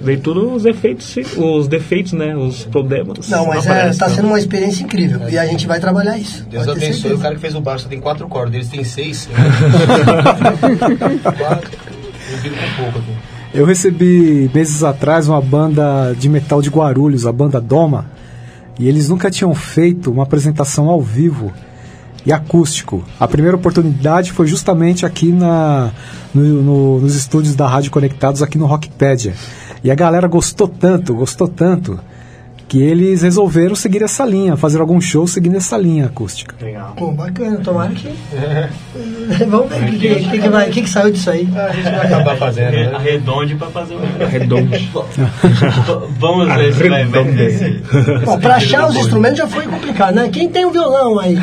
Vem 0.00 0.18
tudo 0.18 0.52
os 0.54 0.64
efeitos, 0.64 1.16
os 1.36 1.66
defeitos, 1.66 2.12
né? 2.12 2.36
Os 2.36 2.64
problemas. 2.64 3.28
Não, 3.28 3.46
mas 3.46 3.66
é, 3.66 3.70
aparece, 3.70 3.98
tá 3.98 4.08
não. 4.08 4.14
sendo 4.14 4.28
uma 4.28 4.38
experiência 4.38 4.84
incrível. 4.84 5.28
E 5.28 5.36
a 5.36 5.44
gente 5.46 5.66
vai 5.66 5.80
trabalhar 5.80 6.16
isso. 6.16 6.46
Deus 6.48 6.68
abençoe 6.68 7.14
o 7.14 7.18
cara 7.18 7.34
que 7.34 7.40
fez 7.40 7.54
o 7.56 7.60
baixo, 7.60 7.88
tem 7.88 8.00
quatro 8.00 8.28
cordas, 8.28 8.54
eles 8.54 8.68
têm 8.68 8.84
seis. 8.84 9.28
quatro. 11.38 11.70
Eu 12.30 12.38
fico 12.38 12.54
com 12.56 12.82
pouco 12.82 12.98
aqui. 12.98 13.12
Eu 13.54 13.64
recebi 13.64 14.50
meses 14.54 14.82
atrás 14.84 15.26
uma 15.28 15.40
banda 15.40 16.14
de 16.18 16.28
metal 16.28 16.60
de 16.60 16.68
Guarulhos, 16.68 17.26
a 17.26 17.32
banda 17.32 17.60
Doma, 17.60 18.06
e 18.78 18.86
eles 18.88 19.08
nunca 19.08 19.30
tinham 19.30 19.54
feito 19.54 20.10
uma 20.12 20.22
apresentação 20.22 20.88
ao 20.88 21.00
vivo 21.00 21.50
e 22.26 22.32
acústico. 22.32 23.02
A 23.18 23.26
primeira 23.26 23.56
oportunidade 23.56 24.32
foi 24.32 24.46
justamente 24.46 25.06
aqui 25.06 25.32
na, 25.32 25.90
no- 26.34 26.62
no- 26.62 27.00
nos 27.00 27.14
estúdios 27.16 27.56
da 27.56 27.66
Rádio 27.66 27.90
Conectados, 27.90 28.42
aqui 28.42 28.58
no 28.58 28.66
Rockpedia. 28.66 29.32
E 29.82 29.90
a 29.90 29.94
galera 29.94 30.26
gostou 30.26 30.68
tanto, 30.68 31.14
gostou 31.14 31.48
tanto, 31.48 31.98
que 32.68 32.82
eles 32.82 33.22
resolveram 33.22 33.74
seguir 33.74 34.02
essa 34.02 34.24
linha, 34.26 34.56
fazer 34.56 34.78
algum 34.80 35.00
show 35.00 35.26
seguindo 35.26 35.56
essa 35.56 35.76
linha 35.78 36.04
acústica. 36.06 36.54
Legal. 36.60 36.92
Pô, 36.96 37.10
bacana, 37.12 37.56
tomara 37.64 37.90
que. 37.92 38.08
Vamos 39.48 39.68
ver 39.70 39.82
o 39.82 39.86
que, 39.92 39.98
que, 39.98 40.14
que, 40.30 40.38
que 40.38 40.48
vai- 40.48 40.68
que 40.70 40.82
que 40.82 40.90
saiu 40.90 41.10
disso 41.10 41.30
aí. 41.30 41.48
A 41.56 41.72
gente 41.72 41.84
vai 41.84 42.06
acabar 42.06 42.36
fazendo, 42.36 42.72
né? 42.72 42.92
Arredonde 42.94 43.54
pra 43.54 43.68
fazer 43.68 43.94
um. 43.94 44.00
Arredonde. 44.22 44.90
Vamos 46.18 46.46
ver 46.54 46.74
se 46.74 46.88
vai. 46.88 47.04
Bom, 48.24 48.38
pra 48.38 48.56
achar 48.56 48.86
os 48.88 48.96
instrumentos 48.96 49.38
já 49.38 49.46
foi 49.48 49.64
complicado, 49.66 50.14
né? 50.14 50.28
Quem 50.30 50.48
tem 50.48 50.64
o 50.64 50.70
violão 50.70 51.18
aí? 51.18 51.36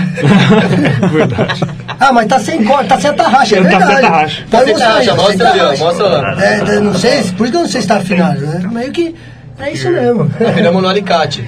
Verdade. 1.11 1.61
Ah, 1.99 2.11
mas 2.11 2.27
tá 2.27 2.39
sem 2.39 2.63
corda, 2.63 2.87
tá 2.89 2.99
sem 2.99 3.09
atarraxa, 3.09 3.55
é 3.57 3.61
Tá 3.63 3.69
sem 3.69 3.77
verdade. 3.79 4.05
atarraxa. 4.05 4.43
Tá 4.51 4.63
sem 4.63 4.73
atarraxa, 4.75 5.15
mostra 5.15 5.49
ali, 5.51 5.59
ó, 5.61 5.77
mostra 5.77 6.07
lá. 6.07 6.43
É, 6.43 6.59
é, 6.75 6.79
não 6.79 6.93
sei, 6.93 7.23
por 7.31 7.43
isso 7.43 7.51
que 7.51 7.57
eu 7.57 7.61
não 7.61 7.67
sei 7.67 7.81
se 7.81 7.87
tá 7.87 7.97
afinado, 7.97 8.41
né? 8.41 8.69
Meio 8.71 8.91
que 8.91 9.15
é 9.59 9.71
isso 9.71 9.89
mesmo. 9.89 10.25
Viramos 10.55 10.81
no 10.81 10.87
alicate. 10.89 11.43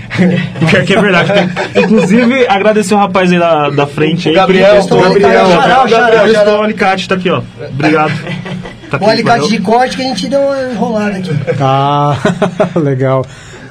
Que, 0.69 0.81
que 0.85 0.93
é 0.93 1.01
verdade. 1.01 1.31
Inclusive, 1.75 2.47
agradecer 2.47 2.93
o 2.93 2.97
rapaz 2.97 3.31
aí 3.31 3.39
da, 3.39 3.69
da 3.69 3.85
frente 3.87 4.29
aí. 4.29 4.33
O 4.35 4.37
Gabriel, 4.37 4.65
que 4.67 4.73
prestou- 4.75 4.99
o 4.99 5.01
Gabriel. 5.03 5.31
Xará, 5.47 5.87
xará, 5.87 5.87
Gabriel, 6.11 6.33
xará. 6.33 6.59
o 6.59 6.61
alicate, 6.63 7.07
tá 7.09 7.15
aqui, 7.15 7.29
ó. 7.29 7.41
Obrigado. 7.69 8.11
Tá 8.89 8.95
O 8.95 9.01
aqui, 9.01 9.09
alicate 9.09 9.39
valeu. 9.41 9.49
de 9.57 9.61
corte 9.61 9.97
que 9.97 10.01
a 10.01 10.05
gente 10.05 10.27
deu 10.29 10.39
uma 10.39 10.61
enrolada 10.71 11.17
aqui. 11.17 11.29
Ah, 11.59 12.15
legal. 12.79 13.25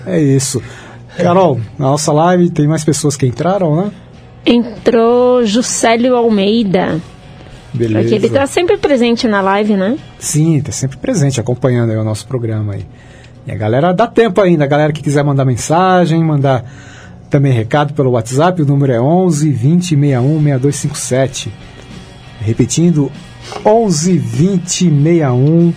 É 0.06 0.20
isso. 0.20 0.62
Carol, 1.16 1.58
na 1.78 1.86
nossa 1.86 2.12
live 2.12 2.50
tem 2.50 2.68
mais 2.68 2.84
pessoas 2.84 3.16
que 3.16 3.24
entraram, 3.26 3.74
né? 3.76 3.90
Entrou 4.44 5.44
Juscelio 5.46 6.14
Almeida. 6.14 7.00
Beleza. 7.72 8.00
Porque 8.00 8.14
ele 8.14 8.28
tá 8.28 8.46
sempre 8.46 8.76
presente 8.76 9.26
na 9.26 9.40
live, 9.40 9.74
né? 9.74 9.96
Sim, 10.18 10.60
tá 10.60 10.70
sempre 10.70 10.98
presente, 10.98 11.40
acompanhando 11.40 11.92
aí 11.92 11.96
o 11.96 12.04
nosso 12.04 12.26
programa 12.26 12.74
aí. 12.74 12.84
E 13.46 13.52
a 13.52 13.56
galera 13.56 13.92
dá 13.94 14.06
tempo 14.06 14.40
ainda, 14.40 14.64
a 14.64 14.66
galera 14.66 14.92
que 14.92 15.02
quiser 15.02 15.22
mandar 15.24 15.44
mensagem, 15.44 16.22
mandar 16.24 16.64
também 17.30 17.52
recado 17.52 17.92
pelo 17.94 18.10
WhatsApp, 18.12 18.60
o 18.62 18.66
número 18.66 18.92
é 18.92 19.00
11 19.00 19.50
20 19.50 19.88
61 19.90 20.42
6257. 20.42 21.52
Repetindo, 22.40 23.10
11 23.64 24.18
20 24.18 24.90
61 24.90 25.72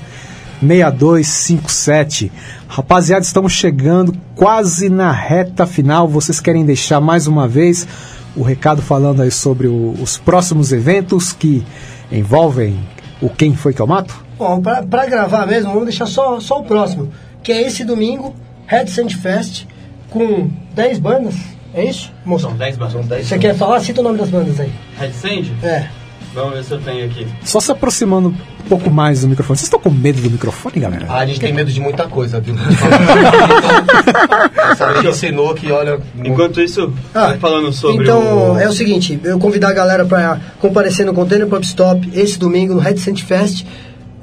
6257. 0.62 2.32
Rapaziada, 2.68 3.24
estamos 3.24 3.54
chegando 3.54 4.14
quase 4.36 4.90
na 4.90 5.12
reta 5.12 5.66
final. 5.66 6.08
Vocês 6.08 6.40
querem 6.40 6.66
deixar 6.66 7.00
mais 7.00 7.28
uma 7.28 7.48
vez 7.48 7.88
o 8.36 8.44
recado 8.44 8.82
falando 8.82 9.22
aí 9.22 9.32
sobre 9.32 9.68
o- 9.68 9.96
os 10.02 10.18
próximos 10.18 10.72
eventos 10.72 11.34
que 11.34 11.64
envolvem 12.12 12.80
o 13.22 13.30
Quem 13.30 13.56
Foi 13.56 13.74
Que 13.74 13.82
Eu 13.82 13.88
Mato? 13.88 14.16
Bom, 14.38 14.62
pra 14.62 15.06
gravar 15.06 15.46
mesmo, 15.46 15.70
vamos 15.72 15.86
deixar 15.86 16.06
só, 16.06 16.40
só 16.40 16.60
o 16.60 16.64
próximo. 16.64 17.10
Que 17.44 17.52
é 17.52 17.68
esse 17.68 17.84
domingo, 17.84 18.36
Red 18.68 18.88
Sand 18.88 19.10
Fest, 19.10 19.66
com 20.10 20.50
10 20.76 21.00
bandas. 21.00 21.36
É 21.74 21.86
isso, 21.86 22.12
moço? 22.26 22.48
São 22.48 22.58
10 22.58 22.78
bandas. 22.78 23.26
Você 23.28 23.38
quer 23.38 23.56
falar? 23.56 23.80
Cita 23.80 24.02
o 24.02 24.04
nome 24.04 24.18
das 24.18 24.30
bandas 24.30 24.60
aí. 24.60 24.72
Red 24.98 25.12
Sand? 25.14 25.52
É. 25.64 25.88
Vamos 26.34 26.54
ver 26.54 26.64
se 26.64 26.72
eu 26.72 26.80
tenho 26.80 27.06
aqui. 27.06 27.28
Só 27.44 27.60
se 27.60 27.72
aproximando 27.72 28.30
um 28.30 28.70
pouco 28.70 28.90
mais 28.92 29.22
do 29.22 29.28
microfone. 29.28 29.58
Vocês 29.58 29.66
estão 29.66 29.80
com 29.80 29.90
medo 29.90 30.22
do 30.22 30.30
microfone, 30.30 30.80
galera? 30.80 31.06
Ah, 31.10 31.20
a 31.20 31.26
gente 31.26 31.40
tem 31.40 31.52
medo 31.52 31.72
de 31.72 31.80
muita 31.82 32.08
coisa, 32.08 32.40
viu? 32.40 32.56
Sabe 34.78 35.02
que 35.02 35.08
ensinou 35.08 35.54
que, 35.56 35.72
olha... 35.72 36.00
Enquanto 36.24 36.62
isso, 36.62 36.94
Ah, 37.16 37.36
falando 37.40 37.74
sobre 37.74 38.04
então, 38.04 38.54
o... 38.54 38.60
é 38.60 38.68
o 38.68 38.72
seguinte, 38.72 39.20
eu 39.24 39.40
convidar 39.40 39.70
a 39.70 39.74
galera 39.74 40.06
para 40.06 40.40
comparecer 40.60 41.06
no 41.06 41.14
Container 41.14 41.48
Pub 41.48 41.64
Stop 41.64 42.08
esse 42.14 42.38
domingo 42.38 42.76
no 42.76 42.80
Red 42.80 42.98
Sand 42.98 43.18
Fest. 43.18 43.66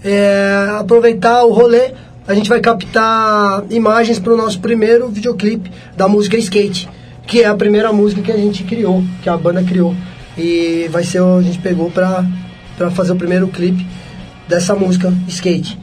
É, 0.05 0.69
aproveitar 0.79 1.43
o 1.45 1.53
rolê, 1.53 1.93
a 2.27 2.35
gente 2.35 2.49
vai 2.49 2.61
captar 2.61 3.65
imagens 3.71 4.19
para 4.19 4.33
o 4.33 4.37
nosso 4.37 4.61
primeiro 4.61 5.09
videoclipe 5.09 5.71
da 5.97 6.09
música 6.09 6.37
Skate, 6.37 6.89
que 7.27 7.43
é 7.43 7.47
a 7.47 7.55
primeira 7.55 7.93
música 7.93 8.23
que 8.23 8.33
a 8.33 8.37
gente 8.37 8.65
criou, 8.65 9.03
que 9.23 9.29
a 9.29 9.37
banda 9.37 9.63
criou. 9.63 9.95
E 10.37 10.89
vai 10.91 11.03
ser, 11.05 11.23
a 11.23 11.41
gente 11.41 11.59
pegou 11.59 11.91
para 11.91 12.25
fazer 12.91 13.13
o 13.13 13.17
primeiro 13.17 13.49
clipe 13.49 13.87
dessa 14.49 14.75
música 14.75 15.13
Skate. 15.29 15.79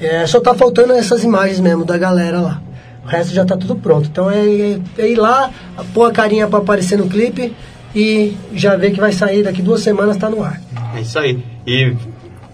É, 0.00 0.26
só 0.26 0.40
tá 0.40 0.54
faltando 0.54 0.92
essas 0.92 1.24
imagens 1.24 1.58
mesmo 1.60 1.84
da 1.84 1.96
galera 1.96 2.40
lá. 2.40 2.62
O 3.04 3.08
resto 3.08 3.32
já 3.32 3.44
tá 3.44 3.56
tudo 3.56 3.76
pronto. 3.76 4.08
Então 4.10 4.30
é, 4.30 4.44
é- 4.44 4.78
é 4.98 5.08
ir 5.10 5.16
lá, 5.16 5.50
pôr 5.94 6.04
a 6.10 6.12
carinha 6.12 6.46
pra 6.48 6.58
aparecer 6.58 6.98
no 6.98 7.06
clipe 7.08 7.54
e 7.94 8.36
já 8.52 8.76
ver 8.76 8.90
que 8.90 9.00
vai 9.00 9.12
sair 9.12 9.42
daqui 9.44 9.62
duas 9.62 9.80
semanas, 9.80 10.16
tá 10.16 10.28
no 10.28 10.42
ar. 10.42 10.60
É 10.94 11.00
isso 11.00 11.18
aí. 11.18 11.42
E 11.66 11.94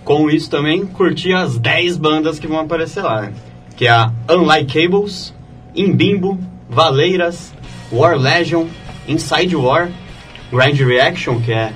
com 0.05 0.29
isso 0.31 0.51
também 0.51 0.85
curtir 0.87 1.33
as 1.33 1.59
10 1.59 1.97
bandas 1.97 2.39
que 2.39 2.47
vão 2.47 2.61
aparecer 2.61 3.03
lá, 3.03 3.23
né? 3.23 3.33
Que 3.77 3.87
é 3.87 3.91
a 3.91 4.11
Unlike 4.31 4.83
Cables, 4.83 5.35
Imbimbo, 5.75 6.39
Valeiras, 6.69 7.53
War 7.91 8.17
Legion, 8.19 8.67
Inside 9.09 9.55
War, 9.57 9.89
Grind 10.53 10.79
Reaction, 10.81 11.41
que 11.41 11.53
é 11.53 11.73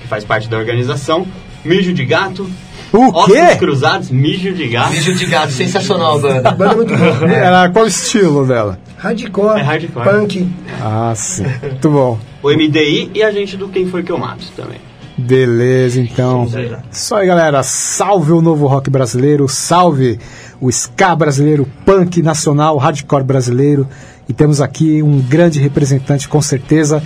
que 0.00 0.08
faz 0.08 0.24
parte 0.24 0.48
da 0.48 0.56
organização, 0.58 1.26
Mijo 1.64 1.92
de 1.92 2.04
Gato, 2.04 2.48
O 2.92 3.08
Ossos 3.16 3.32
quê? 3.34 3.56
Cruzados, 3.56 4.10
Mijo 4.10 4.52
de 4.52 4.68
Gato. 4.68 4.90
Mijo 4.92 5.14
de 5.14 5.26
gato, 5.26 5.50
sensacional 5.52 6.16
a 6.16 6.18
banda. 6.20 6.50
Banda 6.52 6.72
é 6.72 6.76
muito 6.76 6.96
boa. 6.96 7.30
Era 7.32 7.68
qual 7.70 7.84
o 7.86 7.88
estilo 7.88 8.46
dela? 8.46 8.78
Hardcore, 8.98 9.60
É 9.60 9.62
hardcore. 9.62 10.04
punk. 10.04 10.48
Ah, 10.80 11.12
sim. 11.16 11.44
Muito 11.62 11.90
bom. 11.90 12.18
O 12.42 12.50
MDI 12.50 13.10
e 13.14 13.22
a 13.22 13.30
gente 13.32 13.56
do 13.56 13.68
Quem 13.68 13.86
Foi 13.86 14.02
Que 14.02 14.12
Eu 14.12 14.18
Mato 14.18 14.44
também. 14.56 14.78
Beleza, 15.16 16.00
então. 16.00 16.46
Isso 16.90 17.14
aí, 17.14 17.26
galera. 17.26 17.62
Salve 17.62 18.32
o 18.32 18.40
novo 18.42 18.66
rock 18.66 18.90
brasileiro, 18.90 19.48
salve 19.48 20.18
o 20.60 20.68
ska 20.70 21.14
brasileiro, 21.14 21.66
punk 21.86 22.20
nacional, 22.22 22.76
hardcore 22.78 23.22
brasileiro. 23.22 23.86
E 24.28 24.32
temos 24.32 24.60
aqui 24.60 25.02
um 25.02 25.20
grande 25.20 25.60
representante, 25.60 26.28
com 26.28 26.40
certeza, 26.42 27.02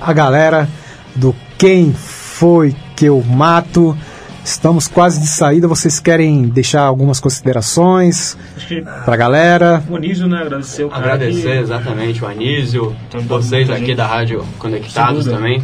a 0.00 0.12
galera 0.12 0.68
do 1.14 1.34
Quem 1.56 1.92
Foi 1.94 2.74
Que 2.94 3.06
Eu 3.06 3.22
Mato. 3.22 3.96
Estamos 4.44 4.86
quase 4.86 5.18
de 5.20 5.26
saída. 5.26 5.66
Vocês 5.66 5.98
querem 5.98 6.42
deixar 6.48 6.82
algumas 6.82 7.18
considerações 7.18 8.36
que 8.68 8.80
pra 9.04 9.16
galera? 9.16 9.82
o 9.88 9.96
Anísio, 9.96 10.28
né? 10.28 10.38
Agradecer 10.42 10.84
o 10.84 10.88
cara 10.88 11.14
Agradecer 11.14 11.42
que- 11.42 11.58
exatamente 11.58 12.22
o 12.22 12.26
Anísio, 12.28 12.94
Tá 13.10 13.18
dando 13.18 13.28
vocês 13.28 13.66
muita 13.66 13.72
aqui 13.74 13.86
gente. 13.86 13.96
da 13.96 14.06
Rádio 14.06 14.44
Conectados 14.58 15.24
também. 15.24 15.62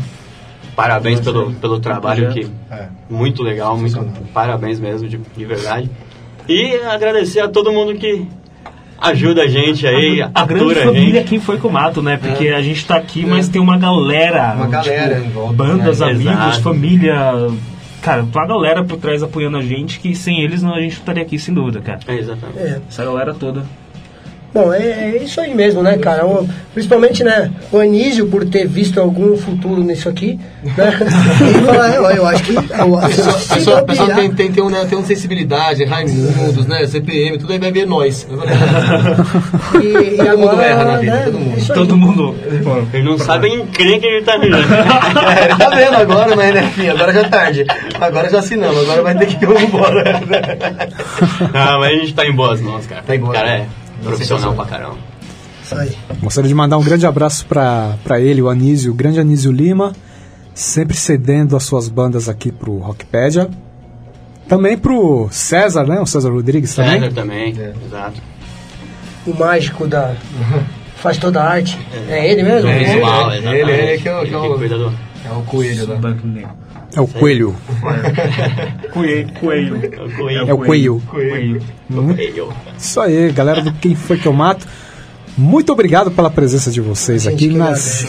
Parabéns 0.74 1.20
pelo, 1.20 1.52
pelo 1.54 1.80
trabalho 1.80 2.24
projeto. 2.26 2.50
que 2.50 3.12
muito 3.12 3.42
legal, 3.42 3.76
muito 3.76 3.98
parabéns 4.32 4.80
mesmo, 4.80 5.08
de, 5.08 5.18
de 5.18 5.44
verdade. 5.44 5.90
E 6.48 6.74
agradecer 6.76 7.40
a 7.40 7.48
todo 7.48 7.72
mundo 7.72 7.94
que 7.94 8.26
ajuda 8.98 9.42
a 9.42 9.48
gente 9.48 9.86
aí, 9.86 10.22
A 10.22 10.44
grande 10.44 10.64
atura 10.64 10.80
a 10.80 10.84
família 10.86 11.20
gente. 11.20 11.28
quem 11.28 11.40
foi 11.40 11.58
com 11.58 11.68
o 11.68 11.72
mato, 11.72 12.02
né? 12.02 12.16
Porque 12.16 12.48
a 12.48 12.62
gente 12.62 12.86
tá 12.86 12.96
aqui, 12.96 13.26
mas 13.26 13.48
tem 13.48 13.60
uma 13.60 13.76
galera. 13.76 14.54
Uma 14.56 14.68
galera 14.68 15.18
em 15.18 15.22
tipo, 15.22 15.32
volta, 15.34 15.54
bandas, 15.54 16.00
né? 16.00 16.06
amigos, 16.06 16.32
Exato. 16.32 16.62
família. 16.62 17.14
Cara, 18.00 18.22
tem 18.22 18.40
uma 18.40 18.48
galera 18.48 18.84
por 18.84 18.96
trás 18.98 19.22
apoiando 19.22 19.58
a 19.58 19.62
gente 19.62 20.00
que 20.00 20.14
sem 20.14 20.42
eles 20.42 20.62
não, 20.62 20.74
a 20.74 20.80
gente 20.80 20.94
não 20.94 20.98
estaria 21.00 21.22
aqui, 21.22 21.38
sem 21.38 21.54
dúvida, 21.54 21.80
cara. 21.80 22.00
É, 22.08 22.14
exatamente. 22.16 22.58
É. 22.58 22.80
Essa 22.88 23.04
galera 23.04 23.34
toda. 23.34 23.64
Bom, 24.54 24.70
é, 24.72 24.82
é 24.82 25.22
isso 25.24 25.40
aí 25.40 25.54
mesmo, 25.54 25.82
né, 25.82 25.96
cara? 25.96 26.26
O- 26.26 26.46
principalmente, 26.74 27.24
né, 27.24 27.50
o 27.70 27.78
Anísio 27.78 28.26
por 28.26 28.44
ter 28.44 28.66
visto 28.68 29.00
algum 29.00 29.34
futuro 29.36 29.82
nisso 29.82 30.08
aqui, 30.10 30.38
né? 30.76 30.92
E 31.58 31.64
falar, 31.64 31.94
"É, 31.94 32.18
eu 32.18 32.26
acho 32.26 32.42
que... 32.44 32.54
Eu, 32.54 32.92
O 32.92 33.00
pessoal, 33.00 33.38
se 33.38 33.54
pessoal, 33.54 33.82
o 33.82 33.86
pessoal 33.86 34.08
bobear- 34.08 34.20
tem, 34.20 34.30
tem, 34.34 34.52
tem, 34.52 34.62
uma, 34.62 34.84
tem 34.84 34.98
uma 34.98 35.06
sensibilidade, 35.06 35.84
Raimundos, 35.84 36.66
né? 36.66 36.86
CPM, 36.86 37.38
tudo 37.38 37.52
aí 37.52 37.58
vai 37.58 37.72
ver 37.72 37.86
nós. 37.86 38.26
E, 39.82 39.86
e 39.86 40.16
Todo 40.32 40.36
mundo 40.38 40.48
agora, 40.50 40.66
erra 40.66 40.84
na 40.84 40.96
vida, 40.98 41.12
né, 41.16 41.22
todo 41.24 41.38
mundo. 41.38 41.66
Todo 41.74 41.96
mundo. 41.96 42.36
Ele 42.92 43.02
não 43.04 43.18
sabe 43.18 43.46
a 43.46 43.54
encrenca 43.54 44.00
que 44.00 44.06
ele 44.06 44.22
tá 44.22 44.36
vivendo. 44.36 44.56
É, 45.38 45.44
ele 45.46 45.56
tá 45.56 45.70
vendo 45.70 45.94
agora, 45.96 46.36
mas 46.36 46.54
né, 46.54 46.64
enfim, 46.64 46.88
agora 46.88 47.12
já 47.12 47.20
é 47.20 47.28
tarde. 47.28 47.66
Agora 48.00 48.28
já 48.28 48.38
assinamos, 48.40 48.82
agora 48.82 49.02
vai 49.02 49.14
ter 49.16 49.26
que 49.26 49.44
ir 49.44 49.62
embora. 49.62 50.20
Não, 51.52 51.80
mas 51.80 51.90
a 51.90 51.94
gente 52.00 52.14
tá 52.14 52.26
em 52.26 52.32
boas 52.32 52.60
mãos, 52.60 52.86
cara. 52.86 53.02
Tá 53.02 53.14
em 53.16 53.18
boas 53.20 53.32
cara 53.36 53.48
é. 53.50 53.66
Profissional 54.02 54.54
pra 54.54 54.64
caramba. 54.66 54.96
Isso 55.62 55.74
aí. 55.74 55.96
Gostaria 56.22 56.48
de 56.48 56.54
mandar 56.54 56.76
um 56.78 56.82
grande 56.84 57.06
abraço 57.06 57.46
para 57.46 58.20
ele, 58.20 58.42
o 58.42 58.48
Anísio, 58.48 58.92
o 58.92 58.94
grande 58.94 59.20
Anísio 59.20 59.52
Lima, 59.52 59.92
sempre 60.54 60.96
cedendo 60.96 61.56
as 61.56 61.62
suas 61.62 61.88
bandas 61.88 62.28
aqui 62.28 62.50
pro 62.52 62.78
Rockpedia. 62.78 63.48
Também 64.48 64.76
pro 64.76 65.28
César, 65.30 65.84
né? 65.84 66.00
O 66.00 66.06
César 66.06 66.30
Rodrigues 66.30 66.74
também. 66.74 67.00
César 67.00 67.12
também, 67.14 67.54
exato. 67.86 68.20
O 69.26 69.34
mágico 69.38 69.86
da... 69.86 70.14
Faz 70.96 71.16
toda 71.16 71.40
a 71.42 71.48
arte. 71.48 71.78
É 72.08 72.30
ele 72.30 72.42
mesmo? 72.42 72.68
É, 72.68 72.78
visual, 72.78 73.30
ele, 73.32 73.38
exatamente. 73.38 73.70
ele, 73.70 73.72
ele 73.92 73.98
que 74.02 74.08
é 74.08 74.16
o- 74.20 74.24
que 74.24 74.34
é 74.34 74.38
o- 74.38 74.58
do... 74.58 74.92
É 75.24 75.32
o 75.32 75.42
coelho 75.42 75.88
lá. 75.88 76.00
É 76.94 77.00
o 77.00 77.06
Coelho. 77.06 77.56
Coelho. 78.92 79.32
Coelho. 79.40 79.80
Coelho. 80.16 80.48
É 80.48 80.52
o 80.52 80.58
Coelho. 80.58 81.02
Coelho. 81.06 81.62
Coelho. 81.90 82.52
Isso 82.76 83.00
aí, 83.00 83.32
galera 83.32 83.62
do 83.62 83.72
Quem 83.74 83.94
Foi 83.94 84.18
Que 84.18 84.26
Eu 84.26 84.32
Mato. 84.32 84.66
Muito 85.36 85.72
obrigado 85.72 86.10
pela 86.10 86.30
presença 86.30 86.70
de 86.70 86.80
vocês 86.80 87.22
Gente 87.22 87.34
aqui 87.34 87.56
nas, 87.56 88.06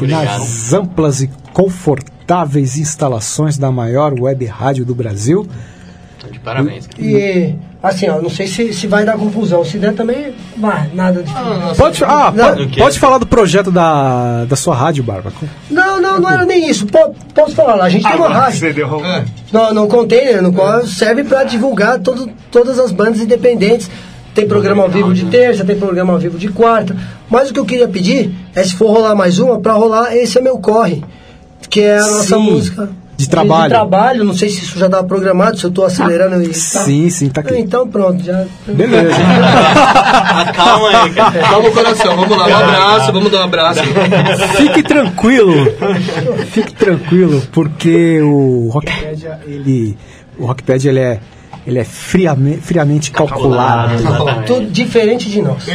nas 0.00 0.72
amplas 0.72 1.20
e 1.20 1.28
confortáveis 1.52 2.78
instalações 2.78 3.58
da 3.58 3.70
maior 3.70 4.18
web 4.18 4.44
rádio 4.46 4.84
do 4.86 4.94
Brasil. 4.94 5.46
De 6.30 6.38
parabéns. 6.38 6.86
cara. 6.86 7.02
E, 7.02 7.54
assim, 7.88 8.08
ó, 8.08 8.20
não 8.20 8.30
sei 8.30 8.46
se, 8.46 8.72
se 8.72 8.86
vai 8.86 9.04
dar 9.04 9.16
confusão. 9.16 9.64
Se 9.64 9.78
der 9.78 9.92
também, 9.94 10.32
vai, 10.56 10.90
nada 10.94 11.22
de... 11.22 11.32
Pode, 11.76 12.02
ah, 12.04 12.32
Não. 12.34 12.44
pode, 12.48 12.64
Do 12.64 12.70
quê? 12.70 12.80
pode 12.80 12.98
falar 12.98 13.18
do 13.18 13.26
projeto 13.26 13.70
da, 13.70 14.44
da 14.46 14.56
sua 14.56 14.74
rádio, 14.74 15.04
Bárbara. 15.04 15.34
Não, 15.70 16.00
não, 16.00 16.18
não 16.20 16.30
era 16.30 16.44
nem 16.46 16.68
isso. 16.68 16.86
Po- 16.86 17.14
posso 17.34 17.54
falar 17.54 17.74
lá, 17.74 17.84
a 17.84 17.88
gente 17.88 18.02
tem 18.06 18.16
uma 18.16 18.28
rádio. 18.28 18.58
Você 18.58 18.72
deu 18.72 18.88
No, 19.52 19.74
no 19.74 19.86
container, 19.86 20.42
no 20.42 20.52
qual 20.52 20.86
serve 20.86 21.24
para 21.24 21.44
divulgar 21.44 21.98
todo, 22.00 22.28
todas 22.50 22.78
as 22.78 22.90
bandas 22.90 23.20
independentes. 23.20 23.90
Tem 24.34 24.48
programa 24.48 24.82
ao 24.82 24.88
vivo 24.88 25.14
de 25.14 25.26
terça, 25.26 25.64
tem 25.64 25.76
programa 25.76 26.12
ao 26.12 26.18
vivo 26.18 26.36
de 26.36 26.48
quarta. 26.48 26.96
Mas 27.30 27.50
o 27.50 27.52
que 27.54 27.60
eu 27.60 27.64
queria 27.64 27.86
pedir 27.86 28.34
é 28.54 28.64
se 28.64 28.74
for 28.74 28.90
rolar 28.90 29.14
mais 29.14 29.38
uma, 29.38 29.60
para 29.60 29.74
rolar 29.74 30.16
Esse 30.16 30.38
é 30.38 30.40
Meu 30.40 30.58
Corre, 30.58 31.04
que 31.70 31.80
é 31.80 31.98
a 31.98 32.02
nossa 32.04 32.36
Sim, 32.36 32.50
música. 32.50 32.88
De 33.16 33.28
trabalho. 33.28 33.64
De, 33.64 33.68
trabalho, 33.68 34.24
não 34.24 34.34
sei 34.34 34.48
se 34.48 34.64
isso 34.64 34.78
já 34.78 34.86
estava 34.86 35.04
programado, 35.04 35.56
se 35.58 35.64
eu 35.64 35.70
estou 35.70 35.84
acelerando 35.84 36.42
e. 36.42 36.52
Sim, 36.52 37.08
sim, 37.10 37.28
tá 37.28 37.40
aqui. 37.40 37.56
Então 37.56 37.86
pronto, 37.88 38.22
já. 38.22 38.44
Beleza. 38.66 39.14
Calma 40.54 40.88
aí, 40.88 41.10
cara. 41.10 41.40
Calma 41.40 41.68
o 41.68 41.72
coração, 41.72 42.16
vamos 42.16 42.36
lá, 42.36 42.46
um 42.46 42.56
abraço, 42.56 43.12
vamos 43.12 43.30
dar 43.30 43.40
um 43.40 43.44
abraço. 43.44 43.80
Fique 44.56 44.82
tranquilo. 44.82 45.54
Fique 46.50 46.74
tranquilo, 46.74 47.42
porque 47.52 48.20
o 48.20 48.68
Rockpedia, 48.70 49.40
ele. 49.46 49.96
O 50.38 50.46
Rockpedia, 50.46 50.90
ele 50.90 51.00
é. 51.00 51.20
Ele 51.66 51.78
é 51.78 51.84
friamente, 51.84 52.60
friamente 52.60 53.10
calculado. 53.10 53.94
Tudo 54.46 54.66
diferente 54.70 55.30
de 55.30 55.40
nós. 55.42 55.64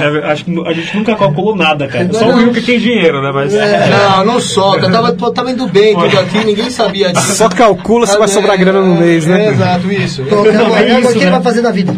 É, 0.00 0.32
acho 0.32 0.46
que 0.46 0.60
a 0.66 0.72
gente 0.72 0.96
nunca 0.96 1.14
calculou 1.14 1.54
nada, 1.54 1.86
cara. 1.86 2.10
Só 2.10 2.30
o 2.30 2.36
Will 2.36 2.52
que 2.54 2.62
tem 2.62 2.78
dinheiro, 2.78 3.20
né? 3.20 3.30
Mas. 3.34 3.52
Não, 3.52 4.24
não 4.24 4.40
solta, 4.40 4.90
tava, 4.90 5.12
tava 5.12 5.50
indo 5.50 5.66
bem 5.68 5.94
tudo 5.94 6.18
aqui, 6.18 6.42
ninguém 6.42 6.70
sabia 6.70 7.12
disso. 7.12 7.34
Só 7.34 7.50
calcula 7.50 8.06
se 8.06 8.16
vai 8.16 8.26
sobrar 8.26 8.56
grana 8.56 8.80
no 8.80 8.94
mês, 8.94 9.26
É, 9.26 9.28
né? 9.28 9.48
exato, 9.48 9.92
isso. 9.92 10.22
Então, 10.22 10.46
é 10.74 11.00
isso, 11.00 11.10
o 11.10 11.12
que 11.12 11.18
ele 11.18 11.30
vai 11.30 11.42
fazer 11.42 11.60
da 11.60 11.70
vida. 11.70 11.94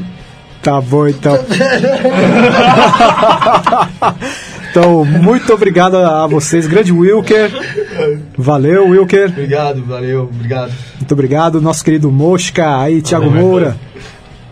Tá 0.61 0.81
bom, 0.81 1.07
então. 1.07 1.39
Então, 4.73 5.05
muito 5.05 5.53
obrigado 5.53 5.99
a 5.99 6.27
vocês. 6.27 6.67
Grande 6.67 6.91
Wilker. 6.91 7.51
Valeu, 8.39 8.89
Wilker. 8.89 9.29
Obrigado, 9.29 9.85
valeu, 9.85 10.23
obrigado. 10.23 10.73
Muito 10.97 11.13
obrigado. 11.13 11.61
Nosso 11.61 11.85
querido 11.85 12.11
Mosca, 12.11 12.81
aí, 12.81 13.03
Thiago 13.03 13.31
Moura. 13.31 13.77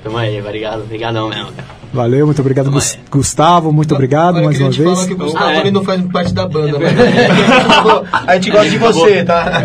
Tamo 0.05 0.19
aí, 0.19 0.39
obrigado. 0.39 0.83
Obrigadão 0.83 1.31
mesmo, 1.31 1.51
cara. 1.53 1.80
Valeu, 1.93 2.25
muito 2.27 2.41
obrigado, 2.41 2.71
Gus- 2.71 2.97
Gustavo. 3.11 3.73
Muito 3.73 3.95
obrigado 3.95 4.37
Olha, 4.37 4.45
mais 4.45 4.61
uma 4.61 4.71
vez. 4.71 5.05
que 5.07 5.13
o 5.13 5.17
Gustavo 5.17 5.45
Ah, 5.45 5.55
é? 5.55 5.59
ele 5.61 5.71
não 5.73 5.83
faz 5.85 6.01
parte 6.03 6.33
da 6.33 6.47
banda, 6.47 6.79
mas 6.79 6.93
a 8.29 8.35
gente 8.35 8.51
gosta 8.51 8.71
de 8.71 8.79
você, 8.79 9.25
tá? 9.25 9.61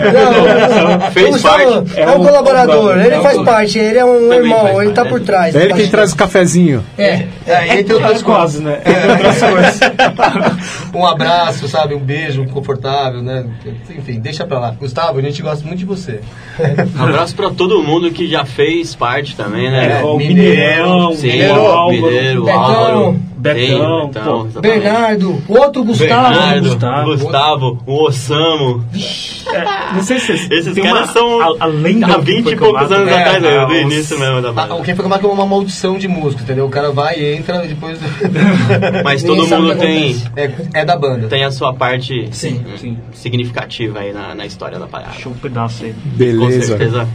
Não, 0.99 1.11
Fez 1.11 1.27
o 1.29 1.31
Gustavo 1.33 1.81
parte. 1.83 1.99
É 1.99 2.09
um 2.09 2.23
colaborador, 2.23 2.97
ele 2.97 3.13
É 3.13 3.19
um 3.19 3.23
faz 3.23 3.41
parte, 3.43 3.77
ele 3.77 3.99
é 3.99 4.05
um 4.05 4.21
Também 4.21 4.37
irmão, 4.39 4.59
faz 4.61 4.79
ele 4.79 4.91
tá 4.93 5.05
por 5.05 5.19
né? 5.19 5.25
trás. 5.25 5.55
É 5.55 5.59
ele 5.59 5.69
tá 5.69 5.75
quem 5.75 5.87
traz 5.89 6.13
o 6.13 6.15
cafezinho. 6.15 6.83
É, 6.97 7.27
É, 7.45 7.79
entre 7.79 7.93
outras 7.93 8.23
quase, 8.23 8.59
coisas. 8.63 8.63
né? 8.63 8.81
Um 10.93 11.05
abraço, 11.05 11.67
sabe? 11.67 11.93
Um 11.95 11.99
beijo 11.99 12.45
confortável, 12.47 13.21
né? 13.21 13.45
Enfim, 13.95 14.19
deixa 14.19 14.45
pra 14.45 14.59
lá. 14.59 14.71
Gustavo, 14.71 15.19
a 15.19 15.21
gente 15.21 15.41
gosta 15.41 15.65
muito 15.65 15.79
de 15.79 15.85
você. 15.85 16.21
Um 16.97 17.03
abraço 17.03 17.35
pra 17.35 17.49
todo 17.49 17.81
mundo 17.83 18.09
que 18.11 18.27
já 18.27 18.45
fez 18.45 18.95
parte 18.95 19.35
também, 19.35 19.69
né? 19.69 19.99
É, 19.99 20.03
o 20.03 20.17
Mineirão, 20.17 21.11
Mineirão, 21.11 21.15
Sim, 21.15 21.29
o 22.37 22.49
Álvaro, 22.49 23.11
Mineiro, 23.11 23.25
Betão, 23.37 23.83
Álvaro, 23.83 24.07
Betão, 24.07 24.45
Sim, 24.45 24.51
pô. 24.53 24.61
Bernardo, 24.61 25.43
o 25.47 25.57
outro 25.59 25.83
Gustavo. 25.83 26.29
Bernardo, 26.29 26.69
Gustavo. 26.69 27.17
Gustavo, 27.17 27.83
o 27.85 28.03
Osamo. 28.05 28.85
Não 29.93 30.01
sei 30.03 30.19
se 30.19 30.25
vocês. 30.37 30.49
Esses 30.67 30.73
caras 30.75 30.91
uma- 31.01 31.07
são 31.07 31.41
a- 31.41 31.55
além 31.59 32.03
há 32.03 32.07
da 32.07 32.17
20 32.17 32.43
foi 32.43 32.53
e 32.53 32.55
poucos 32.57 32.91
anos 32.91 33.05
né? 33.05 33.17
atrás? 33.23 33.45
Ah, 33.45 33.65
do 33.65 33.73
os- 33.73 33.79
início 33.79 34.19
mesmo 34.19 34.41
da 34.41 34.51
banda. 34.51 34.81
quem 34.83 34.95
foi 34.95 35.05
que 35.19 35.25
é 35.25 35.29
uma 35.29 35.45
maldição 35.45 35.97
de 35.97 36.07
músico, 36.07 36.41
entendeu? 36.43 36.65
O 36.65 36.69
cara 36.69 36.91
vai 36.91 37.19
e 37.19 37.35
entra 37.35 37.63
e 37.63 37.67
depois. 37.69 37.99
Mas 39.03 39.23
todo 39.23 39.45
mundo 39.47 39.75
tem, 39.77 40.15
É, 40.35 40.51
é 40.73 40.85
da 40.85 40.97
banda. 40.97 41.27
tem 41.27 41.43
a 41.43 41.51
sua 41.51 41.73
parte 41.73 42.27
Sim, 42.31 42.63
sim. 42.77 42.97
significativa 43.13 43.99
aí 43.99 44.11
na, 44.11 44.33
na 44.35 44.45
história 44.45 44.79
da 44.79 44.87
parada. 44.87 45.11
Deixa 45.11 45.29
um 45.29 45.33
pedaço 45.33 45.83
aí. 45.85 45.93
Com 45.93 46.09
Beleza. 46.17 46.67
certeza 46.67 47.07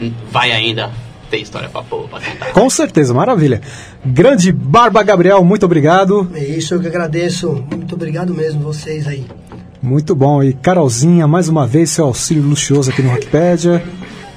hum, 0.00 0.12
vai 0.30 0.52
ainda 0.52 0.90
ter 1.26 1.38
história 1.38 1.68
pra 1.68 1.82
pôr, 1.82 2.08
pra 2.08 2.20
contar. 2.20 2.52
Com 2.52 2.68
certeza, 2.70 3.12
maravilha. 3.12 3.60
Grande 4.04 4.52
Barba 4.52 5.02
Gabriel, 5.02 5.44
muito 5.44 5.66
obrigado. 5.66 6.28
É 6.34 6.44
isso, 6.44 6.74
eu 6.74 6.80
que 6.80 6.86
agradeço. 6.86 7.64
Muito 7.70 7.94
obrigado 7.94 8.34
mesmo, 8.34 8.60
vocês 8.60 9.06
aí. 9.06 9.24
Muito 9.82 10.14
bom. 10.14 10.42
E 10.42 10.52
Carolzinha, 10.52 11.26
mais 11.26 11.48
uma 11.48 11.66
vez, 11.66 11.90
seu 11.90 12.06
auxílio 12.06 12.42
luxuoso 12.42 12.90
aqui 12.90 13.02
no 13.02 13.10
Rockpedia. 13.10 13.82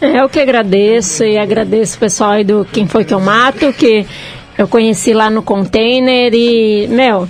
Eu 0.01 0.29
que 0.29 0.39
agradeço 0.39 1.23
e 1.23 1.37
agradeço 1.37 1.97
o 1.97 1.99
pessoal 1.99 2.31
aí 2.31 2.43
do 2.43 2.65
Quem 2.65 2.87
Foi 2.87 3.03
Que 3.03 3.13
Eu 3.13 3.19
Mato, 3.19 3.73
que 3.73 4.05
eu 4.57 4.67
conheci 4.67 5.13
lá 5.13 5.29
no 5.29 5.41
container 5.41 6.33
e, 6.33 6.87
meu, 6.87 7.27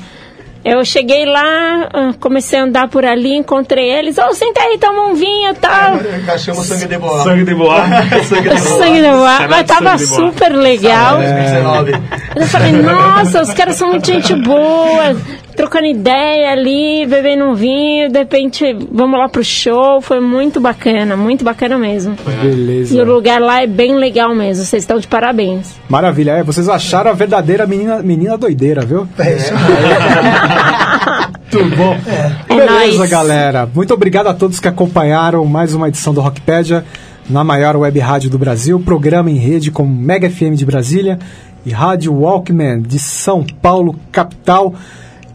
eu 0.64 0.84
cheguei 0.84 1.26
lá, 1.26 1.90
ah, 1.94 2.14
comecei 2.20 2.60
a 2.60 2.64
andar 2.64 2.90
por 2.90 3.06
ali, 3.06 3.34
encontrei 3.34 3.90
eles, 3.90 4.18
ô, 4.18 4.34
senta 4.34 4.62
aí, 4.62 4.78
toma 4.78 5.08
um 5.08 5.14
vinho 5.14 5.52
e 5.52 5.56
tal. 5.56 6.00
Chama 6.38 6.64
sangue 6.64 6.88
de 6.88 6.98
boa. 6.98 7.24
Sangue 7.24 7.46
de 7.46 7.56
boa. 7.56 7.82
sangue 8.28 8.50
de 8.50 8.50
boa. 8.50 8.78
Sangue 8.78 9.06
ar, 9.08 9.38
Será 9.38 9.48
mas 9.50 9.68
tava 9.68 9.96
de 9.96 10.06
boa? 10.06 10.32
super 10.32 10.56
legal. 10.56 11.18
2019. 11.18 11.92
Eu 12.36 12.48
falei, 12.48 12.72
nossa, 12.74 13.42
os 13.42 13.54
caras 13.54 13.76
são 13.76 13.90
muito 13.90 14.06
gente 14.08 14.36
boa, 14.36 15.16
trocando 15.60 15.88
ideia 15.88 16.54
ali, 16.54 17.06
bebendo 17.06 17.44
um 17.44 17.54
vinho, 17.54 18.10
de 18.10 18.18
repente 18.18 18.64
vamos 18.90 19.20
lá 19.20 19.28
pro 19.28 19.44
show, 19.44 20.00
foi 20.00 20.22
muito 20.22 20.62
bacana, 20.62 21.18
muito 21.18 21.44
bacana 21.44 21.78
mesmo. 21.78 22.16
E 22.26 22.32
o 22.32 22.42
Beleza. 22.42 23.04
lugar 23.04 23.42
lá 23.42 23.62
é 23.62 23.68
bem 23.68 23.94
legal 23.96 24.34
mesmo, 24.34 24.64
vocês 24.64 24.84
estão 24.84 24.98
de 24.98 25.06
parabéns. 25.06 25.76
Maravilha. 25.90 26.32
É, 26.32 26.44
vocês 26.44 26.70
acharam 26.70 27.12
a 27.12 27.14
verdadeira 27.14 27.68
menina, 27.68 28.02
menina 28.02 28.38
doideira, 28.38 28.86
viu? 28.86 29.06
É 29.20 29.36
isso. 29.36 29.52
Muito 31.52 31.76
bom. 31.76 31.98
É 32.08 32.56
Beleza, 32.56 32.98
nóis. 33.00 33.10
galera. 33.10 33.70
Muito 33.76 33.94
obrigado 33.94 34.28
a 34.28 34.34
todos 34.34 34.62
que 34.62 34.68
acompanharam 34.70 35.44
mais 35.44 35.74
uma 35.74 35.90
edição 35.90 36.14
do 36.14 36.22
Rockpedia 36.22 36.86
na 37.30 37.44
maior 37.44 37.76
web 37.76 38.00
rádio 38.00 38.30
do 38.30 38.40
Brasil, 38.40 38.80
programa 38.80 39.30
em 39.30 39.36
rede 39.36 39.72
com 39.72 39.86
Mega 39.86 40.30
FM 40.30 40.54
de 40.54 40.66
Brasília 40.66 41.20
e 41.66 41.72
Rádio 41.72 42.14
Walkman 42.14 42.82
de 42.82 42.98
São 42.98 43.46
Paulo, 43.62 44.00
capital. 44.10 44.74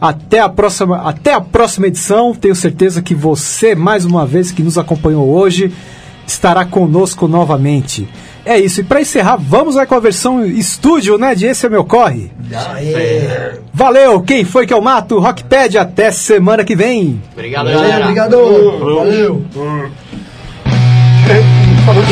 Até 0.09 0.39
a 0.39 0.49
próxima, 0.49 0.97
até 1.01 1.33
a 1.33 1.41
próxima 1.41 1.87
edição. 1.87 2.33
Tenho 2.33 2.55
certeza 2.55 3.01
que 3.01 3.15
você, 3.15 3.75
mais 3.75 4.05
uma 4.05 4.25
vez 4.25 4.51
que 4.51 4.61
nos 4.63 4.77
acompanhou 4.77 5.29
hoje, 5.29 5.71
estará 6.27 6.63
conosco 6.65 7.27
novamente. 7.27 8.07
É 8.45 8.59
isso, 8.59 8.81
e 8.81 8.83
pra 8.83 9.01
encerrar, 9.01 9.37
vamos 9.37 9.73
lá 9.73 9.87
com 9.87 9.95
a 9.95 9.99
versão 9.99 10.45
estúdio, 10.45 11.17
né? 11.17 11.33
De 11.33 11.47
Esse 11.47 11.65
é 11.65 11.69
Meu 11.69 11.83
Corre. 11.83 12.29
Valeu, 13.73 14.21
quem 14.21 14.45
foi 14.45 14.67
que 14.67 14.73
eu 14.73 14.81
mato? 14.81 15.17
Rockpad, 15.19 15.79
até 15.79 16.11
semana 16.11 16.63
que 16.63 16.75
vem. 16.75 17.19
Obrigado, 17.33 17.65
Valeu, 17.65 17.79
galera. 17.79 18.03
obrigado. 18.03 18.37
Valeu. 18.79 19.45
Falou 21.85 22.03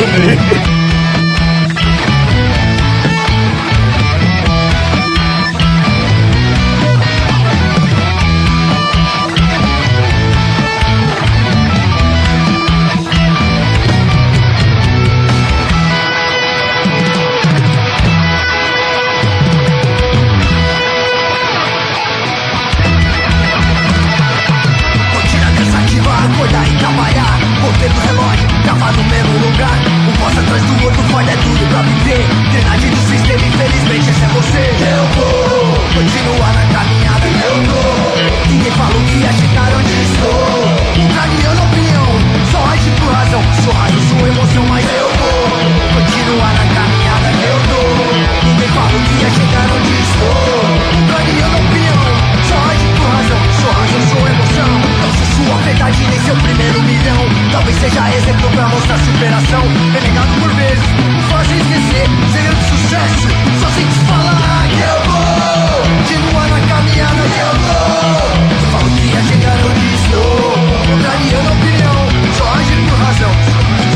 verdade, 55.64 56.06
nem 56.08 56.20
seu 56.20 56.36
primeiro 56.36 56.82
milhão. 56.82 57.24
Talvez 57.50 57.76
seja 57.78 58.10
exemplo 58.14 58.50
pra 58.50 58.68
mostrar 58.68 58.98
superação. 58.98 59.62
Renegado 59.92 60.32
por 60.40 60.50
vezes, 60.54 60.84
fazem 61.30 61.56
esquecer 61.58 62.06
Segredo 62.32 62.56
de 62.56 62.64
sucesso, 62.64 63.28
só 63.60 63.68
sem 63.70 63.86
te 63.86 63.98
falar 64.06 64.68
que 64.68 64.80
eu 64.80 65.10
vou. 65.10 65.64
Continuar 65.98 66.48
na 66.48 66.60
caminhada 66.60 67.22
que 67.32 67.40
eu 67.40 67.50
tô 67.50 68.70
Falo 68.70 68.90
que 68.90 69.06
ia 69.06 69.22
chegar 69.22 69.56
onde 69.64 69.94
estou 69.94 70.54
Contrariando 70.86 71.48
a 71.48 71.52
opinião, 71.52 71.96
só 72.36 72.44
age 72.54 72.74
por 72.88 72.98
razão 72.98 73.30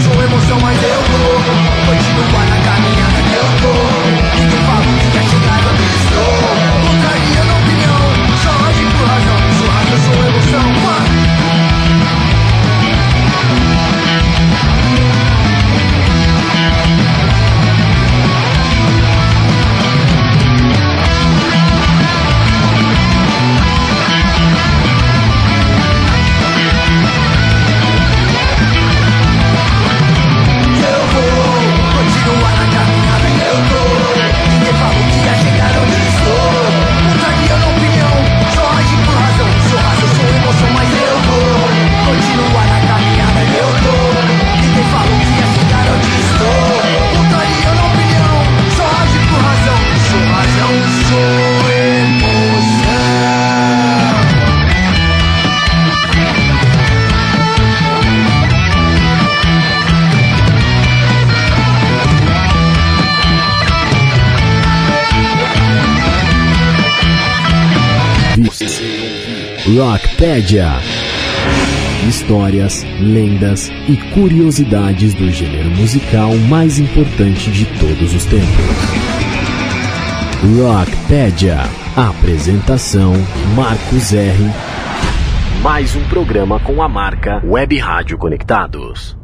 Sou 0.05 0.23
emoção, 0.23 0.59
mas 0.61 0.83
eu 0.83 0.88
Rockpedia. 70.19 70.73
Histórias, 72.09 72.83
lendas 73.01 73.71
e 73.87 73.97
curiosidades 74.13 75.15
do 75.15 75.31
gênero 75.31 75.71
musical 75.71 76.35
mais 76.49 76.81
importante 76.81 77.53
de 77.53 77.65
todos 77.79 78.13
os 78.13 78.25
tempos. 78.25 78.49
Rockpedia. 80.59 81.61
Apresentação 81.97 83.13
Marcos 83.55 84.13
R. 84.13 84.51
Mais 85.63 85.95
um 85.95 86.03
programa 86.09 86.59
com 86.59 86.83
a 86.83 86.89
marca 86.89 87.41
Web 87.45 87.79
Rádio 87.79 88.19
Conectados. 88.19 89.18